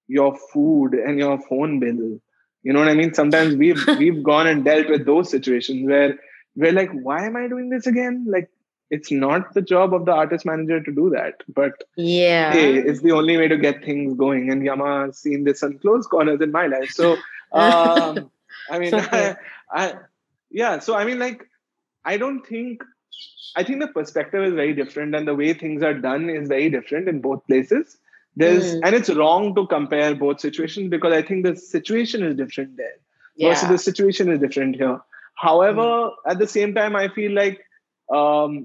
your 0.09 0.35
food 0.51 0.93
and 0.93 1.17
your 1.17 1.39
phone 1.47 1.79
bill. 1.79 2.19
You 2.63 2.73
know 2.73 2.79
what 2.79 2.89
i 2.89 2.93
mean? 2.93 3.13
Sometimes 3.13 3.55
we've 3.55 3.85
we've 3.99 4.21
gone 4.21 4.47
and 4.47 4.65
dealt 4.65 4.89
with 4.89 5.05
those 5.05 5.29
situations 5.29 5.87
where 5.87 6.19
we're 6.55 6.73
like 6.73 6.91
why 6.91 7.25
am 7.25 7.37
i 7.37 7.47
doing 7.47 7.69
this 7.69 7.87
again? 7.87 8.25
Like 8.27 8.49
it's 8.89 9.11
not 9.11 9.53
the 9.53 9.61
job 9.61 9.93
of 9.93 10.05
the 10.05 10.11
artist 10.11 10.45
manager 10.45 10.81
to 10.81 10.91
do 10.91 11.11
that 11.11 11.43
but 11.47 11.83
yeah. 11.95 12.51
hey 12.51 12.75
it's 12.75 13.01
the 13.01 13.11
only 13.11 13.37
way 13.37 13.47
to 13.47 13.57
get 13.57 13.85
things 13.85 14.17
going. 14.17 14.51
And 14.51 14.65
yama 14.65 15.05
has 15.05 15.19
seen 15.19 15.43
this 15.43 15.63
on 15.63 15.77
close 15.79 16.07
corners 16.07 16.41
in 16.41 16.51
my 16.51 16.67
life. 16.67 16.91
So 16.91 17.13
um 17.53 18.31
i 18.69 18.79
mean. 18.79 18.93
I, 18.95 19.35
I 19.71 19.93
yeah 20.51 20.79
so 20.79 20.95
i 20.95 21.05
mean 21.05 21.19
like 21.19 21.47
i 22.03 22.17
don't 22.17 22.45
think 22.45 22.83
i 23.55 23.63
think 23.63 23.81
the 23.81 23.87
perspective 23.87 24.43
is 24.43 24.53
very 24.53 24.73
different 24.73 25.13
and 25.15 25.27
the 25.27 25.35
way 25.35 25.53
things 25.53 25.83
are 25.83 25.93
done 25.93 26.29
is 26.29 26.47
very 26.47 26.69
different 26.69 27.07
in 27.07 27.21
both 27.21 27.45
places 27.45 27.97
there's 28.41 28.67
Mm. 28.75 28.81
and 28.85 28.95
it's 28.95 29.09
wrong 29.19 29.53
to 29.55 29.65
compare 29.73 30.15
both 30.23 30.39
situations 30.45 30.89
because 30.95 31.13
i 31.19 31.21
think 31.29 31.45
the 31.45 31.55
situation 31.55 32.23
is 32.29 32.35
different 32.41 32.77
there 32.81 32.97
versus 33.47 33.69
the 33.69 33.77
situation 33.77 34.29
is 34.33 34.39
different 34.39 34.75
here. 34.75 34.99
However, 35.35 35.85
at 36.31 36.39
the 36.39 36.47
same 36.53 36.73
time, 36.77 36.95
I 37.01 37.07
feel 37.17 37.31
like 37.31 37.59
um, 38.13 38.55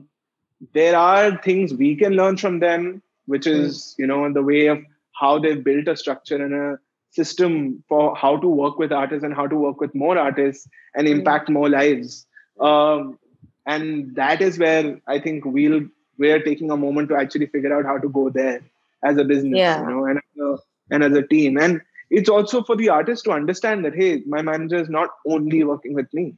there 0.72 0.96
are 0.96 1.36
things 1.42 1.74
we 1.74 1.94
can 1.96 2.14
learn 2.20 2.36
from 2.36 2.58
them, 2.60 3.02
which 3.26 3.46
is 3.46 3.94
you 3.98 4.06
know 4.06 4.24
in 4.26 4.32
the 4.38 4.42
way 4.42 4.66
of 4.66 4.80
how 5.20 5.38
they've 5.38 5.62
built 5.68 5.88
a 5.88 5.96
structure 5.96 6.38
and 6.44 6.54
a 6.62 6.78
system 7.10 7.84
for 7.88 8.16
how 8.16 8.36
to 8.44 8.48
work 8.48 8.78
with 8.78 8.92
artists 8.92 9.24
and 9.24 9.34
how 9.40 9.46
to 9.46 9.56
work 9.56 9.80
with 9.80 9.94
more 9.94 10.18
artists 10.18 10.68
and 10.96 11.06
Mm. 11.06 11.12
impact 11.18 11.48
more 11.58 11.68
lives. 11.68 12.26
Um, 12.70 13.18
and 13.66 14.14
that 14.16 14.42
is 14.42 14.58
where 14.58 15.00
I 15.06 15.20
think 15.20 15.44
we'll 15.44 15.82
we're 16.18 16.42
taking 16.42 16.70
a 16.70 16.76
moment 16.76 17.08
to 17.10 17.16
actually 17.16 17.46
figure 17.46 17.74
out 17.76 17.84
how 17.92 17.98
to 17.98 18.08
go 18.08 18.30
there 18.30 18.60
as 19.04 19.16
a 19.18 19.24
business, 19.24 19.58
Yeah. 19.58 19.80
you 19.82 19.88
know, 19.90 20.04
and 20.06 20.18
as 20.18 20.40
a, 20.40 20.56
and 20.90 21.04
as 21.04 21.12
a 21.12 21.22
team. 21.26 21.58
And 21.58 21.80
it's 22.10 22.28
also 22.28 22.62
for 22.62 22.76
the 22.76 22.88
artist 22.90 23.24
to 23.24 23.32
understand 23.32 23.84
that 23.84 23.94
hey, 23.94 24.22
my 24.26 24.42
manager 24.42 24.76
is 24.76 24.88
not 24.88 25.10
only 25.26 25.64
working 25.64 25.94
with 25.94 26.12
me 26.12 26.34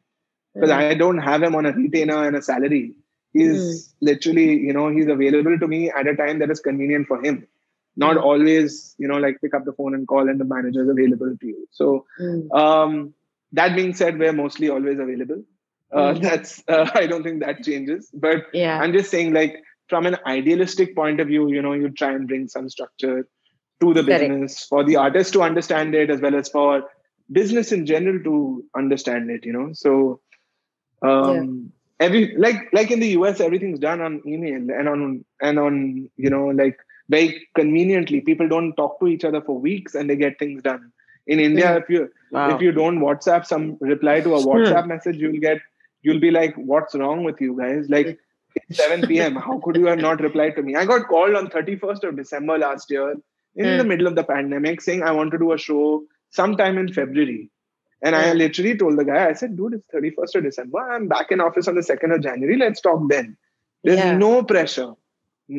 because 0.54 0.70
Mm. 0.70 0.76
I 0.76 0.94
don't 0.94 1.18
have 1.18 1.42
him 1.42 1.54
on 1.54 1.66
a 1.66 1.72
retainer 1.72 2.26
and 2.26 2.36
a 2.36 2.42
salary. 2.42 2.94
He's 3.32 3.94
literally, 4.00 4.58
you 4.58 4.72
know, 4.72 4.88
he's 4.88 5.06
available 5.08 5.58
to 5.58 5.66
me 5.68 5.90
at 5.90 6.06
a 6.06 6.16
time 6.16 6.38
that 6.38 6.50
is 6.50 6.60
convenient 6.60 7.06
for 7.06 7.22
him. 7.22 7.46
Not 7.96 8.16
Mm. 8.16 8.22
always, 8.22 8.94
you 8.98 9.08
know, 9.08 9.18
like 9.18 9.40
pick 9.40 9.54
up 9.54 9.64
the 9.66 9.72
phone 9.72 9.94
and 9.94 10.06
call 10.08 10.28
and 10.28 10.40
the 10.40 10.44
manager 10.44 10.82
is 10.82 10.88
available 10.88 11.36
to 11.40 11.46
you. 11.46 11.66
So, 11.70 12.06
Mm. 12.20 12.54
um, 12.62 13.14
that 13.52 13.76
being 13.76 13.92
said, 13.94 14.18
we're 14.18 14.32
mostly 14.32 14.70
always 14.70 14.98
available. 14.98 15.44
Uh, 15.92 16.14
Mm. 16.14 16.20
That's 16.28 16.62
uh, 16.68 16.90
I 16.94 17.06
don't 17.06 17.22
think 17.22 17.40
that 17.40 17.62
changes, 17.64 18.10
but 18.12 18.46
yeah. 18.52 18.78
I'm 18.80 18.92
just 18.92 19.10
saying, 19.10 19.32
like 19.34 19.62
from 19.89 20.07
an 20.07 20.16
idealistic 20.26 20.95
point 20.95 21.20
of 21.20 21.28
view, 21.28 21.49
you 21.49 21.62
know, 21.62 21.72
you 21.72 21.91
try 21.91 22.12
and 22.12 22.26
bring 22.28 22.49
some 22.49 22.68
structure 22.68 23.28
to 23.80 23.95
the 23.95 24.03
Correct. 24.09 24.39
business 24.39 24.64
for 24.66 24.84
the 24.84 24.97
artist 24.97 25.32
to 25.34 25.43
understand 25.43 25.95
it, 25.95 26.11
as 26.11 26.20
well 26.20 26.34
as 26.34 26.49
for 26.49 26.84
business 27.30 27.72
in 27.72 27.87
general 27.87 28.22
to 28.24 28.64
understand 28.76 29.30
it. 29.30 29.45
You 29.45 29.53
know, 29.53 29.70
so 29.72 30.20
um, 31.03 31.72
every 32.01 32.34
like 32.37 32.57
like 32.72 32.91
in 32.91 33.01
the 33.01 33.09
US, 33.18 33.41
everything's 33.41 33.78
done 33.78 34.01
on 34.01 34.22
email 34.26 34.57
and 34.78 34.89
on 34.89 35.24
and 35.41 35.59
on 35.59 36.11
you 36.16 36.30
know 36.30 36.47
like 36.49 36.78
very 37.09 37.47
conveniently. 37.55 38.20
People 38.20 38.49
don't 38.49 38.74
talk 38.74 38.99
to 39.01 39.07
each 39.09 39.24
other 39.24 39.41
for 39.41 39.59
weeks 39.59 39.95
and 39.95 40.09
they 40.09 40.16
get 40.16 40.39
things 40.39 40.62
done. 40.62 40.93
In 41.26 41.41
India, 41.41 41.76
Mm. 41.76 41.82
if 41.82 41.89
you 41.89 42.11
Wow. 42.30 42.57
if 42.57 42.61
you 42.61 42.72
don't 42.72 43.01
WhatsApp 43.01 43.47
some 43.47 43.76
reply 43.80 44.20
to 44.20 44.34
a 44.34 44.43
Hmm. 44.51 44.51
WhatsApp 44.51 44.87
message, 44.87 45.16
you'll 45.16 45.41
get 45.41 45.59
you'll 46.03 46.20
be 46.20 46.30
like, 46.30 46.55
"What's 46.57 46.95
wrong 46.95 47.24
with 47.24 47.41
you 47.41 47.57
guys?" 47.59 47.89
Like 47.89 48.18
it's 48.57 48.78
7 48.78 49.07
p.m. 49.07 49.36
How 49.36 49.59
could 49.59 49.76
you 49.76 49.86
have 49.86 49.98
not 49.98 50.20
replied 50.20 50.57
to 50.57 50.62
me? 50.62 50.74
I 50.76 50.84
got 50.84 51.09
called 51.09 51.34
on 51.34 51.48
31st 51.48 52.04
of 52.04 52.16
December 52.16 52.59
last 52.59 52.90
year 52.90 53.11
in 53.57 53.70
Hmm. 53.72 53.76
the 53.78 53.84
middle 53.84 54.07
of 54.07 54.14
the 54.16 54.24
pandemic 54.24 54.80
saying 54.80 55.02
I 55.02 55.12
want 55.12 55.30
to 55.32 55.38
do 55.38 55.52
a 55.52 55.59
show 55.59 56.04
sometime 56.30 56.78
in 56.78 56.92
February. 56.92 57.50
And 58.02 58.14
I 58.14 58.30
Hmm. 58.32 58.38
literally 58.38 58.76
told 58.76 58.98
the 58.98 59.04
guy, 59.04 59.28
I 59.28 59.32
said, 59.32 59.57
dude, 59.57 59.74
it's 59.74 59.86
31st 59.94 60.36
of 60.36 60.44
December. 60.44 60.78
I'm 60.78 61.09
back 61.09 61.32
in 61.32 61.40
office 61.40 61.68
on 61.68 61.74
the 61.74 61.82
2nd 61.82 62.14
of 62.14 62.20
January. 62.22 62.57
Let's 62.57 62.80
talk 62.80 63.09
then. 63.09 63.36
There's 63.84 63.98
Yeah. 63.98 64.16
no 64.18 64.42
pressure. 64.42 64.92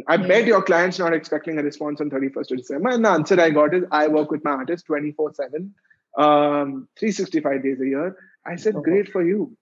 I 0.08 0.16
Yeah. 0.18 0.28
bet 0.28 0.46
your 0.46 0.62
client's 0.62 1.00
not 1.00 1.14
expecting 1.14 1.58
a 1.60 1.64
response 1.64 2.02
on 2.02 2.10
31st 2.10 2.52
of 2.52 2.58
December. 2.58 2.90
And 2.90 3.06
the 3.06 3.10
answer 3.10 3.40
I 3.42 3.50
got 3.52 3.74
is 3.74 3.86
I 3.92 4.08
work 4.10 4.32
with 4.32 4.44
my 4.44 4.52
artist 4.52 4.86
24 4.86 5.34
7, 5.34 5.74
um, 6.18 6.88
365 7.00 7.64
days 7.64 7.80
a 7.82 7.88
year. 7.88 8.16
I 8.46 8.56
said, 8.58 8.76
Oh. 8.76 8.82
great 8.82 9.10
for 9.12 9.24
you. 9.24 9.56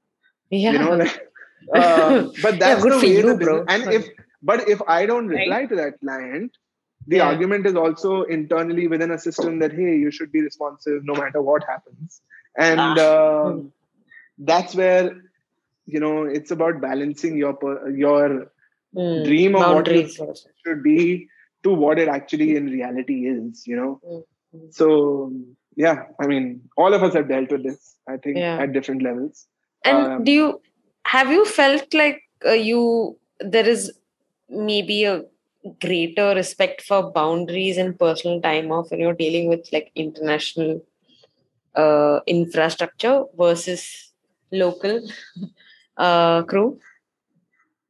yeah. 0.49 0.71
You 0.73 0.79
know, 0.79 0.95
like, 0.95 1.27
uh, 1.73 2.27
but 2.41 2.59
that's 2.59 2.81
good 2.83 2.93
the 2.93 2.99
for 2.99 3.05
way 3.05 3.15
you, 3.15 3.21
the 3.23 3.35
bro. 3.35 3.65
business, 3.65 3.65
and 3.69 3.93
if 3.93 4.07
but 4.43 4.69
if 4.69 4.81
I 4.87 5.05
don't 5.05 5.27
Right. 5.27 5.39
reply 5.39 5.65
to 5.65 5.75
that 5.75 5.99
client, 5.99 6.51
the 7.07 7.17
Yeah. 7.17 7.27
argument 7.27 7.65
is 7.65 7.75
also 7.75 8.23
internally 8.23 8.87
within 8.87 9.11
a 9.11 9.17
system 9.17 9.59
that 9.59 9.71
hey, 9.73 9.95
you 9.97 10.11
should 10.11 10.31
be 10.31 10.41
responsive 10.41 11.03
no 11.03 11.15
matter 11.15 11.41
what 11.41 11.63
happens, 11.63 12.21
and 12.57 12.79
Ah. 12.79 13.07
um, 13.09 13.71
that's 14.37 14.75
where 14.75 15.11
you 15.85 15.99
know 15.99 16.23
it's 16.23 16.51
about 16.51 16.81
balancing 16.81 17.37
your 17.37 17.57
your 18.05 18.51
Mm. 18.95 19.23
dream 19.25 19.55
of 19.55 19.61
what 19.75 19.87
you 19.87 19.93
boundaries. 20.01 20.19
also. 20.19 20.49
should 20.65 20.81
be 20.83 21.27
to 21.63 21.73
what 21.73 21.99
it 21.99 22.07
actually 22.07 22.55
in 22.55 22.67
reality 22.67 23.17
is. 23.27 23.65
You 23.67 23.75
know, 23.79 23.91
Mm. 24.09 24.73
so 24.79 25.31
yeah, 25.75 26.03
I 26.21 26.27
mean, 26.27 26.45
all 26.77 26.93
of 26.93 27.03
us 27.03 27.13
have 27.13 27.27
dealt 27.27 27.51
with 27.51 27.63
this. 27.63 27.97
I 28.07 28.17
think 28.17 28.37
Yeah. 28.37 28.61
at 28.65 28.71
different 28.73 29.01
levels. 29.01 29.47
And 29.83 29.97
Um, 29.97 30.23
do 30.23 30.31
you 30.31 30.61
have 31.05 31.31
you 31.31 31.45
felt 31.45 31.93
like 31.93 32.21
uh, 32.45 32.51
you 32.51 33.17
there 33.39 33.67
is 33.67 33.91
maybe 34.49 35.03
a 35.05 35.23
greater 35.81 36.33
respect 36.35 36.81
for 36.81 37.11
boundaries 37.11 37.77
and 37.77 37.97
personal 37.97 38.41
time 38.41 38.71
off 38.71 38.91
when 38.91 38.99
you're 38.99 39.13
dealing 39.13 39.47
with 39.49 39.67
like 39.71 39.91
international 39.95 40.83
uh, 41.75 42.19
infrastructure 42.27 43.23
versus 43.37 44.11
local 44.51 45.01
uh, 45.97 46.43
crew? 46.43 46.79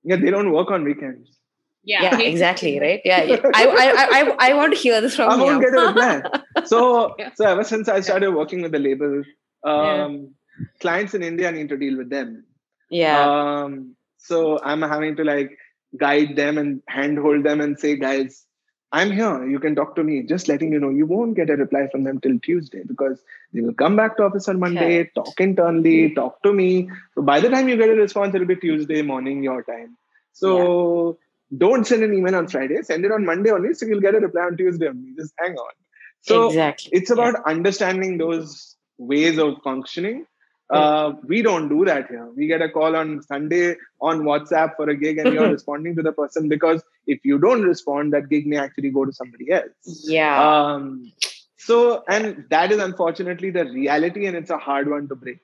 yeah, 0.03 0.15
they 0.15 0.29
don't 0.29 0.51
work 0.51 0.71
on 0.71 0.83
weekends. 0.83 1.39
Yeah, 1.83 2.01
yeah, 2.03 2.19
exactly, 2.31 2.79
right? 2.79 3.01
Yeah, 3.05 3.23
yeah. 3.23 3.41
I, 3.53 3.65
I, 3.65 3.85
I, 3.85 4.05
I, 4.19 4.35
I 4.49 4.53
want 4.53 4.73
to 4.73 4.79
hear 4.79 5.01
this 5.01 5.15
from 5.15 5.29
I 5.29 5.35
won't 5.35 5.61
you. 5.61 5.71
get 5.71 5.77
a 5.77 5.87
reply. 5.87 6.23
So, 6.65 7.15
Yeah. 7.17 7.31
so 7.35 7.45
ever 7.45 7.63
since 7.63 7.87
I 7.89 7.99
started 8.01 8.31
working 8.31 8.61
with 8.61 8.71
the 8.71 8.79
label, 8.79 9.23
Yeah. 9.65 10.05
um, 10.05 10.33
clients 10.79 11.13
in 11.13 11.23
India 11.23 11.51
need 11.51 11.69
to 11.69 11.77
deal 11.77 11.97
with 11.97 12.09
them. 12.09 12.45
Yeah, 12.89 13.63
Um, 13.63 13.95
so 14.17 14.59
I'm 14.63 14.81
having 14.81 15.15
to 15.17 15.23
like 15.23 15.57
guide 15.97 16.35
them 16.35 16.57
and 16.57 16.81
handhold 16.87 17.43
them 17.43 17.61
and 17.61 17.79
say, 17.79 17.95
guys, 17.95 18.45
I'm 18.91 19.11
here. 19.11 19.45
You 19.45 19.59
can 19.59 19.75
talk 19.75 19.95
to 19.95 20.03
me. 20.03 20.23
Just 20.23 20.47
letting 20.47 20.71
you 20.71 20.79
know, 20.79 20.89
you 20.89 21.05
won't 21.05 21.35
get 21.35 21.49
a 21.49 21.55
reply 21.55 21.87
from 21.91 22.03
them 22.03 22.19
till 22.21 22.39
Tuesday 22.39 22.83
because 22.85 23.21
they 23.53 23.61
will 23.61 23.73
come 23.73 23.95
back 23.95 24.17
to 24.17 24.23
office 24.23 24.47
on 24.47 24.59
Monday, 24.59 25.03
Correct. 25.03 25.15
talk 25.15 25.39
internally, 25.39 26.13
talk 26.13 26.41
to 26.43 26.53
me. 26.53 26.89
So 27.13 27.21
by 27.21 27.39
the 27.39 27.49
time 27.49 27.67
you 27.67 27.77
get 27.77 27.89
a 27.89 27.95
response, 27.95 28.33
it'll 28.35 28.47
be 28.47 28.55
Tuesday 28.55 29.01
morning 29.01 29.43
your 29.43 29.63
time. 29.63 29.97
So 30.31 31.17
don't 31.57 31.85
send 31.85 32.03
an 32.03 32.13
email 32.13 32.35
on 32.35 32.47
Friday. 32.47 32.81
Send 32.83 33.05
it 33.05 33.11
on 33.11 33.25
Monday 33.25 33.51
only, 33.51 33.73
so 33.73 33.85
you'll 33.85 34.01
get 34.01 34.15
a 34.15 34.19
reply 34.19 34.43
on 34.43 34.57
Tuesday 34.57 34.87
only. 34.87 35.13
Just 35.17 35.33
hang 35.39 35.55
on. 35.55 35.73
So 36.21 36.47
exactly. 36.47 36.91
it's 36.93 37.11
about 37.11 37.35
understanding 37.45 38.17
those 38.17 38.75
ways 38.97 39.37
of 39.37 39.57
functioning. 39.63 40.25
Uh, 40.69 41.13
we 41.23 41.41
don't 41.41 41.69
do 41.69 41.85
that 41.85 42.07
here. 42.07 42.27
We 42.35 42.47
get 42.47 42.61
a 42.61 42.69
call 42.69 42.95
on 42.95 43.21
Sunday 43.21 43.75
on 44.01 44.21
WhatsApp 44.21 44.75
for 44.75 44.89
a 44.89 44.95
gig, 44.95 45.19
and 45.19 45.33
you're 45.33 45.51
responding 45.57 45.95
to 45.95 46.01
the 46.01 46.11
person 46.11 46.49
because 46.49 46.83
if 47.05 47.19
you 47.23 47.37
don't 47.37 47.61
respond, 47.61 48.13
that 48.13 48.29
gig 48.29 48.47
may 48.47 48.57
actually 48.57 48.89
go 48.89 49.05
to 49.05 49.13
somebody 49.13 49.51
else. 49.51 50.05
Yeah, 50.05 50.41
Um, 50.41 51.11
so, 51.57 52.03
and 52.07 52.45
that 52.49 52.71
is 52.71 52.79
unfortunately 52.79 53.51
the 53.51 53.65
reality, 53.65 54.25
and 54.25 54.35
it's 54.35 54.49
a 54.49 54.57
hard 54.57 54.89
one 54.89 55.07
to 55.09 55.15
break. 55.15 55.39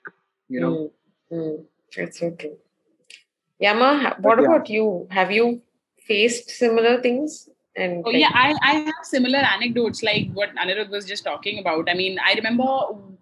You 0.49 0.59
know, 0.59 0.91
Mm, 1.31 1.37
mm. 1.37 1.65
That's 1.95 2.19
so 2.19 2.31
true. 2.31 2.57
Yama, 3.59 4.15
what 4.19 4.39
yeah. 4.39 4.45
about 4.45 4.69
you? 4.69 5.07
Have 5.11 5.31
you 5.31 5.61
faced 6.07 6.49
similar 6.49 7.01
things? 7.01 7.49
And 7.75 8.03
Oh, 8.05 8.09
like- 8.09 8.19
yeah, 8.19 8.31
I, 8.33 8.55
I 8.61 8.73
have 8.79 9.03
similar 9.03 9.39
anecdotes 9.39 10.03
like 10.03 10.29
what 10.33 10.53
Anirudh 10.55 10.89
was 10.89 11.05
just 11.05 11.23
talking 11.23 11.59
about. 11.59 11.89
I 11.89 11.93
mean, 11.93 12.17
I 12.25 12.33
remember 12.33 12.67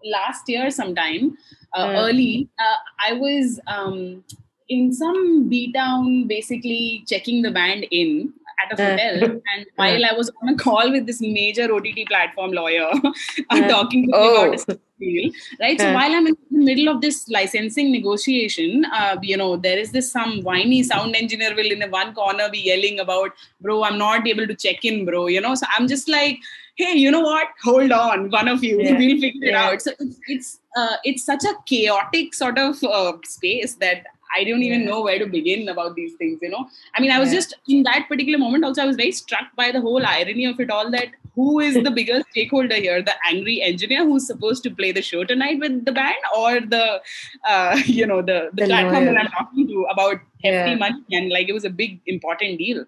last 0.04 0.50
year 0.50 0.72
sometime, 0.72 1.38
uh, 1.74 1.88
Mm. 1.88 1.97
early, 2.08 2.50
uh, 2.60 2.78
I 3.08 3.14
was 3.14 3.60
um, 3.68 4.24
in 4.70 4.91
some 4.93 5.50
B 5.50 5.72
town 5.72 6.28
basically 6.28 7.04
checking 7.08 7.41
the 7.43 7.52
band 7.52 7.86
in 7.91 8.34
at 8.72 8.80
a 8.80 8.84
Uh. 8.84 8.91
hotel. 8.91 9.41
and 9.55 9.65
while 9.76 10.05
I 10.05 10.13
was 10.13 10.32
on 10.41 10.49
a 10.49 10.55
call 10.55 10.91
with 10.91 11.05
this 11.05 11.22
major 11.22 11.72
OTT 11.74 12.05
platform 12.07 12.51
lawyer 12.51 12.89
Uh. 13.49 13.67
talking 13.67 14.03
to 14.03 14.07
me 14.07 14.13
Oh. 14.15 14.53
about 14.53 14.70
a 14.76 14.80
deal, 14.99 15.32
right? 15.59 15.80
So 15.80 15.89
Uh. 15.89 15.93
while 15.93 16.11
I'm 16.20 16.28
in 16.28 16.36
the 16.51 16.63
middle 16.70 16.89
of 16.93 17.01
this 17.01 17.28
licensing 17.30 17.91
negotiation, 17.91 18.86
uh, 19.01 19.17
you 19.22 19.38
know, 19.38 19.51
there 19.57 19.78
is 19.78 19.91
this 19.91 20.11
some 20.11 20.41
whiny 20.41 20.82
sound 20.84 21.15
engineer 21.15 21.53
will 21.55 21.72
in 21.72 21.80
the 21.80 21.88
one 21.99 22.13
corner 22.13 22.49
be 22.49 22.59
yelling 22.59 22.99
about, 22.99 23.32
bro, 23.61 23.84
I'm 23.84 23.97
not 23.97 24.28
able 24.28 24.47
to 24.47 24.55
check 24.55 24.84
in, 24.84 25.05
bro. 25.05 25.28
You 25.28 25.41
know, 25.41 25.55
so 25.55 25.65
I'm 25.78 25.88
just 25.88 26.09
like, 26.09 26.38
hey, 26.76 26.93
you 27.03 27.11
know 27.11 27.22
what? 27.22 27.47
Hold 27.63 27.91
on, 27.91 28.30
one 28.32 28.47
of 28.47 28.63
you, 28.63 28.82
Yeah. 28.82 28.97
we'll 28.99 29.20
figure 29.22 29.49
it 29.49 29.55
out. 29.55 29.82
So 29.82 29.91
it's 29.99 30.20
it's 30.28 30.59
uh, 30.78 30.95
it's 31.03 31.24
such 31.26 31.43
a 31.43 31.53
chaotic 31.65 32.34
sort 32.34 32.57
of 32.57 32.84
uh, 32.84 33.13
space 33.26 33.76
that 33.86 34.03
I 34.38 34.43
don't 34.43 34.61
even 34.63 34.86
know 34.86 35.01
where 35.01 35.19
to 35.19 35.25
begin 35.25 35.67
about 35.69 35.95
these 35.95 36.13
things. 36.15 36.39
You 36.41 36.49
know, 36.49 36.67
I 36.95 37.01
mean, 37.01 37.11
I 37.11 37.19
was 37.19 37.30
Yeah. 37.30 37.39
just 37.39 37.55
in 37.67 37.84
that 37.84 38.07
particular 38.09 38.38
moment. 38.38 38.63
Also, 38.63 38.82
I 38.82 38.86
was 38.86 38.95
very 38.95 39.11
struck 39.11 39.47
by 39.55 39.71
the 39.71 39.82
whole 39.82 40.05
irony 40.05 40.45
of 40.45 40.59
it 40.59 40.69
all. 40.69 40.91
That 40.91 41.09
who 41.36 41.59
is 41.59 41.75
the 41.84 41.91
bigger 41.99 42.21
stakeholder 42.32 42.75
here? 42.75 43.01
The 43.01 43.15
angry 43.27 43.61
engineer 43.61 44.03
who's 44.05 44.27
supposed 44.27 44.63
to 44.63 44.71
play 44.71 44.91
the 44.91 45.01
show 45.01 45.23
tonight 45.23 45.59
with 45.59 45.84
the 45.86 45.91
band, 45.91 46.15
or 46.38 46.59
the 46.59 47.01
uh, 47.47 47.80
you 47.86 48.05
know 48.05 48.21
the 48.21 48.49
the, 48.53 48.63
The 48.63 48.67
platform 48.67 49.05
that. 49.05 49.17
I'm 49.17 49.32
talking 49.32 49.67
to 49.67 49.86
about 49.91 50.17
hefty 50.43 50.71
Yeah. 50.71 50.75
money 50.75 51.03
and 51.11 51.30
like 51.32 51.49
it 51.49 51.53
was 51.53 51.65
a 51.65 51.69
big 51.69 51.99
important 52.05 52.57
deal, 52.59 52.86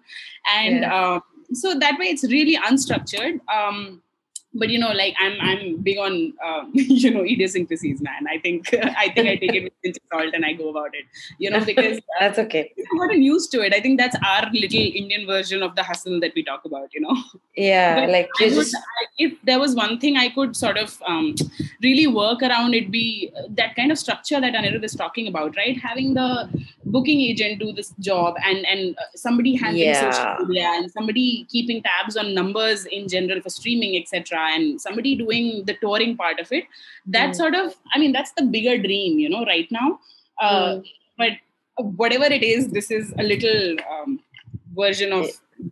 and 0.60 0.80
Yeah. 0.80 0.94
um, 1.00 1.22
so 1.54 1.74
that 1.78 1.98
way 1.98 2.06
it's 2.06 2.24
really 2.24 2.56
unstructured. 2.56 3.40
Um, 3.58 4.02
but 4.54 4.68
you 4.70 4.78
know, 4.78 4.92
like 4.92 5.14
I'm 5.20 5.34
I'm 5.40 5.76
big 5.82 5.98
on 5.98 6.32
um, 6.44 6.70
you 6.74 7.10
know 7.10 7.24
idiosyncrasies, 7.24 8.00
man. 8.02 8.26
I 8.28 8.38
think 8.38 8.72
I 9.04 9.08
think 9.14 9.28
I 9.28 9.36
take 9.36 9.54
it 9.54 9.64
with 9.64 9.72
a 9.72 9.80
pinch 9.82 9.96
of 9.96 10.02
salt 10.12 10.34
and 10.34 10.44
I 10.44 10.52
go 10.52 10.68
about 10.70 10.94
it. 10.94 11.04
You 11.38 11.50
know, 11.50 11.64
because 11.64 12.00
that's 12.20 12.38
okay. 12.38 12.72
I've 12.78 12.98
gotten 12.98 13.22
used 13.22 13.50
to 13.52 13.62
it. 13.62 13.74
I 13.74 13.80
think 13.80 13.98
that's 13.98 14.16
our 14.26 14.50
little 14.52 14.80
Indian 15.02 15.26
version 15.26 15.62
of 15.62 15.74
the 15.76 15.82
hustle 15.82 16.20
that 16.20 16.32
we 16.34 16.42
talk 16.42 16.64
about. 16.64 16.92
You 16.94 17.00
know. 17.02 17.16
Yeah, 17.56 18.00
But 18.00 18.10
like 18.10 18.28
I 18.40 18.48
would, 18.56 18.66
I- 18.66 19.06
if 19.18 19.32
there 19.44 19.58
was 19.60 19.74
one 19.74 19.98
thing 20.00 20.16
I 20.16 20.28
could 20.30 20.56
sort 20.56 20.76
of 20.78 21.00
um, 21.06 21.34
really 21.82 22.06
work 22.06 22.42
around, 22.42 22.74
it'd 22.74 22.90
be 22.90 23.30
uh, 23.36 23.42
that 23.50 23.76
kind 23.76 23.92
of 23.92 23.98
structure 23.98 24.40
that 24.40 24.54
Anirudh 24.54 24.84
is 24.84 24.94
talking 24.94 25.26
about, 25.28 25.56
right? 25.56 25.76
Having 25.78 26.14
the 26.14 26.48
booking 26.86 27.20
agent 27.20 27.58
do 27.60 27.72
this 27.72 27.90
job 28.00 28.34
and 28.44 28.66
and 28.66 28.96
uh, 28.98 29.02
somebody 29.14 29.54
handling 29.54 29.88
Yeah. 29.88 30.10
social 30.10 30.46
media 30.46 30.68
and 30.76 30.90
somebody 30.90 31.46
keeping 31.50 31.82
tabs 31.82 32.16
on 32.16 32.34
numbers 32.34 32.86
in 32.86 33.08
general 33.08 33.40
for 33.40 33.50
streaming, 33.50 33.96
etc., 34.00 34.41
and 34.48 34.80
somebody 34.80 35.14
doing 35.16 35.64
the 35.64 35.74
touring 35.80 36.16
part 36.16 36.40
of 36.40 36.50
it. 36.52 36.64
That 37.06 37.30
Mm. 37.30 37.36
sort 37.36 37.54
of, 37.54 37.74
I 37.94 37.98
mean, 37.98 38.12
that's 38.12 38.32
the 38.32 38.44
bigger 38.44 38.76
dream, 38.78 39.18
you 39.18 39.28
know, 39.28 39.44
right 39.44 39.70
now. 39.70 40.00
Uh, 40.40 40.76
Mm. 40.76 40.84
But 41.18 41.32
whatever 42.02 42.24
it 42.24 42.42
is, 42.42 42.68
this 42.68 42.90
is 42.90 43.12
a 43.18 43.22
little 43.22 43.76
um, 43.94 44.20
version 44.76 45.12
of 45.12 45.26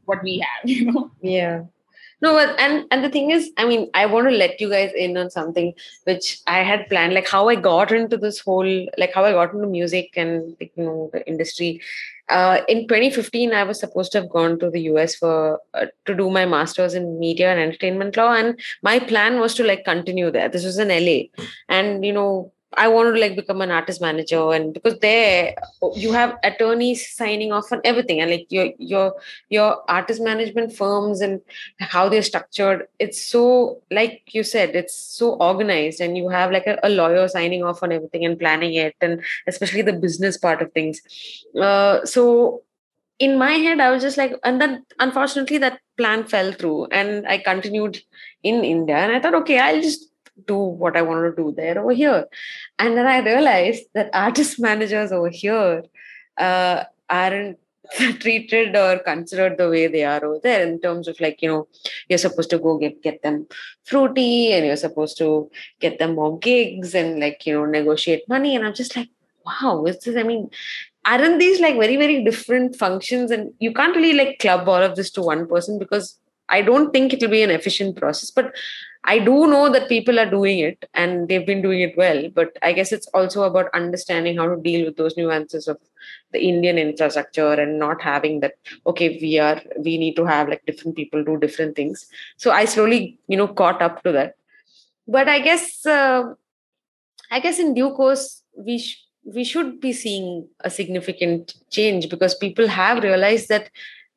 what 0.04 0.22
we 0.22 0.38
have, 0.38 0.68
you 0.74 0.92
know. 0.92 1.10
yeah 1.22 1.62
no 2.22 2.34
but 2.34 2.58
and 2.58 2.84
and 2.90 3.04
the 3.04 3.08
thing 3.08 3.30
is 3.30 3.50
i 3.56 3.64
mean 3.64 3.88
i 3.94 4.04
want 4.06 4.28
to 4.28 4.34
let 4.34 4.60
you 4.60 4.68
guys 4.70 4.92
in 4.94 5.16
on 5.16 5.30
something 5.30 5.72
which 6.04 6.38
i 6.46 6.58
had 6.58 6.88
planned 6.88 7.14
like 7.14 7.28
how 7.28 7.48
i 7.48 7.54
got 7.54 7.92
into 7.92 8.16
this 8.16 8.38
whole 8.40 8.86
like 8.98 9.12
how 9.14 9.24
i 9.24 9.32
got 9.32 9.52
into 9.54 9.66
music 9.66 10.10
and 10.16 10.56
you 10.60 10.84
know 10.84 11.10
the 11.12 11.26
industry. 11.26 11.80
Uh, 12.28 12.60
in 12.68 12.86
2015 12.86 13.52
i 13.52 13.64
was 13.64 13.80
supposed 13.80 14.12
to 14.12 14.20
have 14.20 14.30
gone 14.30 14.56
to 14.56 14.70
the 14.70 14.82
us 14.82 15.16
for 15.16 15.60
uh, 15.74 15.86
to 16.04 16.14
do 16.14 16.30
my 16.30 16.46
masters 16.46 16.94
in 16.94 17.18
media 17.18 17.50
and 17.50 17.58
entertainment 17.58 18.16
law 18.16 18.32
and 18.32 18.56
my 18.82 19.00
plan 19.00 19.40
was 19.40 19.52
to 19.52 19.64
like 19.64 19.84
continue 19.84 20.30
there. 20.30 20.48
This 20.48 20.64
was 20.64 20.78
in 20.78 20.88
la 20.88 21.44
and 21.68 22.04
you 22.04 22.12
know 22.12 22.52
I 22.76 22.88
wanted 22.88 23.14
to 23.14 23.20
like 23.20 23.36
become 23.36 23.60
an 23.62 23.70
artist 23.70 24.00
manager, 24.00 24.52
and 24.52 24.72
because 24.72 24.98
there 25.00 25.54
you 25.96 26.12
have 26.12 26.38
attorneys 26.44 27.08
signing 27.14 27.52
off 27.52 27.72
on 27.72 27.80
everything, 27.84 28.20
and 28.20 28.30
like 28.30 28.46
your 28.48 28.72
your 28.78 29.14
your 29.48 29.82
artist 29.90 30.22
management 30.22 30.72
firms 30.72 31.20
and 31.20 31.40
how 31.78 32.08
they're 32.08 32.22
structured 32.22 32.86
it's 32.98 33.20
so 33.20 33.80
like 33.90 34.22
you 34.32 34.42
said 34.42 34.76
it's 34.76 34.94
so 34.94 35.34
organized 35.34 36.00
and 36.00 36.16
you 36.16 36.28
have 36.28 36.52
like 36.52 36.66
a, 36.66 36.78
a 36.82 36.88
lawyer 36.90 37.26
signing 37.28 37.62
off 37.62 37.82
on 37.82 37.92
everything 37.92 38.24
and 38.24 38.38
planning 38.38 38.74
it 38.74 38.94
and 39.00 39.20
especially 39.46 39.82
the 39.82 39.92
business 39.92 40.36
part 40.36 40.62
of 40.62 40.72
things. 40.72 41.00
Uh, 41.60 42.04
so 42.04 42.62
in 43.18 43.38
my 43.38 43.52
head 43.52 43.80
i 43.80 43.90
was 43.90 44.02
just 44.02 44.16
like 44.16 44.34
and 44.44 44.60
then 44.60 44.84
unfortunately 44.98 45.58
that 45.58 45.78
plan 45.96 46.24
fell 46.24 46.52
through 46.52 46.86
and 46.86 47.28
i 47.28 47.36
continued 47.36 47.98
in 48.42 48.64
india 48.64 48.96
and 48.96 49.12
i 49.12 49.20
thought 49.20 49.34
okay 49.34 49.58
i'll 49.58 49.82
just 49.82 50.09
do 50.46 50.56
what 50.56 50.96
i 50.96 51.02
wanted 51.02 51.36
to 51.36 51.42
do 51.42 51.54
there 51.56 51.78
over 51.80 51.92
here. 51.92 52.26
And 52.78 52.96
then 52.96 53.06
i 53.06 53.18
realized 53.18 53.84
that 53.94 54.10
artist 54.12 54.60
managers 54.68 55.12
over 55.12 55.28
here 55.28 55.84
uh, 56.38 56.84
aren't 57.08 57.58
treated 58.20 58.76
or 58.76 58.98
considered 58.98 59.58
the 59.58 59.68
way 59.68 59.86
they 59.86 60.04
are 60.04 60.24
over 60.24 60.38
there 60.42 60.66
in 60.66 60.80
terms 60.80 61.08
of 61.08 61.18
like 61.20 61.42
you 61.42 61.48
know 61.48 61.66
you're 62.08 62.18
supposed 62.18 62.50
to 62.50 62.58
go 62.58 62.78
get 62.78 63.02
get 63.02 63.22
them 63.22 63.46
fruity 63.84 64.52
and 64.52 64.66
you're 64.66 64.76
supposed 64.76 65.18
to 65.18 65.50
get 65.80 65.98
them 65.98 66.14
more 66.14 66.38
gigs 66.38 66.94
and 66.94 67.18
like 67.20 67.44
you 67.46 67.54
know 67.54 67.64
negotiate 67.64 68.28
money. 68.28 68.54
And 68.54 68.64
i'm 68.64 68.74
just 68.74 68.96
like 68.96 69.08
wow 69.44 69.84
is 69.86 69.98
this 70.00 70.16
i 70.16 70.22
mean 70.22 70.50
aren't 71.04 71.38
these 71.38 71.60
like 71.60 71.76
very 71.76 71.96
very 71.96 72.22
different 72.24 72.76
functions? 72.76 73.30
And 73.30 73.52
you 73.58 73.72
can't 73.72 73.96
really 73.96 74.12
like 74.12 74.38
club 74.38 74.68
all 74.68 74.82
of 74.82 74.96
this 74.96 75.10
to 75.12 75.22
one 75.22 75.46
person 75.46 75.78
because 75.78 76.18
i 76.50 76.60
don't 76.60 76.92
think 76.92 77.12
it'll 77.12 77.30
be 77.30 77.42
an 77.42 77.50
efficient 77.50 77.96
process 77.96 78.30
but 78.30 78.52
I 79.04 79.18
do 79.18 79.46
know 79.46 79.70
that 79.72 79.88
people 79.88 80.18
are 80.20 80.28
doing 80.28 80.58
it 80.58 80.88
and 80.92 81.26
they've 81.28 81.46
been 81.46 81.62
doing 81.62 81.80
it 81.80 81.96
well, 81.96 82.28
but 82.34 82.56
I 82.60 82.72
guess 82.72 82.92
it's 82.92 83.06
also 83.08 83.44
about 83.44 83.70
understanding 83.72 84.36
how 84.36 84.54
to 84.54 84.60
deal 84.60 84.84
with 84.84 84.96
those 84.96 85.16
nuances 85.16 85.68
of 85.68 85.78
the 86.32 86.40
Indian 86.40 86.76
infrastructure 86.76 87.52
and 87.54 87.78
not 87.78 88.02
having 88.02 88.40
that, 88.40 88.54
okay, 88.86 89.18
we 89.22 89.38
are, 89.38 89.60
we 89.78 89.96
need 89.96 90.16
to 90.16 90.26
have 90.26 90.48
like 90.48 90.66
different 90.66 90.96
people 90.96 91.24
do 91.24 91.38
different 91.38 91.76
things. 91.76 92.06
So 92.36 92.50
I 92.50 92.66
slowly, 92.66 93.18
you 93.26 93.38
know, 93.38 93.48
caught 93.48 93.80
up 93.80 94.02
to 94.02 94.12
that. 94.12 94.34
But 95.08 95.28
I 95.28 95.40
guess, 95.40 95.86
uh, 95.86 96.34
I 97.30 97.40
guess 97.40 97.58
in 97.58 97.72
due 97.72 97.94
course, 97.94 98.42
we, 98.54 98.78
sh- 98.78 99.02
we 99.24 99.44
should 99.44 99.80
be 99.80 99.94
seeing 99.94 100.46
a 100.60 100.68
significant 100.68 101.54
change 101.70 102.10
because 102.10 102.34
people 102.34 102.68
have 102.68 103.02
realized 103.02 103.48
that 103.48 103.70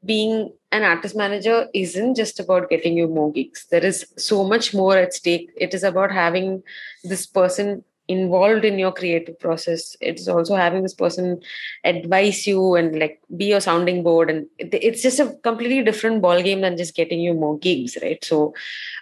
being 0.06 0.52
an 0.72 0.84
artist 0.84 1.16
manager 1.16 1.68
isn't 1.74 2.16
just 2.16 2.40
about 2.40 2.70
getting 2.70 2.98
you 2.98 3.08
more 3.08 3.32
gigs. 3.32 3.68
There 3.72 3.86
is 3.86 4.06
so 4.18 4.44
much 4.44 4.74
more 4.74 4.98
at 4.98 5.14
stake. 5.14 5.50
It 5.56 5.74
is 5.74 5.84
about 5.84 6.12
having 6.12 6.64
this 7.04 7.26
person 7.26 7.84
involved 8.08 8.66
in 8.66 8.78
your 8.78 8.92
creative 8.92 9.40
process. 9.40 9.96
It's 10.02 10.28
also 10.28 10.56
having 10.56 10.84
this 10.84 10.94
person 10.94 11.42
advise 11.84 12.46
you 12.46 12.76
and 12.76 13.00
like 13.00 13.22
be 13.38 13.46
your 13.46 13.62
sounding 13.62 14.04
board. 14.04 14.30
And 14.30 14.48
it's 14.60 15.02
just 15.02 15.20
a 15.20 15.34
completely 15.44 15.84
different 15.84 16.22
ball 16.22 16.42
game 16.42 16.62
than 16.62 16.76
just 16.78 16.96
getting 16.96 17.20
you 17.22 17.34
more 17.34 17.58
gigs, 17.58 17.98
right? 18.02 18.24
So 18.24 18.54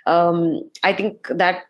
um, 0.05 0.69
I 0.83 0.93
think 0.93 1.27
that 1.29 1.63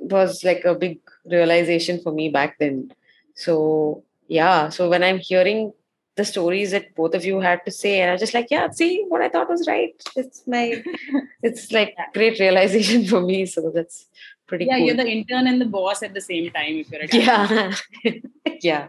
was 0.00 0.42
like 0.42 0.64
a 0.64 0.74
big 0.74 1.00
realization 1.26 2.00
for 2.00 2.12
me 2.12 2.30
back 2.30 2.58
then. 2.58 2.92
So 3.34 4.04
yeah, 4.28 4.70
so 4.70 4.88
when 4.88 5.02
I'm 5.02 5.18
hearing 5.18 5.72
the 6.16 6.24
stories 6.24 6.70
that 6.70 6.94
both 6.94 7.14
of 7.14 7.24
you 7.24 7.40
had 7.40 7.64
to 7.64 7.70
say, 7.70 8.00
and 8.00 8.10
I 8.10 8.14
was 8.14 8.20
just 8.20 8.34
like, 8.34 8.48
yeah, 8.50 8.70
see 8.70 9.04
what 9.08 9.20
I 9.20 9.28
thought 9.28 9.48
was 9.48 9.66
right. 9.66 9.94
It's 10.14 10.46
my, 10.46 10.82
it's 11.42 11.72
like 11.72 11.96
great 12.12 12.38
realization 12.38 13.04
for 13.06 13.20
me. 13.20 13.46
So 13.46 13.72
that's 13.74 14.06
pretty. 14.46 14.66
Yeah, 14.66 14.78
cool. 14.78 14.86
you're 14.86 14.96
the 14.96 15.08
intern 15.08 15.46
and 15.46 15.60
the 15.60 15.66
boss 15.66 16.02
at 16.02 16.14
the 16.14 16.20
same 16.20 16.50
time. 16.52 16.76
If 16.76 16.90
you're 16.90 17.02
a 17.02 17.08
yeah 17.10 17.74
yeah 18.62 18.88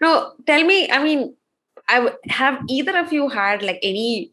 no 0.00 0.32
tell 0.46 0.64
me 0.64 0.90
i 0.90 1.02
mean 1.02 1.34
i 1.88 1.96
w- 2.00 2.16
have 2.28 2.60
either 2.68 2.96
of 2.98 3.12
you 3.12 3.28
had 3.28 3.62
like 3.62 3.78
any 3.82 4.32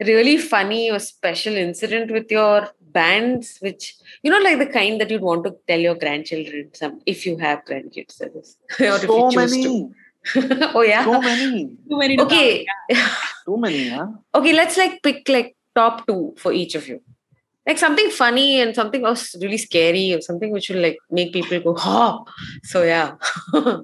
really 0.00 0.36
funny 0.36 0.90
or 0.90 0.98
special 0.98 1.54
incident 1.54 2.10
with 2.10 2.30
your 2.30 2.68
bands 2.80 3.58
which 3.60 3.94
you 4.22 4.30
know 4.30 4.38
like 4.38 4.58
the 4.58 4.66
kind 4.66 5.00
that 5.00 5.10
you'd 5.10 5.22
want 5.22 5.44
to 5.44 5.54
tell 5.68 5.78
your 5.78 5.94
grandchildren 5.94 6.68
some 6.72 7.00
if 7.06 7.26
you 7.26 7.36
have 7.36 7.64
grandkids 7.64 8.16
that 8.18 8.34
is 8.34 8.56
or 8.80 8.86
if 8.86 9.02
so 9.02 9.16
you 9.16 9.30
choose 9.32 9.52
many, 9.52 9.62
to 9.64 9.94
oh 10.74 10.82
yeah 10.82 11.04
so 11.04 11.20
many, 11.20 11.70
Too 11.90 11.98
many 11.98 12.16
to 12.16 12.24
okay 12.24 12.66
too 13.46 13.56
many, 13.56 13.88
huh? 13.88 14.08
okay 14.34 14.52
let's 14.52 14.76
like 14.76 15.02
pick 15.02 15.28
like 15.28 15.56
top 15.74 16.06
two 16.06 16.34
for 16.38 16.52
each 16.52 16.74
of 16.74 16.88
you 16.88 17.00
like 17.66 17.78
something 17.78 18.10
funny 18.10 18.60
and 18.60 18.74
something 18.74 19.02
was 19.02 19.34
really 19.40 19.58
scary 19.58 20.14
or 20.14 20.20
something 20.20 20.50
which 20.52 20.68
will 20.70 20.80
like 20.80 20.98
make 21.10 21.32
people 21.32 21.60
go 21.60 21.74
oh 21.78 22.24
so 22.62 22.82
yeah 22.82 23.14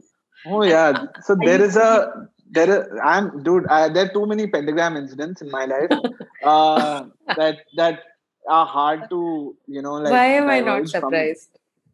Oh 0.45 0.65
yeah. 0.65 1.07
So 1.23 1.37
there 1.37 1.63
is 1.63 1.77
a 1.77 2.29
there 2.51 2.69
is 2.69 2.87
I'm 3.03 3.43
dude. 3.45 3.67
I, 3.69 3.89
there 3.89 4.07
are 4.07 4.13
too 4.13 4.27
many 4.27 4.49
pentagram 4.49 4.97
incidents 4.97 5.41
in 5.41 5.51
my 5.51 5.67
life 5.67 5.91
uh, 6.45 7.05
that 7.37 7.59
that 7.77 8.01
are 8.49 8.67
hard 8.67 9.09
to 9.11 9.57
you 9.69 9.83
know 9.83 9.95
like. 9.95 10.11
why 10.11 10.25
am 10.27 10.49
i 10.51 10.59
not 10.59 10.83
divulge 10.83 10.91
from- 10.91 11.01
surprised 11.03 11.51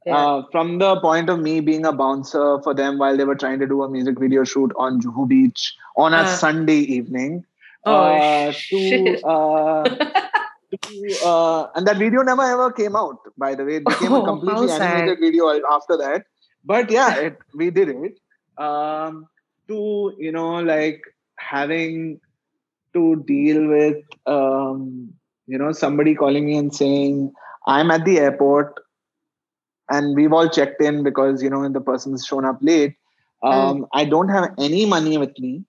yeah. 0.08 0.16
Uh, 0.18 0.42
from 0.52 0.78
the 0.82 0.90
point 1.00 1.30
of 1.34 1.40
me 1.46 1.60
being 1.60 1.84
a 1.86 1.92
bouncer 1.92 2.46
for 2.66 2.74
them 2.74 2.98
while 2.98 3.16
they 3.20 3.24
were 3.30 3.34
trying 3.44 3.58
to 3.64 3.66
do 3.66 3.82
a 3.82 3.88
music 3.88 4.18
video 4.18 4.44
shoot 4.44 4.72
on 4.86 5.00
Juhu 5.06 5.28
Beach 5.34 5.74
on 5.96 6.14
a 6.14 6.24
Uh. 6.24 6.36
Sunday 6.42 6.80
evening. 6.98 7.44
oh 7.84 7.94
uh, 7.94 8.52
to, 8.70 9.20
uh, 9.32 9.84
to, 10.72 11.26
uh, 11.32 11.70
and 11.74 11.86
that 11.90 11.96
video 12.04 12.22
never 12.22 12.42
ever 12.54 12.70
came 12.72 12.96
out. 13.02 13.18
By 13.44 13.54
the 13.60 13.64
way, 13.68 13.76
it 13.76 13.84
became 13.90 14.12
Oh, 14.12 14.22
a 14.22 14.26
completely 14.30 14.70
animated 14.78 15.20
video 15.26 15.52
after 15.76 15.96
that. 16.04 16.26
But 16.64 16.90
yeah, 16.90 17.14
it, 17.28 17.38
we 17.54 17.70
did 17.70 17.88
it. 17.88 18.18
Um, 18.68 19.26
to 19.68 20.12
you 20.18 20.32
know, 20.32 20.50
like 20.72 21.00
having 21.36 22.20
to 22.94 23.22
deal 23.30 23.66
with 23.68 24.02
um, 24.26 25.12
you 25.46 25.58
know 25.58 25.72
somebody 25.72 26.14
calling 26.14 26.46
me 26.46 26.56
and 26.56 26.74
saying 26.74 27.32
I'm 27.66 27.90
at 27.90 28.04
the 28.04 28.18
airport 28.18 28.74
and 29.90 30.14
we've 30.16 30.32
all 30.32 30.48
checked 30.48 30.80
in 30.82 31.02
because 31.02 31.42
you 31.42 31.50
know 31.50 31.68
the 31.68 31.80
person's 31.80 32.24
shown 32.26 32.44
up 32.44 32.58
late. 32.60 32.94
Um, 33.42 33.86
I 33.92 34.04
don't 34.04 34.28
have 34.28 34.52
any 34.58 34.84
money 34.86 35.16
with 35.16 35.38
me 35.38 35.64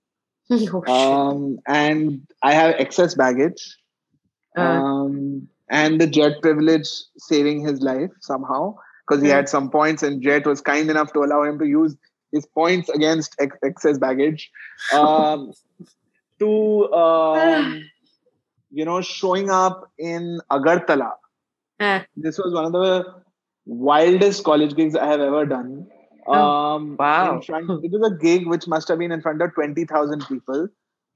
Oh, 0.50 1.30
um, 1.30 1.58
and 1.68 2.26
I 2.42 2.52
have 2.52 2.74
excess 2.78 3.14
baggage. 3.14 3.76
Uh. 4.58 4.62
Um, 4.62 5.48
and 5.70 6.00
the 6.00 6.06
jet 6.08 6.42
privilege 6.42 6.88
saving 7.18 7.64
his 7.64 7.80
life 7.80 8.10
somehow 8.20 8.74
because 9.06 9.22
he 9.22 9.28
Mm. 9.28 9.34
had 9.34 9.48
some 9.48 9.70
points, 9.70 10.02
and 10.02 10.20
Jet 10.20 10.44
was 10.46 10.60
kind 10.60 10.90
enough 10.90 11.12
to 11.12 11.20
allow 11.20 11.42
him 11.44 11.58
to 11.60 11.66
use 11.66 11.96
his 12.32 12.44
points 12.46 12.88
against 12.88 13.36
ex- 13.40 13.56
excess 13.62 13.98
baggage. 13.98 14.50
Um, 14.94 15.52
to 16.40 16.92
um, 16.92 17.82
you 18.70 18.84
know, 18.84 19.00
showing 19.00 19.50
up 19.50 19.90
in 19.98 20.40
Agartala. 20.50 21.12
Ah, 21.78 22.04
This 22.16 22.38
was 22.38 22.52
one 22.52 22.64
of 22.66 22.72
the 22.72 23.04
wildest 23.70 24.44
college 24.44 24.74
gigs 24.76 24.96
I 24.96 25.06
have 25.06 25.20
ever 25.20 25.46
done. 25.46 25.86
Oh, 26.26 26.34
Um, 26.76 26.96
wow. 26.98 27.40
front, 27.40 27.84
it 27.84 27.92
was 27.92 28.12
a 28.12 28.16
gig 28.16 28.46
which 28.46 28.66
must 28.66 28.88
have 28.88 28.98
been 28.98 29.12
in 29.12 29.20
front 29.22 29.42
of 29.42 29.54
20,000 29.54 30.26
people 30.28 30.68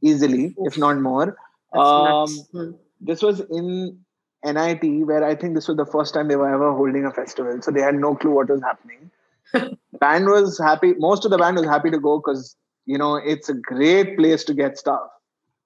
easily, 0.03 0.55
if 0.65 0.79
not 0.79 1.01
more. 1.01 1.37
Um. 1.75 2.37
Hmm. 2.53 2.71
this 3.01 3.23
was 3.23 3.41
in 3.41 3.99
NIT, 4.45 5.05
where 5.07 5.25
I 5.25 5.35
think 5.35 5.55
this 5.55 5.69
was 5.69 5.77
the 5.77 5.87
first 5.87 6.15
time 6.15 6.29
they 6.29 6.37
were 6.37 6.53
ever 6.53 6.73
holding 6.73 7.05
a 7.05 7.11
festival. 7.13 7.61
So 7.63 7.71
they 7.71 7.81
had 7.81 7.95
no 7.97 8.15
clue 8.15 8.31
what 8.33 8.49
was 8.49 8.63
happening. 8.63 9.11
band 10.01 10.27
was 10.27 10.59
happy. 10.59 10.95
Most 10.99 11.25
of 11.25 11.31
the 11.31 11.39
band 11.39 11.57
was 11.57 11.67
happy 11.67 11.91
to 11.91 11.99
go 11.99 12.19
because, 12.19 12.57
you 12.87 12.99
know, 12.99 13.17
it's 13.17 13.49
a 13.49 13.55
great 13.55 14.17
place 14.17 14.45
to 14.45 14.55
get 14.55 14.79
stuff. 14.79 15.09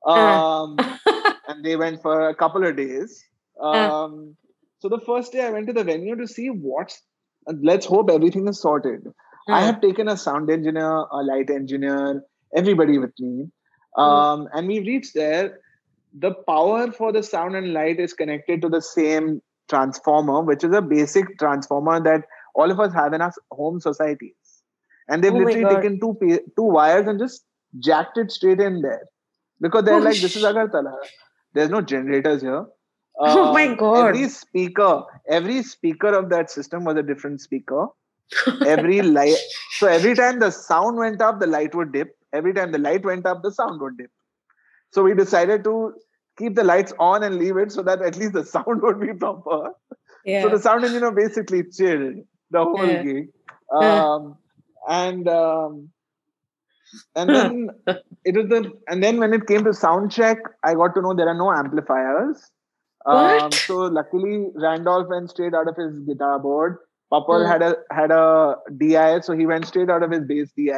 Um, 0.07 0.79
and 1.49 1.65
they 1.65 1.77
went 1.77 2.03
for 2.03 2.29
a 2.29 2.35
couple 2.35 2.65
of 2.67 2.77
days. 2.77 3.23
Um, 3.61 4.37
so 4.81 4.89
the 4.89 5.01
first 5.01 5.33
day 5.33 5.45
I 5.47 5.51
went 5.51 5.67
to 5.69 5.73
the 5.73 5.85
venue 5.85 6.17
to 6.17 6.27
see 6.27 6.49
what's, 6.49 7.03
let's 7.47 7.87
hope 7.87 8.11
everything 8.11 8.47
is 8.49 8.61
sorted. 8.61 9.07
I 9.51 9.61
Hmm. 9.61 9.67
have 9.67 9.81
taken 9.81 10.09
a 10.09 10.17
sound 10.17 10.51
engineer, 10.51 11.05
a 11.11 11.23
light 11.23 11.51
engineer, 11.51 12.23
everybody 12.55 12.99
with 12.99 13.13
me. 13.19 13.49
Um, 13.97 14.49
and 14.53 14.69
we 14.69 14.81
reached 14.81 15.15
there. 15.15 15.59
The 16.19 16.35
power 16.49 16.91
for 16.93 17.13
the 17.13 17.23
sound 17.23 17.57
and 17.57 17.73
light 17.73 18.01
is 18.01 18.13
connected 18.13 18.63
to 18.63 18.69
the 18.69 18.81
same 18.83 19.43
transformer, 19.69 20.41
which 20.43 20.65
is 20.65 20.75
a 20.75 20.81
basic 20.83 21.39
transformer 21.39 22.01
that 22.03 22.23
all 22.55 22.71
of 22.71 22.81
us 22.81 22.93
have 22.95 23.13
in 23.13 23.21
our 23.23 23.33
home 23.51 23.81
societies. 23.81 24.35
And 25.09 25.23
they've 25.23 25.33
Oh 25.33 25.37
literally 25.37 25.65
taken 25.77 26.01
two 26.01 26.17
two 26.57 26.63
wires 26.63 27.07
and 27.07 27.19
just 27.19 27.45
jacked 27.79 28.19
it 28.19 28.31
straight 28.31 28.61
in 28.61 28.83
there 28.83 29.05
because 29.61 29.85
they're 29.85 29.97
Oh, 29.97 30.03
like, 30.05 30.21
this 30.21 30.37
is 30.37 30.43
Agartala. 30.43 30.95
There's 31.55 31.71
no 31.71 31.81
generators 31.81 32.43
here. 32.43 32.67
Oh 33.27 33.53
my 33.53 33.67
Um, 33.67 33.77
God. 33.77 34.09
Every 34.09 34.29
speaker, 34.29 35.03
every 35.29 35.63
speaker 35.63 36.09
of 36.09 36.29
that 36.31 36.51
system 36.51 36.85
was 36.85 36.97
a 36.97 37.03
different 37.03 37.41
speaker. 37.41 37.87
Every 38.67 39.01
light 39.01 39.37
so 39.79 39.87
every 39.87 40.15
time 40.15 40.39
the 40.39 40.51
sound 40.51 40.99
went 40.99 41.23
up 41.23 41.41
the 41.41 41.47
light 41.47 41.75
would 41.75 41.93
dip. 41.93 42.15
Every 42.33 42.53
time 42.53 42.73
the 42.73 42.79
light 42.79 43.05
went 43.05 43.25
up 43.27 43.43
the 43.43 43.51
sound 43.51 43.81
would 43.81 43.97
dip. 43.97 44.11
So 44.93 45.03
we 45.03 45.15
decided 45.15 45.65
to 45.65 45.95
keep 46.37 46.55
the 46.55 46.65
lights 46.65 46.93
on 46.99 47.23
and 47.23 47.37
leave 47.39 47.57
it 47.57 47.73
so 47.73 47.83
that 47.83 48.03
at 48.03 48.17
least 48.17 48.35
the 48.35 48.45
sound 48.55 48.83
would 48.83 49.01
be 49.01 49.15
proper. 49.15 49.71
Yeah. 50.25 50.43
so 50.43 50.51
the 50.51 50.59
sound 50.59 50.85
engineer 50.85 51.11
basically 51.11 51.63
chilled 51.65 52.17
the 52.51 52.63
whole 52.65 52.87
Yeah. 52.87 53.03
gig. 53.03 53.29
Um, 53.73 54.37
and 54.89 55.27
um, 55.29 55.89
and 57.17 57.31
then 57.35 57.71
it 58.25 58.35
was 58.37 58.49
the 58.49 58.71
and 58.89 59.03
then 59.03 59.19
when 59.19 59.33
it 59.33 59.47
came 59.47 59.65
to 59.65 59.73
sound 59.75 60.11
check 60.11 60.39
i 60.65 60.75
got 60.75 60.95
to 60.95 61.03
know 61.03 61.15
there 61.15 61.29
are 61.29 61.35
no 61.35 61.51
amplifiers 61.53 62.51
um, 63.09 63.59
so 63.67 63.79
luckily 63.99 64.49
randolph 64.55 65.09
went 65.09 65.31
straight 65.31 65.55
out 65.55 65.69
of 65.69 65.77
his 65.77 65.99
guitar 66.01 66.39
board. 66.39 66.79
Papal 67.13 67.45
Hmm. 67.45 67.47
had 67.47 67.63
a 67.63 67.77
had 67.91 68.11
a 68.11 68.57
di 68.77 69.21
so 69.21 69.35
he 69.35 69.47
went 69.47 69.67
straight 69.67 69.91
out 69.91 70.03
of 70.03 70.11
his 70.11 70.25
bass 70.25 70.53
di 70.57 70.71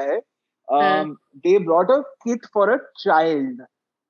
um, 0.71 1.19
they 1.45 1.59
brought 1.59 1.91
a 1.91 2.03
kit 2.27 2.41
for 2.53 2.71
a 2.71 2.81
child 3.03 3.61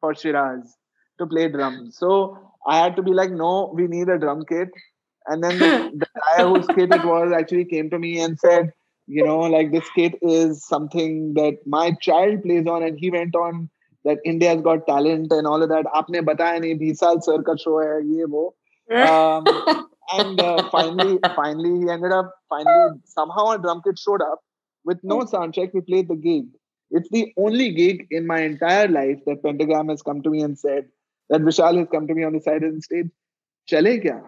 for 0.00 0.14
shiraz 0.14 0.76
to 1.18 1.26
play 1.26 1.48
drums. 1.48 1.96
So 1.98 2.38
i 2.66 2.76
had 2.78 2.96
to 2.96 3.02
be 3.02 3.12
like 3.12 3.30
no 3.30 3.72
we 3.74 3.86
need 3.86 4.08
a 4.08 4.18
drum 4.18 4.44
kit. 4.48 4.68
And 5.26 5.42
then 5.42 5.58
the, 5.60 5.68
the 5.92 6.06
guy 6.14 6.44
whose 6.44 6.68
kit 6.68 6.92
it 6.92 7.04
was 7.04 7.32
actually 7.32 7.64
came 7.66 7.90
to 7.90 7.98
me 7.98 8.20
and 8.20 8.38
said 8.38 8.72
you 9.06 9.24
know 9.24 9.38
like 9.40 9.72
this 9.72 9.88
kit 9.94 10.14
is 10.22 10.66
something 10.66 11.34
that 11.34 11.58
my 11.66 11.92
child 12.00 12.42
plays 12.42 12.66
on 12.66 12.82
and 12.82 12.98
he 12.98 13.10
went 13.10 13.34
on 13.34 13.68
that 14.04 14.18
india's 14.24 14.62
got 14.68 14.86
talent 14.86 15.32
and 15.32 15.46
all 15.46 15.62
of 15.62 15.70
that 15.74 15.90
aapne 16.00 16.20
bataya 16.30 16.60
nahi 16.64 16.76
20 16.76 16.94
saal 17.02 17.20
sir 17.26 17.38
ka 17.48 17.56
show 17.64 17.76
hai 17.80 17.98
ye 18.12 18.28
wo 18.34 18.44
um, 19.08 19.44
and 20.20 20.40
uh, 20.46 20.62
finally 20.76 21.18
finally 21.40 21.74
he 21.82 21.92
ended 21.96 22.14
up 22.20 22.32
finally 22.54 22.86
somehow 23.18 23.44
a 23.50 23.58
drum 23.66 23.84
kit 23.86 24.02
showed 24.06 24.24
up 24.30 24.40
with 24.90 25.06
no 25.12 25.20
sound 25.34 25.58
check 25.58 25.78
we 25.78 25.84
played 25.92 26.10
the 26.14 26.18
gig 26.26 26.48
it's 26.98 27.10
the 27.16 27.24
only 27.46 27.68
gig 27.80 28.02
in 28.18 28.26
my 28.32 28.40
entire 28.50 28.88
life 28.98 29.20
that 29.28 29.44
pentagram 29.46 29.94
has 29.94 30.02
come 30.08 30.22
to 30.26 30.34
me 30.36 30.42
and 30.48 30.58
said 30.64 30.90
that 31.32 31.48
vishal 31.48 31.80
has 31.82 31.88
come 31.94 32.06
to 32.10 32.18
me 32.20 32.28
on 32.28 32.38
the 32.38 32.44
side 32.48 32.68
of 32.68 32.74
the 32.76 32.84
stage 32.88 33.10
chale 33.72 33.92
kya 34.04 34.18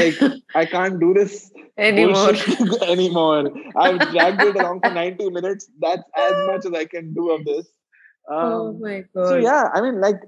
like 0.00 0.22
i 0.62 0.66
can't 0.74 1.00
do 1.04 1.12
this 1.20 1.36
anymore. 1.78 2.32
anymore. 2.82 3.50
I've 3.76 4.00
dragged 4.10 4.42
it 4.42 4.56
along 4.56 4.80
for 4.80 4.90
90 4.90 5.30
minutes. 5.30 5.68
That's 5.80 6.02
as 6.16 6.32
much 6.46 6.66
as 6.66 6.72
I 6.72 6.84
can 6.84 7.14
do 7.14 7.30
of 7.30 7.44
this. 7.44 7.66
Um, 8.30 8.52
oh 8.52 8.72
my 8.80 9.04
god. 9.14 9.28
so 9.28 9.36
yeah, 9.36 9.68
I 9.74 9.80
mean, 9.80 10.00
like 10.00 10.20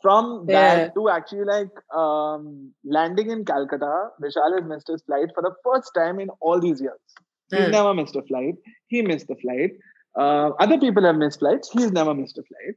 from 0.00 0.46
that 0.46 0.94
to 0.94 1.08
actually 1.10 1.44
like 1.44 1.68
um, 1.94 2.72
landing 2.84 3.30
in 3.30 3.44
Calcutta, 3.44 4.08
Vishal 4.22 4.58
has 4.58 4.68
missed 4.68 4.88
his 4.88 5.02
flight 5.02 5.28
for 5.34 5.42
the 5.42 5.52
first 5.64 5.92
time 5.94 6.18
in 6.18 6.28
all 6.40 6.58
these 6.60 6.80
years. 6.80 6.98
He's 7.50 7.66
Hmm. 7.66 7.70
never 7.70 7.94
missed 7.94 8.16
a 8.16 8.22
flight. 8.22 8.54
He 8.88 9.02
missed 9.02 9.28
the 9.28 9.36
flight. 9.36 9.72
Uh, 10.18 10.50
other 10.58 10.78
people 10.78 11.04
have 11.04 11.16
missed 11.16 11.38
flights. 11.40 11.70
He's 11.70 11.92
never 11.92 12.14
missed 12.14 12.38
a 12.38 12.42
flight. 12.42 12.74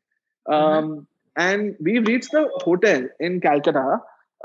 Uh-huh. 0.47 0.65
Um, 0.79 1.07
And 1.37 1.75
we've 1.85 2.05
reached 2.07 2.31
the 2.31 2.41
hotel 2.65 3.07
in 3.19 3.39
Calcutta. 3.45 3.97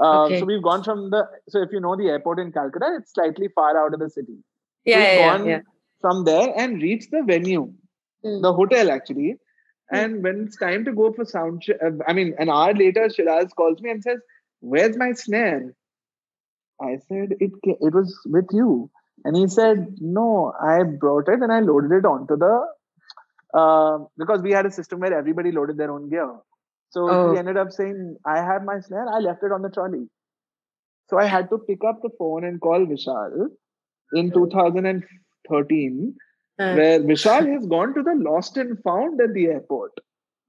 Uh, 0.04 0.22
Okay. 0.24 0.38
So 0.40 0.46
we've 0.46 0.62
gone 0.62 0.82
from 0.86 1.10
the. 1.10 1.20
So 1.48 1.60
if 1.66 1.70
you 1.72 1.80
know 1.80 1.94
the 2.00 2.08
airport 2.14 2.40
in 2.44 2.50
Calcutta, 2.56 2.88
it's 2.98 3.12
slightly 3.18 3.48
far 3.60 3.76
out 3.82 3.92
of 3.94 4.00
the 4.00 4.08
city. 4.14 4.38
Yeah, 4.84 4.96
we've 4.98 5.04
yeah, 5.18 5.28
gone 5.28 5.46
yeah. 5.50 5.60
from 6.00 6.24
there 6.24 6.48
and 6.56 6.82
reached 6.88 7.10
the 7.12 7.22
venue, 7.30 7.62
Mm. 8.24 8.42
the 8.46 8.52
hotel 8.60 8.90
actually. 8.90 9.30
And 9.92 10.22
when 10.22 10.44
it's 10.46 10.56
time 10.56 10.84
to 10.84 10.92
go 10.92 11.12
for 11.12 11.24
sound, 11.24 11.62
che- 11.62 11.78
uh, 11.84 11.90
I 12.06 12.12
mean, 12.12 12.34
an 12.38 12.48
hour 12.50 12.72
later, 12.74 13.08
Shiraz 13.10 13.52
calls 13.54 13.80
me 13.80 13.90
and 13.90 14.02
says, 14.02 14.20
"Where's 14.60 14.96
my 14.96 15.12
snare?" 15.12 15.74
I 16.80 16.96
said, 17.08 17.36
"It 17.40 17.52
it 17.64 17.94
was 17.94 18.18
with 18.26 18.48
you," 18.52 18.90
and 19.24 19.36
he 19.36 19.46
said, 19.48 19.96
"No, 20.00 20.52
I 20.60 20.82
brought 20.82 21.28
it 21.28 21.42
and 21.42 21.52
I 21.52 21.60
loaded 21.60 21.92
it 21.92 22.04
onto 22.04 22.36
the 22.36 22.54
um, 23.58 24.08
because 24.18 24.42
we 24.42 24.52
had 24.52 24.66
a 24.66 24.70
system 24.70 25.00
where 25.00 25.14
everybody 25.14 25.52
loaded 25.52 25.76
their 25.76 25.90
own 25.90 26.08
gear. 26.08 26.30
So 26.90 27.10
Oh. 27.10 27.30
he 27.30 27.36
ended 27.38 27.56
up 27.56 27.72
saying, 27.72 28.16
I 28.26 28.38
have 28.38 28.64
my 28.64 28.80
snare, 28.80 29.08
I 29.08 29.18
left 29.20 29.42
it 29.42 29.52
on 29.52 29.62
the 29.62 29.70
trolley. 29.70 30.08
So 31.08 31.18
I 31.18 31.24
had 31.26 31.50
to 31.50 31.58
pick 31.58 31.84
up 31.84 32.00
the 32.02 32.10
phone 32.18 32.44
and 32.44 32.60
call 32.60 32.86
Vishal 32.86 33.48
in 34.14 34.32
2013, 34.32 36.16
Uh, 36.58 36.74
where 36.74 37.00
Vishal 37.00 37.46
has 37.52 37.66
gone 37.66 37.94
to 37.94 38.02
the 38.02 38.14
lost 38.14 38.56
and 38.56 38.78
found 38.82 39.20
at 39.20 39.32
the 39.32 39.46
airport, 39.46 39.92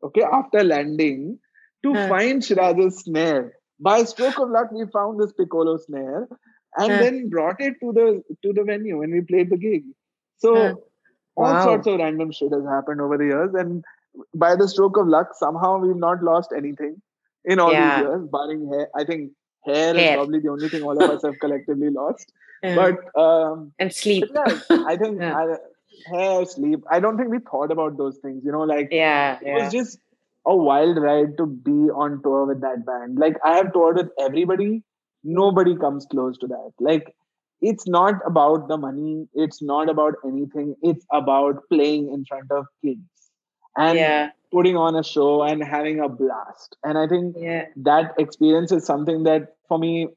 okay, 0.03 0.23
after 0.23 0.63
landing 0.63 1.39
to 1.83 1.93
Uh. 1.95 2.07
find 2.07 2.41
Shiraz's 2.41 3.03
snare. 3.03 3.53
By 3.79 4.03
stroke 4.03 4.37
of 4.39 4.49
luck, 4.49 4.71
we 4.71 4.85
found 4.87 5.19
this 5.19 5.31
piccolo 5.33 5.77
snare 5.77 6.27
and 6.77 6.93
Uh. 6.93 6.97
then 6.97 7.29
brought 7.29 7.61
it 7.61 7.75
to 7.81 7.93
the 7.93 8.07
to 8.43 8.53
the 8.53 8.63
venue 8.63 8.97
when 8.99 9.11
we 9.11 9.21
played 9.21 9.49
the 9.49 9.57
gig. 9.57 9.85
So 10.37 10.53
all 11.37 11.53
Wow. 11.53 11.61
sorts 11.63 11.87
of 11.87 11.99
random 11.99 12.31
shit 12.31 12.51
has 12.51 12.65
happened 12.65 12.99
over 12.99 13.17
the 13.17 13.25
years, 13.25 13.53
and 13.53 13.83
by 14.35 14.55
the 14.55 14.67
stroke 14.67 14.97
of 14.97 15.07
luck, 15.07 15.33
somehow 15.33 15.77
we've 15.79 15.95
not 16.07 16.21
lost 16.23 16.51
anything 16.61 17.01
in 17.45 17.59
all 17.59 17.71
Yeah. 17.71 17.83
these 17.95 18.07
years, 18.07 18.27
barring 18.37 18.67
hair. 18.73 18.89
I 18.95 19.05
think 19.05 19.31
hair, 19.65 19.95
is 19.95 20.13
probably 20.15 20.39
the 20.39 20.49
only 20.49 20.67
thing 20.69 20.83
all 20.83 21.01
of 21.01 21.09
us 21.15 21.21
have 21.23 21.39
collectively 21.45 21.89
lost. 21.89 22.31
But 22.61 22.97
um, 23.25 23.73
and 23.79 23.93
sleep. 23.93 24.25
yeah, 24.35 24.59
I 24.93 24.97
think. 24.97 25.21
I, 25.41 25.55
hair, 26.05 26.45
sleep. 26.45 26.83
I 26.89 26.99
don't 26.99 27.17
think 27.17 27.29
we 27.29 27.39
thought 27.39 27.71
about 27.71 27.97
those 27.97 28.17
things. 28.17 28.43
You 28.45 28.51
know, 28.51 28.61
like 28.61 28.89
yeah, 28.91 29.37
it 29.41 29.47
yeah. 29.47 29.63
was 29.63 29.71
just 29.71 29.99
a 30.45 30.55
wild 30.55 30.97
ride 30.97 31.37
to 31.37 31.45
be 31.45 31.89
on 31.91 32.21
tour 32.23 32.45
with 32.45 32.61
that 32.61 32.85
band. 32.85 33.17
Like 33.17 33.35
I 33.43 33.57
have 33.57 33.73
toured 33.73 33.97
with 33.97 34.09
everybody. 34.19 34.83
Nobody 35.23 35.75
comes 35.75 36.05
close 36.09 36.37
to 36.39 36.47
that. 36.47 36.71
Like 36.79 37.15
it's 37.61 37.87
not 37.87 38.15
about 38.25 38.67
the 38.67 38.77
money. 38.77 39.27
It's 39.33 39.61
not 39.61 39.89
about 39.89 40.15
anything. 40.25 40.75
It's 40.81 41.05
about 41.11 41.61
playing 41.69 42.11
in 42.11 42.25
front 42.25 42.51
of 42.51 42.65
kids 42.83 43.01
and 43.77 43.97
yeah, 43.97 44.29
putting 44.51 44.75
on 44.75 44.95
a 44.95 45.03
show 45.03 45.43
and 45.43 45.63
having 45.63 45.99
a 45.99 46.09
blast. 46.09 46.75
And 46.83 46.97
I 46.97 47.07
think 47.07 47.35
yeah, 47.37 47.65
that 47.77 48.13
experience 48.17 48.71
is 48.71 48.85
something 48.85 49.23
that 49.23 49.55
for 49.67 49.77
me, 49.77 50.07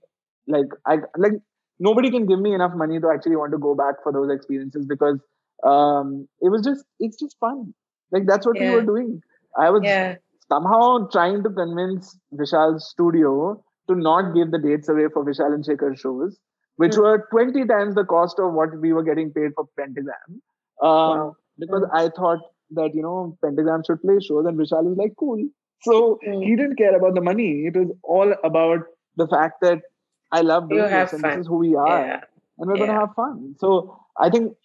like 0.47 0.67
I 0.87 0.99
like 1.17 1.33
nobody 1.79 2.11
can 2.11 2.27
give 2.27 2.41
me 2.41 2.55
enough 2.55 2.73
money 2.75 2.99
to 3.01 3.11
actually 3.11 3.37
want 3.37 3.53
to 3.53 3.59
go 3.59 3.75
back 3.75 4.03
for 4.03 4.13
those 4.13 4.31
experiences 4.31 4.87
because 4.87 5.19
um 5.65 6.29
it 6.41 6.51
was 6.51 6.63
just 6.63 6.85
it's 7.01 7.19
just 7.19 7.37
fun. 7.39 7.75
Like 8.13 8.27
that's 8.27 8.47
what 8.47 8.59
we 8.59 8.71
were 8.71 8.83
doing. 8.83 9.21
I 9.59 9.71
was 9.71 9.83
yeah. 9.85 10.17
somehow 10.49 11.09
trying 11.13 11.43
to 11.45 11.51
convince 11.51 12.19
Vishal's 12.35 12.89
studio 12.91 13.63
to 13.89 13.95
not 13.95 14.35
give 14.35 14.51
the 14.51 14.59
dates 14.59 14.89
away 14.89 15.07
for 15.13 15.25
Vishal 15.25 15.55
and 15.55 15.65
Shekhar 15.65 15.97
shows, 15.99 16.39
which 16.77 16.95
Hmm. 16.95 17.03
were 17.03 17.29
20 17.31 17.65
times 17.67 17.95
the 17.95 18.05
cost 18.05 18.39
of 18.39 18.53
what 18.53 18.77
we 18.85 18.93
were 18.93 19.03
getting 19.03 19.33
paid 19.33 19.53
for 19.55 19.67
Pentagram. 19.79 20.41
Um, 20.83 20.91
Wow. 20.91 21.37
Because 21.59 21.85
I 21.93 22.09
thought 22.09 22.41
that, 22.79 22.95
you 22.95 23.03
know, 23.03 23.37
Pentagram 23.45 23.83
should 23.87 24.01
play 24.03 24.19
shows, 24.29 24.47
and 24.47 24.59
Vishal 24.59 24.85
was 24.85 24.97
like, 25.03 25.13
cool. 25.19 25.43
So 25.83 26.19
Hmm. 26.25 26.41
he 26.47 26.57
didn't 26.57 26.77
care 26.77 26.97
about 26.97 27.15
the 27.15 27.21
money. 27.21 27.51
It 27.71 27.77
was 27.77 27.91
all 28.03 28.35
about 28.51 28.81
the 29.17 29.29
fact 29.29 29.61
that 29.61 29.83
I 30.33 30.41
love 30.41 30.69
doing 30.71 30.91
this, 30.97 31.13
and 31.13 31.23
fun. 31.23 31.31
this 31.31 31.41
is 31.43 31.47
who 31.47 31.59
we 31.65 31.75
are, 31.77 32.01
Yeah. 32.07 32.21
and 32.59 32.69
we're 32.71 32.77
going 32.83 32.91
to 32.95 33.01
have 33.01 33.15
fun. 33.15 33.55
So 33.65 33.73
I 34.27 34.31
think, 34.31 34.57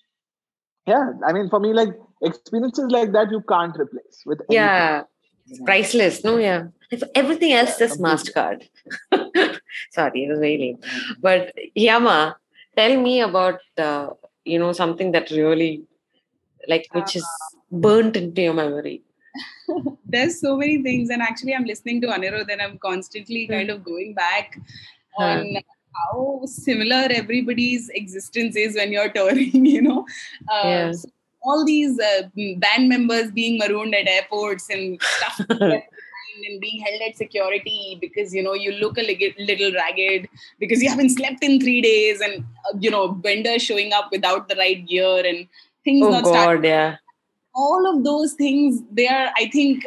yeah, 0.90 1.12
I 1.28 1.34
mean, 1.34 1.50
for 1.50 1.60
me, 1.60 1.74
like 1.74 1.90
experiences 2.22 2.88
like 2.98 3.12
that, 3.14 3.32
you 3.32 3.42
can't 3.54 3.76
replace 3.80 4.24
with 4.26 4.42
anything. 4.42 4.56
Yeah, 4.56 5.04
you 5.46 5.64
priceless. 5.66 6.24
No, 6.24 6.38
yeah. 6.38 6.68
If 6.92 7.04
everything 7.16 7.54
else, 7.54 7.78
just 7.78 7.98
Completely. 8.02 8.34
Mastercard. 8.34 9.60
Sorry, 9.92 10.24
it 10.26 10.30
was 10.30 10.40
very 10.40 10.58
lame. 10.58 10.80
But 11.22 11.54
Yama, 11.76 12.38
tell 12.76 13.00
me 13.00 13.22
about 13.22 13.60
uh, 13.78 14.10
you 14.46 14.60
know 14.60 14.74
something 14.74 15.12
that 15.12 15.30
really, 15.32 15.84
like, 16.68 16.88
which 16.94 17.16
is 17.16 17.28
burnt 17.72 18.16
into 18.16 18.42
your 18.42 18.54
memory. 18.54 19.04
there's 20.06 20.40
so 20.42 20.58
many 20.58 20.82
things 20.82 21.10
and 21.12 21.22
actually 21.22 21.54
i'm 21.54 21.64
listening 21.72 22.02
to 22.02 22.08
anirudh 22.08 22.52
and 22.54 22.62
i'm 22.64 22.78
constantly 22.80 23.46
Hmm. 23.46 23.54
kind 23.54 23.70
of 23.70 23.84
going 23.84 24.14
back 24.16 24.58
on 25.18 25.58
how 25.94 26.42
similar 26.46 27.08
everybody's 27.12 27.90
existence 27.90 28.56
is 28.56 28.76
when 28.76 28.92
you're 28.92 29.10
touring 29.20 29.66
you 29.66 29.82
know 29.82 30.06
uh, 30.52 30.62
Yeah. 30.64 30.92
so 30.92 31.10
all 31.42 31.64
these 31.66 32.00
uh, 32.00 32.24
band 32.58 32.90
members 32.90 33.32
being 33.32 33.58
marooned 33.58 33.96
at 33.96 34.08
airports 34.08 34.70
and 34.70 35.02
stuff 35.02 35.46
and 35.50 36.62
being 36.62 36.82
held 36.82 37.02
at 37.02 37.16
security 37.16 37.98
because 38.02 38.34
you 38.34 38.44
know 38.44 38.54
you 38.54 38.72
look 38.74 38.98
a 38.98 39.02
little, 39.02 39.72
ragged 39.74 40.28
because 40.60 40.82
you 40.82 40.90
haven't 40.90 41.10
slept 41.10 41.44
in 41.44 41.60
three 41.60 41.82
days 41.82 42.22
and 42.22 42.44
uh, 42.66 42.78
you 42.80 42.92
know 42.92 43.12
vendors 43.14 43.62
showing 43.62 43.94
up 43.94 44.10
without 44.12 44.48
the 44.50 44.56
right 44.56 44.86
gear 44.88 45.26
and 45.26 45.48
things 45.84 46.06
oh 46.06 46.12
not 46.12 46.24
God, 46.24 46.64
yeah. 46.64 46.98
all 47.54 47.90
of 47.94 48.04
those 48.04 48.34
things 48.34 48.82
they 48.92 49.08
are 49.08 49.32
i 49.38 49.50
think 49.50 49.86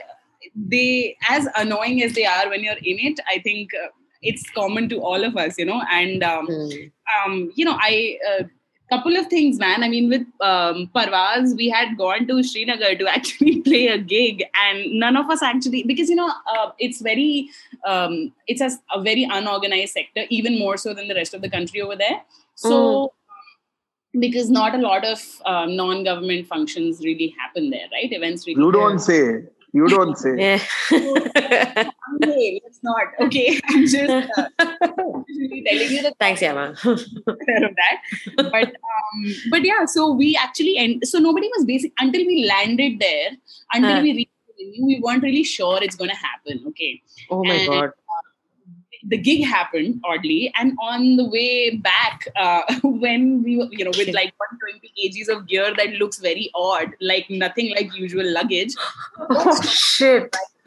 they 0.54 1.16
as 1.28 1.48
annoying 1.56 2.02
as 2.02 2.12
they 2.14 2.26
are 2.26 2.48
when 2.48 2.62
you're 2.62 2.82
in 2.82 2.98
it 2.98 3.20
i 3.28 3.38
think 3.38 3.70
uh, 3.74 3.88
it's 4.22 4.48
common 4.50 4.88
to 4.88 4.98
all 5.10 5.24
of 5.24 5.36
us 5.36 5.58
you 5.58 5.64
know 5.64 5.82
and 5.90 6.22
um, 6.22 6.46
Hmm. 6.46 6.68
um 7.16 7.52
you 7.54 7.64
know 7.64 7.76
i 7.80 8.18
uh, 8.30 8.42
couple 8.92 9.16
of 9.16 9.26
things 9.28 9.58
man. 9.58 9.82
I 9.82 9.88
mean 9.88 10.08
with 10.10 10.26
um, 10.46 10.90
parvaz 10.94 11.56
we 11.56 11.68
had 11.74 11.96
gone 11.96 12.26
to 12.26 12.42
srinagar 12.42 12.94
to 12.96 13.06
actually 13.16 13.60
play 13.68 13.86
a 13.86 13.98
gig 13.98 14.44
and 14.64 14.98
none 15.04 15.16
of 15.16 15.30
us 15.30 15.42
actually 15.42 15.82
because 15.84 16.10
you 16.10 16.16
know 16.16 16.30
uh, 16.54 16.70
it's 16.78 17.00
very 17.00 17.48
um, 17.86 18.32
it's 18.46 18.60
a, 18.60 18.70
a 18.94 19.00
very 19.00 19.24
unorganized 19.38 19.94
sector 19.94 20.24
even 20.28 20.58
more 20.58 20.76
so 20.76 20.92
than 20.92 21.08
the 21.08 21.14
rest 21.14 21.32
of 21.32 21.42
the 21.42 21.48
country 21.48 21.80
over 21.80 21.96
there. 21.96 22.20
So 22.54 23.12
because 24.20 24.50
not 24.50 24.74
a 24.74 24.78
lot 24.78 25.04
of 25.06 25.20
um, 25.46 25.74
non-government 25.74 26.46
functions 26.46 27.00
really 27.00 27.34
happen 27.38 27.70
there 27.70 27.88
right? 27.92 28.12
Events 28.12 28.46
really 28.46 28.60
You 28.62 28.72
don't 28.72 28.98
say. 28.98 29.44
You 29.74 29.88
don't 29.88 30.16
say. 30.18 30.32
Yeah. 30.38 30.60
okay 32.22 32.60
let's 32.62 32.80
not 32.82 33.06
okay 33.20 33.58
i'm 33.70 33.86
just 33.86 34.10
uh, 34.10 34.46
telling 34.58 35.90
you 35.94 36.02
the 36.02 36.14
Thanks, 36.20 36.42
Yama. 36.42 36.74
aware 36.84 37.64
of 37.68 37.74
that. 37.80 37.96
But 38.36 38.68
um, 38.68 39.34
but 39.50 39.64
yeah, 39.64 39.84
so 39.86 40.12
we 40.12 40.36
actually 40.36 40.76
end. 40.76 41.06
So 41.06 41.18
nobody 41.18 41.48
was 41.56 41.64
basic 41.64 41.92
until 41.98 42.26
we 42.26 42.44
landed 42.46 43.00
there. 43.00 43.30
Until 43.72 43.96
Uh. 43.96 44.02
we 44.02 44.12
reached 44.12 44.30
the 44.48 44.64
venue, 44.64 44.86
we 44.86 45.00
weren't 45.00 45.22
really 45.22 45.44
sure 45.44 45.78
it's 45.82 45.96
going 45.96 46.10
to 46.10 46.16
happen. 46.16 46.62
Okay, 46.68 47.00
oh 47.30 47.42
my 47.44 47.54
And- 47.54 47.68
God. 47.68 47.90
The 49.04 49.16
gig 49.16 49.44
happened 49.44 50.00
oddly, 50.04 50.52
and 50.56 50.76
on 50.80 51.16
the 51.16 51.28
way 51.28 51.76
back, 51.76 52.28
uh, 52.36 52.62
when 52.82 53.42
we 53.42 53.56
were 53.56 53.68
you 53.70 53.84
know 53.84 53.92
with 53.96 54.14
like 54.14 54.32
120 54.38 54.92
kgs 54.98 55.28
of 55.28 55.46
gear 55.46 55.74
that 55.76 55.94
looks 55.94 56.18
very 56.18 56.50
odd, 56.54 56.94
like 57.00 57.28
nothing 57.30 57.70
like 57.74 57.94
usual 57.94 58.30
luggage. 58.30 58.74
Oh 59.18 59.60
shit. 59.62 60.34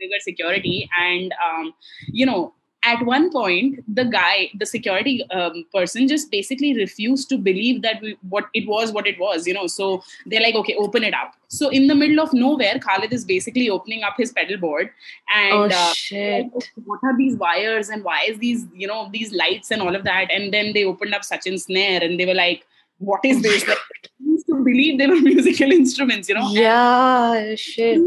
bigger 0.00 0.20
security 0.20 0.88
and 0.98 1.32
um, 1.44 1.72
you 2.08 2.26
know 2.26 2.54
at 2.82 3.04
one 3.04 3.30
point 3.30 3.78
the 3.94 4.04
guy 4.04 4.50
the 4.58 4.64
security 4.64 5.22
um, 5.30 5.64
person 5.74 6.08
just 6.08 6.30
basically 6.30 6.74
refused 6.74 7.28
to 7.28 7.36
believe 7.36 7.82
that 7.82 8.00
we, 8.00 8.16
what 8.28 8.46
it 8.54 8.66
was 8.66 8.90
what 8.92 9.06
it 9.06 9.18
was 9.20 9.46
you 9.46 9.52
know. 9.52 9.66
So 9.66 10.02
they're 10.26 10.40
like 10.40 10.54
okay 10.54 10.74
open 10.76 11.04
it 11.04 11.12
up. 11.14 11.34
So 11.48 11.68
in 11.68 11.88
the 11.88 11.94
middle 11.94 12.20
of 12.20 12.32
nowhere 12.32 12.78
khalid 12.78 13.12
is 13.12 13.24
basically 13.24 13.68
opening 13.68 14.02
up 14.02 14.14
his 14.16 14.32
pedal 14.32 14.56
board 14.56 14.90
and 15.34 15.52
Oh 15.52 15.64
uh, 15.64 15.92
shit. 15.92 16.46
what 16.84 17.00
are 17.02 17.16
these 17.18 17.36
wires 17.36 17.90
and 17.90 18.02
why 18.02 18.24
is 18.26 18.38
these 18.38 18.66
you 18.74 18.86
know 18.86 19.10
these 19.12 19.32
lights 19.32 19.70
and 19.70 19.82
all 19.82 19.94
of 19.94 20.04
that? 20.04 20.30
And 20.32 20.52
then 20.54 20.72
they 20.72 20.84
opened 20.84 21.14
up 21.14 21.22
Sachin's 21.22 21.64
snare 21.64 22.02
and 22.02 22.18
they 22.18 22.26
were 22.26 22.34
like 22.34 22.66
what 22.98 23.20
is 23.24 23.42
this? 23.42 23.66
Like 23.66 23.78
to 24.46 24.64
believe 24.64 24.98
they 24.98 25.06
were 25.06 25.20
musical 25.20 25.70
instruments 25.70 26.28
you 26.28 26.34
know? 26.34 26.46
And 26.46 26.54
Yeah, 26.54 27.54
shit. 27.56 28.00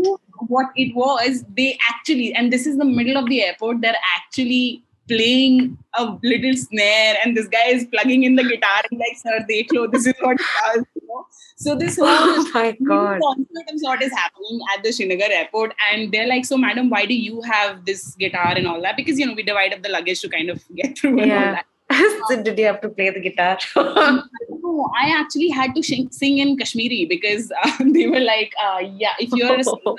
What 0.48 0.68
it 0.76 0.96
was 0.96 1.44
they 1.58 1.78
actually 1.90 2.34
and 2.34 2.52
this 2.52 2.66
is 2.68 2.78
the 2.78 2.86
middle 2.86 3.18
of 3.18 3.28
the 3.30 3.44
airport 3.44 3.82
they're 3.82 3.96
actually 4.16 4.84
playing 5.08 5.78
a 5.98 6.18
little 6.24 6.54
snare 6.56 7.16
and 7.24 7.36
this 7.36 7.48
guy 7.48 7.68
is 7.68 7.86
plugging 7.92 8.24
in 8.24 8.36
the 8.36 8.44
guitar 8.44 8.82
and 8.90 9.00
like 9.00 9.18
sir 9.18 9.46
dekho 9.50 9.92
this 9.92 10.08
is 10.08 10.14
what 10.22 10.38
it 10.40 10.88
you 10.96 11.08
know? 11.08 11.26
so 11.58 11.76
this 11.76 11.98
whole 11.98 12.08
Oh 12.08 12.52
my 12.54 12.72
God. 12.72 13.20
concert 13.22 13.74
of 13.74 13.80
sort 13.80 14.02
is 14.02 14.14
happening 14.14 14.62
at 14.74 14.84
the 14.84 14.94
Srinagar 14.94 15.28
airport 15.32 15.74
and 15.92 16.12
they're 16.14 16.28
like 16.28 16.46
so 16.46 16.58
madam 16.58 16.90
why 16.90 17.06
do 17.06 17.14
you 17.14 17.42
have 17.42 17.84
this 17.86 18.16
guitar 18.16 18.54
and 18.56 18.66
all 18.66 18.82
that 18.82 18.96
because 18.96 19.20
you 19.20 19.26
know 19.26 19.34
we 19.34 19.44
divide 19.44 19.74
up 19.74 19.84
the 19.84 19.90
luggage 19.90 20.22
to 20.22 20.30
kind 20.30 20.50
of 20.50 20.64
get 20.76 20.98
through 20.98 21.20
and 21.20 21.32
all 21.32 21.40
that 21.40 21.66
so 22.28 22.42
did 22.42 22.58
you 22.58 22.66
have 22.66 22.82
to 22.82 22.90
play 22.90 23.10
the 23.10 23.20
guitar? 23.20 23.58
no, 23.76 24.92
I 25.00 25.10
actually 25.10 25.50
had 25.50 25.76
to 25.76 25.84
sing, 25.84 26.10
sing 26.12 26.38
in 26.38 26.58
Kashmiri 26.58 27.06
because 27.06 27.52
uh, 27.64 27.72
they 27.94 28.08
were 28.08 28.20
like, 28.20 28.54
uh, 28.64 28.80
yeah, 28.80 29.14
if 29.20 29.32
you're 29.32 29.60
a 29.60 29.64
singer 29.64 29.78
or 29.86 29.98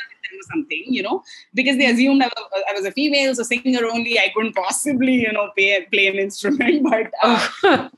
something, 0.53 0.85
you 0.87 1.03
know, 1.03 1.23
because 1.55 1.77
they 1.77 1.87
assumed 1.91 2.23
I 2.23 2.27
was, 2.27 2.63
I 2.69 2.73
was 2.73 2.85
a 2.85 2.93
female, 2.93 3.35
so 3.35 3.43
singer 3.43 3.87
only, 3.87 4.19
I 4.19 4.31
couldn't 4.35 4.55
possibly, 4.55 5.15
you 5.15 5.33
know, 5.33 5.51
play, 5.57 5.87
play 5.93 6.07
an 6.09 6.17
instrument. 6.17 6.83
But 6.83 7.13
uh, 7.23 7.89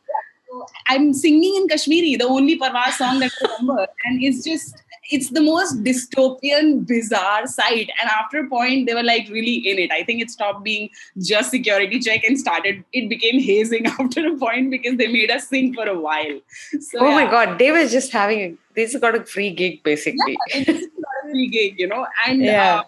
Oh. 0.57 0.67
I'm 0.89 1.13
singing 1.13 1.57
in 1.57 1.69
Kashmiri, 1.69 2.17
the 2.17 2.27
only 2.27 2.59
Parvaz 2.59 2.93
song 2.93 3.19
that 3.21 3.33
I 3.43 3.57
remember. 3.59 3.87
And 4.05 4.23
it's 4.23 4.45
just, 4.45 4.83
it's 5.11 5.31
the 5.31 5.41
most 5.41 5.83
dystopian, 5.85 6.87
bizarre 6.87 7.47
sight. 7.47 7.91
And 8.01 8.11
after 8.11 8.41
a 8.41 8.49
point, 8.49 8.87
they 8.87 8.95
were 8.95 9.03
like 9.03 9.29
really 9.29 9.57
in 9.57 9.79
it. 9.79 9.91
I 9.93 10.03
think 10.05 10.21
it 10.23 10.31
stopped 10.31 10.65
being 10.65 10.91
just 11.23 11.51
security 11.51 11.99
check 12.01 12.25
and 12.25 12.39
started, 12.39 12.85
it 12.93 13.09
became 13.09 13.41
hazing 13.41 13.87
after 13.99 14.27
a 14.27 14.37
point 14.37 14.71
because 14.71 14.97
they 14.97 15.07
made 15.09 15.31
us 15.31 15.49
sing 15.49 15.75
for 15.75 15.87
a 15.87 15.99
while. 15.99 16.41
So, 16.81 17.01
oh 17.01 17.09
yeah. 17.09 17.15
my 17.25 17.31
god, 17.31 17.59
they 17.59 17.71
were 17.71 17.87
just 17.87 18.13
having 18.13 18.59
just 18.77 19.01
got 19.01 19.15
a 19.15 19.25
free 19.25 19.51
gig 19.53 19.83
basically. 19.83 20.37
Yeah, 20.49 20.65
it's 20.67 20.87
a 20.87 21.31
free 21.31 21.49
gig, 21.49 21.79
you 21.79 21.87
know, 21.87 22.07
and 22.27 22.43
Yeah. 22.43 22.81
uh, 22.81 22.83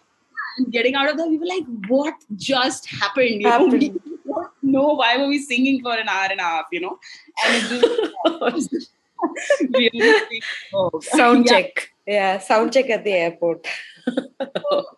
and 0.59 0.73
getting 0.73 0.95
out 0.97 1.09
of 1.09 1.17
there, 1.17 1.29
we 1.29 1.39
were 1.39 1.47
like, 1.47 1.65
"What 1.89 2.15
just 2.37 2.87
happened?" 2.87 3.43
You 3.43 3.49
Happened. 3.49 3.73
know, 3.73 3.79
we 3.79 3.89
don't 4.27 4.51
know 4.63 4.95
why 4.95 5.17
were 5.17 5.29
we 5.29 5.39
singing 5.39 5.81
for 5.83 5.93
an 5.97 6.09
hour 6.09 6.27
and 6.31 6.41
a 6.41 6.43
half, 6.43 6.67
you 6.73 6.81
know, 6.81 6.99
and 7.47 7.63
it 7.71 8.13
just 8.71 8.91
really, 9.71 10.43
oh, 10.75 10.91
sound 11.01 11.47
yeah. 11.47 11.53
check. 11.53 11.93
Yeah, 12.09 12.39
sound 12.39 12.73
check 12.73 12.89
at 12.89 13.05
the 13.05 13.13
airport. 13.13 13.67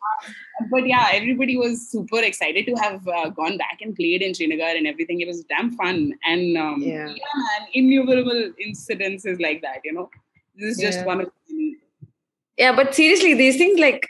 But 0.71 0.87
yeah, 0.87 1.09
everybody 1.13 1.57
was 1.57 1.91
super 1.91 2.21
excited 2.21 2.67
to 2.67 2.75
have 2.75 3.09
uh, 3.09 3.31
gone 3.31 3.57
back 3.57 3.79
and 3.81 3.97
played 3.97 4.21
in 4.23 4.35
Srinagar 4.35 4.77
and 4.77 4.87
everything. 4.87 5.21
It 5.23 5.27
was 5.27 5.43
damn 5.45 5.71
fun, 5.73 6.13
and 6.25 6.59
um, 6.59 6.83
Yeah. 6.83 7.07
man, 7.07 7.63
innumerable 7.73 8.53
incidences 8.65 9.41
like 9.41 9.63
that. 9.63 9.81
You 9.85 9.95
know, 9.95 10.11
this 10.57 10.77
is 10.77 10.83
just 10.83 10.99
Yeah. 11.01 11.07
one 11.07 11.23
of 11.23 11.33
many. 11.49 11.77
Yeah, 12.59 12.77
but 12.77 12.95
seriously, 12.95 13.33
these 13.35 13.57
things 13.57 13.81
like 13.81 14.07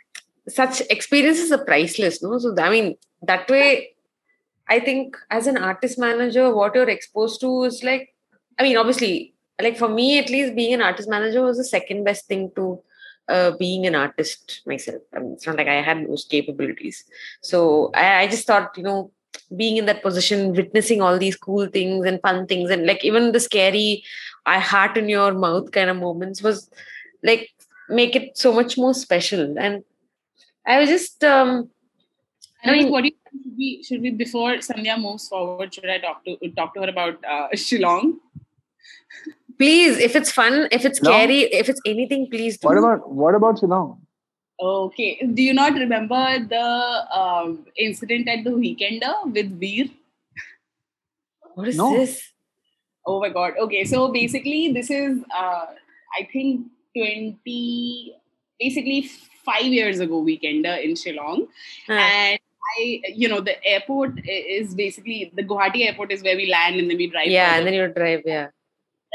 such 0.49 0.83
experiences 0.91 1.53
are 1.53 1.65
priceless, 1.65 2.21
no? 2.23 2.37
So 2.39 2.55
I 2.59 2.69
mean, 2.69 2.97
that 3.23 3.49
way, 3.49 3.95
I 4.69 4.81
think 4.81 5.17
as 5.31 5.47
an 5.47 5.57
artist 5.57 5.99
manager, 5.99 6.53
what 6.55 6.75
you're 6.75 6.91
exposed 6.99 7.41
to 7.43 7.65
is 7.65 7.83
like, 7.85 8.13
I 8.59 8.65
mean, 8.65 8.77
obviously, 8.77 9.35
like 9.63 9.79
for 9.79 9.89
me 9.89 10.19
at 10.19 10.31
least, 10.31 10.57
being 10.57 10.75
an 10.75 10.83
artist 10.83 11.09
manager 11.09 11.43
was 11.43 11.59
the 11.59 11.65
second 11.65 12.03
best 12.05 12.27
thing 12.27 12.51
to 12.57 12.83
uh, 13.31 13.53
being 13.57 13.87
an 13.87 13.95
artist 13.95 14.63
myself. 14.67 15.03
I 15.15 15.21
mean, 15.21 15.33
it's 15.33 15.47
not 15.47 15.57
like 15.57 15.69
I 15.69 15.81
had 15.81 16.07
those 16.07 16.25
capabilities. 16.25 17.05
So 17.41 17.91
I, 17.95 18.23
I 18.23 18.29
just 18.29 18.47
thought, 18.47 18.77
you 18.77 18.83
know, 18.83 19.11
being 19.57 19.77
in 19.77 19.87
that 19.87 20.03
position, 20.03 20.53
witnessing 20.53 21.01
all 21.01 21.19
these 21.19 21.37
cool 21.37 21.67
things 21.67 22.07
and 22.07 22.21
fun 22.21 22.47
things, 22.47 22.71
and 22.71 22.87
like 22.87 23.05
even 23.05 23.33
the 23.33 23.41
scary, 23.41 24.05
I 24.47 24.59
heart 24.59 24.97
in 24.97 25.09
your 25.09 25.33
mouth 25.33 25.71
kind 25.73 25.91
of 25.91 25.97
moments 25.97 26.43
was 26.43 26.71
like 27.23 27.51
make 27.89 28.17
it 28.17 28.37
so 28.37 28.53
much 28.53 28.77
more 28.77 28.95
special. 28.95 29.59
And 29.59 29.85
I 30.67 30.81
was 30.81 30.89
just, 30.89 31.23
um, 31.25 31.71
I 32.65 32.73
mean, 32.73 32.91
what 32.91 33.03
do 33.03 33.09
you 33.09 33.15
think 33.31 33.43
should 33.43 33.57
we 33.57 33.83
should 33.83 34.03
we 34.03 34.11
before 34.11 34.53
Sandhya 34.57 35.01
moves 35.01 35.29
forward? 35.29 35.73
Should 35.75 35.89
I 35.89 35.99
talk 35.99 36.25
to 36.25 36.37
talk 36.57 36.75
to 36.75 36.81
her 36.83 36.89
about 36.89 37.25
uh, 37.25 37.49
Shillong? 37.55 38.19
Please, 39.61 39.99
if 40.09 40.17
it's 40.21 40.33
fun, 40.41 40.55
if 40.79 40.85
it's 40.91 41.03
No. 41.07 41.11
scary, 41.11 41.41
if 41.63 41.69
it's 41.73 41.83
anything, 41.95 42.29
please 42.35 42.59
do. 42.59 42.69
What 42.69 42.79
about 42.83 43.09
what 43.23 43.35
about 43.41 43.61
Shillong? 43.63 43.89
Okay. 44.69 45.09
Do 45.39 45.43
you 45.49 45.55
not 45.59 45.75
remember 45.83 46.23
the 46.55 46.67
um, 47.21 47.55
incident 47.89 48.29
at 48.37 48.45
the 48.49 48.51
Weekender 48.65 49.15
with 49.39 49.55
Veer? 49.65 49.89
what 51.55 51.69
is 51.69 51.77
No. 51.77 51.89
this? 51.99 52.19
Oh 53.07 53.21
my 53.21 53.31
god. 53.39 53.55
Okay, 53.67 53.85
so 53.85 54.03
basically, 54.13 54.73
this 54.73 54.91
is 54.91 55.19
uh, 55.45 55.67
I 56.19 56.29
think 56.33 56.67
twenty, 56.97 58.15
basically 58.59 59.01
five 59.45 59.65
years 59.79 60.01
ago, 60.01 60.23
Weekender 60.23 60.77
in 60.85 60.93
Shillong, 61.03 61.49
Huh. 61.87 61.95
and 61.95 62.41
I, 62.79 63.03
you 63.23 63.29
know, 63.29 63.41
the 63.41 63.55
airport 63.75 64.21
is 64.27 64.75
basically 64.75 65.33
the 65.35 65.43
Guwahati 65.43 65.87
airport 65.87 66.13
is 66.13 66.23
where 66.23 66.37
we 66.37 66.47
land 66.51 66.77
and 66.79 66.91
then 66.91 66.99
we 67.05 67.07
drive. 67.15 67.29
yeah, 67.29 67.57
and 67.57 67.67
then 67.67 67.75
you 67.75 67.89
drive. 67.89 68.23
Yeah. 68.25 68.49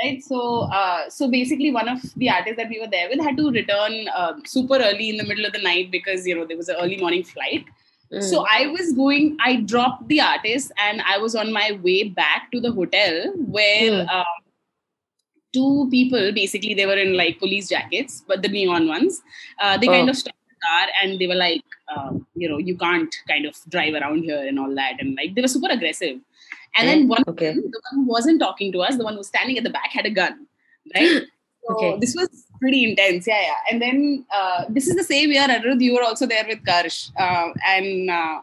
Right 0.04 0.22
so 0.24 0.40
uh, 0.80 1.10
so 1.10 1.30
basically 1.30 1.72
one 1.72 1.88
of 1.88 2.00
the 2.18 2.30
artists 2.30 2.58
that 2.58 2.70
we 2.70 2.80
were 2.80 2.88
there 2.96 3.08
with 3.10 3.20
had 3.28 3.38
to 3.38 3.52
return 3.52 4.08
uh, 4.16 4.34
super 4.46 4.76
early 4.88 5.10
in 5.10 5.18
the 5.18 5.24
middle 5.32 5.46
of 5.46 5.54
the 5.54 5.62
night 5.62 5.92
because 5.92 6.26
you 6.28 6.36
know 6.36 6.46
there 6.46 6.58
was 6.58 6.70
an 6.70 6.78
early 6.82 6.98
morning 6.98 7.24
flight 7.24 7.66
Mm. 8.14 8.22
so 8.30 8.40
i 8.56 8.68
was 8.68 8.90
going 8.98 9.30
i 9.44 9.56
dropped 9.70 10.02
the 10.10 10.18
artist 10.22 10.72
and 10.88 11.02
i 11.12 11.18
was 11.22 11.36
on 11.44 11.52
my 11.52 11.72
way 11.86 12.04
back 12.18 12.52
to 12.52 12.60
the 12.66 12.72
hotel 12.72 13.16
where 13.56 14.04
Hmm. 14.04 14.10
um, 14.18 14.36
two 15.54 15.88
people 15.90 16.32
basically 16.34 16.74
they 16.74 16.86
were 16.86 16.98
in 17.06 17.16
like 17.18 17.40
police 17.40 17.70
jackets 17.70 18.24
but 18.28 18.42
the 18.44 18.48
neon 18.48 18.88
ones 18.88 19.22
uh, 19.62 19.76
they 19.78 19.88
kind 19.88 20.08
Oh. 20.08 20.12
of 20.12 20.18
stopped 20.18 20.38
the 20.54 20.56
car 20.68 20.88
and 21.02 21.20
they 21.20 21.28
were 21.28 21.40
like 21.48 21.64
um, 21.96 22.28
you 22.36 22.48
know 22.50 22.58
you 22.70 22.78
can't 22.78 23.16
kind 23.28 23.46
of 23.46 23.56
drive 23.70 23.96
around 23.96 24.24
here 24.24 24.44
and 24.48 24.60
all 24.60 24.74
that 24.76 25.00
and 25.00 25.16
like 25.16 25.34
they 25.34 25.42
were 25.42 25.54
super 25.58 25.72
aggressive 25.72 26.20
and 26.78 26.88
then 26.88 27.08
one 27.08 27.24
okay. 27.28 27.54
the 27.54 27.62
one 27.62 27.94
who 27.94 28.06
wasn't 28.06 28.40
talking 28.40 28.72
to 28.72 28.82
us, 28.82 28.98
the 28.98 29.04
one 29.04 29.14
who 29.14 29.20
was 29.20 29.28
standing 29.28 29.58
at 29.58 29.64
the 29.64 29.70
back 29.70 29.92
had 29.92 30.06
a 30.06 30.12
gun, 30.12 30.48
right? 30.96 31.24
So 31.68 31.74
Okay. 31.74 31.98
this 32.00 32.14
was 32.16 32.30
pretty 32.60 32.88
intense, 32.88 33.26
yeah, 33.26 33.42
yeah. 33.42 33.72
And 33.72 33.82
then 33.82 34.24
uh, 34.32 34.66
this 34.70 34.88
is 34.88 34.96
the 34.96 35.04
same 35.04 35.32
year, 35.32 35.48
Anirudh, 35.48 35.82
you 35.82 35.96
were 35.96 36.04
also 36.04 36.28
there 36.28 36.46
with 36.48 36.64
Karsh, 36.64 37.10
uh, 37.20 37.50
and 37.66 38.12
uh, 38.12 38.42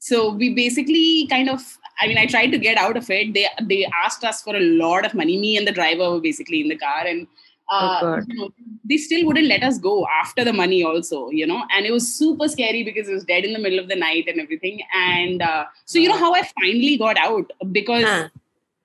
so 0.00 0.30
we 0.32 0.54
basically 0.54 1.26
kind 1.28 1.50
of. 1.50 1.60
I 2.00 2.06
mean, 2.06 2.16
I 2.16 2.26
tried 2.26 2.52
to 2.52 2.58
get 2.58 2.78
out 2.78 2.96
of 2.96 3.10
it. 3.10 3.34
They 3.34 3.48
they 3.62 3.86
asked 4.04 4.24
us 4.24 4.40
for 4.40 4.56
a 4.56 4.60
lot 4.60 5.04
of 5.04 5.12
money. 5.12 5.36
Me 5.36 5.58
and 5.58 5.66
the 5.66 5.72
driver 5.72 6.10
were 6.10 6.20
basically 6.20 6.62
in 6.62 6.68
the 6.68 6.76
car, 6.78 7.06
and 7.06 7.26
uh, 7.70 8.00
Oh, 8.02 8.22
you 8.26 8.38
know, 8.38 8.50
they 8.88 8.96
still 8.96 9.26
wouldn't 9.26 9.46
let 9.46 9.62
us 9.62 9.78
go 9.78 10.06
after 10.20 10.44
the 10.44 10.52
money 10.52 10.82
also 10.84 11.30
you 11.30 11.46
know? 11.46 11.62
And 11.76 11.86
it 11.86 11.92
was 11.92 12.12
super 12.12 12.48
scary 12.48 12.82
because 12.82 13.08
it 13.08 13.14
was 13.14 13.24
dead 13.24 13.44
in 13.44 13.52
the 13.52 13.58
middle 13.58 13.78
of 13.78 13.88
the 13.88 13.96
night 13.96 14.24
and 14.28 14.40
everything. 14.40 14.80
And 14.94 15.42
uh, 15.42 15.64
so 15.84 15.98
you 15.98 16.08
know 16.08 16.16
how 16.16 16.34
i 16.34 16.42
finally 16.60 16.96
got 16.96 17.16
out? 17.18 17.50
Because 17.72 18.04
Huh. 18.04 18.28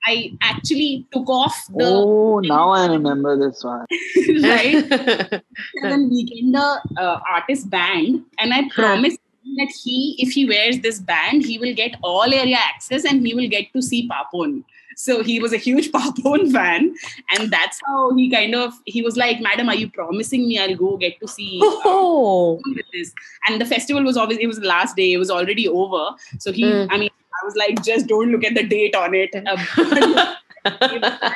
i 0.05 0.31
actually 0.41 1.07
took 1.13 1.29
off 1.29 1.57
the 1.75 1.85
oh, 1.85 2.39
now 2.43 2.69
I 2.71 2.87
remember 2.87 3.37
this 3.37 3.63
one. 3.63 3.85
right? 4.43 4.83
Seven 5.81 6.09
weekender 6.09 6.79
uh, 6.97 7.19
artist 7.35 7.69
band. 7.69 8.23
And 8.39 8.53
i 8.53 8.67
promised 8.75 9.19
him 9.45 9.55
that 9.59 9.71
he 9.83 10.15
if 10.19 10.33
he 10.33 10.45
wears 10.45 10.79
this 10.79 10.99
band 10.99 11.43
he 11.45 11.57
will 11.57 11.73
get 11.75 11.95
all 12.01 12.33
area 12.33 12.57
access 12.57 13.05
and 13.05 13.25
he 13.25 13.33
will 13.33 13.49
get 13.49 13.71
to 13.73 13.81
see 13.81 14.07
papon 14.09 14.63
so 14.95 15.23
he 15.23 15.39
was 15.39 15.53
a 15.53 15.57
huge 15.57 15.91
papon 15.97 16.51
fan 16.51 16.95
and 17.37 17.51
that's 17.51 17.79
how 17.85 18.13
he 18.15 18.29
kind 18.29 18.55
of 18.55 18.73
he 18.85 19.01
was 19.01 19.17
like 19.17 19.41
madam 19.41 19.69
are 19.69 19.75
you 19.75 19.89
promising 19.89 20.47
me 20.47 20.59
i'll 20.59 20.75
go 20.75 20.97
get 20.97 21.19
to 21.19 21.27
see 21.27 21.59
uh, 21.63 21.81
oh. 21.85 22.61
this. 22.91 23.13
And 23.47 23.59
the 23.59 23.65
festival 23.65 24.03
was 24.03 24.17
obviously 24.17 24.43
it 24.43 24.47
was 24.47 24.59
the 24.59 24.67
last 24.67 24.95
day. 24.95 25.13
It 25.13 25.17
was 25.17 25.29
already 25.29 25.67
over. 25.67 26.15
So 26.39 26.51
he, 26.51 26.63
Mm. 26.63 26.87
I 26.89 26.97
mean, 26.97 27.09
I 27.09 27.45
was 27.45 27.55
like, 27.55 27.83
just 27.83 28.07
don't 28.07 28.31
look 28.31 28.43
at 28.45 28.55
the 28.55 28.63
date 28.63 28.95
on 28.95 29.13
it. 29.13 29.35
Uh, 29.35 30.35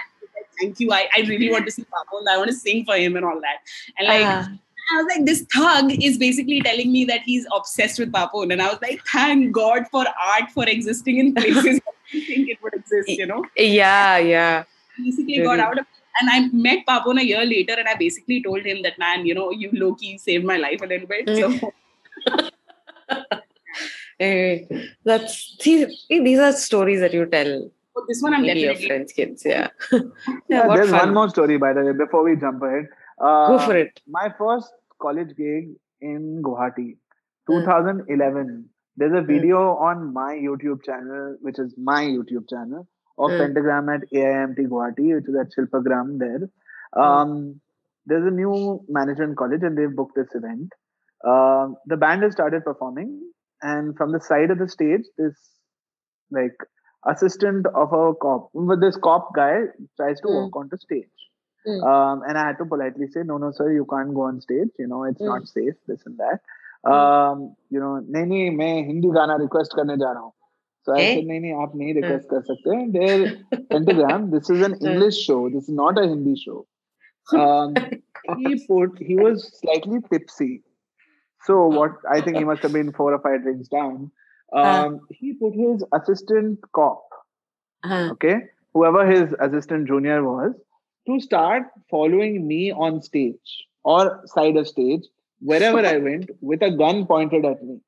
thank 0.59 0.79
you. 0.79 0.91
I, 0.91 1.07
I 1.15 1.21
really 1.21 1.51
want 1.51 1.65
to 1.65 1.71
see 1.71 1.83
Papon. 1.83 2.27
I 2.29 2.37
want 2.37 2.49
to 2.49 2.55
sing 2.55 2.85
for 2.85 2.95
him 2.95 3.17
and 3.17 3.25
all 3.25 3.39
that. 3.41 3.57
And 3.97 4.07
like 4.07 4.25
Ah. 4.25 4.49
I 4.91 5.01
was 5.01 5.15
like, 5.15 5.25
this 5.25 5.45
thug 5.53 5.91
is 6.03 6.17
basically 6.17 6.61
telling 6.61 6.91
me 6.91 7.05
that 7.05 7.21
he's 7.21 7.45
obsessed 7.55 7.99
with 7.99 8.13
Papon. 8.13 8.51
And 8.51 8.61
I 8.61 8.67
was 8.67 8.79
like, 8.81 9.01
thank 9.11 9.51
God 9.51 9.87
for 9.91 10.05
art 10.25 10.49
for 10.53 10.65
existing 10.65 11.19
in 11.19 11.33
places 11.33 11.79
I 11.87 11.91
didn't 12.11 12.27
think 12.27 12.49
it 12.49 12.57
would 12.63 12.73
exist, 12.73 13.09
you 13.09 13.25
know? 13.25 13.43
yeah, 13.57 14.17
yeah. 14.17 14.63
basically 14.97 15.41
got 15.43 15.59
out 15.59 15.79
of 15.79 15.85
and 16.19 16.29
I 16.31 16.47
met 16.51 16.85
Papon 16.87 17.19
a 17.19 17.21
year 17.21 17.45
later 17.45 17.75
and 17.77 17.87
I 17.87 17.95
basically 17.95 18.41
told 18.41 18.65
him 18.65 18.81
that 18.81 18.97
man, 18.97 19.25
you 19.25 19.35
know, 19.35 19.51
you 19.51 19.69
low 19.73 19.93
key 19.93 20.17
saved 20.17 20.45
my 20.45 20.57
life 20.57 20.81
a 20.81 20.87
little 20.87 21.07
bit. 21.07 21.27
So 21.27 21.49
mm. 21.49 22.49
Anyway, 24.19 24.89
that's 25.03 25.57
see, 25.59 25.85
see, 26.07 26.19
these 26.21 26.39
are 26.39 26.51
stories 26.53 27.01
that 27.01 27.13
you 27.13 27.27
tell 27.27 27.69
but 27.97 28.05
this 28.07 28.21
one 28.21 28.33
I'm 28.35 28.43
maybe 28.43 28.59
your 28.59 28.73
definitely 28.73 28.95
friends' 28.95 29.13
kids. 29.13 29.43
Yeah. 29.43 29.69
Yeah, 30.47 30.67
what 30.67 30.75
there's 30.75 30.91
fun. 30.91 30.99
one 30.99 31.13
more 31.15 31.29
story, 31.29 31.57
by 31.57 31.73
the 31.73 31.83
way, 31.83 31.93
before 31.93 32.23
we 32.23 32.35
jump 32.35 32.61
ahead. 32.61 32.89
Uh, 33.19 33.47
Go 33.47 33.59
for 33.65 33.75
it. 33.75 33.99
My 34.07 34.33
first 34.37 34.71
college 35.01 35.35
gig 35.35 35.69
in 36.01 36.41
Guwahati, 36.43 36.97
Hmm. 37.47 37.59
2011. 37.59 38.69
There's 38.95 39.13
a 39.13 39.21
video 39.21 39.59
on 39.75 40.13
my 40.13 40.33
YouTube 40.35 40.83
channel, 40.83 41.37
which 41.41 41.59
is 41.59 41.73
my 41.77 42.01
YouTube 42.03 42.49
channel, 42.49 42.87
of 43.17 43.31
Hmm. 43.31 43.37
Pentagram 43.37 43.89
at 43.89 44.01
AIMT 44.13 44.57
Guwahati, 44.67 45.15
which 45.15 45.27
is 45.29 45.35
at 45.35 45.51
Shilpagram 45.57 46.17
there. 46.19 46.49
Um, 46.93 47.61
there's 48.05 48.25
a 48.25 48.31
new 48.31 48.85
management 48.87 49.37
college 49.37 49.63
and 49.63 49.77
they've 49.77 49.95
booked 49.95 50.15
this 50.15 50.33
event. 50.33 50.73
Um, 51.25 51.75
the 51.85 51.97
band 51.97 52.23
has 52.23 52.33
started 52.33 52.63
performing, 52.63 53.31
and 53.61 53.95
from 53.97 54.11
the 54.11 54.21
side 54.21 54.51
of 54.51 54.59
the 54.59 54.67
stage, 54.69 55.05
this 55.17 55.35
like 56.31 56.55
assistant 57.05 57.65
of 57.67 57.93
a 57.93 58.13
cop, 58.15 58.49
this 58.81 58.97
cop 58.97 59.33
guy 59.35 59.61
tries 59.95 60.19
to 60.21 60.27
Hmm. 60.27 60.35
walk 60.35 60.55
onto 60.55 60.77
stage. 60.77 61.09
Hmm. 61.66 61.82
Um, 61.84 62.22
and 62.28 62.38
I 62.38 62.46
had 62.46 62.58
to 62.58 62.64
politely 62.66 63.06
say, 63.08 63.22
no, 63.24 63.36
no, 63.38 63.50
sir, 63.52 63.72
you 63.72 63.86
can't 63.90 64.14
go 64.14 64.22
on 64.22 64.40
stage. 64.40 64.68
You 64.78 64.86
know, 64.88 65.04
it's 65.04 65.20
Hmm. 65.20 65.26
not 65.28 65.46
safe, 65.48 65.74
this 65.86 66.02
and 66.06 66.18
that. 66.18 66.40
Um, 66.90 67.54
you 67.70 67.80
know, 67.80 67.92
नहीं 68.14 68.26
नहीं 68.26 68.50
मैं 68.56 68.72
हिंदी 68.86 69.08
गाना 69.16 69.36
request 69.42 69.76
करने 69.76 69.96
जा 69.96 70.12
रहा 70.12 70.22
हूँ. 70.22 70.32
So 70.86 70.92
I 70.94 71.02
Okay. 71.02 71.14
said, 71.14 71.24
नहीं 71.26 71.40
नहीं 71.40 71.62
आप 71.62 71.76
नहीं 71.76 71.94
रिक्वेस्ट 71.94 72.28
कर 72.30 72.40
सकते. 72.50 72.78
There, 72.96 73.28
pentagram. 73.74 74.30
This 74.30 74.50
is 74.50 74.62
an 74.68 74.74
Hmm. 74.80 74.88
English 74.92 75.18
show. 75.26 75.40
This 75.56 75.68
is 75.68 75.74
not 75.82 75.98
a 76.04 76.06
Hindi 76.14 76.36
show. 76.44 76.66
Um, 77.44 77.76
he 78.38 78.54
put 78.66 78.98
he 79.10 79.16
was 79.16 79.46
slightly 79.60 80.00
tipsy. 80.12 80.62
So 81.46 81.66
what 81.66 81.92
I 82.10 82.20
think 82.20 82.38
he 82.38 82.44
must 82.44 82.62
have 82.62 82.72
been 82.72 82.92
four 82.92 83.12
or 83.14 83.20
five 83.20 83.42
drinks 83.42 83.68
down. 83.68 84.10
Um, 84.62 85.00
he 85.10 85.32
put 85.34 85.54
his 85.54 85.84
assistant 85.98 86.58
cop, 86.74 87.02
Uh-huh. 87.84 88.10
okay, 88.12 88.34
whoever 88.74 89.06
his 89.06 89.34
assistant 89.40 89.86
junior 89.88 90.22
was, 90.24 90.54
to 91.07 91.19
start 91.19 91.63
following 91.89 92.47
me 92.47 92.71
on 92.71 93.01
stage 93.01 93.65
or 93.83 94.21
side 94.25 94.57
of 94.57 94.67
stage, 94.67 95.03
wherever 95.39 95.79
I 95.79 95.97
went, 96.09 96.29
with 96.41 96.61
a 96.61 96.71
gun 96.71 97.05
pointed 97.05 97.45
at 97.45 97.63
me. 97.63 97.79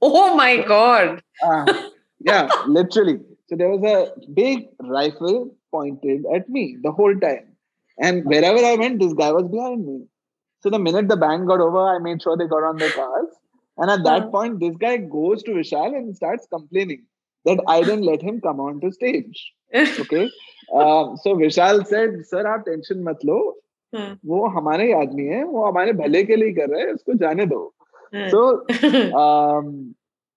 Oh 0.00 0.34
my 0.34 0.62
god! 0.62 1.22
Uh, 1.42 1.90
yeah, 2.20 2.48
literally. 2.66 3.20
So 3.48 3.56
there 3.56 3.68
was 3.68 3.84
a 3.84 4.28
big 4.30 4.68
rifle 4.80 5.54
pointed 5.70 6.24
at 6.34 6.48
me 6.48 6.78
the 6.82 6.92
whole 6.92 7.14
time, 7.18 7.48
and 7.98 8.24
wherever 8.24 8.58
I 8.58 8.76
went, 8.76 9.00
this 9.00 9.12
guy 9.12 9.30
was 9.32 9.48
behind 9.48 9.86
me. 9.86 10.06
So 10.62 10.70
the 10.70 10.78
minute 10.78 11.08
the 11.08 11.16
band 11.16 11.46
got 11.46 11.60
over, 11.60 11.94
I 11.94 11.98
made 11.98 12.22
sure 12.22 12.36
they 12.36 12.46
got 12.46 12.62
on 12.62 12.78
their 12.78 12.90
cars. 12.90 13.28
And 13.76 13.90
at 13.90 14.04
that 14.04 14.30
point, 14.30 14.60
this 14.60 14.76
guy 14.76 14.96
goes 14.96 15.42
to 15.42 15.50
Vishal 15.50 15.96
and 15.96 16.16
starts 16.16 16.46
complaining 16.46 17.04
that 17.45 17.59
I 17.67 17.81
didn't 17.81 18.03
let 18.03 18.21
him 18.21 18.41
come 18.41 18.59
on 18.59 18.79
to 18.81 18.91
stage. 18.91 19.53
Okay. 19.73 20.29
Um, 20.73 21.17
so 21.23 21.35
Vishal 21.35 21.85
said, 21.87 22.25
"Sir, 22.25 22.45
आप 22.47 22.63
tension 22.65 23.03
मत 23.03 23.25
लो 23.25 23.39
वो 23.95 24.47
हमारे 24.57 24.85
ही 24.85 24.91
आदमी 24.93 25.25
है 25.25 25.43
वो 25.43 25.65
हमारे 25.65 25.93
भले 25.93 26.23
के 26.23 26.35
लिए 26.35 26.51
कर 26.53 26.69
रहे 26.69 26.81
हैं 26.85 26.93
उसको 26.93 27.13
जाने 27.25 27.45
दो 27.53 27.61
so 28.31 28.65
um, 29.21 29.95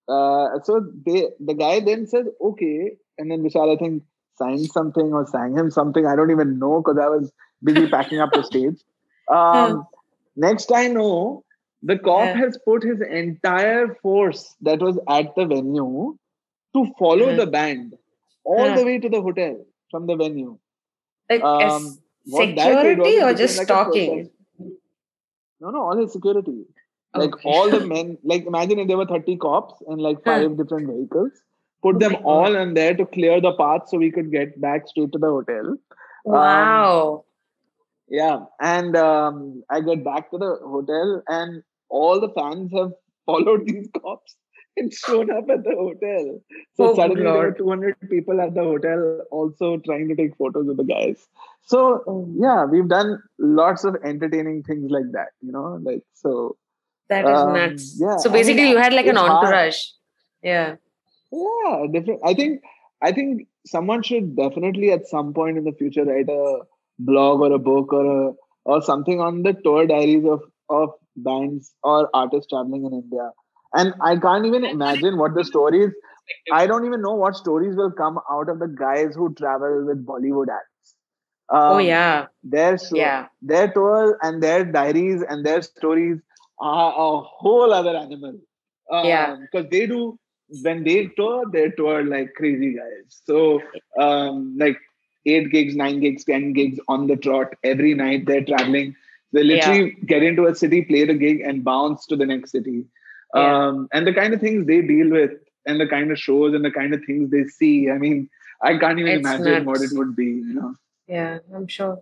uh, 0.08 0.58
so 0.64 0.74
they 1.06 1.20
the 1.40 1.54
guy 1.54 1.80
then 1.80 2.06
says 2.06 2.26
okay 2.48 2.92
and 3.18 3.30
then 3.30 3.42
Vishal 3.42 3.72
I 3.74 3.76
think 3.82 4.02
signed 4.38 4.66
something 4.72 5.12
or 5.12 5.26
sang 5.26 5.56
him 5.56 5.70
something 5.70 6.06
I 6.06 6.16
don't 6.16 6.30
even 6.30 6.58
know 6.58 6.82
because 6.82 6.98
I 6.98 7.08
was 7.08 7.32
busy 7.62 7.86
packing 7.94 8.20
up 8.20 8.32
the 8.32 8.42
stage 8.42 8.82
um, 9.28 9.86
next 10.36 10.72
I 10.80 10.88
know 10.88 11.44
the 11.82 11.98
cop 11.98 12.26
yeah. 12.26 12.36
has 12.42 12.58
put 12.66 12.82
his 12.82 13.00
entire 13.00 13.94
force 14.02 14.54
that 14.62 14.80
was 14.80 14.98
at 15.08 15.34
the 15.34 15.46
venue 15.46 16.16
to 16.77 16.85
follow 16.99 17.29
yeah. 17.31 17.41
the 17.41 17.47
band 17.57 17.97
all 18.43 18.75
the 18.79 18.85
way 18.91 18.97
to 19.05 19.09
the 19.17 19.21
hotel 19.27 19.59
from 19.91 20.07
the 20.07 20.15
venue 20.15 20.57
like 21.29 21.43
um, 21.43 21.97
security 22.25 23.21
or 23.21 23.33
just 23.33 23.57
like 23.57 23.67
stalking? 23.67 24.29
No, 25.59 25.71
no, 25.71 25.81
all 25.81 25.97
his 25.97 26.13
security. 26.13 26.65
Like 27.15 27.33
okay. 27.33 27.49
all 27.49 27.69
the 27.69 27.85
men, 27.93 28.17
like 28.23 28.45
imagine 28.45 28.79
if 28.79 28.87
there 28.87 28.97
were 28.97 29.05
30 29.05 29.37
cops 29.37 29.81
and 29.87 29.99
like 30.01 30.23
five 30.23 30.57
different 30.57 30.87
vehicles, 30.87 31.31
put 31.81 31.95
oh 31.95 31.99
them 31.99 32.17
all 32.23 32.55
in 32.55 32.73
there 32.73 32.95
to 32.95 33.05
clear 33.05 33.41
the 33.41 33.53
path 33.53 33.83
so 33.87 33.97
we 33.97 34.11
could 34.11 34.31
get 34.31 34.59
back 34.61 34.87
straight 34.87 35.11
to 35.13 35.19
the 35.19 35.27
hotel. 35.27 35.77
Wow. 36.25 37.13
Um, 37.13 37.21
yeah. 38.09 38.39
And 38.61 38.95
um, 38.95 39.63
I 39.69 39.81
get 39.81 40.03
back 40.03 40.31
to 40.31 40.37
the 40.37 40.57
hotel 40.63 41.23
and 41.27 41.63
all 41.89 42.19
the 42.19 42.29
fans 42.29 42.71
have 42.73 42.91
followed 43.25 43.65
these 43.65 43.89
cops 44.01 44.35
and 44.81 44.93
shown 44.93 45.31
up 45.31 45.49
at 45.49 45.63
the 45.63 45.71
hotel. 45.71 46.41
So 46.75 46.91
oh, 46.91 46.95
suddenly 46.95 47.23
there 47.23 47.33
were 47.33 47.51
200 47.51 48.09
people 48.09 48.39
at 48.39 48.53
the 48.53 48.63
hotel 48.63 49.21
also 49.31 49.77
trying 49.77 50.07
to 50.09 50.15
take 50.15 50.35
photos 50.37 50.67
with 50.67 50.77
the 50.77 50.83
guys. 50.83 51.27
So 51.63 52.03
oh. 52.07 52.27
yeah, 52.37 52.65
we've 52.65 52.87
done 52.87 53.21
lots 53.39 53.83
of 53.83 53.97
entertaining 54.03 54.63
things 54.63 54.91
like 54.91 55.11
that, 55.11 55.29
you 55.41 55.51
know, 55.51 55.79
like 55.81 56.03
so. 56.13 56.57
That 57.09 57.25
is 57.25 57.39
um, 57.39 57.53
nuts. 57.53 57.97
Yeah. 57.99 58.17
So 58.17 58.29
basically, 58.29 58.63
I 58.63 58.65
mean, 58.65 58.73
you 58.73 58.77
had 58.79 58.93
like 58.93 59.07
an 59.07 59.17
entourage. 59.17 59.51
Hard. 59.51 59.73
Yeah. 60.43 60.75
Yeah, 61.31 61.85
different. 61.91 62.21
I 62.25 62.33
think 62.33 62.61
I 63.01 63.11
think 63.11 63.47
someone 63.65 64.03
should 64.03 64.35
definitely 64.35 64.91
at 64.91 65.07
some 65.07 65.33
point 65.33 65.57
in 65.57 65.63
the 65.63 65.71
future 65.71 66.03
write 66.03 66.29
a 66.29 66.59
blog 66.99 67.41
or 67.41 67.53
a 67.53 67.59
book 67.59 67.93
or 67.93 68.29
a 68.29 68.33
or 68.65 68.81
something 68.81 69.21
on 69.21 69.43
the 69.43 69.53
tour 69.53 69.87
diaries 69.87 70.25
of 70.25 70.41
of 70.69 70.91
bands 71.15 71.73
or 71.83 72.09
artists 72.13 72.49
traveling 72.49 72.85
in 72.85 72.93
India 72.93 73.31
and 73.77 73.93
I 74.01 74.15
can't 74.17 74.45
even 74.45 74.65
imagine 74.65 75.17
what 75.17 75.35
the 75.35 75.43
stories. 75.43 75.91
I 76.51 76.67
don't 76.67 76.85
even 76.85 77.01
know 77.01 77.13
what 77.13 77.35
stories 77.35 77.75
will 77.75 77.91
come 77.91 78.19
out 78.29 78.49
of 78.49 78.59
the 78.59 78.67
guys 78.67 79.15
who 79.15 79.33
travel 79.35 79.85
with 79.85 80.05
Bollywood 80.05 80.47
acts. 80.53 80.95
Oh, 81.49 81.57
um, 81.57 81.75
oh 81.75 81.77
yeah, 81.77 82.25
their 82.43 82.77
yeah. 82.91 83.27
their 83.41 83.71
tour 83.71 84.17
and 84.21 84.43
their 84.43 84.65
diaries 84.65 85.23
and 85.27 85.45
their 85.45 85.61
stories 85.61 86.19
are 86.59 86.89
a 86.91 87.21
whole 87.21 87.73
other 87.73 87.95
animal. 87.95 88.35
Um, 88.91 89.05
yeah, 89.05 89.37
because 89.39 89.69
they 89.69 89.85
do 89.85 90.19
when 90.63 90.83
they 90.83 91.09
tour, 91.15 91.45
they 91.51 91.69
tour 91.71 92.03
like 92.03 92.33
crazy 92.35 92.73
guys. 92.73 93.21
So 93.25 93.61
um, 93.99 94.57
like 94.57 94.77
eight 95.25 95.51
gigs, 95.51 95.75
nine 95.75 96.01
gigs, 96.01 96.25
ten 96.25 96.51
gigs 96.51 96.79
on 96.89 97.07
the 97.07 97.15
trot 97.15 97.53
every 97.63 97.93
night. 97.93 98.25
They're 98.25 98.43
traveling. 98.43 98.95
They 99.31 99.43
literally 99.43 99.95
yeah. 99.97 100.05
get 100.05 100.23
into 100.23 100.47
a 100.47 100.55
city, 100.55 100.81
play 100.81 101.05
the 101.05 101.13
gig, 101.13 101.41
and 101.41 101.63
bounce 101.63 102.05
to 102.07 102.15
the 102.15 102.25
next 102.25 102.51
city 102.51 102.85
yeah. 103.33 103.67
um, 103.67 103.87
and 103.93 104.07
the 104.07 104.13
kind 104.13 104.33
of 104.33 104.41
things 104.41 104.65
they 104.65 104.81
deal 104.81 105.09
with 105.09 105.31
and 105.65 105.79
the 105.79 105.87
kind 105.87 106.11
of 106.11 106.17
shows 106.17 106.53
and 106.53 106.63
the 106.63 106.71
kind 106.71 106.93
of 106.93 107.03
things 107.05 107.29
they 107.29 107.43
see 107.45 107.89
i 107.89 107.97
mean 107.97 108.29
i 108.61 108.77
can't 108.77 108.99
even 108.99 109.11
it's 109.11 109.19
imagine 109.19 109.65
nuts. 109.65 109.65
what 109.65 109.81
it 109.81 109.91
would 109.93 110.15
be 110.15 110.25
you 110.25 110.53
know? 110.53 110.73
Yeah 111.07 111.39
i'm 111.53 111.67
sure. 111.67 112.01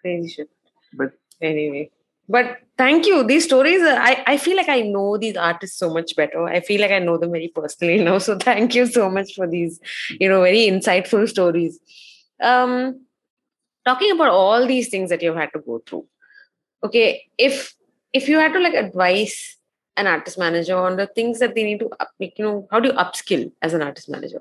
Crazy 0.00 0.28
shit. 0.28 0.50
But 0.94 1.12
anyway. 1.40 1.90
But 2.28 2.58
thank 2.76 3.06
you. 3.06 3.24
These 3.24 3.44
stories 3.44 3.80
i 3.82 4.22
i 4.26 4.36
feel 4.36 4.56
like 4.56 4.68
i 4.68 4.80
know 4.80 5.16
these 5.16 5.36
artists 5.36 5.78
so 5.78 5.92
much 5.92 6.14
better. 6.16 6.44
I 6.44 6.60
feel 6.60 6.80
like 6.80 6.90
i 6.90 6.98
know 6.98 7.16
them 7.16 7.32
very 7.32 7.48
personally 7.48 8.02
now 8.04 8.18
so 8.18 8.36
thank 8.48 8.74
you 8.74 8.86
so 8.86 9.10
much 9.10 9.34
for 9.34 9.46
these 9.46 9.80
you 10.20 10.28
know 10.28 10.42
very 10.42 10.66
insightful 10.66 11.28
stories. 11.28 11.78
Um 12.40 13.06
talking 13.84 14.12
about 14.12 14.28
all 14.28 14.66
these 14.66 14.88
things 14.88 15.10
that 15.10 15.22
you've 15.22 15.36
had 15.36 15.52
to 15.54 15.60
go 15.60 15.80
through. 15.86 16.06
Okay 16.84 17.22
if 17.38 17.74
if 18.12 18.28
you 18.28 18.38
had 18.38 18.52
to 18.52 18.60
like 18.60 18.74
advise 18.74 19.57
an 19.98 20.06
artist 20.06 20.38
manager 20.38 20.76
on 20.76 20.96
the 20.96 21.06
things 21.06 21.38
that 21.40 21.54
they 21.54 21.64
need 21.64 21.80
to 21.80 21.90
you 22.20 22.44
know 22.44 22.66
how 22.70 22.80
do 22.80 22.88
you 22.88 22.94
upskill 22.94 23.50
as 23.62 23.74
an 23.74 23.82
artist 23.82 24.08
manager? 24.08 24.40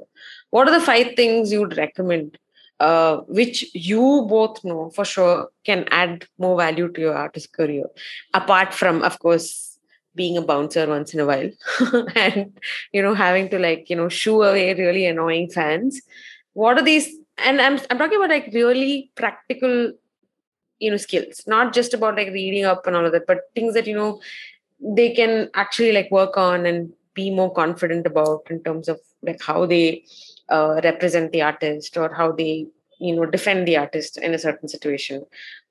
What 0.52 0.68
are 0.68 0.80
the 0.80 0.86
five 0.86 1.16
things 1.16 1.52
you 1.52 1.60
would 1.62 1.78
recommend 1.78 2.38
uh, 2.80 3.18
which 3.42 3.66
you 3.74 4.26
both 4.30 4.64
know 4.64 4.90
for 4.92 5.04
sure 5.04 5.50
can 5.66 5.86
add 5.92 6.26
more 6.38 6.58
value 6.58 6.90
to 6.94 7.02
your 7.02 7.16
artist 7.16 7.54
career 7.54 7.86
apart 8.34 8.74
from 8.74 9.02
of 9.04 9.20
course 9.20 9.80
being 10.16 10.38
a 10.38 10.42
bouncer 10.42 10.88
once 10.88 11.14
in 11.14 11.20
a 11.20 11.26
while 11.26 11.50
and 12.16 12.60
you 12.92 13.02
know 13.02 13.14
having 13.14 13.50
to 13.50 13.60
like 13.60 13.90
you 13.90 13.96
know 13.96 14.10
shoo 14.10 14.42
away 14.44 14.74
really 14.74 15.06
annoying 15.06 15.50
fans? 15.50 16.02
What 16.54 16.78
are 16.78 16.84
these 16.84 17.08
and 17.38 17.62
i'm 17.62 17.80
i'm 17.90 17.98
talking 17.98 18.18
about 18.18 18.30
like 18.30 18.50
really 18.54 19.12
practical 19.16 19.92
you 20.80 20.92
know 20.92 20.98
skills 20.98 21.42
not 21.48 21.74
just 21.74 21.94
about 21.94 22.16
like 22.16 22.30
reading 22.30 22.66
up 22.66 22.86
and 22.88 22.96
all 22.96 23.06
of 23.06 23.12
that 23.12 23.28
but 23.28 23.42
things 23.56 23.74
that 23.74 23.88
you 23.88 23.96
know 23.96 24.20
they 24.80 25.14
can 25.14 25.50
actually 25.54 25.92
like 25.92 26.10
work 26.12 26.38
on 26.38 26.66
and 26.66 26.92
be 27.14 27.30
more 27.32 27.54
confident 27.54 28.06
about 28.06 28.46
in 28.50 28.64
terms 28.64 28.88
of 28.88 29.00
like 29.24 29.42
how 29.42 29.66
they 29.66 30.04
uh, 30.50 30.80
represent 30.84 31.32
the 31.32 31.42
artist 31.42 31.98
or 31.98 32.14
how 32.14 32.32
they 32.32 32.68
you 33.00 33.16
know 33.16 33.26
defend 33.26 33.68
the 33.68 33.78
artist 33.78 34.18
in 34.18 34.34
a 34.34 34.40
certain 34.40 34.68
situation. 34.68 35.26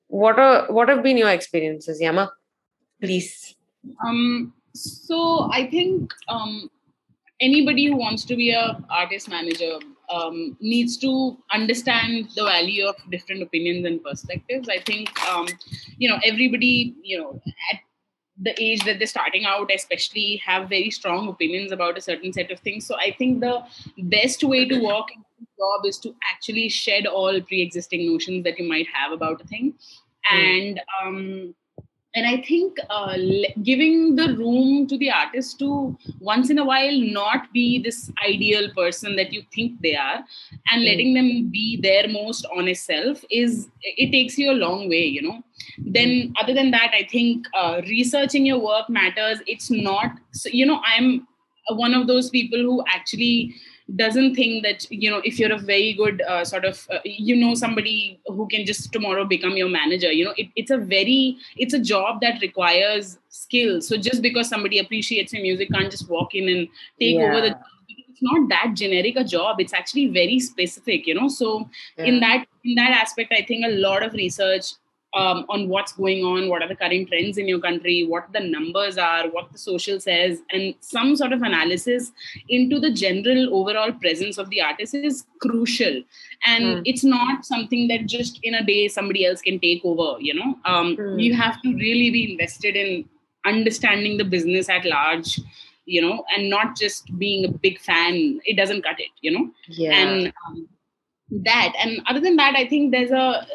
What 0.08 0.38
are 0.38 0.70
what 0.72 0.88
have 0.88 1.02
been 1.02 1.18
your 1.18 1.30
experiences 1.30 2.00
yama? 2.00 2.32
Please. 3.00 3.54
Um 4.04 4.52
so 4.74 5.48
i 5.52 5.66
think 5.66 6.12
um 6.28 6.70
anybody 7.40 7.86
who 7.86 7.96
wants 7.96 8.24
to 8.24 8.36
be 8.36 8.50
a 8.50 8.78
artist 8.90 9.28
manager 9.28 9.78
um, 10.08 10.56
needs 10.60 10.96
to 10.98 11.36
understand 11.52 12.28
the 12.34 12.44
value 12.44 12.86
of 12.86 12.96
different 13.10 13.42
opinions 13.42 13.84
and 13.84 14.02
perspectives. 14.02 14.68
I 14.68 14.78
think 14.80 15.10
um, 15.28 15.46
you 15.98 16.08
know 16.08 16.18
everybody 16.24 16.94
you 17.02 17.18
know 17.18 17.40
at 17.72 17.80
the 18.42 18.54
age 18.62 18.84
that 18.84 18.98
they're 18.98 19.06
starting 19.06 19.44
out 19.44 19.70
especially 19.74 20.36
have 20.44 20.68
very 20.68 20.90
strong 20.90 21.28
opinions 21.28 21.72
about 21.72 21.96
a 21.96 22.00
certain 22.00 22.32
set 22.32 22.50
of 22.50 22.58
things 22.60 22.86
so 22.86 22.94
i 22.96 23.10
think 23.18 23.40
the 23.40 23.62
best 23.98 24.44
way 24.44 24.66
to 24.68 24.78
work 24.80 25.08
in 25.14 25.20
a 25.42 25.46
job 25.58 25.86
is 25.86 25.98
to 25.98 26.14
actually 26.30 26.68
shed 26.68 27.06
all 27.06 27.40
pre-existing 27.40 28.06
notions 28.06 28.44
that 28.44 28.58
you 28.58 28.68
might 28.68 28.86
have 28.92 29.12
about 29.12 29.40
a 29.40 29.46
thing 29.46 29.72
hmm. 30.24 30.36
and 30.36 30.80
um, 31.02 31.54
and 32.16 32.26
i 32.26 32.36
think 32.48 32.78
uh, 32.90 33.16
giving 33.62 34.16
the 34.20 34.28
room 34.40 34.86
to 34.92 34.98
the 35.02 35.10
artist 35.10 35.58
to 35.58 35.70
once 36.30 36.50
in 36.54 36.58
a 36.58 36.64
while 36.70 36.98
not 37.18 37.52
be 37.52 37.66
this 37.86 38.10
ideal 38.28 38.68
person 38.78 39.14
that 39.20 39.32
you 39.32 39.42
think 39.54 39.80
they 39.82 39.94
are 39.94 40.18
and 40.70 40.82
mm. 40.82 40.86
letting 40.88 41.14
them 41.18 41.30
be 41.56 41.78
their 41.86 42.08
most 42.08 42.46
honest 42.56 42.86
self 42.86 43.24
is 43.30 43.68
it 43.82 44.10
takes 44.16 44.38
you 44.38 44.50
a 44.50 44.60
long 44.64 44.88
way 44.88 45.04
you 45.04 45.22
know 45.28 45.38
then 45.98 46.08
mm. 46.08 46.32
other 46.42 46.54
than 46.54 46.70
that 46.70 46.90
i 47.00 47.06
think 47.14 47.46
uh, 47.54 47.80
researching 47.94 48.46
your 48.46 48.58
work 48.58 48.88
matters 48.88 49.40
it's 49.46 49.70
not 49.70 50.12
so, 50.32 50.48
you 50.60 50.66
know 50.66 50.80
i'm 50.94 51.26
one 51.70 51.94
of 51.94 52.06
those 52.06 52.30
people 52.30 52.58
who 52.58 52.82
actually 52.88 53.54
doesn't 53.94 54.34
think 54.34 54.64
that 54.64 54.90
you 54.90 55.08
know 55.08 55.20
if 55.24 55.38
you're 55.38 55.52
a 55.52 55.58
very 55.58 55.92
good 55.92 56.20
uh, 56.22 56.44
sort 56.44 56.64
of 56.64 56.88
uh, 56.90 56.98
you 57.04 57.36
know 57.36 57.54
somebody 57.54 58.18
who 58.26 58.48
can 58.48 58.66
just 58.66 58.92
tomorrow 58.92 59.24
become 59.24 59.56
your 59.56 59.68
manager 59.68 60.10
you 60.10 60.24
know 60.24 60.34
it, 60.36 60.48
it's 60.56 60.72
a 60.72 60.76
very 60.76 61.36
it's 61.56 61.72
a 61.72 61.78
job 61.78 62.20
that 62.20 62.40
requires 62.42 63.18
skill 63.28 63.80
so 63.80 63.96
just 63.96 64.22
because 64.22 64.48
somebody 64.48 64.80
appreciates 64.80 65.32
your 65.32 65.42
music 65.42 65.70
can't 65.70 65.90
just 65.90 66.08
walk 66.08 66.34
in 66.34 66.48
and 66.48 66.68
take 66.98 67.14
yeah. 67.14 67.26
over 67.26 67.40
the 67.40 67.56
it's 67.88 68.22
not 68.22 68.48
that 68.48 68.72
generic 68.74 69.14
a 69.16 69.22
job 69.22 69.60
it's 69.60 69.72
actually 69.72 70.08
very 70.08 70.40
specific 70.40 71.06
you 71.06 71.14
know 71.14 71.28
so 71.28 71.68
yeah. 71.96 72.06
in 72.06 72.18
that 72.18 72.44
in 72.64 72.74
that 72.74 72.90
aspect 72.90 73.32
i 73.32 73.42
think 73.42 73.64
a 73.64 73.76
lot 73.76 74.02
of 74.02 74.12
research 74.14 74.72
um, 75.16 75.46
on 75.48 75.68
what's 75.68 75.92
going 75.92 76.24
on, 76.24 76.48
what 76.48 76.62
are 76.62 76.68
the 76.68 76.76
current 76.76 77.08
trends 77.08 77.38
in 77.38 77.48
your 77.48 77.58
country, 77.58 78.06
what 78.06 78.30
the 78.32 78.40
numbers 78.40 78.98
are, 78.98 79.28
what 79.30 79.50
the 79.50 79.58
social 79.58 79.98
says, 79.98 80.42
and 80.52 80.74
some 80.80 81.16
sort 81.16 81.32
of 81.32 81.42
analysis 81.42 82.12
into 82.48 82.78
the 82.78 82.92
general 82.92 83.54
overall 83.54 83.92
presence 83.92 84.36
of 84.36 84.50
the 84.50 84.60
artist 84.60 84.94
is 84.94 85.24
crucial. 85.40 86.02
And 86.44 86.64
mm. 86.64 86.82
it's 86.84 87.02
not 87.02 87.46
something 87.46 87.88
that 87.88 88.06
just 88.06 88.38
in 88.42 88.54
a 88.54 88.64
day 88.64 88.88
somebody 88.88 89.24
else 89.24 89.40
can 89.40 89.58
take 89.58 89.82
over. 89.84 90.20
You 90.20 90.34
know, 90.34 90.58
um, 90.66 90.96
mm. 90.96 91.22
you 91.22 91.34
have 91.34 91.62
to 91.62 91.74
really 91.74 92.10
be 92.10 92.32
invested 92.32 92.76
in 92.76 93.08
understanding 93.46 94.18
the 94.18 94.24
business 94.24 94.68
at 94.68 94.84
large 94.84 95.40
you 95.86 96.02
know 96.02 96.24
and 96.36 96.50
not 96.50 96.76
just 96.76 97.16
being 97.16 97.44
a 97.44 97.48
big 97.48 97.78
fan 97.78 98.40
it 98.44 98.56
doesn't 98.56 98.82
cut 98.82 98.98
it 98.98 99.10
you 99.20 99.30
know 99.30 99.48
yeah 99.68 99.92
and 99.92 100.32
um, 100.48 100.68
that. 101.30 101.72
And 101.82 102.00
other 102.06 102.20
than 102.20 102.36
that 102.36 102.54
i 102.56 102.66
think 102.66 102.92
there's 102.92 103.10
a 103.10 103.46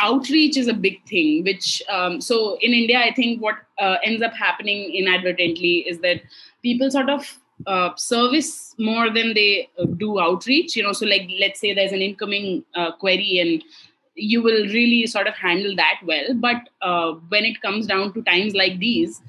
outreach 0.00 0.56
is 0.56 0.66
a 0.66 0.74
big 0.74 1.04
thing 1.06 1.44
which 1.44 1.80
um, 1.88 2.20
so 2.20 2.58
in 2.60 2.72
india 2.72 2.98
i 2.98 3.12
think 3.12 3.40
what 3.40 3.54
uh, 3.78 3.96
ends 4.02 4.22
up 4.22 4.34
happening 4.34 4.92
inadvertently 4.92 5.78
is 5.88 6.00
that 6.00 6.20
people 6.62 6.90
sort 6.90 7.08
of 7.08 7.38
uh, 7.66 7.94
service 7.96 8.74
more 8.78 9.10
than 9.10 9.34
they 9.34 9.68
uh, 9.78 9.84
do 9.84 10.20
outreach 10.20 10.76
you 10.76 10.82
know. 10.82 10.92
So 10.92 11.06
like 11.06 11.28
let's 11.38 11.60
say 11.60 11.74
there's 11.74 11.92
an 11.92 12.02
incoming 12.02 12.64
uh, 12.74 12.92
query 12.92 13.38
and 13.38 13.62
you 14.14 14.42
will 14.42 14.66
really 14.66 15.06
sort 15.06 15.26
of 15.26 15.34
handle 15.34 15.74
that 15.76 16.00
well. 16.04 16.34
But 16.34 16.68
uh, 16.82 17.12
when 17.28 17.44
it 17.44 17.60
comes 17.62 17.86
down 17.86 18.12
to 18.14 18.22
times 18.22 18.54
like 18.54 18.78
these 18.78 19.22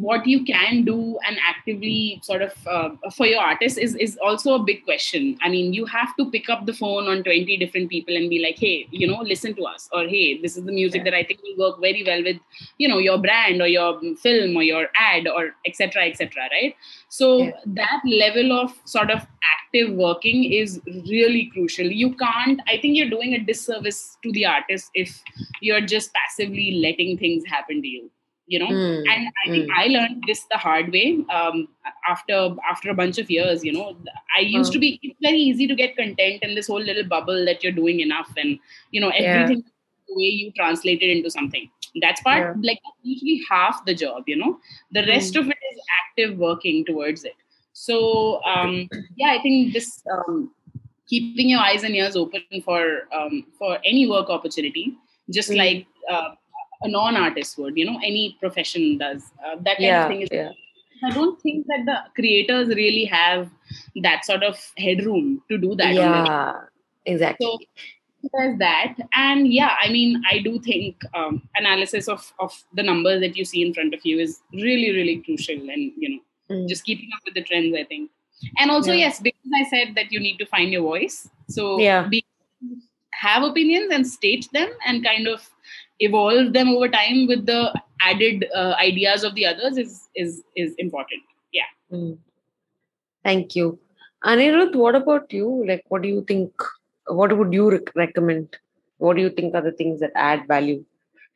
what 0.00 0.26
you 0.26 0.44
can 0.44 0.84
do 0.84 1.18
and 1.26 1.36
actively 1.46 2.18
sort 2.22 2.40
of 2.40 2.52
uh, 2.66 2.88
for 3.14 3.26
your 3.26 3.40
artist 3.40 3.76
is 3.76 3.94
is 3.96 4.18
also 4.24 4.54
a 4.54 4.62
big 4.62 4.82
question 4.84 5.36
i 5.42 5.48
mean 5.48 5.72
you 5.72 5.84
have 5.84 6.16
to 6.16 6.30
pick 6.30 6.48
up 6.48 6.64
the 6.64 6.72
phone 6.72 7.08
on 7.08 7.22
20 7.22 7.56
different 7.58 7.90
people 7.90 8.16
and 8.16 8.30
be 8.30 8.42
like 8.42 8.58
hey 8.58 8.86
you 8.90 9.06
know 9.06 9.20
listen 9.20 9.54
to 9.54 9.64
us 9.64 9.88
or 9.92 10.04
hey 10.04 10.40
this 10.40 10.56
is 10.56 10.64
the 10.64 10.72
music 10.72 11.00
yeah. 11.00 11.10
that 11.10 11.14
i 11.14 11.22
think 11.22 11.40
will 11.42 11.58
work 11.58 11.80
very 11.80 12.02
well 12.06 12.22
with 12.22 12.38
you 12.78 12.88
know 12.88 12.98
your 12.98 13.18
brand 13.18 13.60
or 13.60 13.66
your 13.66 14.00
film 14.16 14.56
or 14.56 14.62
your 14.62 14.88
ad 14.96 15.28
or 15.28 15.54
etc 15.66 16.04
etc 16.04 16.42
right 16.50 16.74
so 17.08 17.38
yeah. 17.38 17.50
that 17.66 18.00
level 18.06 18.52
of 18.52 18.72
sort 18.84 19.10
of 19.10 19.26
active 19.56 19.92
working 19.92 20.44
is 20.44 20.80
really 21.10 21.50
crucial 21.52 21.84
you 21.84 22.14
can't 22.14 22.60
i 22.66 22.78
think 22.78 22.96
you're 22.96 23.10
doing 23.10 23.34
a 23.34 23.44
disservice 23.44 24.16
to 24.22 24.32
the 24.32 24.46
artist 24.46 24.90
if 24.94 25.22
you're 25.60 25.80
just 25.82 26.10
passively 26.14 26.80
letting 26.82 27.18
things 27.18 27.44
happen 27.44 27.82
to 27.82 27.88
you 27.88 28.10
you 28.46 28.58
know 28.58 28.66
mm, 28.66 29.04
and 29.12 29.28
i 29.44 29.50
think 29.50 29.70
mm. 29.70 29.74
i 29.76 29.86
learned 29.86 30.22
this 30.26 30.44
the 30.50 30.56
hard 30.56 30.92
way 30.92 31.18
um, 31.32 31.68
after 32.08 32.54
after 32.70 32.90
a 32.90 32.94
bunch 32.94 33.18
of 33.18 33.30
years 33.30 33.64
you 33.64 33.72
know 33.72 33.96
i 34.36 34.40
used 34.40 34.72
to 34.72 34.78
be 34.78 34.98
it's 35.02 35.18
very 35.22 35.38
easy 35.38 35.66
to 35.66 35.74
get 35.74 35.96
content 35.96 36.42
in 36.42 36.54
this 36.54 36.66
whole 36.66 36.80
little 36.80 37.04
bubble 37.04 37.44
that 37.44 37.62
you're 37.62 37.78
doing 37.80 38.00
enough 38.00 38.32
and 38.36 38.58
you 38.90 39.00
know 39.00 39.10
everything 39.10 39.58
yeah. 39.58 39.70
the 40.08 40.14
way 40.14 40.30
you 40.40 40.50
translate 40.52 41.02
it 41.02 41.16
into 41.16 41.30
something 41.30 41.70
that's 42.00 42.22
part 42.22 42.56
yeah. 42.56 42.68
like 42.70 42.80
usually 43.02 43.40
half 43.50 43.84
the 43.84 43.94
job 43.94 44.24
you 44.26 44.36
know 44.36 44.58
the 44.92 45.06
rest 45.06 45.34
mm. 45.34 45.40
of 45.40 45.48
it 45.48 45.58
is 45.72 45.80
active 46.00 46.38
working 46.38 46.84
towards 46.84 47.24
it 47.24 47.36
so 47.72 48.42
um, 48.44 48.88
yeah 49.16 49.32
i 49.32 49.40
think 49.40 49.72
this 49.72 50.02
um, 50.12 50.50
keeping 51.08 51.48
your 51.48 51.60
eyes 51.60 51.82
and 51.84 51.94
ears 51.94 52.16
open 52.16 52.42
for 52.64 53.08
um, 53.14 53.46
for 53.58 53.78
any 53.84 54.08
work 54.08 54.30
opportunity 54.30 54.96
just 55.30 55.50
hmm. 55.50 55.56
like 55.56 55.86
uh, 56.10 56.30
a 56.82 56.88
non-artist 56.88 57.58
would 57.58 57.76
you 57.76 57.84
know 57.84 57.98
any 58.02 58.36
profession 58.40 58.98
does. 58.98 59.22
Uh, 59.44 59.56
that 59.60 59.76
kind 59.76 59.86
yeah, 59.86 60.02
of 60.02 60.08
thing 60.08 60.22
is 60.22 60.28
yeah. 60.32 60.50
i 61.04 61.10
don't 61.10 61.40
think 61.40 61.66
that 61.66 61.84
the 61.86 61.96
creators 62.14 62.68
really 62.68 63.04
have 63.04 63.50
that 64.02 64.24
sort 64.24 64.42
of 64.42 64.58
headroom 64.76 65.42
to 65.48 65.58
do 65.58 65.74
that. 65.76 65.94
Yeah 65.94 66.60
exactly. 67.06 67.46
so 67.46 67.58
there's 68.34 68.58
that. 68.58 68.94
And 69.14 69.52
yeah 69.52 69.74
i 69.80 69.90
mean 69.90 70.22
i 70.30 70.38
do 70.38 70.58
think 70.60 70.96
um, 71.14 71.42
analysis 71.56 72.08
of 72.08 72.32
of 72.38 72.62
the 72.74 72.82
numbers 72.82 73.20
that 73.20 73.36
you 73.36 73.44
see 73.44 73.62
in 73.66 73.74
front 73.74 73.94
of 73.94 74.00
you 74.04 74.18
is 74.18 74.40
really 74.52 74.92
really 74.92 75.22
crucial 75.24 75.56
and 75.56 75.92
you 75.96 76.08
know 76.10 76.56
mm. 76.56 76.68
just 76.68 76.84
keeping 76.84 77.10
up 77.14 77.22
with 77.24 77.34
the 77.34 77.42
trends 77.42 77.76
i 77.78 77.84
think. 77.84 78.10
And 78.58 78.72
also 78.72 78.92
yeah. 78.92 79.06
yes 79.06 79.20
because 79.20 79.52
i 79.54 79.64
said 79.64 79.94
that 79.96 80.12
you 80.12 80.20
need 80.20 80.38
to 80.38 80.46
find 80.46 80.72
your 80.72 80.82
voice. 80.82 81.28
So 81.48 81.78
yeah. 81.78 82.08
be, 82.08 82.24
have 83.12 83.42
opinions 83.42 83.92
and 83.92 84.06
state 84.06 84.48
them 84.52 84.68
and 84.86 85.04
kind 85.04 85.28
of 85.28 85.48
evolve 86.00 86.52
them 86.52 86.68
over 86.68 86.88
time 86.88 87.26
with 87.26 87.46
the 87.46 87.72
added 88.00 88.46
uh, 88.54 88.74
ideas 88.80 89.24
of 89.24 89.34
the 89.34 89.46
others 89.46 89.76
is 89.76 90.08
is 90.14 90.42
is 90.56 90.74
important. 90.78 91.22
Yeah. 91.52 91.70
Mm. 91.92 92.18
thank 93.24 93.54
you. 93.54 93.78
Anirudh 94.24 94.74
what 94.74 94.94
about 94.94 95.32
you? 95.32 95.64
Like 95.66 95.84
what 95.88 96.02
do 96.02 96.08
you 96.08 96.24
think 96.24 96.52
what 97.06 97.36
would 97.36 97.52
you 97.52 97.70
rec- 97.70 97.94
recommend? 97.94 98.56
What 98.98 99.16
do 99.16 99.22
you 99.22 99.30
think 99.30 99.54
are 99.54 99.62
the 99.62 99.72
things 99.72 100.00
that 100.00 100.12
add 100.14 100.46
value? 100.46 100.84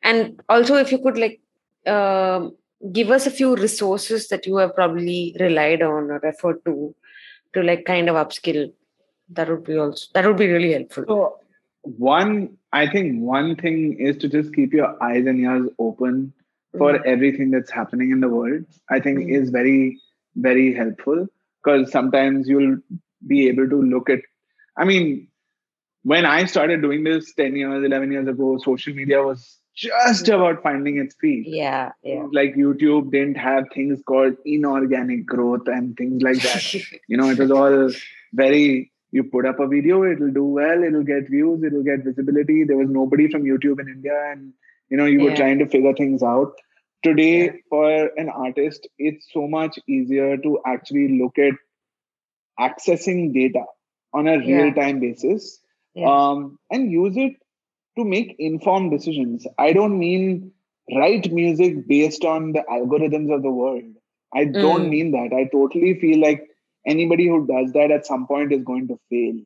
And 0.03 0.41
also 0.49 0.77
if 0.77 0.93
you 0.93 0.99
could 0.99 1.19
like 1.19 1.41
uh, 1.87 2.49
give 2.93 3.11
us 3.11 3.27
a 3.27 3.31
few 3.31 3.57
resources 3.57 4.29
that 4.29 4.47
you 4.47 4.57
have 4.57 4.75
probably 4.75 5.37
relied 5.41 5.83
on 5.83 6.11
or 6.11 6.21
referred 6.23 6.65
to 6.65 6.95
to 7.55 7.63
like 7.63 7.85
kind 7.85 8.09
of 8.09 8.17
upskill 8.17 8.73
that 9.31 9.49
would 9.49 9.65
be 9.65 9.77
also 9.77 10.07
that 10.15 10.27
would 10.27 10.37
be 10.37 10.49
really 10.49 10.73
helpful. 10.73 11.05
So 11.07 11.39
one, 11.87 12.57
I 12.73 12.89
think 12.89 13.23
one 13.23 13.57
thing 13.57 13.99
is 13.99 14.17
to 14.19 14.29
just 14.29 14.55
keep 14.55 14.73
your 14.73 15.01
eyes 15.03 15.27
and 15.27 15.41
ears 15.41 15.69
open 15.79 16.33
for 16.77 16.93
mm. 16.93 17.07
everything 17.07 17.51
that's 17.51 17.71
happening 17.71 18.11
in 18.11 18.21
the 18.21 18.29
world. 18.29 18.65
I 18.91 19.01
think 19.01 19.21
mm. 19.21 19.41
is 19.41 19.51
very, 19.51 20.01
very 20.35 20.75
helpful 20.75 21.27
because 21.63 21.91
sometimes 21.93 22.49
you'll 22.49 22.79
be 23.27 23.49
able 23.49 23.69
to 23.69 23.81
look 23.81 24.11
at, 24.11 24.21
I 24.77 24.85
mean, 24.85 25.29
when 26.03 26.25
I 26.25 26.45
started 26.47 26.83
doing 26.83 27.05
this 27.05 27.33
10 27.35 27.57
years, 27.57 27.85
11 27.85 28.13
years 28.13 28.29
ago, 28.29 28.59
social 28.59 28.95
media 28.95 29.23
was 29.23 29.59
just 29.75 30.29
about 30.29 30.63
finding 30.63 30.99
its 30.99 31.15
feet. 31.17 31.47
Yeah, 31.47 31.93
yeah. 32.03 32.27
Like 32.33 32.55
YouTube 32.55 33.11
didn't 33.11 33.37
have 33.37 33.65
things 33.75 34.01
called 34.07 34.37
inorganic 34.45 35.27
growth 35.27 35.67
and 35.67 35.97
things 35.97 36.23
like 36.23 36.41
that. 36.43 36.75
you 37.09 37.17
know, 37.17 37.29
it 37.29 37.39
was 37.39 37.51
all 37.51 37.91
very 38.33 38.91
you 39.13 39.25
put 39.25 39.47
up 39.47 39.61
a 39.61 39.67
video 39.67 40.05
it'll 40.05 40.33
do 40.33 40.45
well 40.45 40.83
it'll 40.83 41.03
get 41.03 41.29
views 41.31 41.63
it'll 41.63 41.83
get 41.83 42.05
visibility 42.05 42.65
there 42.65 42.77
was 42.77 42.89
nobody 42.89 43.29
from 43.31 43.45
youtube 43.45 43.81
in 43.81 43.89
india 43.89 44.19
and 44.31 44.53
you 44.91 44.97
know 44.97 45.05
you 45.05 45.23
yeah. 45.23 45.31
were 45.31 45.37
trying 45.37 45.59
to 45.59 45.69
figure 45.69 45.95
things 45.95 46.23
out 46.23 46.53
today 47.03 47.45
yeah. 47.45 47.53
for 47.69 48.11
an 48.17 48.29
artist 48.29 48.89
it's 48.99 49.27
so 49.33 49.47
much 49.47 49.79
easier 49.87 50.37
to 50.37 50.59
actually 50.67 51.19
look 51.21 51.39
at 51.39 51.55
accessing 52.59 53.33
data 53.33 53.65
on 54.13 54.27
a 54.27 54.39
real 54.39 54.73
time 54.73 55.03
yeah. 55.03 55.11
basis 55.11 55.61
um, 56.05 56.59
and 56.71 56.91
use 56.91 57.17
it 57.17 57.33
to 57.97 58.05
make 58.05 58.35
informed 58.39 58.91
decisions 58.91 59.47
i 59.59 59.73
don't 59.73 59.99
mean 59.99 60.53
write 60.95 61.31
music 61.33 61.87
based 61.87 62.25
on 62.25 62.53
the 62.53 62.63
algorithms 62.71 63.35
of 63.35 63.43
the 63.43 63.51
world 63.51 63.85
i 64.35 64.45
don't 64.45 64.87
mm. 64.87 64.91
mean 64.91 65.11
that 65.13 65.33
i 65.37 65.45
totally 65.53 65.99
feel 66.01 66.21
like 66.21 66.47
anybody 66.87 67.29
who 67.29 67.47
does 67.47 67.73
that 67.73 67.91
at 67.91 68.07
some 68.07 68.27
point 68.27 68.53
is 68.53 68.65
going 68.65 68.89
to 68.89 68.99
fail. 69.11 69.37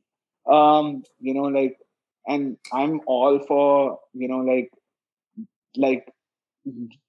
Um 0.53 1.03
you 1.19 1.35
know 1.35 1.45
like 1.45 1.77
and 2.27 2.57
i'm 2.73 3.01
all 3.07 3.39
for 3.47 3.99
you 4.13 4.29
know 4.29 4.39
like 4.39 4.71
like 5.77 6.13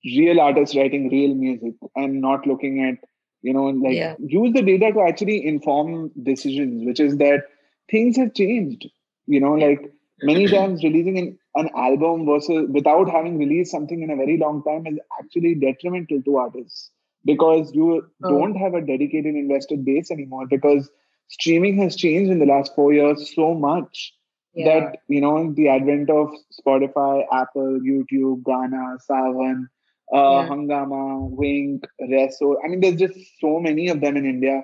real 0.05 0.39
artists 0.39 0.75
writing 0.75 1.09
real 1.09 1.35
music 1.35 1.73
and 1.95 2.21
not 2.21 2.47
looking 2.47 2.83
at 2.83 3.09
you 3.41 3.53
know 3.53 3.65
like 3.65 3.95
yeah. 3.95 4.15
use 4.19 4.53
the 4.53 4.61
data 4.61 4.91
to 4.93 5.01
actually 5.01 5.45
inform 5.45 6.11
decisions 6.23 6.85
which 6.85 6.99
is 6.99 7.17
that 7.17 7.43
things 7.89 8.15
have 8.17 8.33
changed. 8.33 8.87
You 9.27 9.39
know 9.39 9.53
like 9.53 9.91
many 10.23 10.47
times 10.47 10.83
releasing 10.83 11.17
an, 11.17 11.37
an 11.55 11.69
album 11.75 12.25
versus 12.25 12.67
without 12.69 13.09
having 13.09 13.37
released 13.37 13.71
something 13.71 14.01
in 14.01 14.09
a 14.09 14.15
very 14.15 14.37
long 14.37 14.63
time 14.63 14.85
is 14.87 14.99
actually 15.19 15.55
detrimental 15.55 16.21
to 16.23 16.37
artists 16.37 16.91
because 17.25 17.73
you 17.73 18.07
oh. 18.23 18.29
don't 18.29 18.55
have 18.55 18.73
a 18.73 18.81
dedicated 18.81 19.35
invested 19.35 19.85
base 19.85 20.11
anymore 20.11 20.47
because 20.47 20.89
streaming 21.27 21.77
has 21.81 21.95
changed 21.95 22.31
in 22.31 22.39
the 22.39 22.45
last 22.45 22.75
four 22.75 22.93
years 22.93 23.33
so 23.35 23.53
much 23.53 24.13
yeah. 24.53 24.65
that 24.65 24.97
you 25.07 25.21
know 25.21 25.53
the 25.53 25.67
advent 25.67 26.09
of 26.09 26.29
spotify 26.59 27.23
apple 27.31 27.79
youtube 27.89 28.41
gaana 28.43 28.97
saavn 29.09 29.67
uh, 30.13 30.17
yeah. 30.17 30.49
hungama 30.49 31.03
wynk 31.41 31.85
resso 32.13 32.55
i 32.63 32.67
mean 32.67 32.81
there's 32.81 33.01
just 33.05 33.19
so 33.39 33.59
many 33.59 33.87
of 33.87 34.01
them 34.01 34.17
in 34.17 34.25
india 34.25 34.57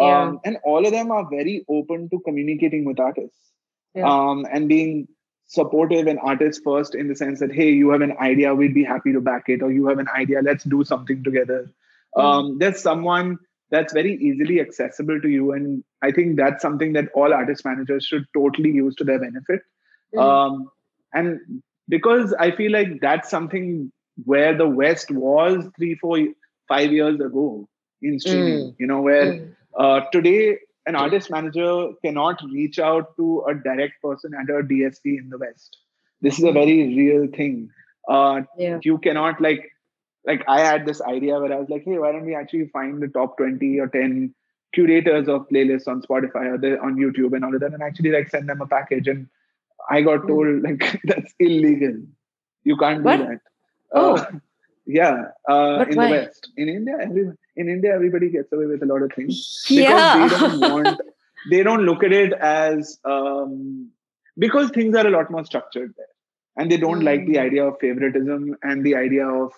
um, 0.00 0.04
yeah. 0.04 0.36
and 0.44 0.58
all 0.64 0.86
of 0.86 0.92
them 0.92 1.10
are 1.10 1.24
very 1.30 1.56
open 1.68 2.08
to 2.12 2.20
communicating 2.20 2.84
with 2.84 3.00
artists 3.08 3.52
um, 4.10 4.46
and 4.50 4.68
being 4.68 5.06
supportive 5.46 6.06
and 6.06 6.18
artists 6.22 6.62
first 6.64 6.94
in 6.94 7.08
the 7.08 7.16
sense 7.22 7.40
that 7.40 7.52
hey 7.52 7.70
you 7.70 7.90
have 7.90 8.00
an 8.00 8.14
idea 8.26 8.54
we'd 8.54 8.74
be 8.74 8.84
happy 8.84 9.12
to 9.12 9.20
back 9.20 9.48
it 9.54 9.62
or 9.62 9.70
you 9.70 9.86
have 9.86 9.98
an 9.98 10.08
idea 10.20 10.40
let's 10.42 10.64
do 10.64 10.82
something 10.82 11.22
together 11.22 11.60
um, 12.16 12.24
mm. 12.24 12.58
there's 12.58 12.80
someone 12.80 13.38
that's 13.70 13.92
very 13.92 14.14
easily 14.16 14.60
accessible 14.60 15.20
to 15.20 15.28
you 15.28 15.52
and 15.52 15.82
i 16.02 16.10
think 16.10 16.36
that's 16.36 16.62
something 16.62 16.92
that 16.92 17.08
all 17.14 17.32
artist 17.32 17.64
managers 17.64 18.04
should 18.04 18.24
totally 18.34 18.70
use 18.70 18.94
to 18.94 19.04
their 19.04 19.18
benefit 19.18 19.60
mm. 20.14 20.22
um, 20.22 20.70
and 21.12 21.40
because 21.88 22.34
i 22.38 22.50
feel 22.50 22.72
like 22.72 23.00
that's 23.00 23.30
something 23.30 23.90
where 24.24 24.56
the 24.56 24.68
west 24.68 25.10
was 25.10 25.64
three 25.76 25.94
four 25.94 26.18
five 26.68 26.92
years 26.92 27.20
ago 27.20 27.68
in 28.02 28.18
streaming 28.18 28.58
mm. 28.58 28.74
you 28.78 28.86
know 28.86 29.00
where 29.00 29.32
mm. 29.32 29.54
uh, 29.78 30.00
today 30.12 30.58
an 30.86 30.96
artist 30.96 31.30
manager 31.30 31.90
cannot 32.04 32.40
reach 32.52 32.78
out 32.78 33.16
to 33.16 33.44
a 33.48 33.54
direct 33.54 33.94
person 34.02 34.32
at 34.40 34.50
a 34.50 34.62
dsp 34.62 35.04
in 35.04 35.28
the 35.30 35.38
west 35.38 35.78
this 36.20 36.38
is 36.38 36.44
a 36.44 36.48
mm. 36.48 36.54
very 36.54 36.80
real 36.96 37.26
thing 37.38 37.70
Uh, 38.08 38.42
Yeah. 38.58 38.78
You 38.82 38.98
cannot 38.98 39.40
like 39.40 39.70
like 40.26 40.42
I 40.48 40.60
had 40.60 40.86
this 40.86 41.00
idea 41.02 41.38
where 41.40 41.52
I 41.52 41.56
was 41.58 41.68
like, 41.68 41.84
hey, 41.84 41.98
why 41.98 42.12
don't 42.12 42.24
we 42.26 42.34
actually 42.34 42.68
find 42.68 43.02
the 43.02 43.08
top 43.08 43.36
20 43.38 43.78
or 43.80 43.88
10 43.88 44.34
curators 44.72 45.28
of 45.28 45.48
playlists 45.48 45.88
on 45.88 46.00
Spotify 46.02 46.46
or 46.54 46.58
the, 46.58 46.78
on 46.80 46.96
YouTube 46.96 47.34
and 47.34 47.44
all 47.44 47.54
of 47.54 47.60
that 47.60 47.72
and 47.72 47.82
actually 47.82 48.10
like 48.12 48.30
send 48.30 48.48
them 48.48 48.60
a 48.60 48.66
package. 48.66 49.08
And 49.08 49.26
I 49.90 50.00
got 50.02 50.20
Mm. 50.22 50.28
told 50.28 50.62
like 50.62 51.00
that's 51.04 51.34
illegal. 51.38 51.96
You 52.64 52.76
can't 52.76 53.02
What? 53.02 53.16
do 53.18 53.26
that. 53.26 53.40
Oh. 53.92 54.16
Uh, 54.16 54.30
yeah. 54.86 55.24
Uh, 55.48 55.78
But 55.78 55.90
in 55.90 55.96
why? 55.96 56.06
the 56.06 56.12
West. 56.12 56.50
In 56.56 56.68
India, 56.68 56.96
everyone 57.00 57.36
in 57.56 57.68
India, 57.68 57.92
everybody 57.92 58.30
gets 58.30 58.50
away 58.52 58.66
with 58.66 58.82
a 58.82 58.86
lot 58.86 59.02
of 59.02 59.12
things 59.12 59.64
because 59.68 59.90
Yeah. 59.90 60.28
they 60.28 60.28
don't 60.38 60.60
want 60.60 61.00
they 61.50 61.62
don't 61.62 61.82
look 61.84 62.02
at 62.04 62.12
it 62.12 62.32
as 62.34 62.98
um, 63.04 63.90
because 64.38 64.70
things 64.70 64.94
are 64.96 65.06
a 65.06 65.10
lot 65.10 65.30
more 65.30 65.44
structured 65.44 65.92
there 65.96 66.06
and 66.56 66.70
they 66.70 66.76
don't 66.76 67.00
like 67.02 67.26
the 67.26 67.34
Mm. 67.34 67.40
idea 67.46 67.66
of 67.66 67.78
favoritism 67.80 68.56
and 68.62 68.84
the 68.86 68.94
idea 68.94 69.26
of 69.26 69.52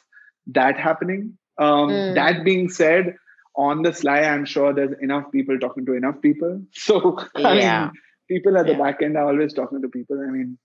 that 0.46 0.78
happening 0.78 1.36
um, 1.58 1.90
Mm. 1.90 2.14
that 2.14 2.44
being 2.44 2.68
said 2.68 3.16
on 3.56 3.82
the 3.82 3.92
sly 3.92 4.20
i'm 4.22 4.44
sure 4.44 4.72
there's 4.72 4.94
enough 5.00 5.30
people 5.32 5.58
talking 5.58 5.86
to 5.86 5.92
enough 5.94 6.20
people 6.20 6.60
so 6.72 7.18
I 7.44 7.54
Yeah. 7.54 7.86
mean, 7.86 7.92
people 8.28 8.56
at 8.58 8.66
the 8.66 8.72
Yeah. 8.72 8.78
back 8.78 9.02
end 9.02 9.16
are 9.16 9.26
always 9.26 9.52
talking 9.54 9.80
to 9.82 9.88
people 9.88 10.20
i 10.20 10.30
mean 10.30 10.58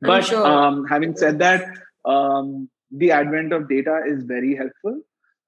but 0.00 0.24
sure. 0.24 0.46
um, 0.46 0.84
having 0.86 1.16
said 1.16 1.38
that 1.38 1.64
um, 2.04 2.68
the 2.90 3.10
advent 3.12 3.52
of 3.52 3.68
data 3.68 4.02
is 4.06 4.24
very 4.24 4.54
helpful 4.56 5.00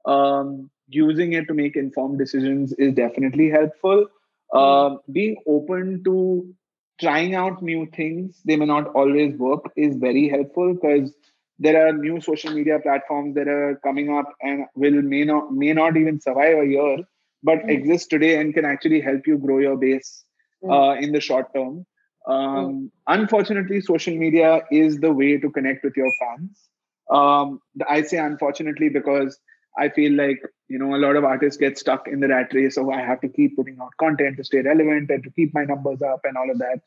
um, 0.07 0.71
using 0.89 1.33
it 1.33 1.47
to 1.49 1.55
make 1.55 1.77
informed 1.77 2.19
decisions 2.19 2.73
is 2.75 2.95
definitely 2.95 3.51
helpful 3.51 4.07
um, 4.55 5.01
being 5.13 5.37
open 5.47 6.03
to 6.05 6.55
trying 7.01 7.35
out 7.35 7.63
new 7.63 7.87
things 7.95 8.41
they 8.45 8.57
may 8.57 8.65
not 8.67 8.89
always 8.95 9.37
work 9.37 9.71
is 9.77 9.97
very 9.97 10.29
helpful 10.29 10.75
because 10.75 11.13
there 11.59 11.87
are 11.87 11.93
new 11.93 12.21
social 12.21 12.53
media 12.53 12.79
platforms 12.79 13.35
that 13.35 13.49
are 13.49 13.77
coming 13.85 14.11
up 14.17 14.33
and 14.43 14.67
will 14.75 15.01
may 15.03 15.25
not 15.25 15.53
may 15.53 15.73
not 15.73 15.97
even 15.97 16.21
survive 16.21 16.59
a 16.59 16.67
year 16.67 16.97
but 17.43 17.59
Mm. 17.65 17.71
exist 17.77 18.11
today 18.11 18.39
and 18.41 18.55
can 18.55 18.65
actually 18.65 19.01
help 19.01 19.27
you 19.27 19.39
grow 19.39 19.59
your 19.59 19.77
base 19.77 20.25
Mm. 20.63 20.71
uh, 20.73 20.95
in 21.01 21.13
the 21.13 21.21
short 21.21 21.53
term. 21.55 21.85
Um, 22.27 22.91
unfortunately 23.07 23.81
social 23.81 24.17
media 24.17 24.63
is 24.71 24.99
the 25.01 25.13
way 25.13 25.39
to 25.39 25.51
connect 25.51 25.85
with 25.85 25.97
your 25.97 26.13
fans. 26.21 26.69
Um, 27.11 27.61
i 27.89 28.03
say 28.03 28.19
unfortunately 28.19 28.89
because 28.89 29.39
i 29.79 29.89
feel 29.89 30.13
like 30.21 30.41
you 30.69 30.79
know 30.79 30.95
a 30.97 31.01
lot 31.05 31.17
of 31.17 31.25
artists 31.25 31.59
get 31.63 31.79
stuck 31.79 32.09
in 32.09 32.21
the 32.21 32.29
rat 32.29 32.53
race 32.53 32.75
so 32.77 32.91
i 32.91 33.01
have 33.01 33.21
to 33.21 33.29
keep 33.29 33.57
putting 33.57 33.79
out 33.81 33.93
content 34.03 34.37
to 34.39 34.45
stay 34.45 34.61
relevant 34.63 35.11
and 35.11 35.23
to 35.25 35.31
keep 35.31 35.55
my 35.55 35.65
numbers 35.65 36.03
up 36.03 36.21
and 36.25 36.37
all 36.37 36.51
of 36.51 36.59
that. 36.59 36.81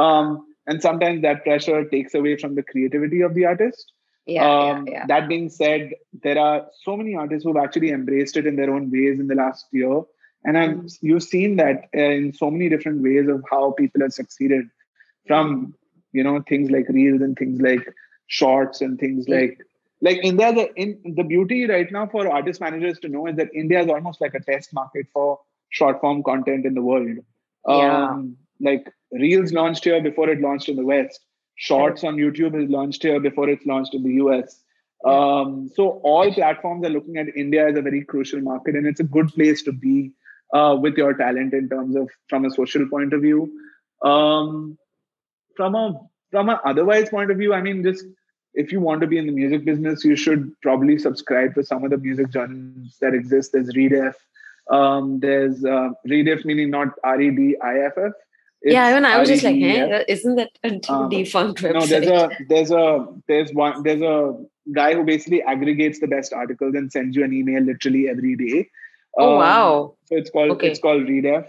Um, 0.00 0.46
and 0.66 0.80
sometimes 0.80 1.22
that 1.22 1.44
pressure 1.44 1.84
takes 1.84 2.14
away 2.14 2.36
from 2.36 2.54
the 2.54 2.62
creativity 2.62 3.20
of 3.22 3.34
the 3.34 3.44
artist 3.46 3.92
yeah, 4.26 4.44
um, 4.48 4.86
yeah, 4.86 4.92
yeah. 4.94 5.06
That 5.06 5.28
being 5.28 5.48
said, 5.48 5.92
there 6.22 6.38
are 6.38 6.66
so 6.82 6.96
many 6.96 7.14
artists 7.14 7.44
who've 7.44 7.56
actually 7.56 7.90
embraced 7.90 8.36
it 8.36 8.46
in 8.46 8.56
their 8.56 8.70
own 8.70 8.90
ways 8.90 9.20
in 9.20 9.28
the 9.28 9.34
last 9.34 9.66
year, 9.72 10.02
and 10.44 10.58
I've 10.58 10.76
Mm. 10.78 10.98
you've 11.02 11.22
seen 11.22 11.56
that 11.56 11.88
uh, 11.96 12.00
in 12.00 12.32
so 12.32 12.50
many 12.50 12.68
different 12.68 13.02
ways 13.02 13.28
of 13.28 13.44
how 13.50 13.72
people 13.72 14.02
have 14.02 14.12
succeeded, 14.12 14.66
from 15.26 15.74
you 16.12 16.24
know 16.24 16.40
things 16.48 16.70
like 16.70 16.88
reels 16.88 17.20
and 17.20 17.36
things 17.36 17.60
like 17.60 17.86
shorts 18.26 18.80
and 18.80 18.98
things 18.98 19.26
Mm. 19.26 19.40
like 19.40 19.58
like 20.00 20.18
India. 20.22 20.52
The 20.52 20.72
in 20.74 21.14
the 21.16 21.24
beauty 21.24 21.66
right 21.66 21.90
now 21.90 22.06
for 22.06 22.28
artist 22.28 22.60
managers 22.60 22.98
to 23.00 23.08
know 23.08 23.26
is 23.26 23.36
that 23.36 23.54
India 23.54 23.80
is 23.80 23.88
almost 23.88 24.20
like 24.20 24.34
a 24.34 24.40
test 24.40 24.72
market 24.74 25.06
for 25.12 25.38
short 25.70 26.00
form 26.00 26.22
content 26.22 26.64
in 26.66 26.74
the 26.74 26.82
world. 26.82 27.18
Yeah. 27.68 28.04
Um, 28.10 28.36
like 28.60 28.92
reels 29.12 29.52
launched 29.52 29.84
here 29.84 30.02
before 30.02 30.28
it 30.30 30.40
launched 30.40 30.68
in 30.68 30.76
the 30.76 30.84
West. 30.84 31.20
Shorts 31.56 32.04
on 32.04 32.16
YouTube 32.16 32.62
is 32.62 32.70
launched 32.70 33.02
here 33.02 33.18
before 33.18 33.48
it's 33.48 33.66
launched 33.66 33.94
in 33.94 34.02
the 34.02 34.14
US. 34.24 34.62
Um, 35.04 35.70
so 35.74 36.00
all 36.02 36.32
platforms 36.32 36.84
are 36.86 36.90
looking 36.90 37.16
at 37.16 37.34
India 37.36 37.68
as 37.68 37.76
a 37.76 37.82
very 37.82 38.04
crucial 38.04 38.40
market, 38.40 38.76
and 38.76 38.86
it's 38.86 39.00
a 39.00 39.04
good 39.04 39.28
place 39.28 39.62
to 39.62 39.72
be 39.72 40.12
uh, 40.52 40.76
with 40.80 40.96
your 40.96 41.14
talent 41.14 41.54
in 41.54 41.68
terms 41.68 41.96
of 41.96 42.08
from 42.28 42.44
a 42.44 42.50
social 42.50 42.86
point 42.88 43.12
of 43.12 43.22
view. 43.22 43.50
Um, 44.02 44.78
from 45.56 45.74
a 45.74 46.00
from 46.30 46.48
a 46.48 46.60
otherwise 46.64 47.08
point 47.08 47.30
of 47.30 47.38
view, 47.38 47.54
I 47.54 47.62
mean, 47.62 47.82
just 47.82 48.04
if 48.54 48.72
you 48.72 48.80
want 48.80 49.00
to 49.02 49.06
be 49.06 49.18
in 49.18 49.26
the 49.26 49.32
music 49.32 49.64
business, 49.64 50.04
you 50.04 50.16
should 50.16 50.52
probably 50.60 50.98
subscribe 50.98 51.54
to 51.54 51.64
some 51.64 51.84
of 51.84 51.90
the 51.90 51.98
music 51.98 52.30
journals 52.30 52.96
that 53.00 53.14
exist. 53.14 53.52
There's 53.52 53.72
Redef. 53.74 54.14
Um, 54.70 55.20
there's 55.20 55.64
uh, 55.64 55.90
Redef 56.08 56.44
meaning 56.44 56.70
not 56.70 56.88
R 57.04 57.20
E 57.20 57.30
D 57.30 57.56
I 57.62 57.78
F 57.80 57.92
F. 57.96 58.12
yeah, 58.72 58.90
even 58.90 59.04
I 59.04 59.18
was 59.18 59.28
just 59.28 59.44
like, 59.44 59.56
hey, 59.56 60.04
isn't 60.08 60.36
that 60.36 60.50
a 60.64 60.68
Uh, 60.88 61.08
defunct 61.08 61.62
website? 61.62 61.74
no 61.74 61.86
there's 61.86 62.06
a 62.08 62.30
there's 62.48 62.70
a 62.70 63.06
there's 63.28 63.52
one 63.52 63.82
there's 63.82 64.02
a 64.02 64.34
guy 64.72 64.94
who 64.94 65.04
basically 65.04 65.42
aggregates 65.42 66.00
the 66.00 66.06
best 66.08 66.32
articles 66.32 66.74
and 66.74 66.90
sends 66.92 67.16
you 67.16 67.24
an 67.24 67.32
email 67.32 67.62
literally 67.62 68.08
every 68.08 68.34
day 68.36 68.68
oh 69.18 69.32
Um, 69.32 69.36
wow. 69.38 69.94
so 70.06 70.16
it's 70.16 70.30
called 70.30 70.50
Okay. 70.56 70.68
it's 70.70 70.80
called 70.86 71.04
redef 71.12 71.46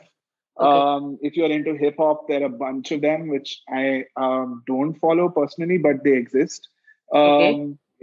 Okay. 0.60 0.80
um 0.84 1.18
if 1.22 1.36
you're 1.38 1.52
into 1.56 1.74
hip 1.76 1.96
hop 2.04 2.28
there 2.28 2.42
are 2.42 2.46
a 2.52 2.58
bunch 2.66 2.92
of 2.92 3.02
them 3.02 3.28
which 3.34 3.62
i 3.82 4.04
um, 4.26 4.64
don't 4.72 4.96
follow 5.06 5.30
personally 5.30 5.78
but 5.88 6.04
they 6.04 6.16
exist 6.22 6.68
um 7.14 7.26
Okay. 7.34 7.52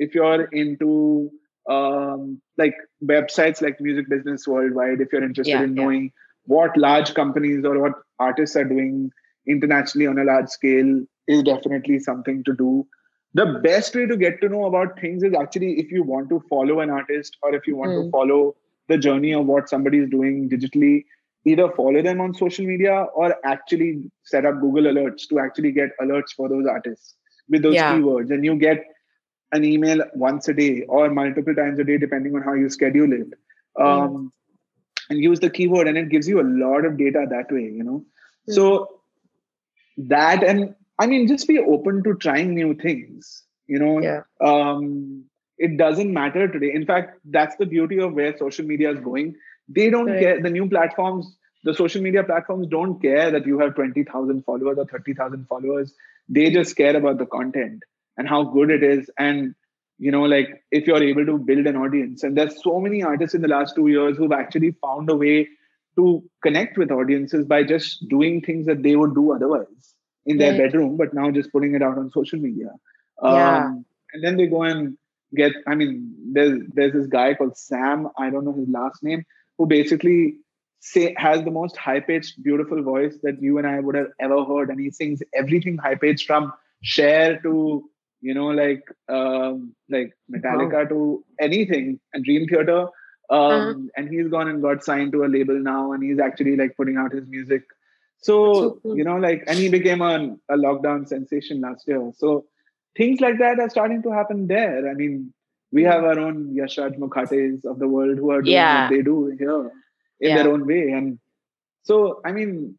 if 0.09 0.15
you're 0.19 0.45
into 0.65 1.31
um 1.77 2.41
like 2.62 2.77
websites 3.15 3.62
like 3.66 3.81
music 3.81 4.09
business 4.09 4.47
worldwide 4.47 5.01
if 5.01 5.12
you're 5.12 5.24
interested 5.31 5.61
Yeah, 5.61 5.65
in 5.69 5.74
yeah. 5.77 5.82
knowing 5.82 6.12
what 6.55 6.77
large 6.77 7.15
companies 7.15 7.65
or 7.65 7.78
what 7.81 7.93
artists 8.19 8.57
are 8.57 8.65
doing 8.65 9.11
internationally 9.47 10.07
on 10.07 10.19
a 10.19 10.24
large 10.24 10.49
scale 10.49 11.03
is 11.28 11.43
definitely 11.43 11.99
something 11.99 12.43
to 12.45 12.53
do 12.55 12.86
the 13.35 13.47
best 13.65 13.95
way 13.95 14.07
to 14.07 14.16
get 14.16 14.41
to 14.41 14.49
know 14.49 14.65
about 14.66 14.99
things 15.01 15.23
is 15.23 15.35
actually 15.35 15.73
if 15.81 15.91
you 15.91 16.03
want 16.03 16.28
to 16.28 16.41
follow 16.49 16.81
an 16.81 16.91
artist 16.91 17.36
or 17.43 17.55
if 17.55 17.66
you 17.66 17.77
want 17.77 17.95
to 17.95 18.05
Mm. 18.05 18.11
follow 18.11 18.55
the 18.89 18.99
journey 18.99 19.32
of 19.35 19.47
what 19.47 19.69
somebody 19.69 19.99
is 19.99 20.09
doing 20.11 20.49
digitally 20.49 21.05
either 21.47 21.69
follow 21.77 22.03
them 22.03 22.20
on 22.20 22.35
social 22.35 22.65
media 22.66 22.95
or 23.23 23.35
actually 23.45 23.91
set 24.24 24.47
up 24.51 24.61
google 24.61 24.85
alerts 24.93 25.28
to 25.28 25.39
actually 25.39 25.73
get 25.73 25.91
alerts 26.01 26.35
for 26.36 26.49
those 26.49 26.66
artists 26.66 27.16
with 27.49 27.62
those 27.62 27.74
Yeah. 27.74 27.93
keywords 27.93 28.31
and 28.31 28.45
you 28.45 28.57
get 28.57 28.85
an 29.53 29.65
email 29.65 30.03
once 30.15 30.49
a 30.49 30.55
day 30.55 30.82
or 30.89 31.11
multiple 31.11 31.55
times 31.55 31.78
a 31.78 31.85
day 31.85 31.99
depending 31.99 32.35
on 32.35 32.43
how 32.43 32.55
you 32.55 32.69
schedule 32.69 33.12
it 33.12 33.28
um, 33.81 34.32
and 35.10 35.18
use 35.20 35.40
the 35.40 35.51
keyword 35.51 35.89
and 35.89 35.97
it 35.98 36.09
gives 36.09 36.28
you 36.28 36.40
a 36.40 36.48
lot 36.66 36.85
of 36.85 36.97
data 36.98 37.26
that 37.31 37.51
way 37.52 37.62
you 37.62 37.82
know? 37.85 38.05
So 38.48 39.01
that 39.97 40.43
and 40.43 40.74
i 40.98 41.06
mean 41.06 41.26
just 41.28 41.47
be 41.48 41.59
open 41.59 42.02
to 42.05 42.14
trying 42.14 42.55
new 42.55 42.74
things 42.74 43.44
you 43.66 43.78
know? 43.78 44.01
Yeah. 44.01 44.22
um 44.40 45.24
it 45.56 45.76
doesn't 45.78 46.12
matter 46.12 46.48
today. 46.48 46.72
In 46.74 46.85
fact 46.85 47.18
that's 47.24 47.56
the 47.56 47.66
beauty 47.66 47.98
of 48.01 48.12
where 48.14 48.36
social 48.36 48.64
media 48.66 48.90
is 48.93 48.98
going. 49.01 49.35
They 49.68 49.89
don't 49.90 50.10
Right. 50.10 50.18
care 50.18 50.43
the 50.43 50.51
new 50.51 50.68
platforms 50.68 51.36
the 51.64 51.74
social 51.74 52.02
media 52.02 52.22
platforms 52.24 52.66
don't 52.68 53.01
care 53.01 53.31
that 53.31 53.47
you 53.47 53.59
have 53.59 53.74
20000 53.74 54.44
followers 54.44 54.78
or 54.78 54.85
30000 54.86 55.47
followers. 55.48 55.94
They 56.28 56.51
just 56.51 56.76
care 56.76 56.97
about 56.97 57.18
the 57.18 57.26
content 57.26 57.82
and 58.18 58.28
how 58.28 58.44
good 58.44 58.70
it 58.70 58.82
is 58.82 59.10
and 59.18 59.55
you 59.98 60.10
know 60.10 60.22
like 60.22 60.48
if 60.70 60.86
you're 60.86 61.02
able 61.02 61.24
to 61.26 61.38
build 61.38 61.66
an 61.66 61.76
audience 61.76 62.22
and 62.22 62.36
there's 62.36 62.62
so 62.62 62.80
many 62.80 63.02
artists 63.02 63.34
in 63.34 63.42
the 63.42 63.48
last 63.48 63.74
two 63.74 63.86
years 63.88 64.16
who've 64.16 64.32
actually 64.32 64.70
found 64.82 65.08
a 65.10 65.16
way 65.16 65.48
to 65.96 66.22
connect 66.42 66.76
with 66.76 66.90
audiences 66.90 67.44
by 67.46 67.62
just 67.62 68.06
doing 68.08 68.40
things 68.40 68.66
that 68.66 68.82
they 68.82 68.96
would 68.96 69.14
do 69.14 69.32
otherwise 69.32 69.94
in 70.26 70.38
their 70.38 70.52
Right. 70.52 70.58
bedroom 70.58 70.96
but 70.96 71.14
now 71.14 71.30
just 71.30 71.52
putting 71.52 71.74
it 71.74 71.82
out 71.82 71.98
on 71.98 72.10
social 72.10 72.38
media 72.38 72.70
Yeah. 73.22 73.66
um, 73.66 73.84
and 74.12 74.22
then 74.24 74.36
they 74.36 74.46
go 74.46 74.62
and 74.62 74.96
get 75.34 75.52
i 75.66 75.74
mean 75.74 76.14
there's 76.32 76.60
there's 76.74 76.92
this 76.92 77.06
guy 77.06 77.34
called 77.34 77.56
sam 77.56 78.08
i 78.18 78.30
don't 78.30 78.44
know 78.44 78.52
his 78.52 78.68
last 78.68 79.02
name 79.02 79.24
who 79.58 79.66
basically 79.66 80.36
say 80.80 81.14
has 81.16 81.42
the 81.44 81.50
most 81.50 81.76
high 81.76 82.00
pitched 82.00 82.42
beautiful 82.42 82.82
voice 82.82 83.16
that 83.22 83.40
you 83.40 83.58
and 83.58 83.66
i 83.66 83.78
would 83.80 83.94
have 83.94 84.08
ever 84.20 84.44
heard 84.44 84.70
and 84.70 84.80
he 84.80 84.90
sings 84.90 85.22
everything 85.34 85.76
high 85.78 85.94
pitched 85.94 86.26
from 86.26 86.52
Cher 86.82 87.40
to 87.42 87.88
you 88.28 88.34
know 88.38 88.48
like 88.62 88.84
um 89.18 89.56
like 89.94 90.12
metallica 90.34 90.82
to 90.92 90.98
anything 91.48 91.88
and 92.12 92.24
dream 92.28 92.46
theater 92.52 92.80
um 93.38 93.66
Uh-huh. 93.66 93.74
and 93.96 94.09
he's 94.14 94.28
gone 94.34 94.48
and 94.52 94.62
got 94.66 94.84
signed 94.88 95.12
to 95.14 95.24
a 95.26 95.30
label 95.36 95.59
now 95.68 95.92
and 95.92 96.02
he's 96.06 96.20
actually 96.28 96.56
like 96.60 96.74
putting 96.80 96.98
out 97.02 97.12
his 97.18 97.26
music 97.36 97.62
so, 98.18 98.34
So 98.60 98.70
cool. 98.82 98.96
you 98.98 99.05
know 99.05 99.16
like 99.16 99.44
and 99.46 99.59
he 99.59 99.68
became 99.68 100.02
a, 100.02 100.14
a 100.51 100.56
lockdown 100.56 101.06
sensation 101.09 101.60
last 101.60 101.86
year 101.88 102.02
so 102.16 102.46
things 102.96 103.20
like 103.20 103.38
that 103.38 103.60
are 103.60 103.70
starting 103.70 104.02
to 104.02 104.10
happen 104.18 104.46
there 104.46 104.88
i 104.90 104.94
mean 104.94 105.32
we 105.72 105.82
have 105.90 106.05
our 106.10 106.18
own 106.26 106.38
yashraj 106.60 106.96
mukhates 107.05 107.64
of 107.64 107.78
the 107.78 107.88
world 107.96 108.18
who 108.18 108.30
are 108.30 108.42
doing 108.42 108.52
Yeah. 108.52 108.72
what 108.72 108.88
they 108.88 109.02
do 109.02 109.16
here 109.38 109.60
in 110.20 110.34
Yeah. 110.34 110.36
their 110.36 110.48
own 110.52 110.66
way 110.72 110.82
and 110.98 111.18
so 111.90 112.20
i 112.24 112.32
mean 112.32 112.78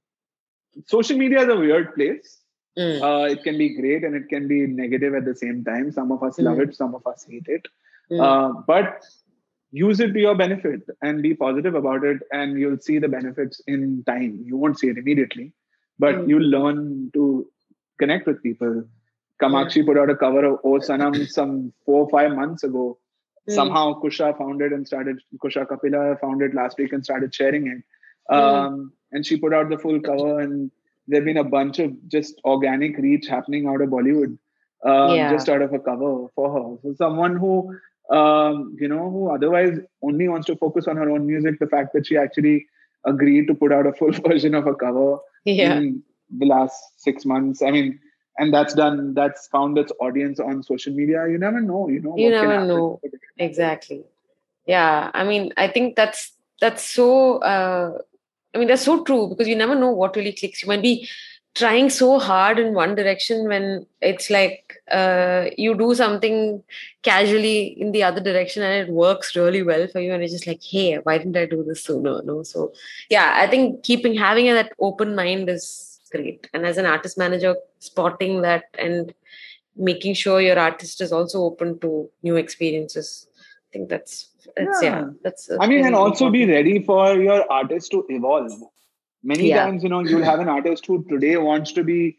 social 0.88 1.18
media 1.18 1.42
is 1.44 1.50
a 1.50 1.58
weird 1.66 1.94
place 1.96 2.42
Mm. 2.78 2.96
uh, 3.08 3.26
it 3.34 3.42
can 3.44 3.58
be 3.58 3.70
great 3.80 4.04
and 4.04 4.16
it 4.16 4.28
can 4.30 4.48
be 4.48 4.68
negative 4.68 5.14
at 5.20 5.26
the 5.26 5.36
same 5.42 5.64
time 5.68 5.92
some 5.98 6.12
of 6.16 6.24
us 6.28 6.40
love 6.48 6.58
Mm. 6.58 6.64
it 6.64 6.76
some 6.76 6.94
of 6.98 7.06
us 7.12 7.26
hate 7.30 7.48
it 7.58 7.68
Mm. 8.12 8.20
uh, 8.26 8.62
but 8.72 9.06
use 9.72 10.00
it 10.06 10.12
to 10.16 10.20
your 10.26 10.36
benefit 10.42 10.82
and 11.02 11.22
be 11.28 11.34
positive 11.44 11.76
about 11.82 12.04
it 12.10 12.20
and 12.40 12.60
you'll 12.64 12.82
see 12.88 12.98
the 13.06 13.12
benefits 13.18 13.62
in 13.76 14.04
time 14.12 14.34
you 14.50 14.58
won't 14.64 14.78
see 14.82 14.90
it 14.94 15.00
immediately 15.04 15.48
but 16.06 16.16
Mm. 16.16 16.28
you'll 16.30 16.52
learn 16.58 16.84
to 17.18 17.24
connect 18.04 18.28
with 18.32 18.44
people 18.50 18.76
Kamakshi 19.42 19.86
put 19.88 19.98
out 20.02 20.10
a 20.10 20.16
cover 20.16 20.44
of 20.50 20.60
Oh 20.64 20.76
Sanam 20.90 21.16
some 21.38 21.74
four 21.86 22.04
or 22.04 22.10
five 22.10 22.32
months 22.36 22.64
ago. 22.64 22.84
Mm. 23.50 23.54
Somehow 23.56 23.84
Kusha 24.02 24.28
found 24.38 24.62
it 24.62 24.72
and 24.72 24.88
started, 24.88 25.20
Kusha 25.44 25.68
Kapila 25.72 26.04
found 26.22 26.42
it 26.42 26.54
last 26.60 26.78
week 26.78 26.94
and 26.94 27.04
started 27.04 27.36
sharing 27.40 27.68
it. 27.74 27.82
Um, 28.34 28.94
And 29.12 29.26
she 29.26 29.36
put 29.42 29.54
out 29.58 29.68
the 29.70 29.78
full 29.78 30.00
cover, 30.06 30.40
and 30.40 30.72
there 31.08 31.20
have 31.22 31.26
been 31.26 31.38
a 31.38 31.44
bunch 31.44 31.80
of 31.80 31.92
just 32.08 32.40
organic 32.46 32.98
reach 32.98 33.28
happening 33.28 33.68
out 33.68 33.82
of 33.82 33.90
Bollywood, 33.90 34.38
um, 34.84 35.16
Yeah. 35.16 35.32
just 35.32 35.50
out 35.50 35.62
of 35.62 35.74
a 35.74 35.80
cover 35.80 36.28
for 36.36 36.52
her. 36.54 36.78
So 36.82 36.94
someone 36.96 37.36
who, 37.38 37.76
um, 38.10 38.76
you 38.80 38.88
know, 38.88 39.10
who 39.10 39.30
otherwise 39.30 39.78
only 40.02 40.28
wants 40.28 40.48
to 40.48 40.56
focus 40.56 40.88
on 40.88 40.98
her 40.98 41.10
own 41.10 41.26
music, 41.28 41.60
the 41.60 41.68
fact 41.68 41.94
that 41.94 42.08
she 42.08 42.18
actually 42.18 42.66
agreed 43.06 43.48
to 43.48 43.54
put 43.56 43.72
out 43.72 43.86
a 43.86 43.94
full 43.94 44.12
version 44.28 44.56
of 44.56 44.68
a 44.68 44.76
cover 44.76 45.18
Yeah. 45.46 45.76
in 45.78 46.04
the 46.38 46.46
last 46.46 46.82
six 46.98 47.26
months. 47.26 47.62
I 47.62 47.72
mean, 47.72 48.00
and 48.38 48.54
that's 48.54 48.74
done. 48.74 49.14
That's 49.14 49.48
found 49.48 49.78
its 49.78 49.92
audience 50.02 50.40
on 50.40 50.62
social 50.64 50.94
media. 50.94 51.28
You 51.30 51.38
never 51.38 51.62
know. 51.62 51.88
You 51.88 52.02
know. 52.02 52.18
You 52.18 52.32
never 52.32 52.66
know. 52.66 53.00
Exactly. 53.38 54.04
Yeah. 54.66 55.10
I 55.14 55.24
mean, 55.24 55.54
I 55.56 55.68
think 55.68 55.96
that's 55.96 56.34
that's 56.60 56.84
so 56.84 57.38
uh 57.40 58.00
I 58.56 58.58
mean 58.58 58.70
that's 58.70 58.84
so 58.84 59.04
true 59.04 59.28
because 59.28 59.48
you 59.48 59.56
never 59.56 59.76
know 59.76 59.92
what 59.92 60.16
really 60.16 60.32
clicks. 60.32 60.64
You 60.64 60.70
might 60.70 60.82
be 60.82 61.08
trying 61.56 61.90
so 61.90 62.20
hard 62.20 62.60
in 62.60 62.74
one 62.74 62.96
direction 62.96 63.48
when 63.48 63.86
it's 64.02 64.30
like 64.30 64.78
uh 64.92 65.46
you 65.58 65.74
do 65.76 65.96
something 65.96 66.62
casually 67.02 67.80
in 67.82 67.92
the 67.92 68.04
other 68.04 68.22
direction 68.22 68.64
and 68.64 68.88
it 68.88 68.94
works 68.94 69.36
really 69.36 69.64
well 69.64 69.88
for 69.88 70.00
you 70.00 70.14
and 70.14 70.24
it's 70.24 70.34
just 70.34 70.48
like, 70.48 70.64
hey, 70.64 70.96
why 71.04 71.18
didn't 71.18 71.38
I 71.38 71.46
do 71.46 71.64
this 71.64 71.84
sooner? 71.84 72.22
No. 72.24 72.44
So 72.44 72.74
yeah, 73.10 73.34
I 73.36 73.48
think 73.48 73.84
keeping 73.84 74.16
having 74.16 74.48
that 74.48 74.74
open 74.80 75.16
mind 75.16 75.50
is 75.50 76.00
great. 76.12 76.50
And 76.54 76.66
as 76.66 76.78
an 76.78 76.86
artist 76.86 77.18
manager, 77.18 77.56
spotting 77.80 78.42
that 78.42 78.66
and 78.78 79.14
making 79.76 80.14
sure 80.14 80.40
your 80.40 80.58
artist 80.58 81.02
is 81.02 81.12
also 81.12 81.44
open 81.44 81.80
to 81.80 82.10
new 82.24 82.36
experiences. 82.38 83.28
I 83.76 83.78
think 83.78 83.90
that's 83.90 84.30
that's 84.56 84.82
yeah, 84.84 84.90
Yeah. 84.90 85.10
that's. 85.22 85.50
I 85.60 85.68
mean, 85.68 85.86
and 85.86 85.96
also 85.96 86.30
be 86.30 86.46
ready 86.50 86.82
for 86.82 87.14
your 87.16 87.40
artist 87.52 87.92
to 87.92 88.06
evolve. 88.10 88.54
Many 89.24 89.50
Yeah. 89.50 89.66
times, 89.66 89.84
you 89.84 89.90
know, 89.90 90.00
you'll 90.00 90.24
have 90.24 90.40
an 90.40 90.48
artist 90.48 90.86
who 90.86 91.04
today 91.10 91.36
wants 91.38 91.74
to 91.74 91.84
be 91.84 92.18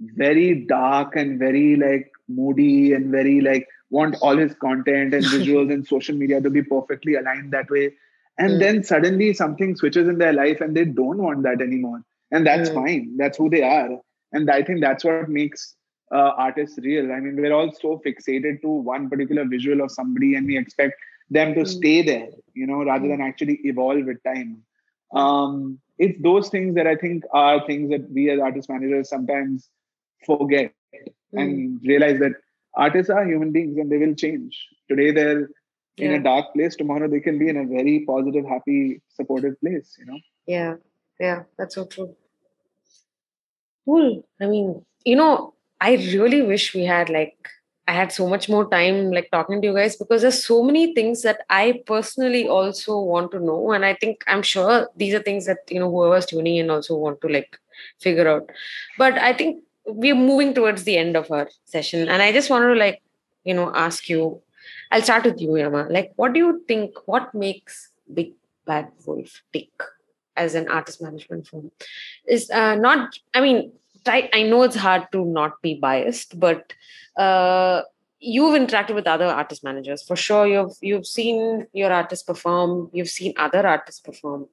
very 0.00 0.54
dark 0.66 1.16
and 1.16 1.38
very 1.40 1.74
like 1.76 2.12
moody 2.28 2.92
and 2.92 3.10
very 3.10 3.40
like 3.40 3.66
want 3.90 4.16
all 4.22 4.36
his 4.36 4.54
content 4.54 5.12
and 5.12 5.24
visuals 5.36 5.72
and 5.72 5.86
social 5.86 6.14
media 6.14 6.40
to 6.40 6.50
be 6.50 6.62
perfectly 6.62 7.16
aligned 7.16 7.52
that 7.52 7.70
way. 7.70 7.92
And 8.38 8.52
Mm. 8.52 8.60
then 8.60 8.82
suddenly 8.84 9.32
something 9.32 9.74
switches 9.76 10.06
in 10.08 10.18
their 10.18 10.32
life 10.32 10.60
and 10.60 10.76
they 10.76 10.84
don't 10.84 11.18
want 11.18 11.42
that 11.42 11.60
anymore. 11.60 12.02
And 12.30 12.46
that's 12.46 12.70
Mm. 12.70 12.74
fine. 12.74 13.16
That's 13.16 13.38
who 13.38 13.50
they 13.50 13.62
are. 13.62 14.00
And 14.32 14.50
I 14.50 14.62
think 14.62 14.80
that's 14.80 15.04
what 15.04 15.28
makes 15.28 15.74
uh, 16.12 16.32
artists 16.36 16.78
real. 16.82 17.10
I 17.12 17.20
mean, 17.20 17.36
we're 17.36 17.52
all 17.52 17.72
so 17.72 18.00
fixated 18.06 18.60
to 18.62 18.68
one 18.68 19.08
particular 19.08 19.44
visual 19.46 19.80
of 19.82 19.90
somebody 19.90 20.34
and 20.34 20.46
we 20.46 20.58
expect 20.58 20.94
them 21.30 21.54
to 21.54 21.60
Mm. 21.62 21.68
stay 21.68 22.02
there, 22.02 22.28
you 22.54 22.66
know, 22.66 22.84
rather 22.84 23.08
than 23.08 23.20
actually 23.20 23.54
evolve 23.64 24.04
with 24.04 24.22
time. 24.22 24.62
Um, 25.14 25.78
it's 25.98 26.20
those 26.22 26.48
things 26.48 26.74
that 26.74 26.86
I 26.86 26.96
think 26.96 27.24
are 27.32 27.64
things 27.66 27.90
that 27.90 28.10
we 28.10 28.28
as 28.30 28.40
artist 28.40 28.68
managers 28.68 29.08
sometimes 29.08 29.70
forget 30.26 30.74
Mm. 30.94 31.40
and 31.40 31.80
realize 31.90 32.18
that 32.20 32.32
artists 32.74 33.10
are 33.10 33.24
human 33.24 33.52
beings 33.52 33.78
and 33.78 33.90
they 33.90 33.98
will 33.98 34.14
change. 34.14 34.68
Today 34.88 35.10
they're 35.12 35.48
in 35.98 36.12
a 36.12 36.22
dark 36.22 36.52
place, 36.54 36.76
tomorrow 36.76 37.08
they 37.08 37.20
can 37.20 37.38
be 37.38 37.48
in 37.48 37.56
a 37.58 37.64
very 37.66 38.04
positive, 38.06 38.44
happy, 38.46 39.00
supportive 39.08 39.58
place, 39.60 39.96
you 39.98 40.06
know. 40.06 40.18
Yeah, 40.46 40.76
yeah, 41.20 41.42
that's 41.58 41.74
so 41.74 41.84
true. 41.86 42.14
Cool. 43.84 44.26
I 44.40 44.46
mean, 44.46 44.84
you 45.04 45.16
know, 45.16 45.54
I 45.82 45.94
really 46.14 46.42
wish 46.42 46.74
we 46.74 46.84
had 46.84 47.08
like 47.10 47.36
I 47.88 47.92
had 47.94 48.12
so 48.12 48.28
much 48.28 48.48
more 48.48 48.70
time 48.70 49.10
like 49.10 49.28
talking 49.32 49.60
to 49.60 49.68
you 49.68 49.74
guys 49.74 49.96
because 49.96 50.22
there's 50.22 50.44
so 50.44 50.62
many 50.62 50.94
things 50.94 51.22
that 51.22 51.40
I 51.50 51.82
personally 51.84 52.46
also 52.46 52.98
want 53.00 53.32
to 53.32 53.40
know. 53.40 53.72
And 53.72 53.84
I 53.84 53.94
think 53.94 54.22
I'm 54.28 54.42
sure 54.42 54.88
these 54.96 55.14
are 55.14 55.22
things 55.22 55.46
that 55.46 55.58
you 55.68 55.80
know 55.80 55.90
whoever's 55.90 56.26
tuning 56.26 56.56
in 56.58 56.70
also 56.70 56.96
want 56.96 57.20
to 57.22 57.28
like 57.28 57.58
figure 58.00 58.28
out. 58.28 58.48
But 58.96 59.18
I 59.18 59.32
think 59.32 59.64
we're 59.84 60.14
moving 60.14 60.54
towards 60.54 60.84
the 60.84 60.96
end 60.96 61.16
of 61.16 61.30
our 61.32 61.48
session. 61.64 62.08
And 62.08 62.22
I 62.22 62.30
just 62.30 62.50
want 62.50 62.62
to 62.62 62.74
like, 62.74 63.02
you 63.42 63.54
know, 63.54 63.72
ask 63.74 64.08
you, 64.08 64.40
I'll 64.92 65.02
start 65.02 65.24
with 65.24 65.40
you, 65.40 65.56
Yama. 65.56 65.88
Like, 65.90 66.12
what 66.14 66.32
do 66.32 66.38
you 66.38 66.62
think 66.68 66.92
what 67.06 67.34
makes 67.34 67.90
Big 68.14 68.34
Bad 68.64 68.88
Wolf 69.06 69.42
tick? 69.52 69.70
as 70.34 70.54
an 70.54 70.66
artist 70.68 71.02
management 71.02 71.46
firm 71.46 71.70
is 72.26 72.50
uh, 72.50 72.74
not 72.74 73.18
i 73.34 73.40
mean 73.42 73.70
try, 74.04 74.28
i 74.32 74.42
know 74.42 74.62
it's 74.62 74.76
hard 74.76 75.06
to 75.12 75.24
not 75.24 75.60
be 75.62 75.74
biased 75.74 76.38
but 76.38 76.72
uh, 77.16 77.82
you've 78.18 78.54
interacted 78.54 78.94
with 78.94 79.06
other 79.06 79.26
artist 79.26 79.62
managers. 79.62 80.02
For 80.02 80.16
sure 80.16 80.46
you've 80.46 80.76
you've 80.80 81.06
seen 81.06 81.66
your 81.72 81.92
artists 81.92 82.24
perform 82.24 82.88
you've 82.92 83.10
seen 83.10 83.34
other 83.36 83.66
artists 83.66 84.00
perform. 84.00 84.46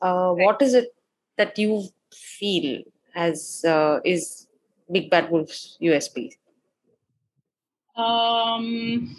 Uh, 0.00 0.32
what 0.32 0.62
is 0.62 0.74
it 0.74 0.94
that 1.36 1.58
you 1.58 1.88
feel 2.12 2.82
as 3.14 3.64
uh, 3.64 4.00
is 4.04 4.46
big 4.90 5.10
bad 5.10 5.30
wolf's 5.30 5.78
usp 5.80 6.32
um, 7.96 9.16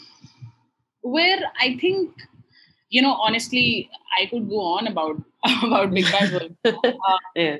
where 1.02 1.40
I 1.60 1.78
think, 1.78 2.12
you 2.94 3.02
know, 3.02 3.14
honestly, 3.28 3.90
I 4.22 4.28
could 4.32 4.48
go 4.50 4.62
on 4.62 4.88
about 4.88 5.22
about 5.68 5.94
Big 5.94 6.06
Bad 6.12 6.32
Wolf, 6.34 6.76
yeah 7.36 7.58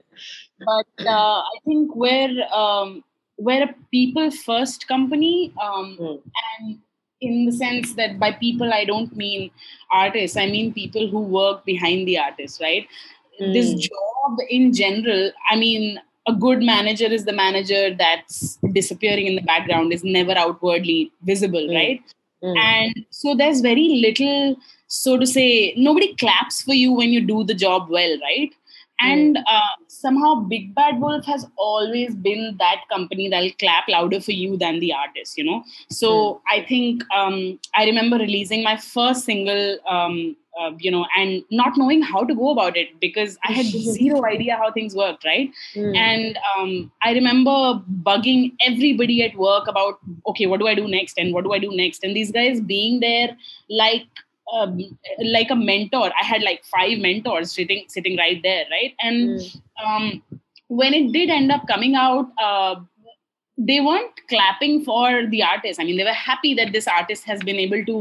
but 0.60 1.08
uh, 1.08 1.40
I 1.42 1.58
think 1.66 1.96
where 1.96 2.30
um, 2.54 3.04
we're 3.38 3.64
a 3.64 3.76
people 3.92 4.32
first 4.32 4.88
company, 4.88 5.54
um, 5.62 5.98
Hmm. 6.00 6.16
and 6.46 6.80
in 7.22 7.46
the 7.48 7.52
sense 7.58 7.94
that 7.96 8.20
by 8.20 8.32
people 8.34 8.74
I 8.78 8.86
don't 8.86 9.16
mean 9.16 9.50
artists, 9.92 10.38
I 10.38 10.48
mean 10.48 10.74
people 10.74 11.08
who 11.08 11.22
work 11.22 11.66
behind 11.66 12.08
the 12.08 12.18
artists, 12.20 12.62
right? 12.62 12.88
This 13.40 13.72
Hmm. 13.74 13.80
job 13.90 14.44
in 14.50 14.74
general, 14.74 15.32
I 15.50 15.56
mean, 15.56 16.00
a 16.28 16.34
good 16.34 16.62
manager 16.72 17.12
is 17.20 17.26
the 17.26 17.34
manager 17.34 17.84
that's 18.04 18.58
disappearing 18.80 19.28
in 19.28 19.36
the 19.36 19.42
background, 19.54 19.94
is 19.94 20.04
never 20.04 20.38
outwardly 20.48 21.00
visible, 21.34 21.68
Hmm. 21.72 21.82
right? 21.84 22.04
Mm. 22.44 22.58
and 22.62 23.06
so 23.18 23.34
there's 23.40 23.60
very 23.62 23.84
little 24.06 24.58
so 24.94 25.18
to 25.18 25.26
say 25.26 25.74
nobody 25.76 26.16
claps 26.16 26.62
for 26.62 26.74
you 26.74 26.92
when 26.92 27.12
you 27.12 27.22
do 27.30 27.44
the 27.44 27.54
job 27.54 27.90
well 27.90 28.20
right? 28.26 28.54
And 29.00 29.38
uh, 29.38 29.74
somehow 29.88 30.36
big 30.36 30.76
bad 30.76 31.00
wolf 31.02 31.26
has 31.26 31.46
always 31.58 32.16
been 32.16 32.56
that 32.60 32.84
company 32.90 33.28
that'll 33.28 33.52
clap 33.60 33.90
louder 33.90 34.22
for 34.22 34.32
you 34.32 34.56
than 34.56 34.80
the 34.80 34.94
artist 34.94 35.38
you 35.38 35.44
know? 35.44 35.64
So 35.90 36.42
i 36.56 36.62
think 36.70 37.04
um, 37.16 37.60
i 37.76 37.86
remember 37.86 38.18
releasing 38.18 38.64
my 38.64 38.78
first 38.78 39.26
single 39.26 39.78
um, 39.90 40.36
uh, 40.60 40.72
you 40.80 40.92
know 40.92 41.06
and 41.18 41.44
not 41.50 41.78
knowing 41.78 42.02
how 42.02 42.24
to 42.24 42.36
go 42.36 42.52
about 42.52 42.78
it 42.78 42.90
because 43.00 43.38
i 43.50 43.52
had 43.52 43.66
zero 44.00 44.24
idea 44.26 44.56
how 44.56 44.72
things 44.72 44.96
worked 44.96 45.26
right? 45.26 45.50
Mm. 45.76 45.98
and 45.98 46.40
um, 46.52 46.92
i 47.02 47.14
remember 47.14 47.56
bugging 48.10 48.52
everybody 48.68 49.24
at 49.24 49.36
work 49.36 49.68
about 49.68 49.98
okay 50.28 50.46
what 50.46 50.60
do 50.60 50.68
i 50.68 50.76
do 50.76 50.88
next 50.88 51.18
and 51.18 51.34
what 51.34 51.44
do 51.44 51.54
i 51.54 51.60
do 51.60 51.76
next? 51.76 52.04
And 52.04 52.16
these 52.16 52.32
guys 52.32 52.62
being 52.62 53.00
there 53.00 53.36
like 53.70 54.23
um, 54.58 54.80
like 55.38 55.52
a 55.52 55.56
mentor 55.70 56.08
i 56.22 56.26
had 56.32 56.44
like 56.50 56.64
five 56.76 56.98
mentors 57.08 57.52
sitting 57.60 57.84
sitting 57.98 58.18
right 58.24 58.42
there 58.50 58.66
right 58.78 58.94
and 59.10 59.40
Mm. 59.40 59.62
um, 59.86 60.06
when 60.82 60.94
it 61.02 61.12
did 61.16 61.30
end 61.30 61.52
up 61.56 61.68
coming 61.68 61.96
out 61.96 62.28
uh, 62.48 62.76
they 63.58 63.80
weren't 63.88 64.20
clapping 64.30 64.84
for 64.86 65.26
the 65.34 65.42
artist 65.44 65.80
i 65.80 65.84
mean 65.90 65.98
they 65.98 66.04
were 66.12 66.20
happy 66.30 66.54
that 66.60 66.72
this 66.78 66.88
artist 67.00 67.24
has 67.32 67.44
been 67.50 67.60
able 67.66 67.84
to 67.92 67.98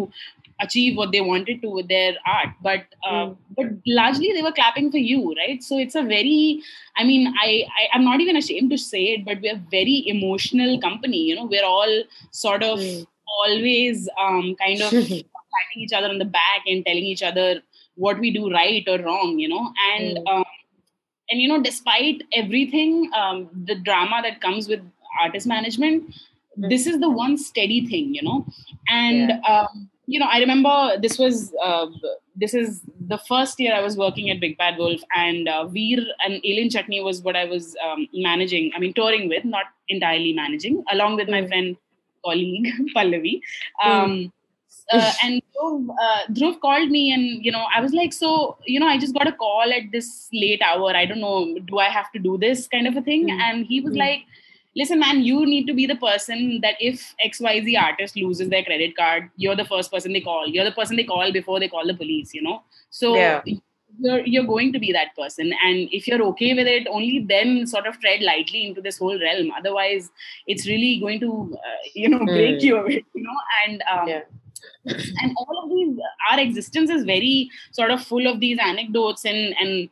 achieve 0.65 0.97
what 0.97 1.11
they 1.13 1.21
wanted 1.29 1.61
to 1.63 1.69
with 1.77 1.89
their 1.89 2.13
art 2.35 2.51
but 2.63 2.83
uh, 3.11 3.27
Mm. 3.27 3.37
but 3.57 3.67
largely 4.01 4.33
they 4.37 4.43
were 4.47 4.53
clapping 4.61 4.91
for 4.97 5.03
you 5.11 5.21
right 5.41 5.63
so 5.69 5.79
it's 5.85 5.95
a 5.95 6.03
very 6.03 6.63
i 6.97 7.05
mean 7.11 7.27
I, 7.47 7.49
I 7.81 7.89
i'm 7.93 8.05
not 8.11 8.21
even 8.27 8.37
ashamed 8.43 8.71
to 8.75 8.79
say 8.79 9.03
it 9.15 9.25
but 9.31 9.41
we're 9.43 9.57
a 9.57 9.65
very 9.79 9.97
emotional 10.15 10.81
company 10.87 11.23
you 11.31 11.35
know 11.41 11.47
we're 11.55 11.71
all 11.77 11.97
sort 12.45 12.63
of 12.73 12.79
Mm. 12.79 13.07
always 13.43 14.09
um, 14.23 14.55
kind 14.63 14.83
of 14.87 14.93
patting 15.55 15.83
each 15.85 15.93
other 15.93 16.09
on 16.09 16.19
the 16.19 16.25
back 16.41 16.63
and 16.67 16.85
telling 16.87 17.05
each 17.05 17.23
other 17.23 17.63
what 17.97 18.19
we 18.19 18.31
do 18.31 18.51
right 18.53 18.85
or 18.89 18.99
wrong 19.03 19.39
you 19.39 19.49
know 19.49 19.65
and 19.93 20.19
Mm. 20.19 20.33
um, 20.35 20.45
and 21.31 21.41
you 21.41 21.49
know 21.49 21.61
despite 21.63 22.23
everything 22.35 23.11
um, 23.15 23.49
the 23.71 23.75
drama 23.77 24.21
that 24.23 24.41
comes 24.41 24.69
with 24.69 24.81
artist 25.21 25.47
management 25.47 26.15
Mm. 26.59 26.69
this 26.69 26.87
is 26.87 27.01
the 27.01 27.09
one 27.09 27.39
steady 27.39 27.77
thing 27.91 28.15
you 28.15 28.23
know 28.23 28.45
and 28.89 29.31
Yeah. 29.31 29.39
um, 29.53 29.89
you 30.07 30.19
know 30.21 30.27
i 30.31 30.39
remember 30.39 30.73
this 31.05 31.15
was 31.23 31.39
uh, 31.69 31.87
this 32.43 32.53
is 32.61 32.83
the 33.13 33.19
first 33.29 33.59
year 33.65 33.73
i 33.75 33.81
was 33.87 33.97
working 34.03 34.29
at 34.33 34.39
big 34.43 34.59
bad 34.59 34.77
wolf 34.83 35.01
and 35.23 35.49
uh, 35.49 35.65
veer 35.77 36.03
and 36.27 36.35
alien 36.51 36.69
chutney 36.75 37.01
was 37.09 37.23
what 37.29 37.37
i 37.37 37.47
was 37.55 37.75
um, 37.87 38.07
managing 38.29 38.71
i 38.75 38.79
mean 38.85 38.93
touring 39.01 39.29
with 39.33 39.47
not 39.55 39.67
entirely 39.97 40.35
managing 40.43 40.77
along 40.97 41.17
with 41.23 41.31
my 41.37 41.41
Mm. 41.43 41.49
friend 41.53 41.77
colleague 42.29 42.69
pallavi 42.97 43.35
um, 43.89 44.13
uh, 44.93 45.13
and 45.23 45.43
Dhruv, 45.57 45.89
uh, 46.03 46.27
Dhruv 46.33 46.61
called 46.61 46.91
me 46.91 47.13
and 47.13 47.45
you 47.45 47.53
know 47.53 47.65
i 47.75 47.81
was 47.81 47.93
like 47.93 48.13
so 48.13 48.57
you 48.67 48.81
know 48.81 48.87
i 48.87 48.99
just 48.99 49.15
got 49.15 49.27
a 49.29 49.33
call 49.33 49.73
at 49.73 49.91
this 49.93 50.29
late 50.33 50.63
hour 50.63 50.95
i 50.97 51.05
don't 51.07 51.21
know 51.21 51.57
do 51.67 51.79
i 51.79 51.89
have 51.89 52.11
to 52.13 52.19
do 52.19 52.37
this 52.39 52.67
kind 52.69 52.87
of 52.87 52.97
a 52.97 53.03
thing 53.03 53.29
Mm. 53.29 53.41
and 53.49 53.67
he 53.67 53.81
was 53.81 53.95
Mm. 53.95 53.99
like 53.99 54.21
listen, 54.75 54.99
man, 55.01 55.23
you 55.23 55.45
need 55.45 55.67
to 55.67 55.75
be 55.75 55.85
the 55.87 55.97
person 55.97 56.61
that 56.63 56.77
if 56.81 57.15
XYZ 57.23 57.77
artist 57.79 58.17
loses 58.17 58.49
their 58.49 58.65
credit 58.65 58.97
card, 58.97 59.29
you're 59.37 59.55
the 59.55 59.67
first 59.67 59.91
person 59.93 60.15
they 60.15 60.21
call. 60.23 60.47
You're 60.49 60.65
the 60.65 60.73
person 60.73 60.97
they 60.97 61.05
call 61.05 61.31
before 61.31 61.61
they 61.61 61.69
call 61.69 61.87
the 61.87 61.93
police, 61.95 62.33
you 62.33 62.41
know? 62.43 62.63
So 62.89 63.15
Yeah. 63.15 63.43
you're, 64.01 64.21
you're 64.25 64.45
going 64.45 64.73
to 64.73 64.79
be 64.79 64.91
that 64.93 65.15
person. 65.15 65.53
And 65.63 65.91
if 65.93 66.09
you're 66.09 66.23
okay 66.29 66.55
with 66.55 66.67
it, 66.67 66.87
only 66.91 67.19
then 67.29 67.67
sort 67.67 67.87
of 67.87 68.01
tread 68.01 68.23
lightly 68.23 68.67
into 68.67 68.81
this 68.81 68.97
whole 68.97 69.21
realm. 69.21 69.51
Otherwise, 69.59 70.11
it's 70.47 70.67
really 70.67 70.99
going 71.01 71.21
to, 71.21 71.55
uh, 71.55 71.83
you 71.95 72.09
know, 72.09 72.25
break 72.25 72.61
Mm. 72.61 72.63
you 72.63 72.77
a 72.79 72.87
bit, 72.89 73.05
you 73.15 73.23
know? 73.25 73.39
And, 73.67 73.83
um, 73.93 74.09
Yeah. 74.09 74.21
And 74.87 75.33
all 75.37 75.59
of 75.63 75.71
these 75.71 75.97
our 76.31 76.41
existence 76.41 76.91
is 76.91 77.05
very 77.05 77.51
sort 77.73 77.91
of 77.91 78.03
full 78.03 78.27
of 78.27 78.41
these 78.41 78.59
anecdotes 78.59 79.25
and 79.25 79.55
and 79.61 79.89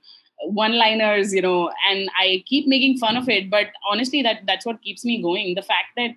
one 0.62 0.72
liners 0.78 1.34
you 1.34 1.42
know 1.42 1.70
and 1.90 2.10
i 2.18 2.42
keep 2.46 2.66
making 2.66 2.96
fun 2.98 3.16
of 3.16 3.28
it 3.28 3.50
but 3.50 3.66
honestly 3.90 4.22
that 4.22 4.40
that's 4.46 4.64
what 4.66 4.80
keeps 4.82 5.04
me 5.04 5.20
going 5.22 5.54
the 5.54 5.62
fact 5.62 5.88
that 5.96 6.12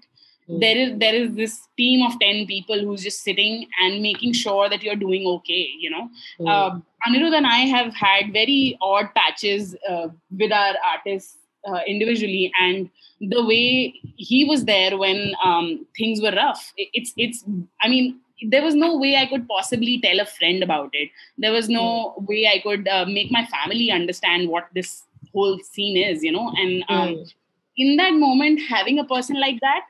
Mm. 0.49 0.59
there 0.61 0.77
is 0.77 0.97
there 1.01 1.15
is 1.15 1.35
this 1.35 1.53
team 1.77 2.05
of 2.05 2.19
10 2.19 2.45
people 2.47 2.77
who's 2.85 3.01
just 3.01 3.21
sitting 3.23 3.65
and 3.81 4.01
making 4.01 4.33
sure 4.33 4.67
that 4.71 4.83
you're 4.83 4.97
doing 5.03 5.25
okay 5.25 5.69
you 5.83 5.89
know 5.89 6.09
Mm. 6.39 6.49
uh, 6.53 6.79
Anirudh 7.07 7.35
and 7.37 7.47
I 7.47 7.59
have 7.75 7.93
had 7.95 8.33
very 8.33 8.77
odd 8.81 9.07
patches 9.15 9.73
uh, 9.89 10.07
with 10.41 10.51
our 10.51 10.73
artists 10.89 11.37
uh, 11.65 11.79
individually, 11.87 12.51
and 12.59 12.89
the 13.21 13.45
way 13.45 13.93
he 14.17 14.43
was 14.43 14.65
there 14.65 14.97
when 14.97 15.33
um, 15.45 15.85
things 15.97 16.21
were 16.21 16.31
rough. 16.31 16.73
it- 16.75 16.89
It's 16.93 17.13
it's. 17.15 17.45
I 17.81 17.87
mean, 17.87 18.19
there 18.49 18.63
was 18.63 18.75
no 18.75 18.97
way 18.97 19.15
I 19.15 19.25
could 19.25 19.47
possibly 19.47 19.99
tell 20.01 20.19
a 20.19 20.25
friend 20.25 20.63
about 20.63 20.89
it. 20.93 21.09
There 21.37 21.51
was 21.51 21.69
no 21.69 22.15
way 22.27 22.47
I 22.47 22.59
could 22.59 22.87
uh, 22.87 23.05
make 23.05 23.31
my 23.31 23.45
family 23.45 23.91
understand 23.91 24.49
what 24.49 24.67
this 24.73 25.03
whole 25.33 25.59
scene 25.59 25.97
is, 25.97 26.23
you 26.23 26.31
know. 26.31 26.51
And 26.57 26.83
um, 26.89 27.09
Mm. 27.15 27.33
in 27.77 27.95
that 27.97 28.13
moment, 28.13 28.61
having 28.69 28.99
a 28.99 29.03
person 29.05 29.39
like 29.39 29.59
that 29.61 29.81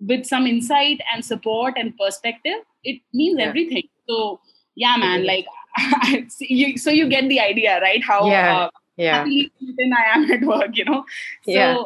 with 0.00 0.26
some 0.26 0.46
insight 0.46 1.00
and 1.12 1.24
support 1.24 1.74
and 1.76 1.96
perspective, 1.98 2.60
it 2.84 3.00
means 3.12 3.38
Yeah. 3.38 3.46
everything. 3.46 3.88
So 4.08 4.40
yeah, 4.76 4.96
man, 4.96 5.26
like 5.26 5.46
you, 6.40 6.76
so 6.78 6.90
you 6.90 7.08
get 7.08 7.28
the 7.28 7.40
idea, 7.40 7.80
right? 7.80 8.02
How 8.02 8.26
Yeah. 8.26 8.56
uh, 8.56 8.70
yeah. 8.96 9.18
happily 9.18 9.52
I 9.60 10.04
am 10.14 10.30
at 10.30 10.42
work, 10.42 10.76
you 10.76 10.84
know. 10.84 11.04
So 11.44 11.52
Yeah. 11.52 11.76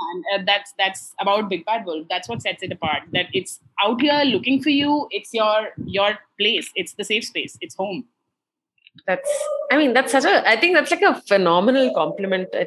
Man, 0.00 0.24
uh, 0.32 0.44
that's 0.46 0.72
that's 0.78 1.14
about 1.20 1.48
Big 1.48 1.64
Bad 1.64 1.84
Wolf. 1.86 2.06
That's 2.08 2.28
what 2.28 2.42
sets 2.42 2.62
it 2.62 2.72
apart. 2.72 3.02
That 3.12 3.26
it's 3.32 3.60
out 3.82 4.00
here 4.00 4.22
looking 4.24 4.62
for 4.62 4.70
you. 4.70 5.08
It's 5.10 5.32
your 5.34 5.68
your 5.84 6.18
place. 6.38 6.70
It's 6.74 6.94
the 6.94 7.04
safe 7.04 7.24
space. 7.24 7.58
It's 7.60 7.74
home. 7.74 8.04
that's 9.06 9.30
i 9.72 9.76
mean 9.76 9.92
that's 9.94 10.12
such 10.12 10.24
a 10.24 10.48
i 10.48 10.56
think 10.60 10.74
that's 10.74 10.90
like 10.90 11.02
a 11.02 11.20
phenomenal 11.22 11.92
compliment 11.94 12.48
uh, 12.54 12.64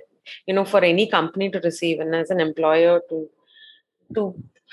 you 0.48 0.54
know 0.54 0.66
for 0.66 0.84
any 0.84 1.08
company 1.08 1.50
to 1.50 1.60
receive 1.60 2.00
and 2.00 2.16
as 2.16 2.30
an 2.36 2.40
employer 2.40 3.02
to 3.10 3.30
to 4.16 4.24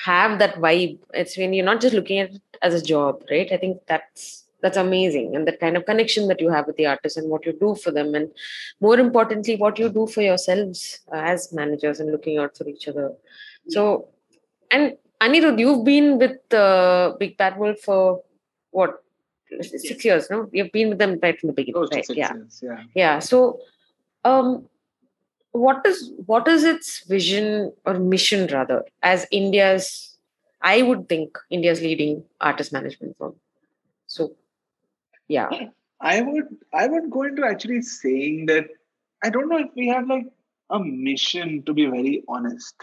have 0.04 0.38
that 0.38 0.54
vibe 0.56 0.98
it's 1.14 1.36
when 1.36 1.52
you're 1.52 1.64
not 1.64 1.80
just 1.80 1.94
looking 1.94 2.18
at 2.18 2.30
it 2.30 2.42
as 2.62 2.74
a 2.74 2.82
job 2.82 3.22
right 3.30 3.52
i 3.52 3.56
think 3.56 3.78
that's 3.86 4.44
that's 4.62 4.76
amazing. 4.76 5.34
And 5.34 5.46
that 5.46 5.60
kind 5.60 5.76
of 5.76 5.84
connection 5.84 6.28
that 6.28 6.40
you 6.40 6.48
have 6.48 6.66
with 6.66 6.76
the 6.76 6.86
artists 6.86 7.18
and 7.18 7.28
what 7.28 7.44
you 7.44 7.52
do 7.52 7.74
for 7.74 7.90
them. 7.90 8.14
And 8.14 8.30
more 8.80 8.98
importantly 8.98 9.56
what 9.56 9.78
you 9.78 9.88
do 9.88 10.06
for 10.06 10.22
yourselves 10.22 11.00
uh, 11.12 11.16
as 11.16 11.52
managers 11.52 12.00
and 12.00 12.10
looking 12.10 12.38
out 12.38 12.56
for 12.56 12.66
each 12.68 12.88
other. 12.88 13.12
So 13.68 14.08
and 14.70 14.96
anirudh 15.20 15.58
you've 15.58 15.84
been 15.84 16.18
with 16.18 16.54
uh, 16.54 17.14
big 17.18 17.36
bad 17.36 17.58
wolf 17.58 17.80
for 17.80 18.22
what? 18.70 19.02
Six 19.60 20.02
years 20.02 20.30
no? 20.30 20.48
You've 20.50 20.72
been 20.72 20.88
with 20.88 20.98
them 20.98 21.18
right 21.22 21.38
from 21.38 21.48
the 21.48 21.52
beginning 21.52 21.82
right? 21.82 21.92
six 21.92 22.16
yeah. 22.16 22.32
years, 22.32 22.60
yeah. 22.62 22.82
yeah. 22.94 23.18
So 23.18 23.60
um 24.24 24.66
what 25.50 25.84
is 25.84 26.12
what 26.24 26.48
is 26.48 26.64
its 26.64 27.00
vision 27.04 27.72
or 27.84 27.98
mission 27.98 28.46
rather 28.46 28.82
as 29.02 29.26
india's 29.30 30.16
i 30.62 30.80
would 30.80 31.06
think 31.10 31.36
india's 31.50 31.82
leading 31.82 32.24
artist 32.40 32.72
management 32.72 33.14
firm? 33.18 33.34
So 34.06 34.32
yeah 35.28 35.50
I 36.00 36.20
would 36.20 36.44
I 36.72 36.86
would 36.86 37.10
go 37.10 37.22
into 37.22 37.44
actually 37.44 37.82
saying 37.82 38.46
that 38.46 38.66
I 39.22 39.30
don't 39.30 39.48
know 39.48 39.58
if 39.58 39.68
we 39.76 39.88
have 39.88 40.06
like 40.08 40.26
a 40.70 40.78
mission 40.80 41.62
to 41.66 41.72
be 41.72 41.86
very 41.86 42.22
honest. 42.28 42.74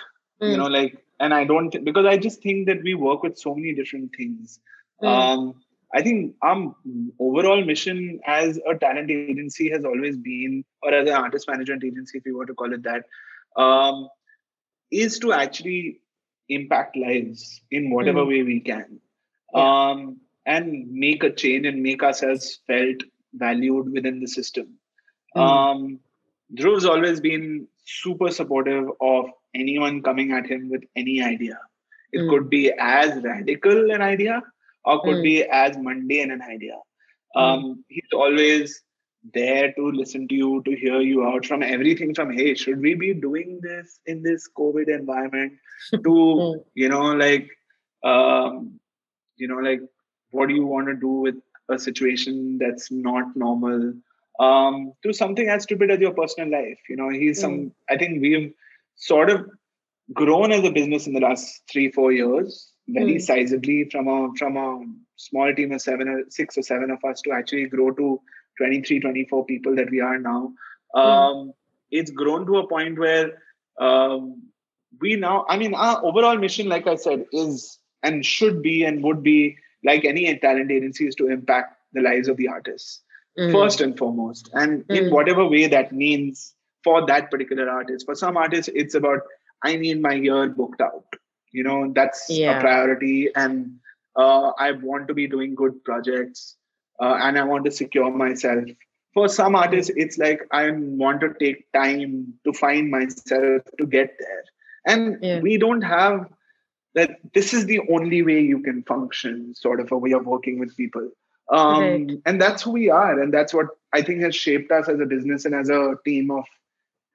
You 0.44 0.58
Mm. 0.58 0.58
know, 0.58 0.68
like 0.68 0.98
and 1.20 1.34
I 1.34 1.44
don't 1.46 1.70
because 1.84 2.06
I 2.06 2.18
just 2.18 2.42
think 2.42 2.68
that 2.68 2.82
we 2.84 2.94
work 2.96 3.24
with 3.24 3.38
so 3.38 3.56
many 3.56 3.74
different 3.74 4.16
things. 4.16 4.60
Mm. 5.02 5.08
Um 5.08 5.56
I 5.94 6.02
think 6.02 6.36
our 6.44 6.76
overall 7.20 7.64
mission 7.66 8.20
as 8.26 8.60
a 8.70 8.76
talent 8.78 9.10
agency 9.12 9.58
has 9.58 9.72
always 9.74 10.04
been, 10.06 10.52
or 10.70 10.80
as 10.82 10.94
an 10.96 11.04
artist 11.04 11.36
management 11.38 11.76
agency, 11.76 12.12
if 12.12 12.20
you 12.26 12.32
were 12.32 12.46
to 12.46 12.54
call 12.54 12.72
it 12.74 12.82
that, 12.84 13.04
um, 13.56 14.08
is 14.92 15.20
to 15.20 15.32
actually 15.34 16.02
impact 16.50 16.96
lives 16.96 17.62
in 17.72 17.90
whatever 17.92 18.22
Mm. 18.22 18.28
way 18.28 18.44
we 18.44 18.60
can. 18.60 19.00
Yeah. 19.54 19.70
Um, 19.90 20.22
and 20.46 20.92
make 20.92 21.24
a 21.24 21.32
change 21.32 21.66
and 21.66 21.84
make 21.84 22.04
ourselves 22.04 22.60
felt 22.68 23.04
valued 23.34 23.92
within 23.92 24.20
the 24.20 24.28
system. 24.28 24.80
Mm. 25.36 25.42
Um, 25.42 26.00
Dhruv's 26.56 26.86
always 26.86 27.20
been 27.20 27.68
super 27.86 28.32
supportive 28.32 28.88
of 29.02 29.26
anyone 29.54 30.02
coming 30.02 30.32
at 30.32 30.48
him 30.48 30.70
with 30.70 30.84
any 30.96 31.22
idea. 31.22 31.60
It 32.12 32.20
Mm. 32.22 32.30
could 32.30 32.50
be 32.50 32.72
as 32.72 33.22
radical 33.24 33.92
an 33.92 34.02
idea 34.02 34.42
or 34.84 35.02
could 35.02 35.18
Mm. 35.18 35.24
be 35.24 35.44
as 35.44 35.78
mundane 35.78 36.32
an 36.32 36.42
idea. 36.42 36.78
Um, 37.36 37.86
He's 37.90 38.12
always 38.14 38.82
there 39.34 39.72
to 39.74 39.92
listen 39.92 40.28
to 40.30 40.36
you, 40.36 40.62
to 40.64 40.76
hear 40.76 41.02
you 41.02 41.24
out 41.26 41.46
from 41.46 41.62
everything 41.62 42.16
from, 42.16 42.32
hey, 42.32 42.56
should 42.56 42.80
we 42.82 42.96
be 42.96 43.14
doing 43.14 43.60
this 43.62 44.00
in 44.06 44.24
this 44.24 44.50
COVID 44.58 44.88
environment? 44.88 45.54
to, 45.92 46.00
Mm. 46.10 46.64
you 46.74 46.90
know, 46.90 47.14
like, 47.14 47.50
um, 48.04 48.80
you 49.38 49.48
know, 49.48 49.58
like, 49.58 49.82
what 50.32 50.50
do 50.50 50.56
you 50.56 50.66
want 50.66 50.88
to 50.88 50.96
do 50.96 51.08
with 51.10 51.36
a 51.70 51.78
situation 51.80 52.58
that's 52.58 52.92
not 52.92 53.36
normal? 53.36 53.94
Um, 54.40 54.94
to 55.04 55.12
something 55.14 55.50
as 55.50 55.64
stupid 55.64 55.92
as 55.92 56.00
your 56.00 56.14
personal 56.14 56.50
life. 56.50 56.80
You 56.88 56.96
know, 56.96 57.10
he's 57.10 57.42
some, 57.42 57.74
I 57.90 57.98
think 57.98 58.22
we've 58.22 58.54
sort 58.96 59.30
of 59.30 59.50
grown 60.14 60.52
as 60.52 60.64
a 60.64 60.72
business 60.72 61.08
in 61.08 61.14
the 61.14 61.20
last 61.20 61.62
three, 61.72 61.92
four 61.92 62.12
years, 62.12 62.72
very 62.88 63.16
Mm. 63.16 63.28
sizably 63.28 63.92
from 63.92 64.08
a 64.08 64.32
from 64.38 64.58
a 64.58 64.82
small 65.18 65.54
team 65.54 65.74
of 65.74 65.82
seven 65.82 66.08
or 66.08 66.24
six 66.30 66.58
or 66.58 66.64
seven 66.64 66.90
of 66.90 67.04
us 67.04 67.22
to 67.22 67.32
actually 67.32 67.66
grow 67.66 67.92
to 67.92 68.22
23, 68.58 69.00
24 69.02 69.46
people 69.46 69.76
that 69.76 69.90
we 69.92 70.00
are 70.00 70.18
now. 70.18 70.54
Um, 70.96 71.54
It's 71.92 72.12
grown 72.12 72.46
to 72.48 72.58
a 72.58 72.68
point 72.68 72.98
where 73.00 73.42
um, 73.80 74.44
we 75.02 75.16
now, 75.16 75.46
I 75.50 75.58
mean, 75.58 75.74
our 75.74 76.04
overall 76.04 76.38
mission, 76.38 76.68
like 76.70 76.88
I 76.88 76.96
said, 76.96 77.26
is 77.32 77.80
and 78.04 78.26
should 78.26 78.62
be 78.62 78.84
and 78.84 79.04
would 79.04 79.22
be 79.24 79.58
like 79.84 80.06
any 80.06 80.38
talent 80.38 80.72
agency 80.72 81.08
is 81.08 81.16
to 81.16 81.28
impact 81.30 81.76
the 81.94 82.02
lives 82.02 82.28
of 82.28 82.38
the 82.38 82.48
artists 82.48 83.02
Mm. 83.38 83.52
first 83.52 83.80
and 83.82 83.98
foremost 83.98 84.50
and 84.62 84.84
in 84.90 85.06
Mm. 85.06 85.12
whatever 85.16 85.44
way 85.48 85.68
that 85.68 85.92
means 85.94 86.56
for 86.84 87.06
that 87.10 87.30
particular 87.32 87.70
artist 87.70 88.06
for 88.08 88.16
some 88.22 88.38
artists 88.44 88.70
it's 88.84 88.96
about 89.00 89.22
i 89.70 89.76
need 89.84 90.02
my 90.06 90.14
year 90.14 90.48
booked 90.60 90.82
out 90.82 91.18
you 91.58 91.64
know 91.68 91.78
that's 92.00 92.24
Yeah. 92.30 92.58
a 92.58 92.62
priority 92.64 93.30
and 93.36 93.78
uh, 94.24 94.52
i 94.66 94.72
want 94.72 95.08
to 95.10 95.14
be 95.20 95.28
doing 95.36 95.54
good 95.62 95.78
projects 95.90 96.58
uh, 97.02 97.16
and 97.28 97.38
i 97.38 97.44
want 97.52 97.66
to 97.70 97.72
secure 97.80 98.10
myself 98.24 98.66
for 99.14 99.28
some 99.38 99.56
artists 99.62 99.92
it's 100.06 100.18
like 100.26 100.42
i 100.52 100.64
want 101.04 101.22
to 101.26 101.30
take 101.46 101.64
time 101.80 102.34
to 102.46 102.54
find 102.64 102.90
myself 102.98 103.62
to 103.80 103.86
get 103.98 104.18
there 104.26 104.44
and 104.94 105.18
Yeah. 105.22 105.40
we 105.48 105.58
don't 105.66 105.82
have 105.94 106.20
that 106.96 107.18
this 107.34 107.54
is 107.54 107.66
the 107.66 107.80
only 107.92 108.22
way 108.24 108.40
you 108.42 108.60
can 108.62 108.84
function 108.84 109.54
sort 109.56 109.80
of 109.80 109.92
a 109.92 109.98
way 109.98 110.12
of 110.12 110.26
working 110.26 110.60
with 110.60 110.76
people 110.78 111.10
um, 111.52 111.82
Right. 111.82 112.10
and 112.26 112.42
that's 112.42 112.62
who 112.64 112.72
we 112.72 112.90
are 112.90 113.20
and 113.22 113.34
that's 113.34 113.54
what 113.54 113.68
i 113.94 114.02
think 114.02 114.22
has 114.22 114.36
shaped 114.36 114.72
us 114.72 114.88
as 114.90 115.00
a 115.00 115.06
business 115.06 115.46
and 115.46 115.56
as 115.56 115.70
a 115.70 115.96
team 116.06 116.32
of 116.32 116.46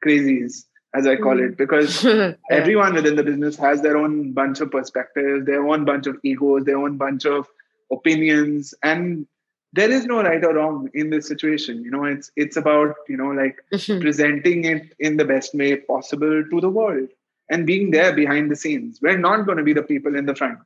crazies 0.05 0.65
as 0.95 1.07
i 1.07 1.17
call 1.17 1.37
Mm. 1.37 1.49
it 1.51 1.57
because 1.57 2.05
Yeah. 2.09 2.33
everyone 2.51 2.95
within 2.95 3.17
the 3.17 3.23
business 3.23 3.57
has 3.57 3.83
their 3.83 3.97
own 3.97 4.33
bunch 4.33 4.61
of 4.61 4.71
perspectives 4.71 5.47
their 5.47 5.67
own 5.67 5.85
bunch 5.85 6.07
of 6.07 6.19
egos 6.23 6.65
their 6.65 6.79
own 6.79 6.97
bunch 6.97 7.25
of 7.27 7.47
opinions 7.91 8.75
and 8.83 9.27
there 9.73 9.91
is 9.91 10.05
no 10.07 10.23
right 10.23 10.45
or 10.45 10.55
wrong 10.55 10.89
in 10.95 11.11
this 11.11 11.27
situation 11.29 11.83
you 11.85 11.91
know 11.91 12.05
it's 12.05 12.31
it's 12.37 12.57
about 12.57 12.95
you 13.09 13.17
know 13.17 13.31
like 13.43 13.57
presenting 14.05 14.65
it 14.65 14.95
in 14.99 15.17
the 15.17 15.25
best 15.25 15.55
way 15.55 15.77
possible 15.77 16.45
to 16.51 16.61
the 16.61 16.71
world 16.81 17.09
and 17.51 17.67
being 17.67 17.91
there 17.91 18.15
behind 18.15 18.51
the 18.51 18.57
scenes. 18.57 19.01
We're 19.03 19.19
not 19.19 19.47
going 19.47 19.59
to 19.59 19.65
be 19.65 19.73
the 19.73 19.83
people 19.83 20.17
in 20.17 20.27
the 20.27 20.35
front. 20.35 20.59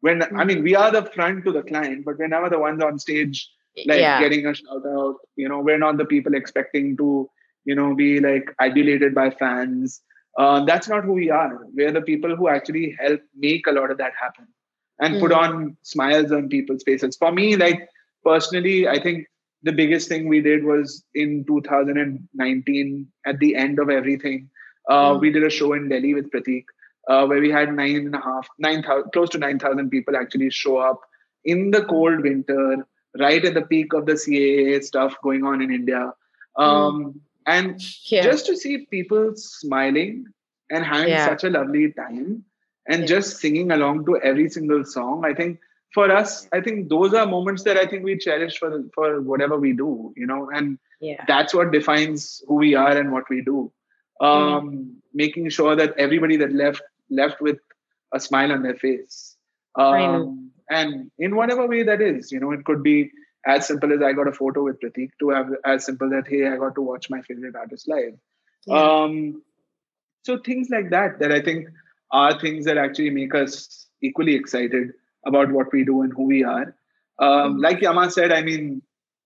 When 0.00 0.22
i 0.36 0.44
mean 0.44 0.62
we 0.64 0.74
are 0.74 0.90
the 0.90 1.04
front 1.04 1.44
to 1.44 1.52
the 1.52 1.62
client 1.62 2.04
but 2.04 2.18
we're 2.18 2.26
never 2.26 2.48
the 2.50 2.58
ones 2.58 2.82
on 2.82 2.98
stage 2.98 3.48
like 3.86 4.00
yeah. 4.00 4.20
getting 4.20 4.46
a 4.46 4.54
shout 4.54 4.84
out. 4.86 5.16
You 5.36 5.48
know 5.48 5.60
we're 5.60 5.78
not 5.78 5.96
the 5.96 6.04
people 6.04 6.34
expecting 6.34 6.96
to 6.96 7.30
you 7.64 7.74
know 7.74 7.94
be 7.94 8.20
like 8.20 8.54
adulated 8.60 9.14
by 9.14 9.30
fans. 9.30 10.02
Uh, 10.38 10.64
that's 10.64 10.88
not 10.88 11.04
who 11.04 11.12
we 11.12 11.30
are. 11.30 11.66
We're 11.74 11.92
the 11.92 12.02
people 12.02 12.34
who 12.34 12.48
actually 12.48 12.96
help 12.98 13.20
make 13.36 13.66
a 13.66 13.72
lot 13.72 13.90
of 13.90 13.98
that 13.98 14.12
happen 14.20 14.48
and 14.98 15.20
put 15.20 15.30
Mm. 15.30 15.36
on 15.36 15.76
smiles 15.82 16.32
on 16.32 16.48
people's 16.48 16.82
faces. 16.82 17.16
For 17.16 17.30
me 17.32 17.56
like 17.56 17.88
personally 18.24 18.88
i 18.88 18.98
think 19.00 19.26
the 19.62 19.72
biggest 19.72 20.08
thing 20.08 20.28
we 20.28 20.40
did 20.40 20.64
was 20.64 21.04
in 21.14 21.44
2019 21.46 23.06
at 23.26 23.38
the 23.38 23.54
end 23.54 23.78
of 23.78 23.90
everything 23.90 24.50
uh, 24.88 25.14
Mm. 25.14 25.20
we 25.20 25.30
did 25.30 25.44
a 25.44 25.50
show 25.50 25.72
in 25.72 25.88
delhi 25.88 26.14
with 26.14 26.30
Prateek 26.30 26.64
uh, 27.08 27.26
where 27.26 27.40
we 27.40 27.50
had 27.50 27.74
nine 27.74 27.96
and 27.96 28.14
a 28.14 28.20
half, 28.20 28.48
nine 28.58 28.82
thousand, 28.82 29.10
close 29.12 29.30
to 29.30 29.38
nine 29.38 29.58
thousand 29.58 29.90
people 29.90 30.16
actually 30.16 30.50
show 30.50 30.78
up 30.78 31.00
in 31.44 31.70
the 31.70 31.84
cold 31.84 32.22
winter, 32.22 32.86
right 33.18 33.44
at 33.44 33.54
the 33.54 33.62
peak 33.62 33.92
of 33.92 34.06
the 34.06 34.12
CAA 34.12 34.82
stuff 34.82 35.16
going 35.22 35.44
on 35.44 35.60
in 35.60 35.72
India, 35.72 36.12
um, 36.56 37.04
mm. 37.04 37.20
and 37.46 37.80
yeah. 38.10 38.22
just 38.22 38.46
to 38.46 38.56
see 38.56 38.86
people 38.86 39.32
smiling 39.36 40.26
and 40.70 40.84
having 40.84 41.08
yeah. 41.08 41.26
such 41.26 41.44
a 41.44 41.50
lovely 41.50 41.92
time 41.92 42.44
and 42.86 43.00
yeah. 43.02 43.06
just 43.06 43.38
singing 43.38 43.70
along 43.72 44.04
to 44.06 44.16
every 44.18 44.48
single 44.48 44.84
song, 44.84 45.24
I 45.24 45.34
think 45.34 45.58
for 45.92 46.10
us, 46.10 46.48
I 46.52 46.60
think 46.60 46.88
those 46.88 47.12
are 47.14 47.26
moments 47.26 47.64
that 47.64 47.76
I 47.76 47.86
think 47.86 48.04
we 48.04 48.16
cherish 48.16 48.58
for 48.58 48.82
for 48.94 49.20
whatever 49.20 49.58
we 49.58 49.72
do, 49.72 50.14
you 50.16 50.26
know, 50.26 50.50
and 50.54 50.78
yeah. 51.00 51.24
that's 51.26 51.52
what 51.52 51.72
defines 51.72 52.42
who 52.46 52.54
we 52.54 52.74
are 52.74 52.96
and 52.96 53.12
what 53.12 53.28
we 53.28 53.42
do. 53.42 53.72
Um, 54.22 54.70
mm. 54.70 54.90
Making 55.14 55.50
sure 55.50 55.76
that 55.76 55.94
everybody 55.98 56.38
that 56.38 56.52
left 56.52 56.82
left 57.10 57.40
with 57.40 57.58
a 58.14 58.20
smile 58.20 58.52
on 58.52 58.62
their 58.62 58.76
face, 58.76 59.36
um, 59.74 60.50
and 60.70 61.10
in 61.18 61.36
whatever 61.36 61.66
way 61.66 61.82
that 61.82 62.00
is, 62.00 62.32
you 62.32 62.40
know, 62.40 62.52
it 62.52 62.64
could 62.64 62.82
be 62.82 63.10
as 63.46 63.66
simple 63.66 63.92
as 63.92 64.00
I 64.00 64.12
got 64.12 64.28
a 64.28 64.32
photo 64.32 64.64
with 64.64 64.80
Prateek 64.80 65.10
to 65.20 65.30
have 65.30 65.50
as 65.66 65.84
simple 65.84 66.08
that 66.10 66.28
hey, 66.28 66.46
I 66.46 66.56
got 66.56 66.74
to 66.76 66.82
watch 66.82 67.10
my 67.10 67.20
favorite 67.22 67.56
artist 67.56 67.88
live. 67.88 68.14
Yeah. 68.66 68.80
Um, 68.80 69.42
so 70.22 70.38
things 70.38 70.68
like 70.70 70.90
that 70.90 71.18
that 71.18 71.32
I 71.32 71.42
think 71.42 71.68
are 72.10 72.38
things 72.38 72.64
that 72.66 72.78
actually 72.78 73.10
make 73.10 73.34
us 73.34 73.86
equally 74.00 74.34
excited 74.34 74.92
about 75.26 75.50
what 75.50 75.72
we 75.72 75.84
do 75.84 76.02
and 76.02 76.12
who 76.12 76.24
we 76.24 76.44
are. 76.44 76.74
Um, 77.18 77.58
like 77.58 77.80
Yama 77.80 78.10
said, 78.10 78.32
I 78.32 78.42
mean, 78.42 78.82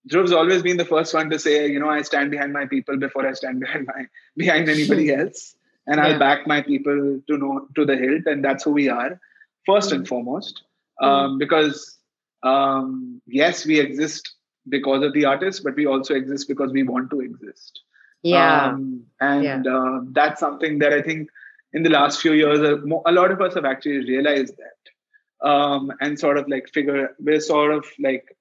Dhruv's 0.08 0.32
always 0.32 0.62
been 0.62 0.76
the 0.76 0.84
first 0.84 1.12
one 1.14 1.30
to 1.30 1.38
say, 1.38 1.68
you 1.68 1.80
know, 1.80 1.88
I 1.88 2.02
stand 2.02 2.30
behind 2.30 2.52
my 2.52 2.66
people 2.66 2.96
before 2.96 3.26
I 3.26 3.32
stand 3.32 3.60
behind 3.64 3.86
my 3.86 4.06
behind 4.36 4.68
anybody 4.68 5.12
else, 5.12 5.54
and 5.86 5.96
yeah. 5.98 6.06
I'll 6.06 6.18
back 6.18 6.46
my 6.46 6.62
people 6.62 7.20
to 7.26 7.38
know 7.38 7.68
to 7.74 7.84
the 7.84 7.96
hilt, 7.96 8.26
and 8.26 8.44
that's 8.44 8.64
who 8.64 8.72
we 8.72 8.88
are, 8.88 9.20
first 9.66 9.92
and 9.92 10.06
foremost. 10.06 10.62
Um, 11.02 11.38
because 11.38 11.98
um, 12.42 13.20
yes, 13.26 13.66
we 13.66 13.80
exist 13.80 14.34
because 14.68 15.04
of 15.04 15.12
the 15.12 15.24
artists, 15.24 15.60
but 15.60 15.76
we 15.76 15.86
also 15.86 16.14
exist 16.14 16.48
because 16.48 16.72
we 16.72 16.82
want 16.82 17.10
to 17.10 17.20
exist. 17.20 17.80
Yeah, 18.22 18.66
um, 18.66 19.04
and 19.20 19.44
yeah. 19.44 19.62
Uh, 19.62 20.00
that's 20.12 20.40
something 20.40 20.78
that 20.78 20.92
I 20.92 21.02
think 21.02 21.28
in 21.72 21.82
the 21.82 21.90
last 21.90 22.20
few 22.20 22.32
years, 22.32 22.60
a, 22.60 22.76
a 23.06 23.12
lot 23.12 23.30
of 23.30 23.40
us 23.40 23.54
have 23.54 23.64
actually 23.64 23.98
realized 23.98 24.56
that 24.56 24.76
um, 25.46 25.92
and 26.00 26.18
sort 26.18 26.38
of 26.38 26.48
like 26.48 26.68
figure 26.68 27.14
we're 27.18 27.40
sort 27.40 27.72
of 27.72 27.84
like 27.98 28.35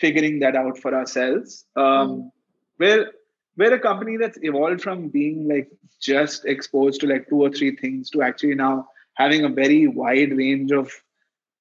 figuring 0.00 0.40
that 0.40 0.56
out 0.56 0.78
for 0.78 0.94
ourselves. 0.94 1.64
Um, 1.76 1.84
mm. 1.84 2.30
We're 2.78 3.10
we're 3.56 3.74
a 3.74 3.80
company 3.80 4.16
that's 4.16 4.38
evolved 4.42 4.80
from 4.80 5.08
being 5.08 5.48
like 5.48 5.70
just 6.00 6.46
exposed 6.46 7.00
to 7.00 7.06
like 7.06 7.28
two 7.28 7.42
or 7.42 7.50
three 7.50 7.76
things 7.76 8.10
to 8.10 8.22
actually 8.22 8.54
now 8.54 8.88
having 9.14 9.44
a 9.44 9.48
very 9.48 9.86
wide 9.86 10.32
range 10.36 10.72
of 10.72 10.90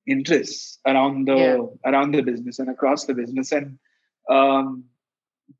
interests 0.08 0.80
around 0.88 1.28
the 1.28 1.36
yeah. 1.36 1.92
around 1.92 2.14
the 2.14 2.22
business 2.22 2.60
and 2.60 2.70
across 2.70 3.06
the 3.06 3.14
business 3.14 3.52
and 3.52 3.78
um, 4.30 4.86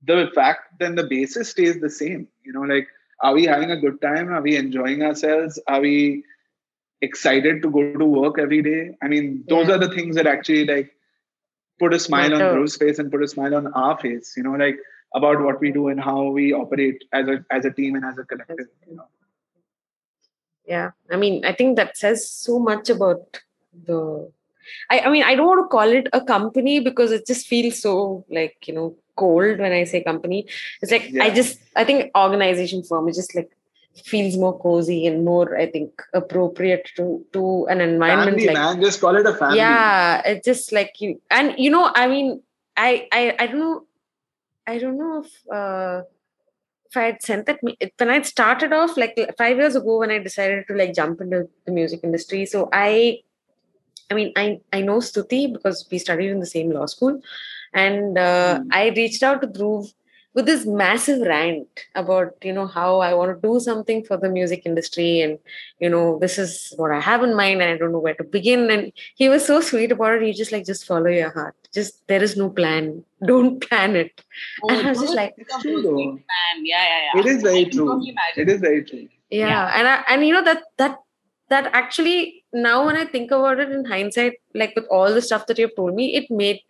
the 0.04 0.32
fact 0.34 0.62
then 0.80 0.96
the 0.96 1.04
basis 1.04 1.50
stays 1.50 1.80
the 1.82 1.90
same 1.90 2.28
you 2.44 2.54
know 2.54 2.62
like 2.62 2.88
are 3.22 3.34
we 3.34 3.46
having 3.46 3.70
a 3.70 3.80
good 3.80 4.02
time 4.02 4.30
are 4.30 4.42
we 4.42 4.56
enjoying 4.56 5.04
ourselves 5.04 5.60
are 5.68 5.82
we 5.82 6.24
excited 7.02 7.62
to 7.62 7.70
go 7.70 7.94
to 7.94 8.06
work 8.06 8.40
every 8.40 8.62
day. 8.62 8.92
I 9.02 9.08
mean, 9.08 9.44
those 9.48 9.68
yeah. 9.68 9.76
are 9.76 9.78
the 9.78 9.94
things 9.94 10.16
that 10.16 10.28
actually 10.28 10.66
like 10.66 10.92
put 11.80 11.94
a 11.94 12.00
smile 12.00 12.34
on 12.34 12.40
Dhruv's 12.40 12.76
face 12.76 13.00
and 13.00 13.12
put 13.12 13.24
a 13.24 13.28
smile 13.28 13.56
on 13.56 13.68
our 13.74 13.98
face, 14.00 14.34
you 14.38 14.44
know, 14.44 14.52
like 14.52 14.78
about 15.16 15.42
what 15.42 15.60
we 15.60 15.72
do 15.72 15.88
and 15.88 16.00
how 16.00 16.24
we 16.30 16.54
operate 16.54 17.04
as 17.14 17.28
a 17.28 17.44
as 17.52 17.66
a 17.66 17.72
team 17.72 17.96
and 17.96 18.06
as 18.06 18.18
a 18.18 18.24
collective, 18.24 18.68
you 18.88 18.96
know. 18.96 19.08
Yeah. 20.66 20.92
I 21.12 21.18
mean, 21.18 21.46
I 21.46 21.54
think 21.54 21.78
that 21.78 21.98
says 21.98 22.30
so 22.30 22.60
much 22.60 22.90
about 22.90 23.40
the 23.86 24.32
I, 24.90 25.00
I 25.00 25.10
mean 25.10 25.24
I 25.24 25.36
don't 25.36 25.48
want 25.48 25.64
to 25.66 25.68
call 25.68 25.90
it 25.90 26.08
a 26.14 26.22
company 26.22 26.80
because 26.80 27.12
it 27.12 27.26
just 27.26 27.48
feels 27.48 27.82
so 27.82 28.26
like, 28.30 28.68
you 28.68 28.74
know, 28.74 28.96
cold 29.16 29.60
when 29.60 29.72
I 29.72 29.84
say 29.84 30.04
company. 30.04 30.48
It's 30.82 30.92
like 30.92 31.10
yeah. 31.10 31.24
I 31.24 31.30
just 31.32 31.60
I 31.76 31.84
think 31.84 32.12
organization 32.16 32.84
firm 32.84 33.08
is 33.10 33.16
just 33.16 33.36
like 33.36 33.50
feels 34.06 34.38
more 34.38 34.58
cozy 34.60 35.08
and 35.08 35.26
more 35.26 35.58
i 35.58 35.66
think 35.66 36.02
appropriate 36.14 36.90
to 36.96 37.26
to 37.34 37.66
an 37.70 37.82
environment 37.82 38.38
family, 38.38 38.48
like 38.48 38.56
man 38.56 38.82
just 38.82 39.02
call 39.02 39.16
it 39.16 39.26
a 39.26 39.34
family 39.34 39.58
yeah 39.58 40.22
it's 40.26 40.46
just 40.46 40.72
like 40.72 41.00
you 41.00 41.20
and 41.30 41.54
you 41.58 41.70
know 41.70 41.92
i 41.96 42.08
mean 42.08 42.42
i 42.78 43.08
i 43.12 43.36
i 43.40 43.48
don't 43.48 43.60
know 43.60 43.86
i 44.68 44.78
don't 44.78 44.98
know 44.98 45.24
if 45.24 45.52
uh 45.52 46.02
if 46.90 46.98
I 46.98 47.04
had 47.04 47.22
sent 47.22 47.46
that 47.46 47.60
when 47.62 48.10
I 48.10 48.22
started 48.24 48.74
off 48.74 48.98
like 48.98 49.18
five 49.38 49.58
years 49.58 49.76
ago 49.76 50.00
when 50.00 50.10
I 50.10 50.18
decided 50.20 50.68
to 50.68 50.76
like 50.76 50.96
jump 50.96 51.22
into 51.22 51.48
the 51.66 51.72
music 51.72 52.00
industry. 52.04 52.46
So 52.48 52.68
I, 52.74 53.20
I 54.10 54.16
mean, 54.16 54.34
I 54.36 54.60
I 54.74 54.82
know 54.82 54.98
Stuti 54.98 55.54
because 55.54 55.88
we 55.92 56.00
studied 56.00 56.32
in 56.32 56.40
the 56.40 56.48
same 56.48 56.72
law 56.72 56.88
school, 56.88 57.22
and 57.74 58.18
uh, 58.18 58.60
mm. 58.62 58.68
I 58.72 58.90
reached 58.90 59.22
out 59.22 59.42
to 59.42 59.48
Dhruv 59.48 59.94
with 60.40 60.46
this 60.46 60.66
massive 60.66 61.22
rant 61.28 61.68
about 62.02 62.30
you 62.42 62.54
know 62.54 62.66
how 62.66 63.00
I 63.00 63.14
want 63.14 63.32
to 63.34 63.48
do 63.48 63.60
something 63.60 64.04
for 64.06 64.16
the 64.16 64.30
music 64.30 64.62
industry 64.66 65.20
and 65.20 65.38
you 65.80 65.90
know 65.90 66.18
this 66.20 66.38
is 66.44 66.74
what 66.78 66.92
I 66.98 67.02
have 67.02 67.24
in 67.24 67.36
mind 67.36 67.62
and 67.62 67.72
I 67.74 67.78
don't 67.78 67.92
know 67.92 68.06
where 68.06 68.20
to 68.20 68.24
begin. 68.24 68.72
And 68.72 68.94
he 69.16 69.28
was 69.28 69.46
so 69.46 69.60
sweet 69.60 69.92
about 69.92 70.14
it. 70.16 70.22
He 70.22 70.32
just 70.32 70.54
like 70.54 70.66
just 70.66 70.86
follow 70.86 71.10
your 71.10 71.32
heart. 71.32 71.56
Just 71.74 72.08
there 72.08 72.24
is 72.24 72.38
no 72.38 72.50
plan. 72.50 73.04
Don't 73.32 73.60
plan 73.68 73.98
it. 73.98 74.24
Oh, 74.64 74.70
and 74.70 74.88
I 74.88 74.90
was 74.92 75.02
just 75.02 75.16
like 75.22 75.36
true 75.62 75.84
plan. 75.84 76.66
Yeah 76.72 76.86
yeah 76.92 77.02
yeah. 77.08 77.20
It 77.20 77.26
is 77.36 77.44
very 77.44 77.66
true. 77.66 78.02
it 78.38 78.50
is 78.56 78.62
very 78.62 78.84
true. 78.86 79.08
Yeah, 79.30 79.48
yeah. 79.48 79.78
and 79.78 79.88
I, 79.88 80.04
and 80.08 80.26
you 80.26 80.34
know 80.34 80.44
that 80.44 80.64
that 80.78 81.00
that 81.50 81.70
actually 81.74 82.46
now 82.54 82.86
when 82.86 82.96
I 82.96 83.06
think 83.06 83.32
about 83.32 83.60
it 83.60 83.72
in 83.72 83.84
hindsight 83.84 84.36
like 84.56 84.74
with 84.76 84.86
all 84.90 85.14
the 85.14 85.22
stuff 85.22 85.48
that 85.48 85.60
you've 85.60 85.76
told 85.76 85.96
me 85.96 86.16
it 86.16 86.32
made 86.32 86.62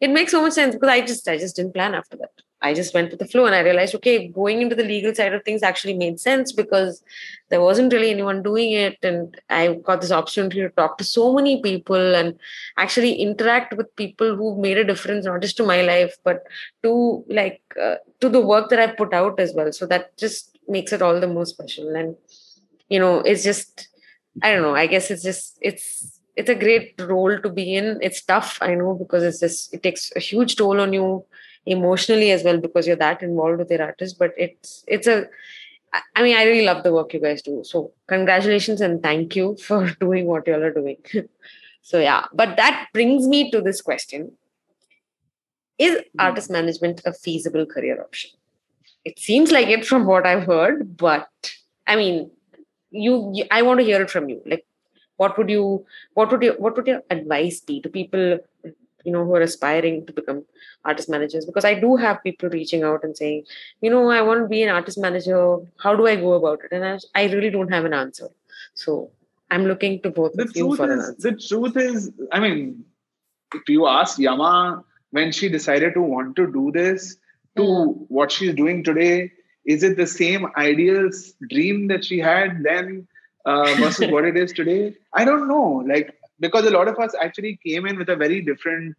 it 0.00 0.10
makes 0.10 0.32
so 0.32 0.42
much 0.42 0.52
sense 0.52 0.74
because 0.74 0.90
I 0.90 1.00
just 1.00 1.26
I 1.26 1.38
just 1.38 1.56
didn't 1.56 1.72
plan 1.72 1.94
after 1.94 2.18
that 2.18 2.43
I 2.64 2.72
just 2.72 2.94
went 2.94 3.10
with 3.10 3.20
the 3.20 3.26
flow 3.26 3.44
and 3.44 3.54
I 3.54 3.60
realized, 3.60 3.94
okay, 3.96 4.28
going 4.28 4.62
into 4.62 4.74
the 4.74 4.84
legal 4.84 5.14
side 5.14 5.34
of 5.34 5.44
things 5.44 5.62
actually 5.62 5.92
made 6.02 6.18
sense 6.18 6.50
because 6.50 7.02
there 7.50 7.60
wasn't 7.60 7.92
really 7.92 8.10
anyone 8.10 8.42
doing 8.42 8.72
it. 8.72 8.96
And 9.02 9.38
I 9.50 9.74
got 9.74 10.00
this 10.00 10.10
opportunity 10.10 10.60
to 10.62 10.70
talk 10.70 10.96
to 10.96 11.04
so 11.04 11.34
many 11.34 11.60
people 11.60 12.14
and 12.14 12.38
actually 12.78 13.12
interact 13.26 13.76
with 13.76 13.94
people 13.96 14.34
who 14.34 14.58
made 14.60 14.78
a 14.78 14.84
difference, 14.84 15.26
not 15.26 15.42
just 15.42 15.58
to 15.58 15.66
my 15.66 15.82
life, 15.82 16.16
but 16.24 16.42
to 16.82 17.22
like, 17.28 17.60
uh, 17.80 17.96
to 18.20 18.30
the 18.30 18.40
work 18.40 18.70
that 18.70 18.80
I 18.80 18.86
put 18.86 19.12
out 19.12 19.38
as 19.38 19.52
well. 19.54 19.70
So 19.70 19.84
that 19.86 20.16
just 20.16 20.58
makes 20.66 20.92
it 20.94 21.02
all 21.02 21.20
the 21.20 21.28
more 21.28 21.44
special. 21.44 21.94
And, 21.94 22.16
you 22.88 22.98
know, 22.98 23.18
it's 23.18 23.44
just, 23.44 23.88
I 24.42 24.52
don't 24.52 24.62
know, 24.62 24.74
I 24.74 24.86
guess 24.86 25.10
it's 25.10 25.22
just, 25.22 25.58
it's, 25.60 26.18
it's 26.34 26.48
a 26.48 26.54
great 26.54 26.94
role 26.98 27.38
to 27.38 27.50
be 27.50 27.74
in. 27.74 27.98
It's 28.00 28.22
tough, 28.22 28.58
I 28.62 28.74
know, 28.74 28.94
because 28.94 29.22
it's 29.22 29.40
just, 29.40 29.74
it 29.74 29.82
takes 29.82 30.10
a 30.16 30.20
huge 30.20 30.56
toll 30.56 30.80
on 30.80 30.94
you 30.94 31.26
emotionally 31.66 32.30
as 32.30 32.42
well 32.44 32.58
because 32.58 32.86
you're 32.86 32.96
that 32.96 33.22
involved 33.22 33.58
with 33.58 33.70
your 33.70 33.82
artist 33.82 34.18
but 34.18 34.32
it's 34.36 34.84
it's 34.86 35.06
a 35.06 35.26
i 36.14 36.22
mean 36.22 36.36
i 36.36 36.44
really 36.44 36.64
love 36.64 36.82
the 36.82 36.92
work 36.92 37.12
you 37.14 37.20
guys 37.20 37.42
do. 37.42 37.62
So 37.64 37.92
congratulations 38.06 38.80
and 38.80 39.02
thank 39.02 39.36
you 39.36 39.56
for 39.56 39.90
doing 40.00 40.26
what 40.26 40.46
y'all 40.46 40.62
are 40.62 40.72
doing. 40.72 40.98
So 41.86 41.98
yeah. 42.00 42.24
But 42.32 42.56
that 42.56 42.88
brings 42.94 43.28
me 43.28 43.50
to 43.50 43.60
this 43.60 43.82
question. 43.82 44.32
Is 45.78 45.96
hmm. 45.96 46.18
artist 46.18 46.50
management 46.50 47.02
a 47.04 47.12
feasible 47.12 47.66
career 47.66 48.00
option? 48.00 48.30
It 49.04 49.18
seems 49.18 49.52
like 49.52 49.68
it 49.68 49.86
from 49.86 50.06
what 50.06 50.26
i've 50.26 50.44
heard 50.44 50.96
but 50.96 51.28
i 51.86 51.94
mean 51.94 52.30
you, 52.90 53.30
you 53.34 53.44
i 53.50 53.60
want 53.60 53.80
to 53.80 53.84
hear 53.84 54.00
it 54.00 54.10
from 54.10 54.30
you. 54.30 54.40
Like 54.46 54.64
what 55.16 55.36
would 55.38 55.50
you 55.50 55.84
what 56.14 56.30
would 56.32 56.42
you 56.42 56.52
what 56.58 56.76
would 56.76 56.86
your 56.86 57.02
advice 57.10 57.60
be 57.60 57.80
to 57.82 57.88
people 57.88 58.38
you 59.04 59.12
know 59.12 59.24
who 59.24 59.34
are 59.34 59.46
aspiring 59.48 60.04
to 60.06 60.12
become 60.12 60.44
artist 60.84 61.08
managers 61.08 61.44
because 61.46 61.64
i 61.64 61.74
do 61.74 61.96
have 61.96 62.22
people 62.22 62.48
reaching 62.48 62.82
out 62.82 63.04
and 63.04 63.16
saying 63.16 63.44
you 63.80 63.90
know 63.90 64.08
i 64.10 64.20
want 64.20 64.40
to 64.42 64.48
be 64.48 64.62
an 64.62 64.68
artist 64.68 64.98
manager. 64.98 65.58
How 65.78 65.94
do 65.94 66.06
i 66.06 66.16
go 66.16 66.32
about 66.34 66.60
it? 66.64 66.72
And 66.72 66.84
i, 66.84 66.98
I 67.14 67.32
really 67.32 67.50
don't 67.50 67.72
have 67.72 67.84
an 67.84 67.94
answer. 67.94 68.28
So 68.74 69.10
i'm 69.50 69.66
looking 69.66 70.00
to 70.02 70.10
both 70.10 70.32
the 70.34 70.44
of 70.44 70.56
you 70.56 70.74
for 70.76 70.90
is, 70.90 70.92
an 70.92 71.00
answer. 71.00 71.30
the 71.30 71.36
truth 71.48 71.76
is 71.76 72.10
i 72.32 72.40
mean 72.40 72.84
if 73.54 73.68
you 73.68 73.86
ask 73.86 74.18
yama 74.18 74.82
when 75.10 75.30
she 75.30 75.48
decided 75.48 75.94
to 75.94 76.02
want 76.02 76.34
to 76.36 76.46
do 76.52 76.70
this 76.72 77.16
to 77.56 77.62
mm. 77.62 78.06
what 78.08 78.32
she's 78.32 78.54
doing 78.54 78.82
today 78.82 79.30
is 79.64 79.82
it 79.82 79.96
the 79.96 80.06
same 80.06 80.46
ideal 80.56 81.10
dream 81.50 81.88
that 81.88 82.04
she 82.04 82.18
had 82.18 82.62
then 82.62 83.06
uh, 83.44 83.74
versus 83.74 84.10
what 84.10 84.24
it 84.24 84.36
is 84.36 84.52
today? 84.52 84.94
I 85.12 85.24
don't 85.24 85.48
know. 85.48 85.84
Like 85.86 86.14
because 86.40 86.66
a 86.66 86.70
lot 86.70 86.88
of 86.88 86.98
us 86.98 87.14
actually 87.20 87.58
came 87.64 87.86
in 87.86 87.96
with 87.96 88.08
a 88.08 88.16
very 88.16 88.40
different 88.40 88.96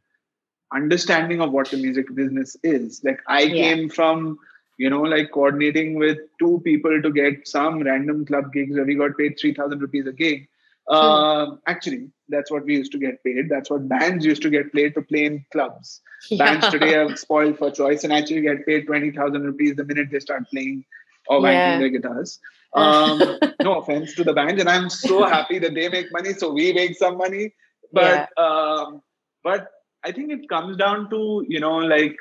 understanding 0.74 1.42
of 1.42 1.52
what 1.52 1.70
the 1.70 1.78
music 1.78 2.14
business 2.16 2.56
is. 2.64 3.02
Like 3.04 3.20
I 3.28 3.42
yeah. 3.42 3.54
came 3.54 3.90
from, 3.90 4.40
you 4.78 4.90
know, 4.90 5.02
like 5.02 5.32
coordinating 5.32 5.96
with 5.96 6.18
two 6.40 6.62
people 6.64 7.02
to 7.02 7.12
get 7.12 7.48
some 7.48 7.82
random 7.82 8.26
club 8.26 8.52
gigs 8.54 8.76
where 8.76 8.86
we 8.86 8.96
got 8.96 9.18
paid 9.18 9.38
3,000 9.40 9.80
rupees 9.80 10.08
a 10.08 10.14
gig. 10.14 10.48
Uh, 10.88 11.56
actually, 11.68 12.10
that's 12.30 12.52
what 12.52 12.64
we 12.66 12.76
used 12.76 12.92
to 12.92 13.00
get 13.00 13.24
paid. 13.24 13.50
That's 13.50 13.70
what 13.70 13.88
bands 13.88 14.24
used 14.24 14.44
to 14.44 14.50
get 14.50 14.72
paid 14.72 14.94
to 14.94 15.02
play 15.02 15.26
in 15.26 15.46
clubs. 15.52 16.02
Yeah. 16.30 16.46
Bands 16.46 16.70
today 16.70 16.96
are 17.02 17.16
spoiled 17.16 17.58
for 17.58 17.72
choice 17.72 18.04
and 18.04 18.14
actually 18.14 18.42
get 18.42 18.66
paid 18.66 18.86
20,000 18.86 19.42
rupees 19.42 19.76
the 19.76 19.84
minute 19.84 20.10
they 20.12 20.20
start 20.20 20.44
playing 20.52 20.86
or 21.28 21.40
wanking 21.40 21.54
yeah. 21.54 21.80
their 21.80 21.90
guitars. 21.90 22.40
Um, 22.76 23.40
no 23.62 23.80
offense 23.80 24.14
to 24.16 24.24
the 24.24 24.34
band, 24.34 24.60
and 24.60 24.70
I'm 24.70 24.90
so 24.90 25.26
happy 25.26 25.60
that 25.60 25.74
they 25.74 25.90
make 25.90 26.12
money, 26.12 26.34
so 26.34 26.52
we 26.52 26.74
make 26.74 26.96
some 26.98 27.18
money. 27.18 27.54
But 27.92 28.30
yeah. 28.38 28.44
um, 28.44 29.02
but 29.44 29.70
I 30.04 30.12
think 30.12 30.32
it 30.32 30.50
comes 30.50 30.78
down 30.78 31.10
to 31.10 31.46
you 31.48 31.60
know 31.60 31.78
like 31.78 32.18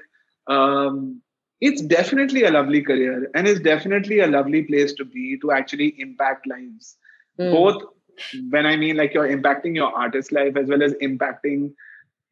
um, 0.46 1.20
it's 1.60 1.82
definitely 1.82 2.44
a 2.44 2.50
lovely 2.50 2.82
career 2.82 3.30
and 3.34 3.48
it's 3.48 3.60
definitely 3.60 4.20
a 4.20 4.26
lovely 4.26 4.62
place 4.62 4.92
to 4.94 5.04
be 5.04 5.38
to 5.38 5.50
actually 5.50 5.94
impact 5.98 6.46
lives, 6.46 6.96
mm. 7.38 7.50
both 7.52 7.82
when 8.50 8.66
I 8.66 8.76
mean 8.76 8.96
like 8.96 9.14
you're 9.14 9.28
impacting 9.28 9.74
your 9.74 9.92
artist 9.92 10.30
life 10.30 10.56
as 10.56 10.68
well 10.68 10.82
as 10.82 10.92
impacting 10.94 11.72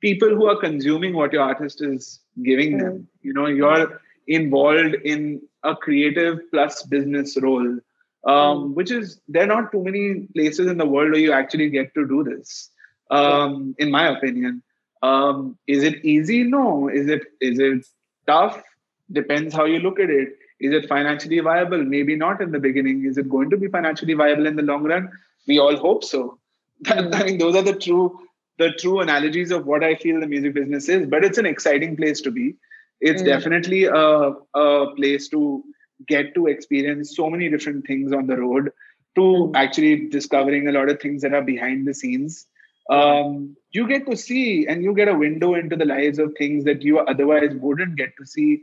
people 0.01 0.29
who 0.29 0.47
are 0.47 0.61
consuming 0.61 1.15
what 1.15 1.33
your 1.33 1.43
artist 1.43 1.81
is 1.83 2.21
giving 2.45 2.79
them. 2.79 3.09
You 3.23 3.33
know, 3.33 3.47
you're 3.47 4.01
involved 4.29 4.97
in 5.05 5.41
a 5.63 5.75
creative 5.75 6.41
plus 6.51 6.83
business 6.83 7.37
role 7.41 7.79
um, 8.25 8.59
hmm. 8.59 8.75
which 8.75 8.91
is 8.91 9.21
there 9.29 9.45
are 9.45 9.47
not 9.47 9.73
too 9.73 9.83
many 9.83 10.29
places 10.35 10.71
in 10.71 10.79
the 10.79 10.87
world 10.87 11.11
where 11.11 11.21
you 11.21 11.33
actually 11.33 11.71
get 11.71 11.95
to 11.95 12.07
do 12.07 12.25
this. 12.25 12.71
Um, 13.11 13.75
in 13.79 13.91
my 13.91 14.09
opinion. 14.09 14.63
Um, 15.03 15.59
is 15.67 15.83
it 15.83 16.03
easy? 16.05 16.45
No. 16.45 16.89
Is 16.89 17.09
it 17.09 17.23
is 17.41 17.59
it 17.59 17.85
tough? 18.27 18.63
Depends 19.11 19.55
how 19.55 19.65
you 19.65 19.81
look 19.81 20.01
at 20.01 20.09
it. 20.09 20.31
Is 20.61 20.73
it 20.73 20.89
financially 20.89 21.41
viable? 21.41 21.85
Maybe 21.85 22.17
not 22.17 22.41
in 22.41 22.53
the 22.53 22.61
beginning. 22.61 23.05
Is 23.05 23.19
it 23.19 23.29
going 23.29 23.51
to 23.51 23.57
be 23.57 23.69
financially 23.69 24.15
viable 24.15 24.47
in 24.47 24.57
the 24.57 24.63
long 24.63 24.85
run? 24.85 25.11
We 25.47 25.59
all 25.59 25.77
hope 25.77 26.05
so. 26.05 26.39
Mm. 26.85 27.15
i 27.21 27.25
mean 27.25 27.39
those 27.39 27.57
are 27.57 27.63
the 27.63 27.75
true 27.75 28.19
the 28.59 28.71
true 28.73 29.01
analogies 29.01 29.51
of 29.51 29.67
what 29.67 29.85
i 29.85 29.95
feel 29.95 30.21
the 30.21 30.27
music 30.27 30.55
business 30.55 30.89
is 30.89 31.07
but 31.07 31.25
it's 31.25 31.39
an 31.39 31.47
exciting 31.47 31.97
place 31.97 32.21
to 32.23 32.31
be. 32.31 32.55
It's 33.01 33.23
mm. 33.23 33.27
definitely 33.27 33.85
a, 33.85 34.33
a 34.55 34.95
place 34.95 35.29
to 35.29 35.65
get 36.07 36.35
to 36.35 36.47
experience 36.47 37.17
so 37.17 37.29
many 37.29 37.49
different 37.49 37.87
things 37.87 38.13
on 38.13 38.27
the 38.27 38.37
road 38.37 38.71
to 39.15 39.53
actually 39.55 40.09
discovering 40.09 40.69
a 40.69 40.73
lot 40.73 40.89
of 40.89 41.01
things 41.01 41.23
that 41.23 41.35
are 41.35 41.43
behind 41.43 41.87
the 41.87 41.95
scenes 41.95 42.47
um, 42.91 43.57
you 43.71 43.87
get 43.87 44.07
to 44.07 44.17
see 44.17 44.67
and 44.67 44.83
you 44.83 44.95
get 44.95 45.09
a 45.09 45.15
window 45.15 45.55
into 45.55 45.77
the 45.77 45.85
lives 45.85 46.19
of 46.19 46.35
things 46.37 46.65
that 46.65 46.83
you 46.83 46.99
otherwise 46.99 47.51
wouldn't 47.55 47.97
get 47.97 48.11
to 48.19 48.27
see 48.27 48.63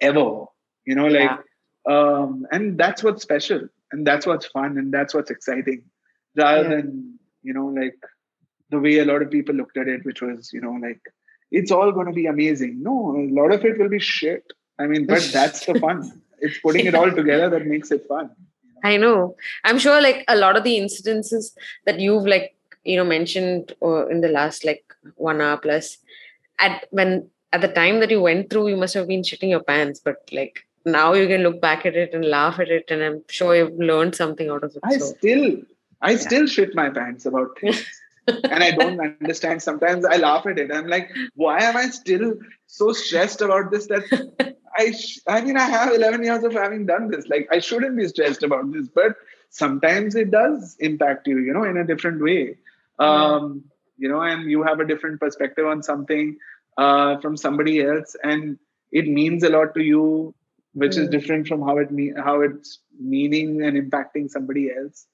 ever 0.00 0.44
you 0.84 0.94
know 0.94 1.06
like 1.06 1.30
yeah. 1.30 1.92
um, 1.92 2.46
and 2.52 2.78
that's 2.78 3.02
what's 3.02 3.22
special 3.22 3.68
and 3.92 4.06
that's 4.06 4.26
what's 4.26 4.46
fun 4.46 4.78
and 4.78 4.92
that's 4.92 5.14
what's 5.14 5.30
exciting 5.30 5.82
rather 6.36 6.62
yeah. 6.62 6.68
than 6.68 7.18
you 7.42 7.54
know 7.54 7.66
like 7.66 7.96
the 8.70 8.78
way 8.78 8.98
a 8.98 9.04
lot 9.04 9.22
of 9.22 9.30
people 9.30 9.54
looked 9.54 9.76
at 9.76 9.88
it 9.88 10.04
which 10.04 10.22
was 10.22 10.52
you 10.52 10.60
know 10.60 10.72
like 10.72 11.00
it's 11.50 11.70
all 11.70 11.92
going 11.92 12.06
to 12.06 12.12
be 12.12 12.26
amazing 12.26 12.82
no 12.82 13.16
a 13.16 13.28
lot 13.40 13.52
of 13.52 13.64
it 13.64 13.78
will 13.78 13.88
be 13.88 13.98
shit 13.98 14.44
i 14.78 14.86
mean 14.86 15.06
but 15.06 15.28
that's 15.32 15.64
the 15.66 15.78
fun 15.78 16.22
it's 16.40 16.58
putting 16.58 16.86
it 16.86 16.94
all 16.94 17.10
together 17.20 17.48
that 17.50 17.66
makes 17.66 17.90
it 17.90 18.06
fun 18.08 18.30
i 18.84 18.96
know 18.96 19.36
i'm 19.64 19.78
sure 19.78 20.00
like 20.00 20.24
a 20.28 20.36
lot 20.36 20.56
of 20.56 20.64
the 20.64 20.78
incidences 20.78 21.52
that 21.86 22.00
you've 22.00 22.26
like 22.26 22.54
you 22.84 22.96
know 22.96 23.04
mentioned 23.04 23.74
uh, 23.82 24.06
in 24.06 24.20
the 24.20 24.28
last 24.28 24.64
like 24.64 24.84
one 25.16 25.40
hour 25.40 25.56
plus 25.56 25.98
at 26.58 26.86
when 26.90 27.28
at 27.52 27.60
the 27.60 27.68
time 27.68 28.00
that 28.00 28.10
you 28.10 28.20
went 28.20 28.48
through 28.48 28.68
you 28.68 28.76
must 28.76 28.94
have 28.94 29.08
been 29.08 29.22
shitting 29.22 29.50
your 29.50 29.62
pants 29.62 30.00
but 30.02 30.16
like 30.32 30.64
now 30.86 31.12
you 31.12 31.26
can 31.26 31.42
look 31.42 31.60
back 31.60 31.84
at 31.84 31.94
it 31.94 32.14
and 32.14 32.24
laugh 32.24 32.58
at 32.58 32.68
it 32.68 32.90
and 32.90 33.02
i'm 33.02 33.22
sure 33.28 33.54
you've 33.54 33.78
learned 33.78 34.14
something 34.14 34.48
out 34.50 34.64
of 34.64 34.74
it 34.74 34.80
i 34.84 34.96
so. 34.96 35.06
still 35.06 35.56
i 36.00 36.12
yeah. 36.12 36.16
still 36.16 36.46
shit 36.46 36.74
my 36.74 36.88
pants 36.88 37.26
about 37.26 37.58
things 37.60 37.84
and 38.26 38.62
I 38.62 38.70
don't 38.72 39.00
understand. 39.00 39.62
Sometimes 39.62 40.04
I 40.04 40.16
laugh 40.16 40.46
at 40.46 40.58
it. 40.58 40.72
I'm 40.72 40.86
like, 40.86 41.10
why 41.34 41.62
am 41.62 41.76
I 41.76 41.88
still 41.88 42.34
so 42.66 42.92
stressed 42.92 43.40
about 43.40 43.70
this? 43.70 43.86
That 43.86 44.56
I, 44.76 44.92
sh- 44.92 45.20
I 45.26 45.40
mean, 45.40 45.56
I 45.56 45.68
have 45.68 45.92
11 45.92 46.22
years 46.22 46.44
of 46.44 46.52
having 46.52 46.86
done 46.86 47.10
this. 47.10 47.26
Like, 47.28 47.48
I 47.50 47.58
shouldn't 47.58 47.96
be 47.96 48.06
stressed 48.08 48.42
about 48.42 48.72
this, 48.72 48.88
but 48.88 49.16
sometimes 49.50 50.14
it 50.14 50.30
does 50.30 50.76
impact 50.78 51.26
you, 51.26 51.38
you 51.38 51.52
know, 51.52 51.64
in 51.64 51.76
a 51.76 51.84
different 51.84 52.22
way. 52.22 52.56
Um, 52.98 53.64
you 53.98 54.08
know, 54.08 54.20
and 54.20 54.50
you 54.50 54.62
have 54.62 54.80
a 54.80 54.86
different 54.86 55.20
perspective 55.20 55.66
on 55.66 55.82
something 55.82 56.38
uh, 56.78 57.18
from 57.18 57.36
somebody 57.36 57.82
else, 57.82 58.16
and 58.22 58.58
it 58.92 59.06
means 59.06 59.42
a 59.42 59.50
lot 59.50 59.74
to 59.74 59.82
you, 59.82 60.34
which 60.74 60.92
mm. 60.92 60.98
is 60.98 61.08
different 61.08 61.48
from 61.48 61.60
how 61.62 61.78
it 61.78 61.90
me- 61.90 62.12
how 62.16 62.40
it's 62.40 62.78
meaning 62.98 63.62
and 63.62 63.76
impacting 63.76 64.30
somebody 64.30 64.70
else. 64.70 65.06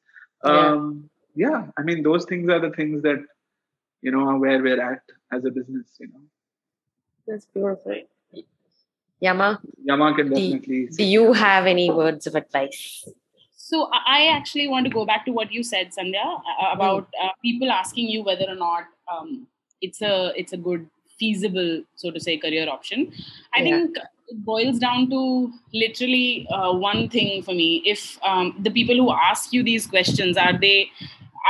Um, 0.43 1.11
yeah. 1.35 1.49
yeah, 1.51 1.67
I 1.77 1.83
mean, 1.83 2.03
those 2.03 2.25
things 2.25 2.49
are 2.49 2.61
the 2.61 2.71
things 2.71 3.03
that 3.03 3.25
you 4.03 4.11
know 4.11 4.29
are 4.29 4.39
where 4.39 4.63
we're 4.63 4.81
at 4.81 5.03
as 5.33 5.45
a 5.45 5.51
business. 5.51 5.89
You 5.99 6.09
know, 6.09 6.23
that's 7.27 7.47
beautiful. 7.47 8.03
Yama, 9.21 9.61
Yama 9.83 10.15
can 10.15 10.29
definitely. 10.29 10.87
Do, 10.87 10.97
do 10.97 11.05
you 11.05 11.33
have 11.33 11.67
any 11.67 11.91
words 11.91 12.27
of 12.27 12.35
advice? 12.35 13.09
So 13.55 13.89
I 13.93 14.29
actually 14.29 14.69
want 14.69 14.85
to 14.87 14.91
go 14.91 15.05
back 15.05 15.25
to 15.25 15.33
what 15.33 15.53
you 15.53 15.65
said, 15.65 15.91
Sandhya, 15.93 16.25
uh, 16.25 16.73
about 16.73 17.09
uh, 17.21 17.31
people 17.43 17.71
asking 17.71 18.09
you 18.09 18.23
whether 18.23 18.45
or 18.49 18.55
not 18.55 18.85
um, 19.13 19.47
it's 19.81 20.03
a 20.03 20.33
it's 20.37 20.53
a 20.53 20.57
good 20.57 20.89
feasible, 21.19 21.83
so 21.95 22.11
to 22.11 22.21
say, 22.21 22.37
career 22.37 22.69
option. 22.69 23.13
I 23.55 23.63
yeah. 23.63 23.71
think 23.71 23.97
it 24.29 24.45
boils 24.45 24.79
down 24.79 25.09
to 25.11 25.53
literally 25.73 26.47
uh, 26.51 26.73
one 26.73 27.09
thing 27.09 27.43
for 27.43 27.55
me. 27.55 27.83
If 27.85 28.19
um, 28.23 28.55
the 28.61 28.71
people 28.71 28.97
who 28.97 29.11
ask 29.13 29.53
you 29.53 29.63
these 29.63 29.87
questions 29.87 30.37
are 30.37 30.59
they 30.59 30.91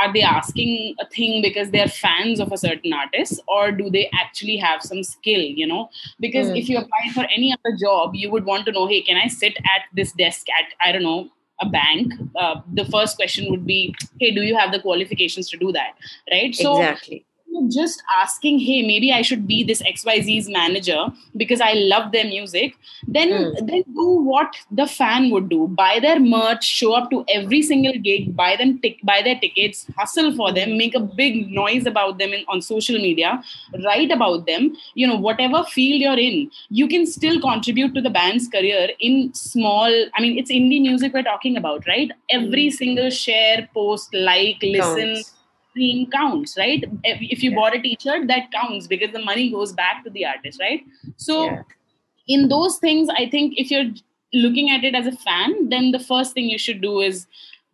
are 0.01 0.11
they 0.13 0.21
asking 0.21 0.95
a 0.99 1.07
thing 1.07 1.41
because 1.41 1.71
they're 1.71 1.87
fans 1.87 2.39
of 2.39 2.51
a 2.51 2.57
certain 2.57 2.93
artist 2.93 3.41
or 3.47 3.71
do 3.71 3.89
they 3.89 4.09
actually 4.13 4.57
have 4.57 4.81
some 4.81 5.03
skill 5.03 5.39
you 5.39 5.67
know? 5.67 5.89
Because 6.19 6.47
mm. 6.47 6.59
if 6.59 6.69
you 6.69 6.77
apply 6.77 7.11
for 7.13 7.25
any 7.35 7.53
other 7.53 7.75
job 7.77 8.11
you 8.13 8.31
would 8.31 8.45
want 8.45 8.65
to 8.65 8.71
know 8.71 8.87
hey 8.87 9.01
can 9.01 9.17
i 9.17 9.27
sit 9.27 9.57
at 9.57 9.83
this 9.93 10.11
desk 10.13 10.47
at 10.59 10.73
i 10.81 10.91
don't 10.91 11.03
know 11.03 11.29
a 11.59 11.67
bank? 11.67 12.13
Uh, 12.35 12.61
the 12.73 12.85
first 12.85 13.15
question 13.15 13.49
would 13.49 13.65
be 13.65 13.93
hey 14.19 14.31
do 14.31 14.41
you 14.41 14.55
have 14.55 14.71
the 14.71 14.79
qualifications 14.79 15.49
to 15.49 15.57
do 15.57 15.71
that 15.71 15.95
right? 16.31 16.55
So 16.55 16.77
exactly 16.77 17.25
just 17.69 18.03
asking, 18.15 18.59
hey, 18.59 18.81
maybe 18.85 19.11
I 19.11 19.21
should 19.21 19.47
be 19.47 19.63
this 19.63 19.81
XYZ's 19.81 20.49
manager 20.49 21.07
because 21.35 21.61
I 21.61 21.73
love 21.73 22.11
their 22.11 22.25
music, 22.25 22.75
then 23.07 23.29
mm. 23.29 23.67
then 23.67 23.83
do 23.93 24.07
what 24.31 24.55
the 24.71 24.87
fan 24.87 25.29
would 25.31 25.49
do. 25.49 25.67
Buy 25.67 25.99
their 25.99 26.19
merch, 26.19 26.63
show 26.63 26.93
up 26.93 27.09
to 27.11 27.23
every 27.29 27.61
single 27.61 27.97
gig, 27.99 28.35
buy 28.35 28.55
them 28.55 28.79
t- 28.79 28.99
buy 29.03 29.21
their 29.21 29.39
tickets, 29.39 29.85
hustle 29.97 30.35
for 30.35 30.51
them, 30.51 30.77
make 30.77 30.95
a 30.95 30.99
big 30.99 31.51
noise 31.51 31.85
about 31.85 32.17
them 32.17 32.33
in, 32.33 32.43
on 32.47 32.61
social 32.61 32.97
media, 32.97 33.41
write 33.85 34.11
about 34.11 34.45
them. 34.45 34.75
You 34.95 35.07
know, 35.07 35.15
whatever 35.15 35.63
field 35.63 36.01
you're 36.01 36.19
in, 36.19 36.51
you 36.69 36.87
can 36.87 37.05
still 37.05 37.39
contribute 37.39 37.93
to 37.95 38.01
the 38.01 38.09
band's 38.09 38.47
career 38.47 38.89
in 38.99 39.33
small. 39.33 39.91
I 40.15 40.21
mean, 40.21 40.37
it's 40.37 40.51
indie 40.51 40.81
music 40.81 41.13
we're 41.13 41.23
talking 41.23 41.57
about, 41.57 41.87
right? 41.87 42.11
Every 42.29 42.67
mm. 42.67 42.73
single 42.73 43.09
share, 43.09 43.67
post, 43.73 44.13
like, 44.13 44.57
listen. 44.61 45.15
Counts 45.15 45.36
screen 45.77 46.09
counts, 46.09 46.57
right? 46.57 46.83
If 47.03 47.43
you 47.43 47.51
yeah. 47.51 47.55
bought 47.55 47.75
a 47.75 47.81
t-shirt, 47.81 48.27
that 48.27 48.51
counts 48.51 48.87
because 48.87 49.11
the 49.11 49.23
money 49.23 49.51
goes 49.51 49.73
back 49.73 50.03
to 50.03 50.09
the 50.09 50.25
artist, 50.25 50.59
right? 50.59 50.83
So 51.17 51.45
yeah. 51.45 51.61
in 52.27 52.49
those 52.49 52.77
things, 52.77 53.09
I 53.09 53.29
think 53.29 53.53
if 53.57 53.69
you're 53.69 53.91
looking 54.33 54.71
at 54.71 54.83
it 54.83 54.95
as 54.95 55.07
a 55.07 55.11
fan, 55.11 55.69
then 55.69 55.91
the 55.91 55.99
first 55.99 56.33
thing 56.33 56.45
you 56.45 56.57
should 56.57 56.81
do 56.81 56.99
is 56.99 57.27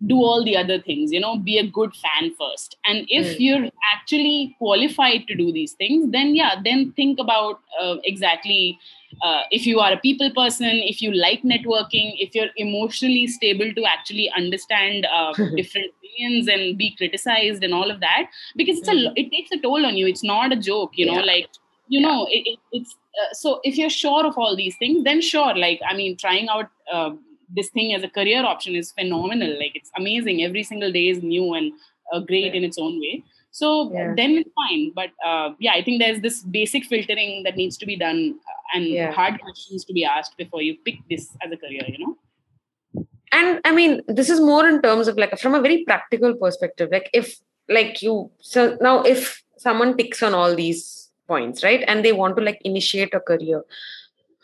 do 0.05 0.15
all 0.15 0.43
the 0.43 0.57
other 0.57 0.81
things 0.81 1.13
you 1.13 1.19
know 1.19 1.38
be 1.38 1.57
a 1.57 1.65
good 1.65 1.95
fan 1.95 2.30
first 2.38 2.75
and 2.85 3.05
if 3.07 3.25
mm. 3.25 3.35
you're 3.39 3.69
actually 3.93 4.53
qualified 4.57 5.25
to 5.30 5.35
do 5.35 5.53
these 5.53 5.73
things 5.73 6.11
then 6.11 6.35
yeah 6.35 6.55
then 6.61 6.91
think 6.97 7.17
about 7.19 7.61
uh, 7.81 7.95
exactly 8.03 8.77
uh, 9.22 9.41
if 9.52 9.65
you 9.65 9.80
are 9.80 9.94
a 9.94 9.98
people 9.98 10.31
person 10.31 10.81
if 10.91 11.02
you 11.02 11.11
like 11.14 11.41
networking 11.44 12.14
if 12.18 12.35
you're 12.35 12.49
emotionally 12.57 13.27
stable 13.27 13.73
to 13.73 13.85
actually 13.85 14.30
understand 14.35 15.07
uh, 15.14 15.34
different 15.56 15.91
opinions 15.99 16.48
and 16.48 16.77
be 16.77 16.95
criticized 16.95 17.64
and 17.64 17.73
all 17.73 17.91
of 17.91 17.99
that 17.99 18.27
because 18.56 18.80
it's 18.80 18.88
a 18.88 19.11
it 19.15 19.31
takes 19.31 19.52
a 19.52 19.60
toll 19.60 19.85
on 19.85 19.98
you. 19.98 20.07
It's 20.07 20.23
not 20.23 20.52
a 20.52 20.56
joke 20.56 20.91
you 20.95 21.06
know 21.06 21.22
like 21.22 21.49
you 21.88 21.99
yeah. 21.99 22.07
know 22.07 22.27
it, 22.30 22.44
it, 22.45 22.60
it's 22.72 22.95
uh, 23.22 23.34
so 23.34 23.60
if 23.64 23.77
you're 23.77 23.90
sure 23.90 24.26
of 24.26 24.38
all 24.38 24.56
these 24.56 24.76
things 24.77 25.03
then 25.03 25.22
sure 25.22 25.56
like 25.56 25.80
i 25.88 25.95
mean 25.95 26.15
trying 26.18 26.48
out 26.49 26.69
uh, 26.91 27.11
this 27.56 27.69
thing 27.69 27.94
as 27.94 28.03
a 28.03 28.10
career 28.10 28.44
option 28.44 28.76
is 28.76 28.91
phenomenal. 28.91 29.57
Like 29.57 29.76
it's 29.76 29.91
amazing. 29.98 30.44
Every 30.44 30.64
single 30.64 30.91
day 30.91 31.10
is 31.10 31.22
new 31.22 31.53
and 31.53 31.73
uh, 32.11 32.19
great 32.19 32.53
yeah. 32.53 32.60
in 32.60 32.64
its 32.64 32.77
own 32.77 32.99
way 32.99 33.23
so 33.59 33.93
yeah. 33.93 34.13
then 34.17 34.31
it's 34.31 34.49
fine 34.61 34.91
but 34.95 35.11
uh, 35.30 35.49
yeah 35.59 35.73
i 35.80 35.81
think 35.84 36.01
there's 36.01 36.21
this 36.21 36.41
basic 36.57 36.85
filtering 36.85 37.43
that 37.43 37.55
needs 37.55 37.77
to 37.77 37.85
be 37.85 37.95
done 37.95 38.35
uh, 38.49 38.77
and 38.77 38.85
yeah. 38.85 39.11
hard 39.11 39.39
questions 39.39 39.85
to 39.85 39.93
be 39.93 40.03
asked 40.03 40.35
before 40.38 40.61
you 40.61 40.75
pick 40.85 40.95
this 41.09 41.30
as 41.45 41.51
a 41.51 41.57
career 41.57 41.85
you 41.88 41.99
know 42.03 43.07
and 43.31 43.61
i 43.63 43.71
mean 43.71 44.01
this 44.07 44.30
is 44.35 44.39
more 44.39 44.67
in 44.67 44.81
terms 44.81 45.07
of 45.07 45.17
like 45.17 45.38
from 45.39 45.53
a 45.53 45.61
very 45.61 45.84
practical 45.84 46.34
perspective 46.34 46.89
like 46.91 47.09
if 47.13 47.35
like 47.69 48.01
you 48.01 48.31
so 48.39 48.75
now 48.81 48.95
if 49.03 49.43
someone 49.57 49.95
ticks 49.97 50.23
on 50.23 50.34
all 50.34 50.55
these 50.55 51.11
points 51.27 51.63
right 51.63 51.85
and 51.88 52.03
they 52.03 52.11
want 52.11 52.35
to 52.35 52.43
like 52.43 52.59
initiate 52.63 53.13
a 53.13 53.19
career 53.19 53.63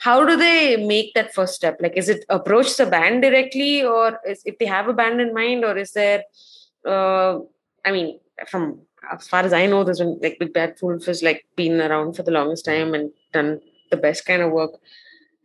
how 0.08 0.24
do 0.24 0.38
they 0.38 0.78
make 0.94 1.14
that 1.16 1.34
first 1.34 1.56
step 1.56 1.78
like 1.82 1.98
is 1.98 2.10
it 2.10 2.24
approach 2.30 2.78
the 2.78 2.86
band 2.86 3.22
directly 3.24 3.84
or 3.84 4.20
is 4.26 4.42
if 4.46 4.58
they 4.60 4.66
have 4.66 4.88
a 4.88 4.94
band 4.94 5.20
in 5.20 5.34
mind 5.34 5.66
or 5.66 5.76
is 5.78 5.92
there 5.92 6.24
uh 6.88 7.38
i 7.86 7.92
mean 7.92 8.18
from 8.48 8.80
as 9.12 9.28
far 9.28 9.42
as 9.42 9.54
i 9.54 9.66
know 9.66 9.84
there's 9.84 10.00
been 10.00 10.20
like 10.22 10.38
big 10.40 10.54
bad 10.54 10.76
wolf 10.82 11.06
has 11.06 11.24
like 11.24 11.46
been 11.56 11.82
around 11.82 12.16
for 12.16 12.24
the 12.24 12.32
longest 12.32 12.66
time 12.66 12.94
and 12.94 13.12
done 13.34 13.60
the 13.90 13.98
best 13.98 14.26
kind 14.26 14.42
of 14.42 14.52
work. 14.52 14.72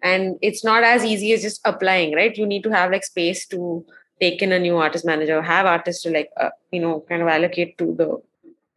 And 0.03 0.39
it's 0.43 0.65
not 0.65 0.85
as 0.85 1.05
easy 1.05 1.33
as 1.33 1.43
just 1.43 1.61
applying 1.65 2.15
right? 2.15 2.37
You 2.37 2.47
need 2.47 2.62
to 2.65 2.71
have 2.71 2.91
like 2.91 3.05
space 3.05 3.47
to 3.49 3.85
take 4.21 4.43
in 4.43 4.53
a 4.53 4.59
new 4.59 4.77
artist 4.77 5.05
manager 5.05 5.43
have 5.43 5.66
artists 5.66 6.03
to 6.03 6.11
like 6.11 6.31
uh, 6.37 6.51
you 6.71 6.81
know 6.81 7.05
kind 7.09 7.21
of 7.21 7.29
allocate 7.29 7.77
to 7.79 7.95
the 7.97 8.23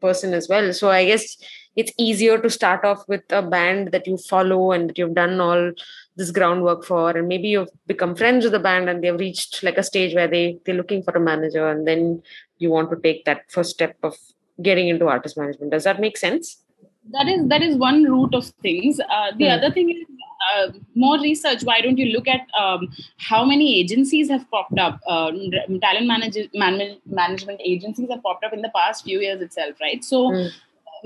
person 0.02 0.34
as 0.34 0.48
well. 0.48 0.74
So 0.74 0.90
i 0.90 1.06
guess 1.06 1.38
it's 1.76 1.92
easier 2.00 2.40
to 2.40 2.50
start 2.50 2.84
off 2.84 3.08
with 3.08 3.22
a 3.30 3.42
band 3.42 3.92
that 3.92 4.08
you 4.08 4.18
follow 4.18 4.72
and 4.72 4.90
that 4.90 4.98
you've 4.98 5.14
done 5.14 5.40
all 5.40 5.72
this 6.16 6.32
groundwork 6.32 6.84
for 6.84 7.12
and 7.12 7.28
maybe 7.28 7.50
you've 7.50 7.70
become 7.86 8.16
friends 8.16 8.44
with 8.44 8.54
the 8.54 8.60
band 8.60 8.90
and 8.90 9.04
they've 9.04 9.20
reached 9.20 9.62
like 9.62 9.78
a 9.78 9.84
stage 9.84 10.16
where 10.16 10.28
they 10.28 10.58
they're 10.66 10.76
looking 10.76 11.04
for 11.04 11.12
a 11.12 11.20
manager 11.20 11.68
and 11.70 11.88
then 11.88 12.22
you 12.60 12.70
want 12.70 12.90
to 12.92 12.98
take 12.98 13.26
that 13.26 13.50
first 13.50 13.72
step 13.72 13.96
of 14.04 14.16
getting 14.62 14.88
into 14.90 15.08
artist 15.08 15.38
management. 15.38 15.72
Does 15.72 15.84
that 15.84 16.00
make 16.00 16.18
sense? 16.18 16.64
That 17.12 17.28
is 17.28 17.48
that 17.48 17.62
is 17.62 17.78
one 17.78 18.04
route 18.04 18.36
of 18.36 18.48
things. 18.62 19.00
Uh, 19.00 19.32
the 19.38 19.46
hmm. 19.46 19.52
other 19.52 19.72
thing 19.72 19.90
is 19.90 20.06
uh, 20.54 20.72
more 20.96 21.20
research. 21.20 21.64
Why 21.64 21.80
don't 21.82 21.98
you 21.98 22.08
look 22.08 22.28
at 22.28 22.42
um, 22.60 22.90
how 23.18 23.46
many 23.46 23.80
agencies 23.80 24.30
have 24.30 24.50
popped 24.52 24.78
up? 24.78 25.00
Uh, 25.08 25.32
talent 25.82 26.08
manage- 26.08 26.50
man- 26.54 26.98
management 27.06 27.62
agencies 27.64 28.10
have 28.10 28.22
popped 28.24 28.44
up 28.44 28.54
in 28.54 28.62
the 28.62 28.72
past 28.76 29.06
few 29.06 29.20
years 29.22 29.42
itself 29.42 29.76
right? 29.80 30.04
So 30.04 30.32
mm 30.32 30.52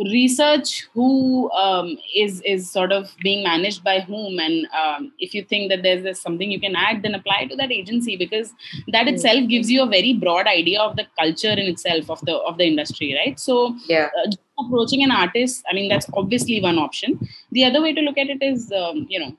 research 0.05 0.87
who 0.93 1.51
um, 1.51 1.97
is 2.15 2.41
is 2.41 2.71
sort 2.71 2.91
of 2.91 3.13
being 3.21 3.43
managed 3.43 3.83
by 3.83 3.99
whom 3.99 4.39
and 4.39 4.67
um, 4.81 5.11
if 5.19 5.33
you 5.33 5.43
think 5.43 5.69
that 5.69 5.83
there's, 5.83 6.03
there's, 6.03 6.21
something 6.21 6.51
you 6.51 6.59
can 6.59 6.75
add 6.75 7.01
then 7.03 7.15
apply 7.15 7.45
to 7.45 7.55
that 7.55 7.71
agency 7.71 8.15
because 8.15 8.53
that 8.89 9.07
itself 9.07 9.47
gives 9.47 9.69
you 9.69 9.83
a 9.83 9.85
very 9.85 10.13
broad 10.13 10.47
idea 10.47 10.79
of 10.79 10.95
the 10.95 11.05
culture 11.19 11.51
in 11.51 11.67
itself 11.73 12.09
of 12.09 12.19
the 12.21 12.35
of 12.37 12.57
the 12.57 12.65
industry 12.65 13.15
right? 13.15 13.39
So 13.39 13.75
yeah. 13.87 14.09
uh, 14.23 14.31
approaching 14.59 15.03
an 15.03 15.11
artist 15.11 15.63
i 15.69 15.73
mean 15.73 15.89
that's 15.89 16.07
obviously 16.13 16.61
one 16.61 16.77
option. 16.77 17.19
The 17.51 17.65
other 17.65 17.81
way 17.81 17.93
to 17.93 18.01
look 18.01 18.17
at 18.17 18.29
it 18.29 18.41
is 18.41 18.71
um, 18.71 19.05
you 19.09 19.19
know 19.19 19.35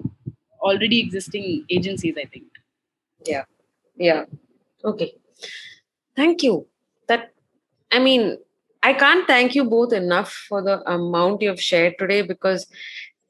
already 0.61 1.01
existing 1.01 1.65
agencies 1.71 2.15
i 2.19 2.25
think. 2.25 2.45
Yeah. 3.25 3.45
Yeah. 3.97 4.25
Okay. 4.85 5.15
Thank 6.17 6.43
you. 6.43 6.67
That 7.09 7.33
i 7.91 7.99
mean 7.99 8.39
I 8.83 8.93
can't 8.95 9.27
thank 9.27 9.55
you 9.55 9.65
both 9.65 9.93
enough 9.93 10.33
for 10.49 10.63
the 10.63 10.83
amount 10.91 11.43
you 11.43 11.49
have 11.49 11.61
shared 11.61 11.99
today 11.99 12.23
because 12.23 12.67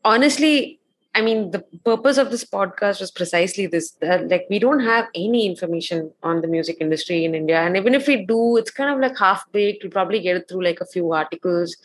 honestly, 0.04 0.80
I 1.14 1.20
mean, 1.20 1.50
the 1.50 1.62
purpose 1.84 2.16
of 2.16 2.30
this 2.30 2.42
podcast 2.42 3.00
was 3.00 3.10
precisely 3.10 3.66
this 3.66 3.90
that, 4.00 4.28
like, 4.28 4.46
we 4.48 4.58
don't 4.58 4.80
have 4.80 5.08
any 5.14 5.44
information 5.44 6.10
on 6.22 6.40
the 6.40 6.48
music 6.48 6.78
industry 6.80 7.26
in 7.26 7.34
India. 7.34 7.60
And 7.60 7.76
even 7.76 7.94
if 7.94 8.06
we 8.06 8.24
do, 8.24 8.56
it's 8.56 8.70
kind 8.70 8.90
of 8.90 8.98
like 8.98 9.18
half 9.18 9.44
baked. 9.52 9.84
We 9.84 9.90
probably 9.90 10.20
get 10.20 10.36
it 10.36 10.48
through 10.48 10.64
like 10.64 10.80
a 10.80 10.86
few 10.86 11.12
articles, 11.12 11.76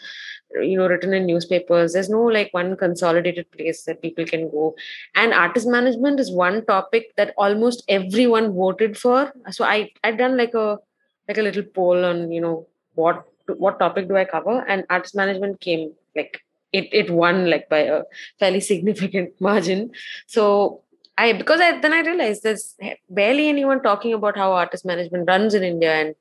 you 0.53 0.77
know, 0.77 0.87
written 0.87 1.13
in 1.13 1.25
newspapers. 1.25 1.91
There's 1.91 2.09
no 2.09 2.23
like 2.23 2.53
one 2.53 2.77
consolidated 2.77 3.51
place 3.51 3.83
that 3.83 4.01
people 4.01 4.25
can 4.25 4.49
go. 4.49 4.75
And 5.13 5.33
artist 5.33 5.67
management 5.67 6.21
is 6.21 6.31
one 6.31 6.65
topic 6.65 7.13
that 7.17 7.33
almost 7.37 7.83
everyone 7.89 8.53
voted 8.53 8.97
for. 8.97 9.33
So 9.51 9.65
I, 9.65 9.91
I'd 10.05 10.17
done 10.17 10.37
like 10.37 10.53
a, 10.53 10.79
like 11.27 11.37
a 11.37 11.41
little 11.41 11.63
poll 11.63 12.05
on, 12.05 12.31
you 12.31 12.39
know, 12.39 12.65
what 12.95 13.27
what 13.57 13.79
topic 13.79 14.07
do 14.07 14.17
I 14.17 14.25
cover? 14.25 14.65
And 14.67 14.85
artist 14.89 15.15
management 15.15 15.59
came 15.59 15.93
like 16.15 16.41
it 16.73 16.89
it 16.91 17.09
won 17.09 17.49
like 17.49 17.69
by 17.69 17.79
a 17.79 18.03
fairly 18.39 18.59
significant 18.71 19.39
margin. 19.39 19.91
So 20.27 20.81
I 21.17 21.33
because 21.33 21.59
I 21.59 21.79
then 21.79 21.93
I 21.93 22.01
realized 22.01 22.43
there's 22.43 22.75
barely 23.09 23.49
anyone 23.49 23.81
talking 23.81 24.13
about 24.13 24.37
how 24.37 24.51
artist 24.53 24.85
management 24.85 25.27
runs 25.27 25.53
in 25.53 25.63
India, 25.63 25.93
and 25.93 26.15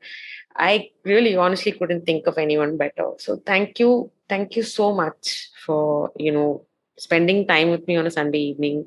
I 0.56 0.90
really 1.04 1.36
honestly 1.36 1.72
couldn't 1.72 2.06
think 2.06 2.26
of 2.26 2.38
anyone 2.38 2.76
better. 2.76 3.10
So 3.18 3.36
thank 3.36 3.78
you, 3.78 4.10
thank 4.28 4.56
you 4.56 4.62
so 4.62 4.94
much 4.94 5.50
for 5.64 6.12
you 6.16 6.32
know 6.32 6.64
spending 6.98 7.46
time 7.46 7.70
with 7.70 7.86
me 7.86 7.96
on 7.96 8.06
a 8.06 8.10
Sunday 8.10 8.38
evening 8.38 8.86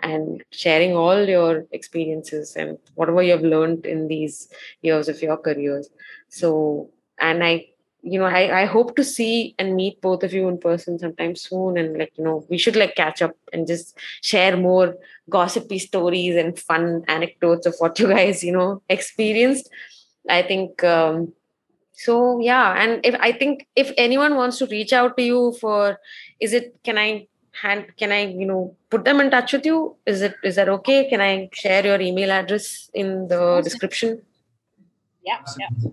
and 0.00 0.44
sharing 0.50 0.94
all 0.94 1.26
your 1.26 1.64
experiences 1.72 2.54
and 2.54 2.76
whatever 2.96 3.22
you've 3.22 3.40
learned 3.40 3.86
in 3.86 4.08
these 4.08 4.48
years 4.82 5.08
of 5.08 5.22
your 5.22 5.38
careers. 5.38 5.88
So 6.28 6.90
and 7.18 7.42
I 7.42 7.68
you 8.06 8.20
know 8.20 8.26
I, 8.26 8.62
I 8.62 8.64
hope 8.66 8.94
to 8.96 9.04
see 9.04 9.54
and 9.58 9.74
meet 9.74 10.00
both 10.00 10.22
of 10.22 10.32
you 10.32 10.48
in 10.48 10.58
person 10.58 10.98
sometime 10.98 11.34
soon 11.34 11.76
and 11.76 11.98
like 11.98 12.12
you 12.16 12.24
know 12.24 12.46
we 12.48 12.56
should 12.56 12.76
like 12.76 12.94
catch 12.94 13.20
up 13.20 13.32
and 13.52 13.66
just 13.66 13.98
share 14.22 14.56
more 14.56 14.94
gossipy 15.28 15.80
stories 15.80 16.36
and 16.36 16.56
fun 16.56 17.04
anecdotes 17.08 17.66
of 17.66 17.74
what 17.78 17.98
you 18.02 18.08
guys 18.08 18.44
you 18.44 18.52
know 18.52 18.82
experienced. 18.88 19.68
I 20.28 20.42
think 20.42 20.84
um 20.84 21.32
so 21.94 22.38
yeah. 22.40 22.74
And 22.80 23.04
if 23.04 23.16
i 23.20 23.32
think 23.32 23.66
if 23.74 23.92
anyone 23.96 24.36
wants 24.36 24.58
to 24.58 24.66
reach 24.66 24.92
out 24.92 25.16
to 25.16 25.22
you 25.22 25.56
for 25.60 25.98
is 26.40 26.52
it 26.52 26.76
can 26.84 26.98
i 26.98 27.26
hand 27.62 27.86
can 27.96 28.12
i 28.12 28.20
you 28.40 28.46
know 28.46 28.76
put 28.90 29.04
them 29.04 29.20
in 29.20 29.30
touch 29.30 29.52
with 29.52 29.66
you? 29.66 29.96
Is 30.06 30.22
it 30.22 30.34
is 30.44 30.54
that 30.56 30.68
okay? 30.68 31.08
Can 31.08 31.20
i 31.20 31.48
share 31.52 31.84
your 31.84 32.00
email 32.00 32.30
address 32.30 32.88
in 32.94 33.26
the 33.26 33.62
description? 33.64 34.22
Yeah 35.24 35.40
yeah. 35.58 35.90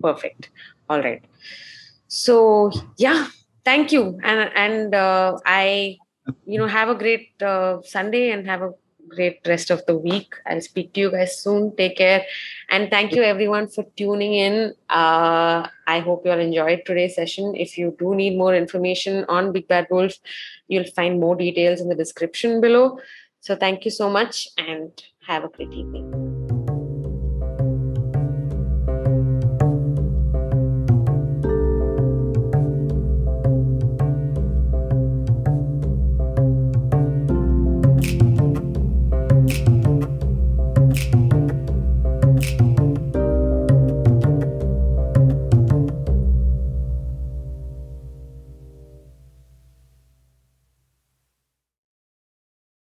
Perfect 0.00 0.50
all 0.88 1.00
right. 1.00 1.22
So 2.08 2.70
yeah 2.96 3.28
thank 3.64 3.92
you. 3.92 4.18
And 4.22 4.50
and 4.54 4.94
uh, 4.94 5.38
i 5.44 5.98
you 6.46 6.58
know 6.58 6.66
have 6.66 6.88
a 6.88 6.94
great 6.94 7.42
uh, 7.42 7.78
sunday 7.82 8.30
and 8.30 8.46
have 8.46 8.62
a 8.62 8.72
great 9.08 9.40
rest 9.46 9.70
of 9.70 9.84
the 9.86 9.96
week. 9.96 10.34
I'll 10.46 10.60
speak 10.60 10.94
to 10.94 11.00
you 11.00 11.10
guys 11.10 11.38
soon. 11.38 11.76
Take 11.76 11.98
care. 11.98 12.24
And 12.70 12.90
thank 12.90 13.12
you 13.12 13.22
everyone 13.22 13.68
for 13.68 13.84
tuning 13.96 14.34
in. 14.34 14.74
Uh, 14.88 15.68
i 15.86 16.00
hope 16.00 16.24
you 16.24 16.32
all 16.32 16.40
enjoyed 16.40 16.82
today's 16.86 17.14
session. 17.14 17.54
If 17.54 17.76
you 17.78 17.94
do 17.98 18.14
need 18.14 18.38
more 18.38 18.54
information 18.54 19.24
on 19.28 19.52
big 19.52 19.68
bad 19.68 19.86
wolf 19.90 20.14
you'll 20.68 20.90
find 20.96 21.20
more 21.20 21.36
details 21.36 21.80
in 21.80 21.88
the 21.88 21.94
description 21.94 22.60
below. 22.60 22.98
So 23.40 23.54
thank 23.54 23.84
you 23.84 23.90
so 23.90 24.08
much 24.08 24.48
and 24.56 24.90
have 25.26 25.44
a 25.44 25.48
great 25.48 25.72
evening 25.72 26.53